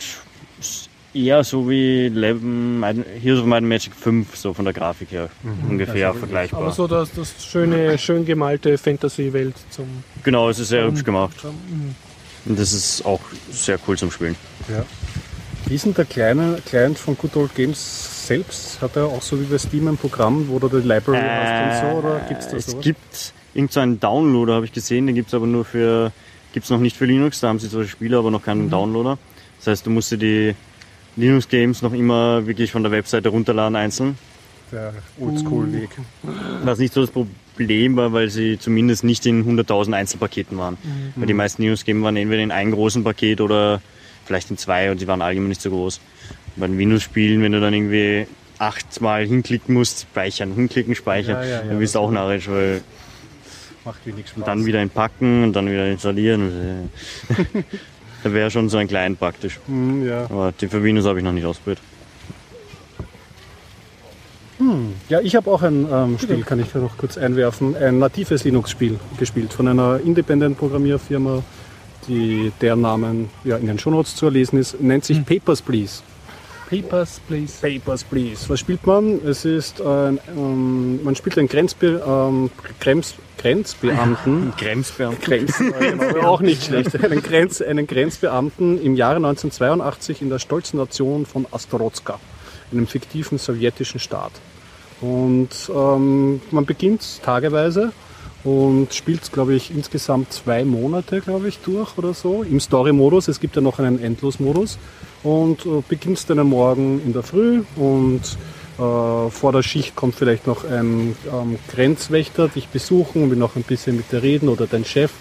eher 1.13 1.43
so 1.43 1.69
wie 1.69 2.09
Might- 2.11 3.05
Heroes 3.21 3.41
of 3.41 3.47
Might 3.47 3.59
and 3.59 3.69
Magic 3.69 3.95
5, 3.95 4.37
so 4.37 4.55
von 4.55 4.65
der 4.65 4.73
Grafik 4.75 5.11
her 5.11 5.29
ungefähr 5.69 6.15
vergleichbar. 6.15 6.61
Aber 6.63 6.73
so 6.73 6.87
das, 6.87 7.11
das 7.13 7.35
schöne, 7.45 7.99
schön 7.99 8.25
gemalte 8.25 8.79
Fantasy-Welt 8.79 9.55
zum. 9.71 9.87
Genau, 10.23 10.49
es 10.49 10.59
ist 10.61 10.69
sehr 10.69 10.85
hübsch 10.85 11.03
gemacht 11.05 11.37
Mhm. 11.45 11.95
und 12.47 12.59
das 12.59 12.73
ist 12.73 13.05
auch 13.05 13.21
sehr 13.51 13.79
cool 13.89 13.99
zum 13.99 14.11
Spielen. 14.13 14.37
Ja. 14.69 14.85
Wie 15.67 15.75
ist 15.75 15.85
denn 15.85 15.95
der 15.95 16.05
kleine 16.05 16.59
Client 16.65 16.99
von 16.99 17.17
Good 17.19 17.37
Old 17.37 17.55
Games 17.55 18.27
selbst? 18.27 18.81
Hat 18.81 18.97
er 18.97 19.05
auch 19.07 19.23
so 19.23 19.39
wie 19.41 19.45
bei 19.45 19.59
Steam 19.59 19.89
ein 19.89 19.97
Programm, 19.97 20.47
wo 20.49 20.59
du 20.59 20.69
die 20.69 20.87
Library 20.87 21.21
hast 21.21 21.85
und 21.85 21.91
so? 21.93 21.99
Oder 22.09 22.21
gibt 22.29 22.41
es 22.41 22.49
da 22.49 22.55
Äh, 22.55 22.59
es 22.59 22.67
sowas? 22.67 22.85
gibt 22.85 23.33
irgend 23.55 23.73
so 23.73 23.85
Downloader, 23.85 24.55
habe 24.55 24.65
ich 24.67 24.73
gesehen, 24.73 25.07
den 25.07 25.15
gibt 25.17 25.29
es 25.29 25.35
aber 25.35 25.47
nur 25.47 25.65
für, 25.65 26.13
gibt 26.53 26.65
es 26.65 26.71
noch 26.71 26.79
nicht 26.79 26.97
für 26.97 27.05
Linux, 27.05 27.41
da 27.41 27.49
haben 27.49 27.59
sie 27.59 27.69
zwar 27.69 27.85
Spiele, 27.85 28.17
aber 28.19 28.31
noch 28.31 28.45
keinen 28.45 28.71
Downloader. 28.71 29.19
Das 29.61 29.69
heißt, 29.69 29.87
du 29.87 29.91
musst 29.91 30.11
dir 30.11 30.19
die 30.19 30.55
Linux-Games 31.17 31.83
noch 31.83 31.93
immer 31.93 32.47
wirklich 32.47 32.73
von 32.73 32.83
der 32.83 32.93
Webseite 32.93 33.29
runterladen 33.29 33.77
einzeln. 33.77 34.19
der 34.73 34.95
Oldschool-Weg. 35.21 35.91
Was 36.65 36.79
nicht 36.79 36.95
so 36.95 37.01
das 37.05 37.11
Problem 37.11 37.97
war, 37.97 38.13
weil 38.13 38.31
sie 38.31 38.59
zumindest 38.59 39.05
nicht 39.05 39.27
in 39.27 39.45
100.000 39.45 39.93
Einzelpaketen 39.93 40.57
waren. 40.57 40.79
Weil 41.17 41.27
die 41.27 41.35
meisten 41.35 41.63
Linux-Games 41.63 42.03
waren 42.03 42.17
entweder 42.17 42.43
in 42.43 42.53
einem 42.53 42.73
großen 42.73 43.05
Paket 43.05 43.41
oder 43.41 43.83
vielleicht 44.25 44.51
in 44.51 44.57
zwei 44.57 44.91
und 44.91 45.01
die 45.01 45.07
waren 45.09 45.23
allgemein 45.23 45.49
nicht 45.49 45.61
so 45.61 45.71
groß. 45.71 46.01
Bei 46.57 46.67
den 46.67 46.79
Windows-Spielen, 46.79 47.43
wenn 47.43 47.53
du 47.53 47.61
dann 47.61 47.75
irgendwie 47.75 48.27
achtmal 48.59 49.27
hinklicken 49.27 49.75
musst, 49.75 50.03
speichern, 50.03 50.53
hinklicken, 50.55 50.95
speichern, 50.95 51.43
Ja, 51.43 51.45
ja, 51.45 51.51
ja, 51.63 51.63
dann 51.65 51.79
bist 51.79 51.95
du 51.95 51.99
auch 51.99 52.11
narrisch, 52.11 52.49
weil 52.49 52.83
Macht 53.85 54.07
wenig 54.07 54.29
Spaß. 54.29 54.45
dann 54.45 54.67
wieder 54.67 54.81
entpacken 54.81 55.45
und 55.45 55.53
dann 55.55 55.67
wieder 55.71 55.87
installieren. 55.91 56.91
da 58.23 58.33
wäre 58.33 58.51
schon 58.51 58.69
so 58.69 58.79
ein 58.79 58.89
klein 58.89 59.17
praktisch. 59.17 59.59
Hm, 59.67 60.07
ja. 60.07 60.25
Aber 60.25 60.53
den 60.53 60.71
für 60.71 60.83
Windows 60.83 61.07
habe 61.07 61.19
ich 61.19 61.25
noch 61.25 61.33
nicht 61.33 61.47
ausprobiert. 61.47 61.79
ja, 65.09 65.21
ich 65.21 65.35
habe 65.35 65.51
auch 65.51 65.63
ein 65.63 65.87
ähm, 65.91 66.19
Spiel, 66.19 66.43
kann 66.43 66.61
ich 66.61 66.69
da 66.73 66.79
noch 66.79 66.97
kurz 66.97 67.19
einwerfen, 67.19 67.77
ein 67.77 67.99
natives 67.99 68.45
Linux-Spiel 68.45 68.99
gespielt 69.19 69.53
von 69.53 69.67
einer 69.67 70.01
Independent-Programmierfirma, 70.05 71.43
die 72.07 72.53
deren 72.61 72.81
Namen 72.81 73.31
ja, 73.45 73.57
in 73.57 73.67
den 73.67 73.79
Shownotes 73.79 74.15
zu 74.17 74.27
erlesen 74.27 74.59
ist, 74.59 74.81
nennt 74.81 75.05
sich 75.05 75.25
Papers, 75.25 75.63
Please. 75.63 76.03
Papers, 76.71 77.21
please. 77.27 77.61
Papers, 77.61 78.05
Please. 78.05 78.49
Was 78.49 78.61
spielt 78.61 78.87
man? 78.87 79.21
Es 79.27 79.45
ist 79.45 79.81
ein, 79.81 80.21
ähm, 80.37 81.03
man 81.03 81.17
spielt 81.17 81.37
einen 81.37 81.49
Grenzbe 81.49 82.01
ähm, 82.07 82.49
Grenz 82.79 83.17
Grenzbeamten. 83.39 84.53
Grenzbär. 84.59 85.13
Grenz, 85.21 85.59
genau, 85.59 86.21
auch 86.21 86.41
nicht 86.41 86.65
schlecht. 86.65 86.95
Einen, 87.03 87.23
Grenz, 87.23 87.61
einen 87.61 87.87
Grenzbeamten 87.89 88.81
im 88.81 88.95
Jahre 88.95 89.17
1982 89.17 90.23
in 90.23 90.29
der 90.29 90.39
stolzen 90.39 90.79
Nation 90.79 91.27
von 91.27 91.47
Astorodska, 91.51 92.21
einem 92.71 92.87
fiktiven 92.87 93.39
sowjetischen 93.39 93.99
Staat. 93.99 94.33
Und 95.01 95.49
ähm, 95.75 96.41
man 96.53 96.67
beginnt 96.67 97.23
tageweise 97.25 97.93
und 98.45 98.95
spielt, 98.95 99.31
glaube 99.33 99.55
ich, 99.55 99.71
insgesamt 99.71 100.33
zwei 100.33 100.65
Monate, 100.65 101.21
glaube 101.21 101.49
ich, 101.49 101.59
durch 101.59 101.99
oder 101.99 102.15
so. 102.15 102.43
Im 102.43 102.61
Story-Modus. 102.61 103.29
Es 103.29 103.41
gibt 103.41 103.57
ja 103.57 103.63
noch 103.63 103.79
einen 103.79 104.03
Endlos-Modus. 104.03 104.79
Und 105.23 105.67
äh, 105.67 105.83
beginnst 105.87 106.31
deinen 106.31 106.47
Morgen 106.47 107.03
in 107.05 107.13
der 107.13 107.23
Früh 107.23 107.63
und 107.77 108.23
äh, 108.79 109.31
vor 109.31 109.53
der 109.53 109.63
Schicht 109.63 109.95
kommt 109.95 110.15
vielleicht 110.15 110.47
noch 110.47 110.65
ein 110.65 111.15
ähm, 111.31 111.59
Grenzwächter 111.69 112.49
dich 112.49 112.69
besuchen 112.69 113.31
will 113.31 113.37
noch 113.37 113.57
ein 113.57 113.63
bisschen 113.63 113.97
mit 113.97 114.11
dir 114.11 114.23
reden 114.23 114.49
oder 114.49 114.67
dein 114.67 114.87
Chef. 114.87 115.13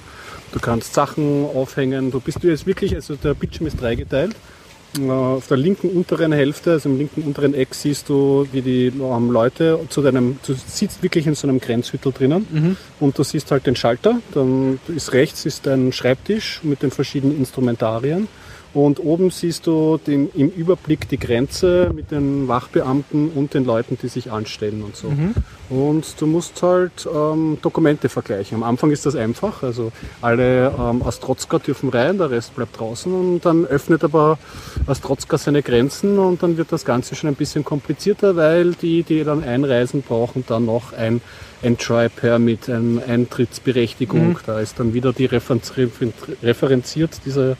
Du 0.53 0.59
kannst 0.59 0.93
Sachen 0.93 1.45
aufhängen. 1.45 2.11
Du 2.11 2.21
bist 2.21 2.41
du 2.41 2.47
jetzt 2.47 2.65
wirklich, 2.65 2.95
also 2.95 3.15
der 3.15 3.33
Bildschirm 3.33 3.67
ist 3.67 3.81
dreigeteilt. 3.81 4.35
Auf 5.07 5.47
der 5.47 5.57
linken 5.57 5.89
unteren 5.89 6.31
Hälfte, 6.31 6.71
also 6.71 6.89
im 6.89 6.97
linken 6.97 7.21
unteren 7.21 7.53
Eck, 7.53 7.75
siehst 7.75 8.09
du, 8.09 8.47
wie 8.51 8.61
die 8.61 8.87
ähm, 8.87 9.29
Leute 9.29 9.79
zu 9.89 10.01
deinem, 10.01 10.39
du 10.45 10.53
sitzt 10.53 11.03
wirklich 11.03 11.27
in 11.27 11.35
so 11.35 11.47
einem 11.47 11.59
Grenzhüttel 11.59 12.11
drinnen 12.11 12.75
und 12.99 13.17
du 13.17 13.23
siehst 13.23 13.51
halt 13.51 13.67
den 13.67 13.75
Schalter. 13.75 14.19
Dann 14.33 14.79
ist 14.87 15.13
rechts 15.13 15.45
ist 15.45 15.67
ein 15.67 15.93
Schreibtisch 15.93 16.61
mit 16.63 16.81
den 16.81 16.89
verschiedenen 16.89 17.37
Instrumentarien. 17.37 18.27
Und 18.73 18.99
oben 18.99 19.31
siehst 19.31 19.65
du 19.65 19.99
den, 20.05 20.29
im 20.35 20.49
Überblick 20.49 21.09
die 21.09 21.17
Grenze 21.17 21.91
mit 21.93 22.11
den 22.11 22.47
Wachbeamten 22.47 23.29
und 23.29 23.53
den 23.55 23.65
Leuten, 23.65 23.97
die 24.01 24.07
sich 24.07 24.31
anstellen 24.31 24.83
und 24.83 24.95
so. 24.95 25.07
Und 25.69 26.19
du 26.19 26.27
musst 26.27 26.61
halt 26.61 27.07
ähm, 27.11 27.57
Dokumente 27.61 28.09
vergleichen. 28.09 28.57
Am 28.57 28.63
Anfang 28.63 28.91
ist 28.91 29.05
das 29.05 29.15
einfach. 29.15 29.63
Also 29.63 29.91
alle 30.21 30.71
ähm, 30.79 31.01
Astrozka 31.03 31.59
dürfen 31.59 31.89
rein, 31.89 32.17
der 32.17 32.29
Rest 32.29 32.55
bleibt 32.55 32.79
draußen. 32.79 33.11
Und 33.11 33.45
dann 33.45 33.65
öffnet 33.65 34.03
aber 34.03 34.37
Astrozka 34.85 35.37
seine 35.37 35.63
Grenzen 35.63 36.19
und 36.19 36.43
dann 36.43 36.57
wird 36.57 36.71
das 36.71 36.85
Ganze 36.85 37.15
schon 37.15 37.29
ein 37.29 37.35
bisschen 37.35 37.63
komplizierter, 37.63 38.35
weil 38.35 38.73
die, 38.73 39.03
die 39.03 39.23
dann 39.23 39.43
einreisen, 39.43 40.01
brauchen 40.01 40.43
dann 40.47 40.65
noch 40.65 40.93
ein 40.93 41.21
Entry-Permit, 41.61 42.69
eine 42.69 43.03
Eintrittsberechtigung. 43.03 44.39
Da 44.45 44.59
ist 44.59 44.79
dann 44.79 44.93
wieder 44.93 45.13
die 45.13 45.25
Referenz, 45.25 45.73
referenziert, 46.41 47.21
diese 47.25 47.57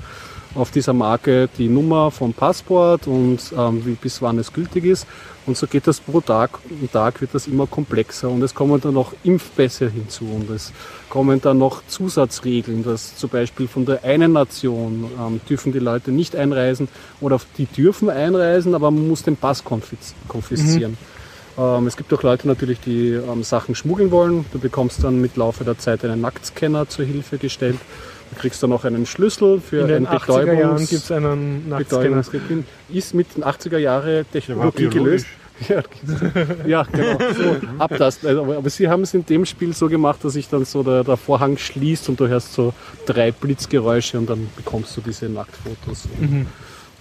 auf 0.56 0.72
dieser 0.72 0.94
Marke 0.94 1.50
die 1.58 1.70
Nummer 1.70 2.12
vom 2.12 2.34
Passport 2.34 3.08
und 3.08 3.40
ähm, 3.58 3.86
wie, 3.86 3.94
bis 3.94 4.22
wann 4.22 4.40
es 4.40 4.52
gültig 4.52 4.86
ist. 4.86 5.06
Und 5.46 5.58
so 5.58 5.68
geht 5.68 5.88
das 5.88 6.00
pro 6.00 6.22
Tag. 6.22 6.60
Am 6.70 6.92
Tag 6.92 7.22
wird 7.22 7.34
das 7.34 7.48
immer 7.48 7.66
komplexer 7.66 8.30
und 8.30 8.42
es 8.44 8.54
kommen 8.54 8.80
dann 8.82 8.94
noch 8.94 9.14
Impfpässe 9.24 9.90
hinzu 9.90 10.26
und 10.26 10.50
es 10.50 10.72
kommen 11.10 11.42
dann 11.42 11.58
noch 11.58 11.82
Zusatzregeln, 11.88 12.84
dass 12.84 13.16
zum 13.16 13.30
Beispiel 13.30 13.68
von 13.68 13.86
der 13.86 14.04
einen 14.04 14.34
Nation 14.34 15.06
ähm, 15.20 15.42
dürfen 15.50 15.72
die 15.72 15.80
Leute 15.80 16.12
nicht 16.12 16.36
einreisen 16.36 16.88
oder 17.22 17.40
die 17.58 17.66
dürfen 17.66 18.10
einreisen, 18.10 18.76
aber 18.76 18.92
man 18.92 19.08
muss 19.08 19.24
den 19.24 19.38
Pass 19.38 19.64
konfiz 19.64 20.14
konfiszieren. 20.28 20.98
Ähm, 21.58 21.88
es 21.88 21.98
gibt 21.98 22.14
auch 22.14 22.24
Leute 22.24 22.48
natürlich, 22.48 22.80
die 22.80 23.10
ähm, 23.10 23.44
Sachen 23.44 23.76
schmuggeln 23.76 24.12
wollen. 24.12 24.46
Du 24.52 24.60
bekommst 24.60 25.04
dann 25.04 25.20
mit 25.20 25.36
Laufe 25.36 25.64
der 25.64 25.78
Zeit 25.78 26.06
einen 26.06 26.22
Nacktscanner 26.22 26.88
zur 26.88 27.06
Hilfe 27.06 27.38
gestellt. 27.38 27.80
Du 28.32 28.40
kriegst 28.40 28.62
dann 28.62 28.72
auch 28.72 28.86
einen 28.86 29.06
Schlüssel 29.06 29.60
für 29.60 29.82
In 29.82 29.88
den 29.88 30.08
ein 30.08 30.18
80er 30.20 30.54
Jahren 30.54 30.78
Betäubungs- 30.78 30.90
gibt 30.90 31.04
es 31.04 31.12
einen 31.12 31.70
Nacktscanner. 31.70 32.24
Ist 32.90 33.14
mit 33.14 33.36
den 33.36 33.44
80er 33.44 33.78
Jahre 33.78 34.08
Der 34.08 34.24
war 34.24 34.32
Technologie 34.32 34.88
gelöst. 34.88 35.26
Ja, 35.68 35.84
ja, 36.66 36.84
genau. 36.84 37.18
So, 37.38 37.58
abtasten. 37.80 38.30
Also, 38.30 38.44
aber, 38.44 38.56
aber 38.56 38.70
sie 38.70 38.88
haben 38.88 39.02
es 39.02 39.14
in 39.14 39.26
dem 39.26 39.46
Spiel 39.46 39.74
so 39.74 39.90
gemacht, 39.90 40.24
dass 40.24 40.32
sich 40.32 40.48
dann 40.48 40.64
so 40.64 40.84
der, 40.84 41.04
der 41.04 41.18
Vorhang 41.18 41.58
schließt 41.58 42.08
und 42.08 42.18
du 42.18 42.30
hörst 42.30 42.54
so 42.54 42.74
drei 43.06 43.34
Blitzgeräusche 43.34 44.18
und 44.18 44.30
dann 44.30 44.48
bekommst 44.56 44.96
du 44.96 45.02
diese 45.02 45.28
Nacktfotos. 45.28 46.08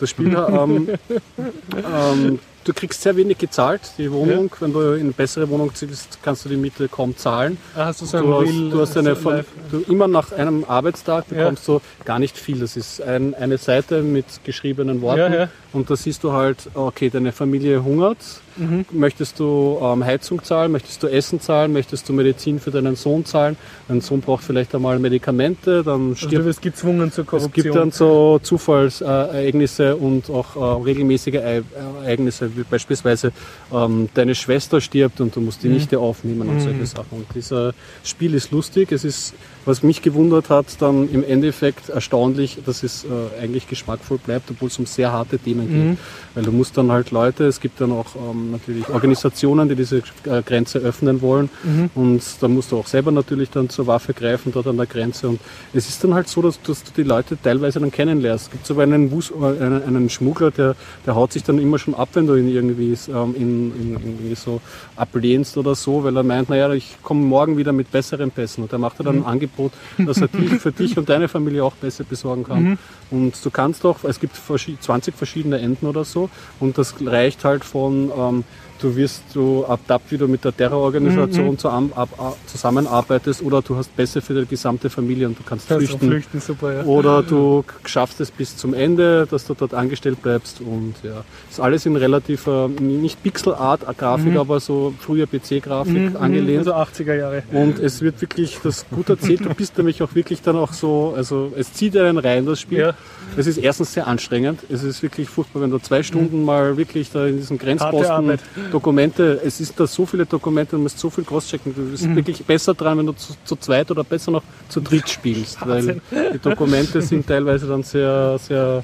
Das 0.00 0.10
Spiel, 0.10 0.34
ähm, 0.34 0.88
ähm, 1.76 2.38
du 2.68 2.74
kriegst 2.74 3.00
sehr 3.02 3.16
wenig 3.16 3.38
gezahlt. 3.38 3.80
Die 3.96 4.10
Wohnung, 4.12 4.50
wenn 4.60 4.72
du 4.72 4.80
in 4.92 5.00
eine 5.00 5.12
bessere 5.12 5.48
Wohnung 5.48 5.74
ziehst, 5.74 6.18
kannst 6.22 6.44
du 6.44 6.48
die 6.50 6.56
Miete 6.56 6.88
kaum 6.88 7.16
zahlen. 7.16 7.56
Ah, 7.74 7.86
hast 7.86 8.02
du 8.02 8.06
so 8.06 8.20
Du 8.20 8.34
hast, 8.34 8.42
Real- 8.48 8.70
du 8.70 8.80
hast 8.80 8.96
eine, 8.96 9.08
live- 9.14 9.46
du, 9.70 9.80
immer 9.88 10.06
nach 10.06 10.32
einem 10.32 10.64
Arbeitstag 10.68 11.24
Ja. 11.30 11.38
bekommst 11.38 11.66
du 11.66 11.80
gar 12.04 12.18
nicht 12.18 12.36
viel. 12.36 12.58
Das 12.60 12.76
ist 12.76 13.00
ein, 13.02 13.34
eine 13.34 13.58
Seite 13.58 14.02
mit 14.02 14.26
geschriebenen 14.44 15.00
Worten 15.00 15.18
Ja, 15.32 15.34
ja. 15.44 15.48
und 15.72 15.88
da 15.90 15.96
siehst 15.96 16.22
du 16.24 16.32
halt, 16.32 16.68
okay, 16.74 17.08
deine 17.10 17.32
Familie 17.32 17.82
hungert. 17.82 18.18
Mhm. 18.58 18.84
Möchtest 18.92 19.38
du 19.38 19.78
ähm, 19.80 20.04
Heizung 20.04 20.42
zahlen? 20.42 20.72
Möchtest 20.72 21.02
du 21.02 21.06
Essen 21.06 21.40
zahlen? 21.40 21.72
Möchtest 21.72 22.08
du 22.08 22.12
Medizin 22.12 22.58
für 22.58 22.70
deinen 22.70 22.96
Sohn 22.96 23.24
zahlen? 23.24 23.56
Dein 23.86 24.00
Sohn 24.00 24.20
braucht 24.20 24.42
vielleicht 24.44 24.74
einmal 24.74 24.98
Medikamente, 24.98 25.82
dann 25.84 26.10
Also 26.10 26.22
du 26.22 26.28
stirbt 26.28 26.44
wirst 26.46 26.62
gezwungen 26.62 27.12
zur 27.12 27.24
es 27.24 27.30
Korruption. 27.30 27.52
gibt 27.64 27.74
dann 27.76 27.90
so 27.92 28.38
Zufallsereignisse 28.42 29.96
und 29.96 30.28
auch 30.30 30.56
äh, 30.56 30.82
regelmäßige 30.84 31.34
E- 31.34 31.62
Ereignisse, 32.02 32.50
wie 32.56 32.62
beispielsweise 32.64 33.32
ähm, 33.72 34.08
deine 34.14 34.34
Schwester 34.34 34.80
stirbt 34.80 35.20
und 35.20 35.34
du 35.36 35.40
musst 35.40 35.62
die 35.62 35.68
Nichte 35.68 35.98
aufnehmen 35.98 36.48
und 36.48 36.60
solche 36.60 36.86
Sachen. 36.86 37.06
Und 37.18 37.26
dieses 37.34 37.74
Spiel 38.04 38.34
ist 38.34 38.50
lustig. 38.50 38.92
Es 38.92 39.04
ist, 39.04 39.34
was 39.68 39.82
mich 39.82 40.02
gewundert 40.02 40.50
hat, 40.50 40.66
dann 40.80 41.08
im 41.10 41.22
Endeffekt 41.22 41.90
erstaunlich, 41.90 42.58
dass 42.64 42.82
es 42.82 43.04
äh, 43.04 43.42
eigentlich 43.42 43.68
geschmackvoll 43.68 44.18
bleibt, 44.18 44.50
obwohl 44.50 44.68
es 44.68 44.78
um 44.78 44.86
sehr 44.86 45.12
harte 45.12 45.38
Themen 45.38 45.68
geht. 45.68 45.98
Weil 46.34 46.44
du 46.44 46.52
musst 46.52 46.76
dann 46.76 46.90
halt 46.90 47.10
Leute, 47.10 47.44
es 47.44 47.60
gibt 47.60 47.80
dann 47.80 47.92
auch 47.92 48.16
ähm, 48.16 48.52
natürlich 48.52 48.88
Organisationen, 48.88 49.68
die 49.68 49.74
diese 49.74 49.98
äh, 50.24 50.42
Grenze 50.42 50.78
öffnen 50.78 51.20
wollen. 51.20 51.50
Und 51.94 52.22
da 52.40 52.48
musst 52.48 52.72
du 52.72 52.78
auch 52.78 52.86
selber 52.86 53.10
natürlich 53.10 53.50
dann 53.50 53.68
zur 53.68 53.86
Waffe 53.86 54.14
greifen 54.14 54.52
dort 54.52 54.66
an 54.66 54.76
der 54.76 54.86
Grenze. 54.86 55.28
Und 55.28 55.40
es 55.74 55.88
ist 55.88 56.02
dann 56.02 56.14
halt 56.14 56.28
so, 56.28 56.40
dass, 56.42 56.60
dass 56.62 56.82
du 56.84 56.90
die 56.96 57.02
Leute 57.02 57.36
teilweise 57.40 57.78
dann 57.80 57.90
kennenlernst. 57.90 58.46
Es 58.46 58.50
gibt 58.50 58.66
sogar 58.66 58.84
einen, 58.84 59.10
Wus 59.10 59.30
äh, 59.30 59.44
einen, 59.44 59.82
einen 59.82 60.10
Schmuggler, 60.10 60.50
der, 60.50 60.76
der 61.06 61.14
haut 61.14 61.32
sich 61.32 61.44
dann 61.44 61.58
immer 61.58 61.78
schon 61.78 61.94
ab, 61.94 62.08
wenn 62.14 62.26
du 62.26 62.34
ihn 62.36 62.48
irgendwie, 62.48 62.96
ähm, 63.08 63.34
in, 63.36 63.72
in, 63.80 63.90
irgendwie 63.92 64.34
so 64.34 64.60
ablehnst 64.96 65.56
oder 65.58 65.74
so, 65.74 66.04
weil 66.04 66.16
er 66.16 66.22
meint, 66.22 66.48
naja, 66.48 66.72
ich 66.72 66.96
komme 67.02 67.22
morgen 67.22 67.56
wieder 67.58 67.72
mit 67.72 67.90
besseren 67.90 68.30
Pässen. 68.30 68.62
Und 68.64 68.72
er 68.72 68.78
macht 68.78 69.00
dann 69.00 69.18
ein 69.18 69.24
Angebot, 69.24 69.57
dass 69.98 70.18
er 70.20 70.28
dich, 70.28 70.52
für 70.60 70.72
dich 70.72 70.96
und 70.98 71.08
deine 71.08 71.28
Familie 71.28 71.64
auch 71.64 71.74
Pässe 71.80 72.04
besorgen 72.04 72.44
kann. 72.44 72.78
Und 73.10 73.44
du 73.44 73.50
kannst 73.50 73.84
auch, 73.84 74.04
es 74.04 74.18
gibt 74.20 74.36
verschi- 74.36 74.78
20 74.80 75.14
verschiedene 75.14 75.58
Enden 75.58 75.86
oder 75.86 76.04
so. 76.04 76.30
Und 76.60 76.78
das 76.78 76.94
reicht 77.04 77.44
halt 77.44 77.64
von, 77.64 78.10
ähm, 78.16 78.44
du 78.80 78.94
wirst 78.96 79.22
du 79.34 79.64
abtappt, 79.64 80.10
wie 80.12 80.18
du 80.18 80.28
mit 80.28 80.44
der 80.44 80.56
Terrororganisation 80.56 81.56
ab, 81.94 82.08
ab, 82.16 82.36
zusammenarbeitest 82.46 83.42
oder 83.42 83.62
du 83.62 83.76
hast 83.76 83.94
Pässe 83.96 84.20
für 84.20 84.34
die 84.34 84.46
gesamte 84.46 84.90
Familie 84.90 85.26
und 85.26 85.38
du 85.38 85.42
kannst 85.42 85.68
Kannst 85.68 85.86
flüchten. 85.88 86.08
flüchten, 86.08 86.40
super, 86.40 86.72
ja. 86.72 86.84
Oder 86.84 87.22
du 87.22 87.64
schaffst 87.84 88.20
es 88.20 88.30
bis 88.30 88.56
zum 88.56 88.74
Ende, 88.74 89.26
dass 89.30 89.46
du 89.46 89.54
dort 89.54 89.74
angestellt 89.74 90.22
bleibst 90.22 90.60
und 90.60 90.94
ja, 91.02 91.24
ist 91.50 91.60
alles 91.60 91.86
in 91.86 91.96
relativer, 91.96 92.68
nicht 92.68 93.22
Pixelart-Grafik, 93.22 94.36
aber 94.36 94.60
so 94.60 94.94
früher 94.98 95.26
PC-Grafik 95.26 96.16
angelehnt. 96.18 96.68
Also 96.68 96.74
80er 96.74 97.14
Jahre. 97.14 97.42
Und 97.52 97.78
es 97.78 98.00
wird 98.00 98.20
wirklich 98.20 98.58
das 98.62 98.86
gut 98.90 99.08
erzählt. 99.08 99.44
Du 99.44 99.54
bist 99.54 99.76
nämlich 99.78 100.02
auch 100.02 100.14
wirklich 100.14 100.42
dann 100.42 100.56
auch 100.56 100.72
so, 100.72 101.14
also 101.16 101.52
es 101.56 101.72
zieht 101.72 101.96
einen 101.96 102.18
rein, 102.18 102.46
das 102.46 102.60
Spiel. 102.60 102.78
Ja. 102.78 102.94
Es 103.36 103.46
ist 103.46 103.58
erstens 103.58 103.92
sehr 103.92 104.06
anstrengend. 104.06 104.60
Es 104.68 104.82
ist 104.82 105.02
wirklich 105.02 105.28
furchtbar, 105.28 105.62
wenn 105.62 105.70
du 105.70 105.78
zwei 105.78 106.02
Stunden 106.02 106.44
mal 106.44 106.76
wirklich 106.76 107.10
da 107.10 107.26
in 107.26 107.36
diesen 107.36 107.58
Grenzposten. 107.58 108.38
Dokumente, 108.70 109.40
es 109.44 109.60
ist 109.60 109.78
da 109.78 109.86
so 109.86 110.06
viele 110.06 110.26
Dokumente, 110.26 110.76
du 110.76 110.82
musst 110.82 110.98
so 110.98 111.10
viel 111.10 111.24
crosschecken. 111.24 111.74
Du 111.74 111.80
Mhm. 111.82 111.90
bist 111.90 112.16
wirklich 112.16 112.44
besser 112.44 112.74
dran, 112.74 112.98
wenn 112.98 113.06
du 113.06 113.12
zu, 113.12 113.32
zu 113.44 113.56
zweit 113.56 113.90
oder 113.90 114.04
besser 114.04 114.30
noch 114.30 114.42
zu 114.68 114.80
dritt 114.80 115.08
spielst. 115.08 115.58
Weil 115.66 116.00
die 116.34 116.38
Dokumente 116.38 117.02
sind 117.02 117.26
teilweise 117.26 117.66
dann 117.66 117.82
sehr, 117.82 118.38
sehr, 118.38 118.82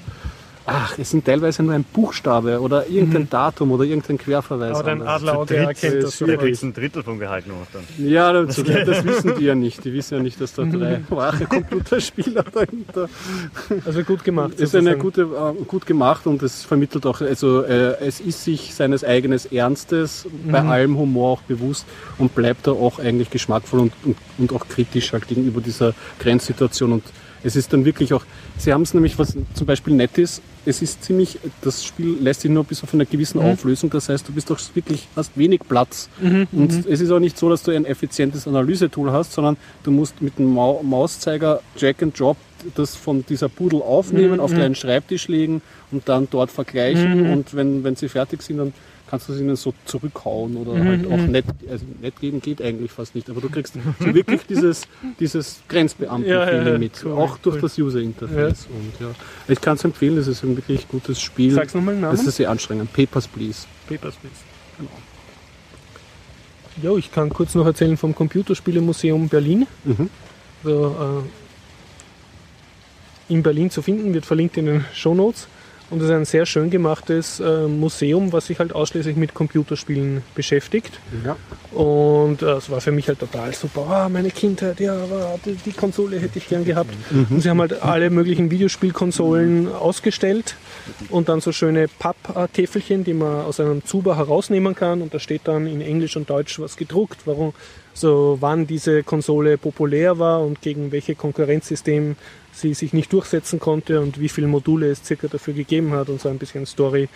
ach, 0.66 0.98
es 0.98 1.10
sind 1.10 1.24
teilweise 1.24 1.62
nur 1.62 1.74
ein 1.74 1.84
Buchstabe 1.84 2.60
oder 2.60 2.86
irgendein 2.88 3.28
Datum 3.28 3.72
oder 3.72 3.84
irgendein 3.84 4.18
Querverweis. 4.18 4.70
Mhm. 4.70 4.76
Aber 4.76 4.84
dein. 4.84 5.02
Adlerauge 5.02 5.56
erkennt 5.56 6.02
das 6.02 6.20
ist 6.20 6.20
Du 6.20 6.36
kriegst 6.36 6.62
ein 6.62 6.72
Drittel 6.72 7.02
vom 7.02 7.18
Gehalt 7.18 7.46
noch 7.46 7.66
dann. 7.72 7.82
Ja, 7.98 8.32
das, 8.32 8.56
das 8.56 9.04
wissen 9.04 9.34
die 9.38 9.44
ja 9.44 9.54
nicht. 9.54 9.84
Die 9.84 9.92
wissen 9.92 10.14
ja 10.14 10.22
nicht, 10.22 10.40
dass 10.40 10.54
da 10.54 10.64
drei 10.64 11.02
wache 11.08 11.46
Computerspieler 11.46 12.44
dahinter. 12.52 13.08
Also 13.84 14.02
gut 14.02 14.24
gemacht. 14.24 14.54
Es 14.54 14.60
ist 14.60 14.76
eine 14.76 14.96
gute, 14.96 15.22
äh, 15.22 15.64
gut 15.64 15.86
gemacht 15.86 16.26
und 16.26 16.42
es 16.42 16.64
vermittelt 16.64 17.06
auch, 17.06 17.20
also 17.20 17.62
äh, 17.62 17.96
es 18.00 18.20
ist 18.20 18.44
sich 18.44 18.74
seines 18.74 19.04
eigenen 19.04 19.40
Ernstes 19.50 20.26
bei 20.50 20.60
allem 20.60 20.96
Humor 20.96 21.32
auch 21.32 21.42
bewusst 21.42 21.86
und 22.18 22.34
bleibt 22.34 22.66
da 22.66 22.72
auch 22.72 22.98
eigentlich 22.98 23.30
geschmackvoll 23.30 23.80
und, 23.80 23.92
und, 24.04 24.16
und 24.38 24.52
auch 24.52 24.68
kritisch 24.68 25.12
halt 25.12 25.28
gegenüber 25.28 25.60
dieser 25.60 25.94
Grenzsituation 26.18 26.92
und 26.92 27.04
es 27.44 27.56
ist 27.56 27.72
dann 27.72 27.84
wirklich 27.84 28.12
auch, 28.14 28.24
sie 28.58 28.72
haben 28.72 28.82
es 28.82 28.94
nämlich, 28.94 29.18
was 29.18 29.36
zum 29.54 29.66
Beispiel 29.66 29.94
nett 29.94 30.18
ist, 30.18 30.42
es 30.66 30.80
ist 30.82 31.04
ziemlich, 31.04 31.38
das 31.60 31.84
Spiel 31.84 32.16
lässt 32.20 32.40
sich 32.40 32.50
nur 32.50 32.64
bis 32.64 32.82
auf 32.82 32.94
einer 32.94 33.04
gewissen 33.04 33.38
Auflösung, 33.40 33.90
das 33.90 34.08
heißt, 34.08 34.26
du 34.26 34.32
bist 34.32 34.50
doch 34.50 34.58
wirklich, 34.74 35.06
hast 35.14 35.36
wenig 35.36 35.60
Platz. 35.68 36.08
Und 36.52 36.86
es 36.86 37.00
ist 37.00 37.10
auch 37.10 37.20
nicht 37.20 37.38
so, 37.38 37.50
dass 37.50 37.62
du 37.62 37.70
ein 37.70 37.84
effizientes 37.84 38.48
Analysetool 38.48 39.12
hast, 39.12 39.34
sondern 39.34 39.56
du 39.82 39.90
musst 39.90 40.22
mit 40.22 40.38
dem 40.38 40.54
Mau 40.54 40.82
Mauszeiger 40.82 41.60
Drag 41.78 41.94
and 42.00 42.18
Drop 42.18 42.38
das 42.74 42.96
von 42.96 43.24
dieser 43.28 43.50
Pudel 43.50 43.82
aufnehmen, 43.82 44.40
auf 44.40 44.52
deinen 44.52 44.74
Schreibtisch 44.74 45.28
legen 45.28 45.60
und 45.92 46.08
dann 46.08 46.28
dort 46.30 46.50
vergleichen. 46.50 47.30
Und 47.30 47.54
wenn, 47.54 47.84
wenn 47.84 47.94
sie 47.94 48.08
fertig 48.08 48.42
sind, 48.42 48.56
dann 48.56 48.72
kannst 49.08 49.28
du 49.28 49.34
sie 49.34 49.42
ihnen 49.42 49.56
so 49.56 49.74
zurückhauen 49.84 50.56
oder 50.56 50.82
halt 50.82 51.06
auch 51.06 51.16
nett, 51.18 51.44
also 51.70 51.84
nett 52.00 52.18
geben 52.20 52.40
geht 52.40 52.62
eigentlich 52.62 52.90
fast 52.90 53.14
nicht, 53.14 53.28
aber 53.30 53.40
du 53.40 53.48
kriegst 53.48 53.74
so 53.74 54.14
wirklich 54.14 54.42
dieses, 54.48 54.88
dieses 55.20 55.60
Grenzbeamten-Feeling 55.68 56.66
Ja, 56.66 56.72
ja, 56.72 56.78
mit, 56.78 57.04
cool, 57.04 57.12
auch 57.12 57.38
durch 57.38 57.56
cool. 57.56 57.62
das 57.62 57.78
User-Interface. 57.78 58.66
Und 58.66 58.92
ja, 59.06 59.14
ich 59.48 59.60
kann 59.60 59.76
es 59.76 59.84
empfehlen, 59.84 60.16
es 60.18 60.26
ist 60.26 60.42
ein 60.42 60.56
wirklich 60.56 60.88
gutes 60.88 61.20
Spiel. 61.20 61.52
Sag's 61.52 61.74
nochmal 61.74 61.94
den 61.94 62.00
Namen. 62.00 62.14
Es 62.14 62.26
ist 62.26 62.36
sehr 62.36 62.50
anstrengend. 62.50 62.92
Papers, 62.92 63.28
Please. 63.28 63.66
Papers, 63.88 64.14
Please. 64.16 64.34
Ja, 66.82 66.96
ich 66.96 67.12
kann 67.12 67.28
kurz 67.30 67.54
noch 67.54 67.66
erzählen 67.66 67.96
vom 67.96 68.14
Computerspielemuseum 68.14 69.28
Berlin. 69.28 69.66
Mhm. 69.84 70.10
Also, 70.64 71.22
äh, 73.28 73.32
in 73.32 73.42
Berlin 73.42 73.70
zu 73.70 73.80
finden, 73.80 74.12
wird 74.12 74.26
verlinkt 74.26 74.56
in 74.56 74.66
den 74.66 74.84
Shownotes. 74.92 75.46
Und 75.94 76.00
es 76.00 76.06
ist 76.06 76.12
ein 76.12 76.24
sehr 76.24 76.44
schön 76.44 76.70
gemachtes 76.70 77.38
äh, 77.38 77.68
Museum, 77.68 78.32
was 78.32 78.48
sich 78.48 78.58
halt 78.58 78.74
ausschließlich 78.74 79.14
mit 79.14 79.32
Computerspielen 79.32 80.24
beschäftigt. 80.34 80.98
Ja. 81.24 81.36
Und 81.70 82.42
äh, 82.42 82.54
es 82.54 82.68
war 82.68 82.80
für 82.80 82.90
mich 82.90 83.06
halt 83.06 83.20
total 83.20 83.54
super. 83.54 83.86
Ah, 83.88 84.08
meine 84.08 84.30
Kindheit, 84.30 84.80
ja, 84.80 84.96
die, 85.46 85.54
die 85.54 85.70
Konsole 85.70 86.18
hätte 86.18 86.38
ich 86.38 86.48
gern 86.48 86.64
gehabt. 86.64 86.92
Und 87.30 87.40
sie 87.40 87.48
haben 87.48 87.60
halt 87.60 87.80
alle 87.80 88.10
möglichen 88.10 88.50
Videospielkonsolen 88.50 89.72
ausgestellt 89.72 90.56
und 91.10 91.28
dann 91.28 91.40
so 91.40 91.52
schöne 91.52 91.86
Papptäfelchen, 91.86 93.04
die 93.04 93.14
man 93.14 93.44
aus 93.44 93.60
einem 93.60 93.84
Zuber 93.84 94.16
herausnehmen 94.16 94.74
kann. 94.74 95.00
Und 95.00 95.14
da 95.14 95.20
steht 95.20 95.42
dann 95.44 95.68
in 95.68 95.80
Englisch 95.80 96.16
und 96.16 96.28
Deutsch 96.28 96.58
was 96.58 96.76
gedruckt, 96.76 97.20
warum, 97.24 97.54
so 97.92 98.38
wann 98.40 98.66
diese 98.66 99.04
Konsole 99.04 99.58
populär 99.58 100.18
war 100.18 100.40
und 100.40 100.60
gegen 100.60 100.90
welche 100.90 101.14
Konkurrenzsystem 101.14 102.16
sie 102.54 102.74
sich 102.74 102.92
nicht 102.92 103.12
durchsetzen 103.12 103.58
konnte 103.58 104.00
und 104.00 104.20
wie 104.20 104.28
viele 104.28 104.46
Module 104.46 104.90
es 104.90 105.04
circa 105.04 105.28
dafür 105.28 105.54
gegeben 105.54 105.92
hat 105.92 106.08
und 106.08 106.20
so 106.20 106.28
ein 106.28 106.38
bisschen 106.38 106.66
Story. 106.66 107.08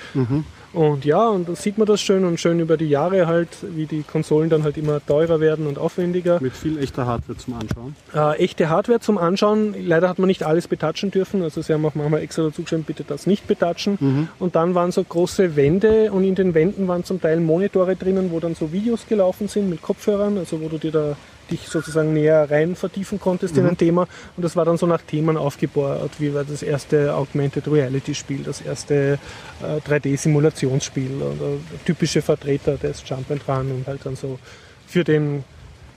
Und 0.73 1.05
ja, 1.05 1.29
und 1.29 1.49
dann 1.49 1.57
sieht 1.57 1.79
man 1.79 1.87
das 1.87 2.01
schön 2.01 2.25
und 2.25 2.39
schön 2.39 2.61
über 2.61 2.77
die 2.77 2.89
Jahre 2.89 3.27
halt, 3.27 3.49
wie 3.63 3.87
die 3.87 4.03
Konsolen 4.03 4.51
dann 4.51 4.65
halt 4.65 4.77
immer 4.77 5.05
teurer 5.05 5.41
werden 5.41 5.67
und 5.67 5.79
aufwendiger. 5.79 6.39
Mit 6.41 6.55
viel 6.55 6.79
echter 6.79 7.07
Hardware 7.07 7.39
zum 7.39 7.55
Anschauen. 7.55 7.97
Äh, 8.15 8.45
echte 8.45 8.69
Hardware 8.69 9.01
zum 9.01 9.17
Anschauen. 9.17 9.75
Leider 9.87 10.09
hat 10.09 10.19
man 10.19 10.27
nicht 10.27 10.43
alles 10.43 10.69
betatschen 10.69 11.11
dürfen. 11.11 11.43
Also 11.43 11.63
sie 11.63 11.73
haben 11.73 11.85
auch 11.87 11.95
manchmal 11.95 12.21
extra 12.21 12.43
dazu 12.43 12.63
geschrieben, 12.63 12.85
bitte 12.85 13.05
das 13.05 13.27
nicht 13.27 13.47
betatschen. 13.47 14.29
Und 14.39 14.57
dann 14.57 14.75
waren 14.75 14.93
so 14.93 15.03
große 15.03 15.57
Wände 15.57 16.13
und 16.13 16.25
in 16.25 16.35
den 16.35 16.55
Wänden 16.55 16.87
waren 16.89 17.05
zum 17.05 17.21
Teil 17.21 17.41
Monitore 17.41 17.97
drinnen, 17.97 18.31
wo 18.31 18.41
dann 18.41 18.55
so 18.55 18.73
Videos 18.73 19.07
gelaufen 19.07 19.49
sind 19.49 19.71
mit 19.71 19.81
Kopfhörern, 19.81 20.37
also 20.37 20.61
wo 20.61 20.69
du 20.69 20.79
dir 20.79 20.93
da 20.93 21.17
dich 21.51 21.69
sozusagen 21.69 22.13
näher 22.13 22.51
rein 22.51 22.77
vertiefen 22.77 23.21
konntest 23.21 23.57
in 23.57 23.67
ein 23.67 23.77
Thema. 23.77 24.07
Und 24.37 24.43
das 24.43 24.57
war 24.57 24.65
dann 24.65 24.77
so 24.77 24.87
nach 24.87 25.03
Themen 25.03 25.37
aufgebaut, 25.37 26.11
wie 26.19 26.35
war 26.35 26.45
das 26.45 26.63
erste 26.63 27.15
Augmented 27.15 27.69
Reality 27.69 28.15
Spiel, 28.15 28.43
das 28.43 28.61
erste 28.61 29.19
äh, 29.63 29.89
3D-Simulationsspiel 29.89 31.17
oder 31.21 31.59
typische 31.85 32.23
Vertreter 32.23 32.77
des 32.77 33.03
Jump 33.07 33.31
and 33.31 33.49
Run 33.49 33.71
und 33.73 33.87
halt 33.87 34.01
dann 34.05 34.17
so 34.17 34.39
für 34.87 35.05
den 35.05 35.45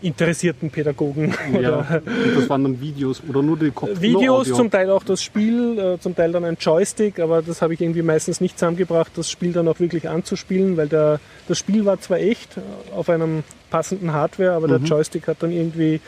interessierten 0.02 0.70
Pädagogen. 0.70 1.34
Ja, 1.62 2.02
das 2.36 2.50
waren 2.50 2.64
dann 2.64 2.82
Videos 2.82 3.22
oder 3.28 3.42
nur 3.42 3.58
die 3.58 3.72
Kopf 3.72 3.90
nur 3.90 4.02
Videos, 4.02 4.48
zum 4.48 4.72
Teil 4.72 4.90
auch 4.90 5.04
das 5.04 5.22
Spiel, 5.24 5.78
äh, 5.78 6.00
zum 6.00 6.16
Teil 6.16 6.32
dann 6.32 6.46
ein 6.46 6.58
Joystick, 6.60 7.20
aber 7.20 7.42
das 7.42 7.62
habe 7.62 7.74
ich 7.74 7.82
irgendwie 7.82 8.02
meistens 8.02 8.42
nicht 8.42 8.58
zusammengebracht, 8.58 9.12
das 9.16 9.30
Spiel 9.30 9.54
dann 9.54 9.68
auch 9.68 9.80
wirklich 9.80 10.10
anzuspielen, 10.10 10.78
weil 10.78 10.88
der, 10.88 11.20
das 11.48 11.58
Spiel 11.58 11.86
war 11.86 12.00
zwar 12.00 12.20
echt 12.20 12.58
äh, 12.58 12.62
auf 12.94 13.10
einem 13.10 13.44
passenden 13.70 14.14
Hardware, 14.14 14.54
aber 14.54 14.68
der 14.68 14.78
Joystick 14.78 15.28
hat 15.28 15.38
dann 15.42 15.52
irgendwie 15.52 16.02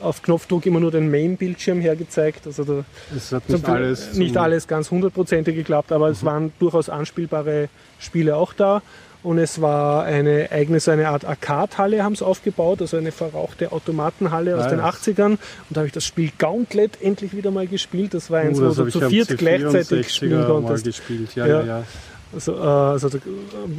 auf 0.00 0.22
Knopfdruck 0.22 0.66
immer 0.66 0.80
nur 0.80 0.90
den 0.90 1.10
Main-Bildschirm 1.10 1.80
hergezeigt. 1.80 2.46
Also 2.46 2.64
da, 2.64 2.84
Es 3.14 3.32
hat 3.32 3.48
nicht 3.48 3.68
alles, 3.68 4.14
nicht 4.14 4.36
alles 4.36 4.68
ganz 4.68 4.90
hundertprozentig 4.90 5.54
geklappt, 5.54 5.92
aber 5.92 6.08
es 6.08 6.24
waren 6.24 6.52
durchaus 6.58 6.88
anspielbare 6.88 7.68
Spiele 7.98 8.36
auch 8.36 8.52
da. 8.52 8.82
Und 9.24 9.38
es 9.38 9.60
war 9.60 10.04
eine 10.04 10.48
eigene, 10.52 10.78
so 10.78 10.92
eine 10.92 11.08
Art 11.08 11.24
Arcade-Halle 11.24 12.04
haben 12.04 12.14
sie 12.14 12.24
aufgebaut, 12.24 12.80
also 12.80 12.96
eine 12.96 13.10
verrauchte 13.10 13.72
Automatenhalle 13.72 14.56
aus 14.56 14.64
Ah, 14.66 14.68
den 14.70 14.78
ja. 14.78 14.88
80ern. 14.88 15.30
Und 15.32 15.38
da 15.70 15.80
habe 15.80 15.86
ich 15.88 15.92
das 15.92 16.04
Spiel 16.04 16.30
Gauntlet 16.38 17.02
endlich 17.02 17.34
wieder 17.36 17.50
mal 17.50 17.66
gespielt. 17.66 18.14
Das 18.14 18.30
war 18.30 18.40
eins, 18.40 18.58
Oh, 18.60 18.62
wo 18.76 18.84
du 18.84 18.90
zu 18.90 19.00
viert 19.08 19.36
gleichzeitig 19.36 20.06
C64er 20.06 20.10
spielen 20.10 20.46
konntest. 20.46 20.84
gespielt. 20.84 21.34
Ja, 21.34 21.46
Ja. 21.46 21.60
ja, 21.60 21.66
ja. 21.66 21.84
Also, 22.32 22.52
äh, 22.54 22.58
also, 22.58 23.08
da- 23.08 23.18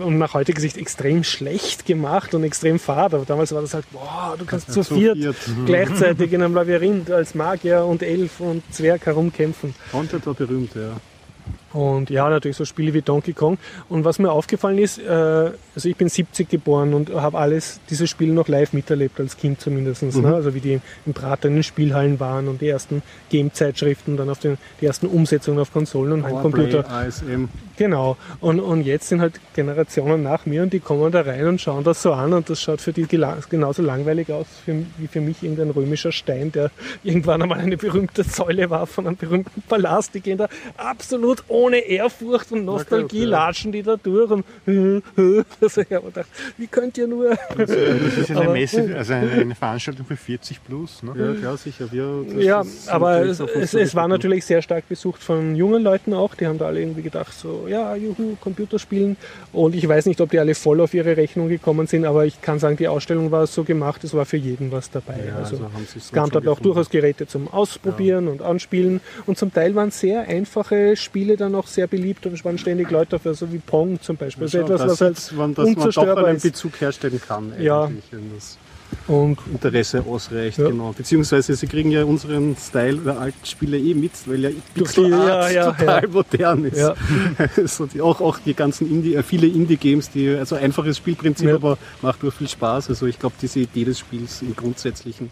und 0.04 0.18
nach 0.18 0.34
heutiger 0.34 0.60
Sicht 0.60 0.76
extrem 0.76 1.24
schlecht 1.24 1.86
gemacht 1.86 2.34
und 2.34 2.44
extrem 2.44 2.80
fad. 2.80 3.14
Aber 3.14 3.24
damals 3.24 3.54
war 3.54 3.62
das 3.62 3.76
halt, 3.76 3.86
boah, 3.92 4.36
du 4.38 4.44
kannst 4.44 4.74
zu 4.74 4.84
viert 4.84 5.18
viert. 5.18 5.36
Mhm. 5.48 5.66
gleichzeitig 5.68 6.34
in 6.34 6.42
einem 6.42 6.56
Labyrinth 6.56 7.12
als 7.12 7.36
Magier 7.36 7.86
und 7.86 8.02
Elf 8.02 8.40
und 8.40 8.64
Zwerg 8.74 9.06
herumkämpfen. 9.06 9.76
Content 9.92 10.26
war 10.26 10.34
berühmt, 10.34 10.72
ja. 10.76 10.98
Und 11.74 12.10
ja, 12.10 12.30
natürlich 12.30 12.58
so 12.58 12.66
Spiele 12.66 12.94
wie 12.94 13.02
Donkey 13.02 13.34
Kong. 13.34 13.58
Und 13.90 14.06
was 14.06 14.20
mir 14.20 14.32
aufgefallen 14.32 14.78
ist, 14.78 15.00
äh, 15.00 15.10
also 15.10 15.88
ich 15.90 15.96
bin 15.96 16.10
70 16.10 16.50
geboren 16.50 16.94
und 16.94 17.14
habe 17.14 17.38
alles, 17.38 17.80
diese 17.90 18.08
Spiele 18.08 18.34
noch 18.34 18.48
live 18.48 18.74
miterlebt, 18.74 19.20
als 19.20 19.38
Kind 19.38 19.62
zumindest. 19.62 20.04
Ne? 20.04 20.34
Also 20.34 20.54
wie 20.54 20.60
die 20.62 20.82
im 21.06 21.14
Prater 21.14 21.48
in 21.48 21.56
den 21.56 21.64
Spielhallen 21.64 22.20
waren 22.20 22.48
und 22.48 22.62
die 22.62 22.70
ersten 22.70 23.02
Game-Zeitschriften, 23.30 24.18
dann 24.18 24.30
auf 24.30 24.40
den, 24.40 24.58
die 24.82 24.86
ersten 24.86 25.08
Umsetzungen 25.08 25.60
auf 25.60 25.72
Konsolen 25.72 26.12
und 26.14 26.24
Heimcomputer. 26.24 26.86
Genau. 27.78 28.18
Und, 28.42 28.60
und 28.60 28.82
jetzt 28.82 29.08
sind 29.08 29.22
halt 29.22 29.40
Generationen 29.56 30.24
nach 30.24 30.46
mir 30.46 30.64
und 30.64 30.74
die 30.74 30.80
kommen 30.80 31.12
da 31.12 31.22
rein 31.22 31.48
und 31.48 31.62
schauen 31.62 31.84
das 31.84 32.02
so 32.02 32.14
an 32.14 32.34
und 32.34 32.50
das 32.50 32.62
schaut 32.62 32.82
für 32.82 32.94
die 32.94 33.08
genauso 33.08 33.82
langweilig 33.82 34.32
aus 34.32 34.48
für, 34.66 34.84
wie 34.98 35.08
für 35.08 35.22
mich 35.22 35.44
irgendein 35.44 35.70
römischer 35.70 36.12
Stein, 36.12 36.52
der 36.52 36.72
irgendwann 37.04 37.42
einmal 37.42 37.60
eine 37.60 37.78
berühmte 37.78 38.24
Säule 38.24 38.70
war 38.70 38.86
von 38.88 39.08
einem 39.08 39.16
berühmten 39.16 39.62
Palast. 39.62 40.14
Die 40.14 40.22
gehen 40.22 40.38
da 40.38 40.50
absolut 40.78 41.44
ohne 41.48 41.59
Ehrfurcht 41.68 42.52
und 42.52 42.66
Nostalgie 42.66 43.24
ja. 43.24 43.30
latschen 43.30 43.72
die 43.72 43.84
da 43.84 43.96
durch 43.98 44.32
und 44.32 44.46
also 45.62 45.82
ich 45.82 45.92
habe 45.92 46.08
gedacht, 46.08 46.28
wie 46.58 46.68
könnt 46.68 46.98
ihr 46.98 47.08
nur? 47.08 47.36
Das 47.58 47.70
ist 47.70 48.32
eine 48.32 48.42
Aber- 48.42 48.54
Messe, 48.54 48.96
also 48.98 49.14
eine, 49.14 49.32
eine 49.32 49.56
Veranstaltung 49.56 50.06
für 50.06 50.16
40 50.18 50.64
plus. 50.64 51.04
Ne? 51.04 51.14
Ja, 51.18 51.34
klar, 51.40 51.58
sicher. 51.58 51.92
Wir, 51.92 52.26
Ja, 52.38 52.64
aber 52.88 53.26
es, 53.26 53.40
es, 53.40 53.74
es 53.74 53.96
war 53.96 54.08
natürlich 54.08 54.46
sehr 54.46 54.62
stark 54.62 54.88
besucht 54.90 55.22
von 55.22 55.56
jungen 55.56 55.84
Leuten 55.84 56.14
auch. 56.14 56.36
Die 56.36 56.48
haben 56.48 56.58
da 56.58 56.68
alle 56.68 56.80
irgendwie 56.82 57.02
gedacht, 57.02 57.34
so, 57.34 57.66
ja, 57.68 57.96
juhu, 57.96 58.36
Computerspielen. 58.42 59.18
Und 59.52 59.76
ich 59.76 59.88
weiß 59.88 60.06
nicht, 60.06 60.22
ob 60.22 60.30
die 60.32 60.40
alle 60.40 60.56
voll 60.56 60.82
auf 60.82 60.94
ihre 60.94 61.18
Rechnung 61.18 61.50
gekommen 61.50 61.88
sind, 61.88 62.06
aber 62.06 62.26
ich 62.26 62.42
kann 62.42 62.60
sagen, 62.60 62.78
die 62.78 62.88
Ausstellung 62.88 63.32
war 63.32 63.48
so 63.48 63.64
gemacht, 63.64 64.04
es 64.04 64.14
war 64.14 64.26
für 64.26 64.38
jeden 64.38 64.72
was 64.72 64.90
dabei. 64.92 65.16
Ja, 65.28 65.36
also, 65.38 65.56
also 65.58 65.70
es 65.98 66.12
gab 66.12 66.32
dort 66.32 66.48
auch 66.48 66.60
durchaus 66.60 66.90
Geräte 66.90 67.28
zum 67.28 67.48
Ausprobieren 67.48 68.28
und 68.28 68.42
Anspielen. 68.42 69.02
Und 69.26 69.38
zum 69.38 69.54
Teil 69.54 69.76
waren 69.76 69.92
sehr 69.92 70.22
einfache 70.28 70.96
Spiele 70.96 71.38
dann 71.38 71.49
auch 71.56 71.68
sehr 71.68 71.88
beliebt 71.88 72.26
und 72.26 72.34
es 72.34 72.46
waren 72.46 72.58
ständig 72.58 72.90
Leute 72.92 73.12
dafür, 73.12 73.34
so 73.34 73.52
wie 73.52 73.60
Pong 73.60 74.02
zum 74.02 74.18
Beispiel. 74.18 74.44
Also 74.44 74.60
etwas, 74.60 74.82
was 74.82 75.02
halt 75.02 75.34
man, 75.36 75.54
dass 75.54 75.66
man 75.66 75.76
doch 75.76 75.84
unzerstörbar 75.86 76.26
einen. 76.26 76.40
Bezug 76.40 76.80
herstellen 76.82 77.22
kann, 77.26 77.54
Ja. 77.60 77.90
wenn 78.12 78.34
das 78.36 78.58
und 79.08 79.40
Interesse 79.52 80.04
ausreicht. 80.08 80.58
Ja. 80.58 80.70
Genau. 80.70 80.94
Beziehungsweise 80.96 81.56
sie 81.56 81.68
kriegen 81.68 81.92
ja 81.92 82.04
unseren 82.04 82.56
Style 82.56 82.98
der 82.98 83.20
alten 83.20 83.46
Spiele 83.46 83.78
eh 83.78 83.94
mit, 83.94 84.12
weil 84.26 84.40
ja 84.40 84.50
Pixel 84.74 85.10
ja, 85.10 85.18
Art 85.18 85.52
ja, 85.52 85.72
total 85.72 86.08
modern 86.08 86.66
ist. 86.66 86.78
Ja. 86.78 86.96
so 87.66 87.86
die, 87.86 88.02
auch, 88.02 88.22
auch 88.22 88.40
die 88.40 88.54
ganzen 88.54 88.90
Indie, 88.90 89.16
äh, 89.16 89.24
viele 89.24 89.48
Indie-Games, 89.48 90.12
die 90.12 90.30
also 90.30 90.56
einfaches 90.56 90.98
Spielprinzip, 90.98 91.50
aber 91.50 91.78
macht 92.02 92.24
nur 92.24 92.32
viel 92.32 92.48
Spaß. 92.48 92.90
Also 92.90 93.06
ich 93.06 93.20
glaube, 93.20 93.36
diese 93.42 93.60
Idee 93.60 93.86
des 93.86 94.00
Spiels 94.00 94.42
im 94.42 94.56
Grundsätzlichen. 94.56 95.32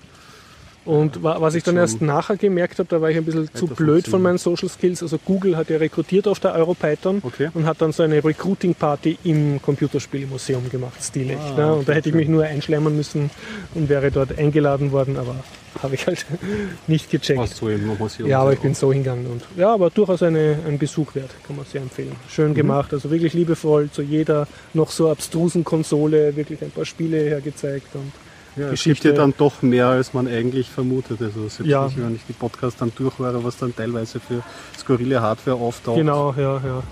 Und 0.87 1.21
wa- 1.21 1.37
was 1.41 1.53
ich 1.55 1.63
dann 1.63 1.77
erst 1.77 2.01
nachher 2.01 2.37
gemerkt 2.37 2.79
habe, 2.79 2.87
da 2.89 3.01
war 3.01 3.09
ich 3.11 3.17
ein 3.17 3.25
bisschen 3.25 3.49
zu 3.53 3.67
blöd 3.67 4.07
von 4.07 4.21
meinen 4.21 4.37
Social 4.37 4.69
Skills. 4.69 5.03
Also 5.03 5.17
Google 5.23 5.57
hat 5.57 5.69
ja 5.69 5.77
rekrutiert 5.77 6.27
auf 6.27 6.39
der 6.39 6.53
Europython 6.55 7.19
Okay. 7.23 7.49
und 7.53 7.65
hat 7.65 7.81
dann 7.81 7.91
so 7.91 8.03
eine 8.03 8.23
Recruiting-Party 8.23 9.19
im 9.23 9.61
Computerspielmuseum 9.61 10.69
gemacht, 10.69 11.03
stilecht. 11.03 11.39
Ah, 11.41 11.57
ne? 11.57 11.67
okay, 11.67 11.79
Und 11.79 11.89
da 11.89 11.93
hätte 11.93 12.09
ich 12.09 12.15
mich 12.15 12.27
nur 12.29 12.43
einschleimen 12.45 12.95
müssen 12.95 13.29
und 13.75 13.89
wäre 13.89 14.11
dort 14.11 14.37
eingeladen 14.37 14.91
worden, 14.91 15.17
aber 15.17 15.35
habe 15.83 15.95
ich 15.95 16.07
halt 16.07 16.25
nicht 16.87 17.09
gecheckt. 17.11 17.39
Was 17.39 17.57
so 17.57 17.69
im 17.69 17.85
Museum. 17.85 18.27
Ja, 18.29 18.39
aber 18.39 18.53
ich 18.53 18.59
bin 18.59 18.73
so 18.73 18.91
hingegangen 18.91 19.27
und 19.27 19.43
ja, 19.57 19.73
aber 19.73 19.89
durchaus 19.89 20.23
eine, 20.23 20.57
ein 20.67 20.77
Besuch 20.79 21.13
wert, 21.15 21.29
kann 21.45 21.55
man 21.55 21.65
sehr 21.65 21.81
empfehlen. 21.81 22.09
Mhm. 22.09 22.29
Schön 22.29 22.53
gemacht, 22.53 22.93
also 22.93 23.11
wirklich 23.11 23.33
liebevoll 23.33 23.89
zu 23.91 24.01
jeder 24.01 24.47
noch 24.73 24.89
so 24.91 25.09
abstrusen 25.11 25.63
Konsole, 25.63 26.35
wirklich 26.35 26.61
ein 26.61 26.71
paar 26.71 26.85
Spiele 26.85 27.17
hergezeigt 27.17 27.93
und 27.93 28.11
Ja, 28.57 28.63
es 28.65 28.69
gibt 28.69 28.71
Geschichte. 28.71 29.09
ja 29.09 29.13
dann 29.15 29.33
doch 29.37 29.61
mehr, 29.61 29.87
als 29.87 30.13
man 30.13 30.27
eigentlich 30.27 30.69
vermutet. 30.69 31.21
Also 31.21 31.41
selbst 31.47 31.65
Ja. 31.65 31.87
ich, 31.87 31.97
wenn 31.97 32.15
ich 32.15 32.21
die 32.27 32.33
Podcasts 32.33 32.79
dann 32.79 32.91
durchhöre, 32.95 33.43
was 33.43 33.57
dann 33.57 33.75
teilweise 33.75 34.19
für 34.19 34.41
skurrile 34.77 35.21
Hardware 35.21 35.57
auftaucht. 35.57 35.97
Genau, 35.97 36.33
ja, 36.37 36.55
ja. 36.65 36.83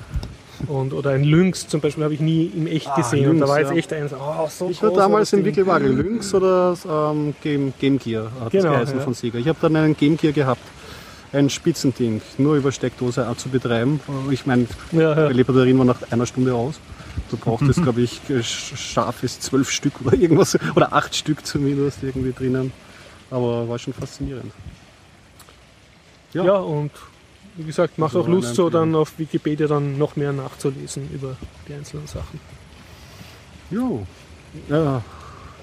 Und, 0.67 0.93
oder 0.93 1.11
ein 1.11 1.23
Lynx 1.23 1.67
zum 1.67 1.81
Beispiel 1.81 2.03
habe 2.05 2.13
ich 2.13 2.21
nie 2.21 2.45
im 2.55 2.65
echt 2.67 2.87
Ah, 2.87 2.95
gesehen. 2.95 3.29
und 3.29 3.39
da 3.39 3.45
Lynx, 3.45 3.49
war 3.51 3.59
jetzt 3.59 3.71
ja. 3.71 3.75
echt 3.77 3.93
eins, 3.93 4.13
oh, 4.13 4.47
so 4.49 4.69
Ich 4.69 4.81
war 4.81 4.91
damals 4.91 5.31
Ding. 5.31 5.43
Wickelwaage 5.43 5.87
Lynx 5.87 6.33
oder 6.33 6.75
ähm, 6.89 7.35
Game, 7.43 7.73
Game 7.79 7.99
Gear 7.99 8.31
hat 8.39 8.51
Genau, 8.51 8.63
das 8.63 8.71
geheißen 8.73 8.97
ja. 8.99 9.03
von 9.03 9.13
Sega. 9.13 9.37
Ich 9.39 9.47
habe 9.47 9.57
dann 9.61 9.75
einen 9.75 9.97
Game 9.97 10.15
Gear 10.17 10.31
gehabt. 10.33 10.61
Ein 11.33 11.49
Spitzending, 11.49 12.21
nur 12.37 12.55
über 12.55 12.71
Steckdose 12.71 13.27
zu 13.35 13.49
betreiben. 13.49 13.99
Ich 14.31 14.45
meine, 14.45 14.67
Ja, 14.93 15.27
die 15.27 15.37
ja. 15.37 15.43
Batterien 15.43 15.77
waren 15.77 15.87
nach 15.87 16.01
einer 16.09 16.25
Stunde 16.25 16.53
aus. 16.53 16.75
Du 17.29 17.37
brauchtest, 17.37 17.81
glaube 17.83 18.01
ich, 18.01 18.21
sch- 18.27 18.75
scharfes 18.75 19.39
zwölf 19.39 19.69
Stück 19.69 19.93
oder 20.03 20.13
irgendwas, 20.17 20.57
oder 20.75 20.93
acht 20.93 21.15
Stück 21.15 21.45
zumindest 21.45 22.03
irgendwie 22.03 22.33
drinnen. 22.33 22.71
Aber 23.31 23.67
war 23.67 23.79
schon 23.79 23.93
faszinierend. 23.93 24.51
Ja. 26.33 26.43
ja, 26.43 26.53
und 26.57 26.91
wie 27.55 27.63
gesagt, 27.63 27.97
macht 27.97 28.15
Also 28.15 28.23
auch 28.23 28.27
Lust, 28.27 28.55
so 28.55 28.69
dann 28.69 28.93
auf 28.95 29.17
Wikipedia 29.17 29.67
dann 29.67 29.97
noch 29.97 30.15
mehr 30.17 30.33
nachzulesen 30.33 31.09
über 31.13 31.37
die 31.67 31.73
einzelnen 31.73 32.07
Sachen. 32.07 32.39
Jo. 33.71 34.05
Ja, 34.69 35.01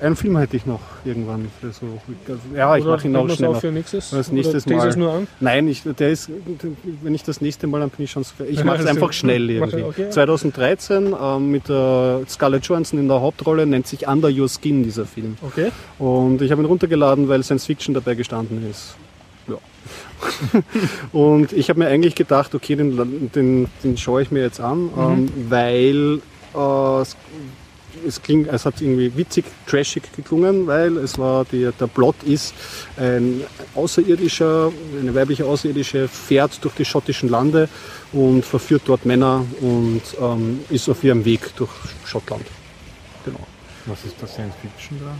einen 0.02 0.16
Film 0.16 0.36
hätte 0.36 0.56
ich 0.56 0.66
noch 0.66 0.80
irgendwann 1.04 1.48
für 1.60 1.72
so. 1.72 1.86
Ja, 2.54 2.76
ich 2.76 2.84
mache 2.84 3.06
ihn 3.06 3.16
auch 3.16 3.28
schneller. 3.30 3.52
auf 3.52 3.60
für 3.60 3.70
nächstes? 3.70 4.12
Als 4.12 4.32
nächstes 4.32 4.66
Mal. 4.66 4.88
es 4.88 4.96
nur 4.96 5.12
an? 5.12 5.28
Nein, 5.40 5.68
ich, 5.68 5.82
der 5.84 6.10
ist, 6.10 6.28
wenn 7.02 7.14
ich 7.14 7.22
das 7.22 7.40
nächste 7.40 7.66
Mal, 7.66 7.80
dann 7.80 7.90
bin 7.90 8.04
ich 8.04 8.10
schon. 8.10 8.24
so- 8.24 8.44
Ich 8.44 8.64
mache 8.64 8.78
es 8.78 8.86
also, 8.86 8.90
einfach 9.00 9.12
schnell 9.12 9.48
irgendwie. 9.48 9.82
okay. 9.82 10.10
2013 10.10 11.14
ähm, 11.20 11.50
mit 11.50 11.68
der 11.68 12.22
Scarlett 12.28 12.64
Johansson 12.66 12.98
in 12.98 13.08
der 13.08 13.20
Hauptrolle 13.20 13.64
nennt 13.66 13.86
sich 13.86 14.08
Under 14.08 14.28
Your 14.28 14.48
Skin 14.48 14.82
dieser 14.82 15.06
Film. 15.06 15.36
Okay. 15.42 15.70
Und 15.98 16.42
ich 16.42 16.50
habe 16.50 16.62
ihn 16.62 16.66
runtergeladen, 16.66 17.28
weil 17.28 17.42
Science 17.42 17.66
Fiction 17.66 17.94
dabei 17.94 18.14
gestanden 18.14 18.68
ist. 18.68 18.96
Ja. 19.48 19.56
und 21.12 21.52
ich 21.52 21.68
habe 21.68 21.80
mir 21.80 21.86
eigentlich 21.86 22.14
gedacht, 22.14 22.54
okay, 22.54 22.76
den, 22.76 23.30
den, 23.34 23.68
den 23.82 23.96
schaue 23.96 24.22
ich 24.22 24.30
mir 24.30 24.40
jetzt 24.42 24.60
an, 24.60 24.90
ähm, 24.96 25.28
weil 25.48 26.20
äh, 26.54 27.04
es, 28.06 28.22
klingt, 28.22 28.48
es 28.48 28.64
hat 28.64 28.80
irgendwie 28.80 29.16
witzig, 29.16 29.44
trashig 29.66 30.02
geklungen, 30.14 30.66
weil 30.66 30.96
es 30.98 31.18
war 31.18 31.44
die, 31.44 31.68
der 31.78 31.86
Plot 31.86 32.16
ist 32.24 32.54
ein 32.96 33.42
außerirdischer, 33.74 34.72
eine 35.00 35.14
weibliche 35.14 35.44
Außerirdische 35.44 36.08
fährt 36.08 36.62
durch 36.62 36.74
die 36.74 36.84
schottischen 36.84 37.28
Lande 37.28 37.68
und 38.12 38.44
verführt 38.44 38.82
dort 38.86 39.06
Männer 39.06 39.44
und 39.60 40.02
ähm, 40.20 40.60
ist 40.70 40.88
auf 40.88 41.02
ihrem 41.04 41.24
Weg 41.24 41.54
durch 41.56 41.70
Schottland. 42.04 42.44
Genau. 43.24 43.40
Was 43.86 44.04
ist 44.04 44.16
das 44.20 44.32
Science 44.32 44.54
Fiction 44.60 44.98
da? 45.00 45.14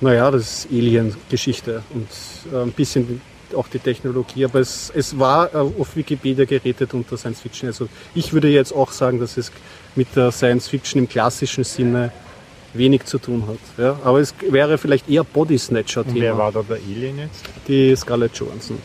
Naja, 0.00 0.30
das 0.30 0.64
ist 0.64 0.72
Alien-Geschichte 0.72 1.82
und 1.92 2.08
äh, 2.52 2.62
ein 2.62 2.72
bisschen 2.72 3.20
auch 3.54 3.68
die 3.68 3.78
Technologie, 3.78 4.44
aber 4.44 4.60
es, 4.60 4.92
es 4.94 5.18
war 5.18 5.52
äh, 5.54 5.58
auf 5.58 5.96
Wikipedia 5.96 6.44
gerätet 6.44 6.94
unter 6.94 7.16
Science 7.16 7.40
Fiction. 7.40 7.68
Also 7.68 7.88
ich 8.14 8.32
würde 8.32 8.48
jetzt 8.48 8.72
auch 8.72 8.92
sagen, 8.92 9.18
dass 9.18 9.36
es 9.36 9.50
mit 9.98 10.14
der 10.16 10.30
Science 10.32 10.68
Fiction 10.68 11.00
im 11.02 11.08
klassischen 11.08 11.64
Sinne 11.64 12.12
wenig 12.72 13.04
zu 13.04 13.18
tun 13.18 13.44
hat. 13.48 13.58
Ja? 13.76 13.98
Aber 14.04 14.20
es 14.20 14.34
wäre 14.48 14.78
vielleicht 14.78 15.08
eher 15.10 15.24
Body 15.24 15.54
Und 15.54 15.60
Snatcher-Thema. 15.60 16.20
wer 16.20 16.38
war 16.38 16.52
da 16.52 16.62
der 16.62 16.76
Alien 16.76 17.18
jetzt? 17.18 17.44
Die 17.66 17.94
Scarlett 17.96 18.34
Johansson 18.36 18.78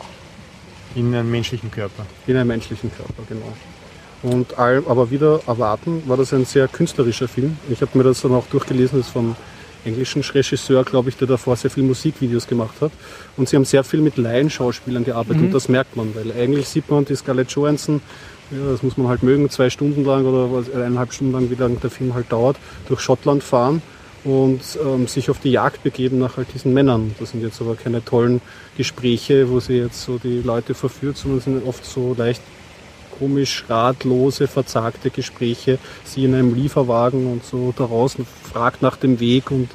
In 0.94 1.14
einem 1.14 1.30
menschlichen 1.30 1.70
Körper. 1.70 2.04
in 2.26 2.36
einem 2.36 2.48
menschlichen 2.48 2.90
Körper, 2.94 3.22
genau. 3.28 3.52
Und 4.22 4.58
all, 4.58 4.82
aber 4.88 5.10
wieder 5.10 5.40
erwarten, 5.46 6.02
war 6.06 6.16
das 6.16 6.32
ein 6.32 6.46
sehr 6.46 6.66
künstlerischer 6.66 7.28
Film. 7.28 7.58
Ich 7.68 7.80
habe 7.82 7.96
mir 7.96 8.04
das 8.04 8.22
dann 8.22 8.32
auch 8.32 8.46
durchgelesen, 8.46 8.98
das 8.98 9.06
ist 9.08 9.12
von 9.12 9.36
englischen 9.84 10.22
Regisseur, 10.22 10.82
glaube 10.82 11.10
ich, 11.10 11.16
der 11.18 11.28
davor 11.28 11.56
sehr 11.56 11.70
viele 11.70 11.86
Musikvideos 11.86 12.46
gemacht 12.46 12.80
hat. 12.80 12.90
Und 13.36 13.50
sie 13.50 13.56
haben 13.56 13.66
sehr 13.66 13.84
viel 13.84 14.00
mit 14.00 14.16
Laienschauspielern 14.16 15.04
gearbeitet 15.04 15.40
Mhm. 15.42 15.46
und 15.48 15.52
das 15.54 15.68
merkt 15.68 15.94
man, 15.94 16.14
weil 16.14 16.32
eigentlich 16.32 16.66
sieht 16.68 16.90
man 16.90 17.04
die 17.04 17.14
Scarlett 17.14 17.50
Johansson, 17.50 18.00
ja, 18.50 18.70
das 18.70 18.82
muss 18.82 18.96
man 18.96 19.08
halt 19.08 19.22
mögen, 19.22 19.48
zwei 19.50 19.70
Stunden 19.70 20.04
lang 20.04 20.26
oder 20.26 20.52
was, 20.52 20.72
eineinhalb 20.72 21.12
Stunden 21.12 21.32
lang, 21.32 21.50
wie 21.50 21.54
lange 21.54 21.76
der 21.76 21.90
Film 21.90 22.14
halt 22.14 22.30
dauert, 22.30 22.56
durch 22.88 23.00
Schottland 23.00 23.42
fahren 23.42 23.82
und 24.24 24.60
ähm, 24.84 25.06
sich 25.06 25.30
auf 25.30 25.38
die 25.38 25.50
Jagd 25.50 25.82
begeben 25.82 26.18
nach 26.18 26.36
halt 26.36 26.48
diesen 26.54 26.72
Männern. 26.72 27.14
Das 27.20 27.30
sind 27.30 27.42
jetzt 27.42 27.60
aber 27.60 27.76
keine 27.76 28.04
tollen 28.04 28.40
Gespräche, 28.76 29.50
wo 29.50 29.60
sie 29.60 29.74
jetzt 29.74 30.02
so 30.02 30.18
die 30.18 30.40
Leute 30.40 30.74
verführt, 30.74 31.16
sondern 31.16 31.40
sind 31.40 31.66
oft 31.66 31.84
so 31.84 32.14
leicht 32.16 32.42
komisch 33.18 33.64
ratlose, 33.68 34.48
verzagte 34.48 35.10
Gespräche, 35.10 35.78
sie 36.04 36.24
in 36.24 36.34
einem 36.34 36.54
Lieferwagen 36.54 37.30
und 37.30 37.44
so 37.44 37.72
da 37.76 37.86
draußen 37.86 38.26
fragt 38.42 38.82
nach 38.82 38.96
dem 38.96 39.20
Weg 39.20 39.50
und 39.50 39.68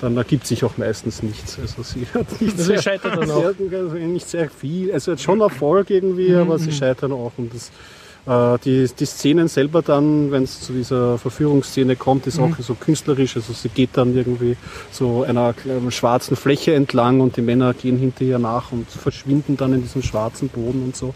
dann 0.00 0.16
ergibt 0.16 0.46
sich 0.46 0.64
auch 0.64 0.76
meistens 0.76 1.22
nichts. 1.22 1.58
Also 1.60 1.82
sie 1.82 2.06
hat 2.14 2.40
nicht, 2.40 2.58
Also 2.58 2.74
sie 2.74 2.82
scheitert 2.82 3.16
dann 3.16 3.30
auch. 3.30 3.44
hat 3.44 3.56
also 3.72 3.94
nicht 3.96 4.28
sehr 4.28 4.50
viel, 4.50 4.92
also 4.92 5.12
hat 5.12 5.20
schon 5.20 5.40
Erfolg 5.40 5.90
irgendwie, 5.90 6.34
aber 6.34 6.58
sie 6.58 6.72
scheitern 6.72 7.12
auch 7.12 7.32
und 7.38 7.54
das 7.54 7.68
äh, 7.68 8.01
die, 8.24 8.88
die 8.98 9.04
Szenen 9.04 9.48
selber 9.48 9.82
dann, 9.82 10.30
wenn 10.30 10.44
es 10.44 10.60
zu 10.60 10.72
dieser 10.72 11.18
Verführungsszene 11.18 11.96
kommt, 11.96 12.28
ist 12.28 12.38
auch 12.38 12.56
so 12.60 12.74
künstlerisch. 12.74 13.34
Also 13.36 13.52
sie 13.52 13.68
geht 13.68 13.90
dann 13.94 14.16
irgendwie 14.16 14.56
so 14.92 15.24
einer 15.24 15.54
schwarzen 15.88 16.36
Fläche 16.36 16.74
entlang 16.74 17.20
und 17.20 17.36
die 17.36 17.42
Männer 17.42 17.74
gehen 17.74 17.98
hinter 17.98 18.22
ihr 18.22 18.38
nach 18.38 18.70
und 18.70 18.88
verschwinden 18.88 19.56
dann 19.56 19.72
in 19.72 19.82
diesem 19.82 20.02
schwarzen 20.02 20.48
Boden 20.48 20.84
und 20.84 20.96
so. 20.96 21.14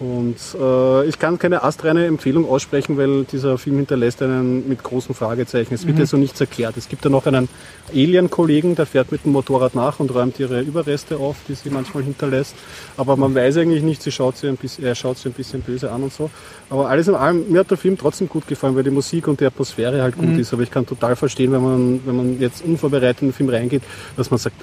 Und 0.00 0.36
äh, 0.58 1.06
ich 1.06 1.18
kann 1.18 1.38
keine 1.38 1.62
astreine 1.62 2.06
Empfehlung 2.06 2.48
aussprechen, 2.48 2.96
weil 2.96 3.24
dieser 3.24 3.58
Film 3.58 3.76
hinterlässt 3.76 4.22
einen 4.22 4.66
mit 4.66 4.82
großen 4.82 5.14
Fragezeichen. 5.14 5.74
Es 5.74 5.86
wird 5.86 5.98
ja 5.98 6.06
so 6.06 6.16
nichts 6.16 6.40
erklärt. 6.40 6.78
Es 6.78 6.88
gibt 6.88 7.04
ja 7.04 7.10
noch 7.10 7.26
einen 7.26 7.50
Alien-Kollegen, 7.90 8.74
der 8.76 8.86
fährt 8.86 9.12
mit 9.12 9.26
dem 9.26 9.32
Motorrad 9.32 9.74
nach 9.74 10.00
und 10.00 10.14
räumt 10.14 10.40
ihre 10.40 10.62
Überreste 10.62 11.18
auf, 11.18 11.36
die 11.46 11.54
sie 11.54 11.68
manchmal 11.68 12.02
hinterlässt. 12.02 12.54
Aber 12.96 13.16
man 13.16 13.34
weiß 13.34 13.58
eigentlich 13.58 13.82
nicht, 13.82 14.02
sie 14.02 14.10
schaut 14.10 14.38
sie 14.38 14.48
ein 14.48 14.56
bisschen, 14.56 14.86
er 14.86 14.94
schaut 14.94 15.18
sie 15.18 15.28
ein 15.28 15.34
bisschen 15.34 15.60
böse 15.60 15.92
an 15.92 16.02
und 16.02 16.14
so. 16.14 16.30
Aber 16.70 16.88
alles 16.88 17.06
in 17.06 17.14
allem, 17.14 17.52
mir 17.52 17.60
hat 17.60 17.70
der 17.70 17.76
Film 17.76 17.98
trotzdem 17.98 18.26
gut 18.26 18.46
gefallen, 18.46 18.74
weil 18.76 18.84
die 18.84 18.90
Musik 18.90 19.28
und 19.28 19.38
die 19.40 19.44
Atmosphäre 19.44 20.00
halt 20.00 20.16
gut 20.16 20.38
ist. 20.38 20.50
Aber 20.54 20.62
ich 20.62 20.70
kann 20.70 20.86
total 20.86 21.14
verstehen, 21.14 21.52
wenn 21.52 21.62
man, 21.62 22.00
wenn 22.06 22.16
man 22.16 22.40
jetzt 22.40 22.64
unvorbereitet 22.64 23.20
in 23.20 23.28
den 23.28 23.34
Film 23.34 23.50
reingeht, 23.50 23.82
dass 24.16 24.30
man 24.30 24.38
sagt, 24.38 24.56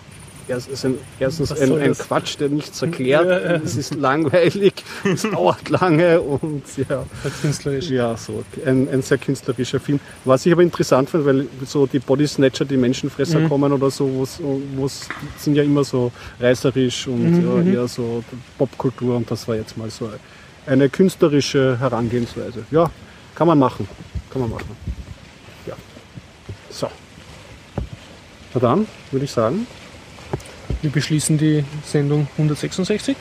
Erst 0.47 0.69
ist 0.69 0.85
ein, 0.85 0.97
erstens 1.19 1.51
ein, 1.51 1.77
ein? 1.77 1.93
Quatsch, 1.93 2.39
der 2.39 2.47
nichts 2.47 2.81
erklärt. 2.81 3.63
Es 3.63 3.75
ist 3.75 3.95
langweilig, 3.95 4.73
es 5.03 5.23
dauert 5.23 5.67
lange 5.69 6.21
und 6.21 6.63
ja, 6.89 7.03
Künstlerisch. 7.41 7.89
ja, 7.89 8.15
so 8.15 8.43
ein, 8.65 8.87
ein 8.89 9.01
sehr 9.01 9.17
künstlerischer 9.17 9.79
Film. 9.79 9.99
Was 10.23 10.45
ich 10.45 10.53
aber 10.53 10.63
interessant 10.63 11.09
fand, 11.09 11.25
weil 11.25 11.47
so 11.65 11.85
die 11.85 11.99
Body 11.99 12.27
Snatcher, 12.27 12.63
die 12.63 12.77
Menschenfresser 12.77 13.47
kommen 13.47 13.73
oder 13.73 13.91
so, 13.91 14.09
wo's, 14.75 15.09
sind 15.37 15.55
ja 15.55 15.63
immer 15.63 15.83
so 15.83 16.11
reißerisch 16.39 17.07
und 17.07 17.43
ja, 17.43 17.73
eher 17.73 17.87
so 17.87 18.23
Popkultur 18.57 19.17
und 19.17 19.29
das 19.29 19.47
war 19.47 19.55
jetzt 19.55 19.77
mal 19.77 19.89
so 19.89 20.09
eine 20.65 20.89
künstlerische 20.89 21.79
Herangehensweise. 21.79 22.65
Ja, 22.71 22.89
kann 23.35 23.47
man 23.47 23.59
machen. 23.59 23.87
Kann 24.31 24.41
man 24.41 24.51
machen. 24.51 24.75
Ja. 25.65 25.75
So. 26.69 26.87
Na 28.53 28.59
dann, 28.59 28.87
würde 29.11 29.25
ich 29.25 29.31
sagen. 29.31 29.67
Wir 30.81 30.91
beschließen 30.91 31.37
die 31.37 31.63
Sendung 31.85 32.27
166 32.37 33.15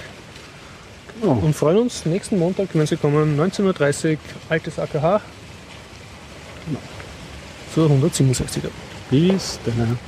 Oh. 1.22 1.30
und 1.30 1.56
freuen 1.56 1.78
uns 1.78 2.04
nächsten 2.04 2.38
Montag, 2.38 2.68
wenn 2.74 2.86
Sie 2.86 2.96
kommen, 2.96 3.40
19.30 3.40 4.12
Uhr, 4.12 4.18
altes 4.50 4.78
AKH 4.78 5.22
zur 7.74 7.88
167er. 7.90 8.68
Bis 9.10 9.58
dann. 9.64 9.98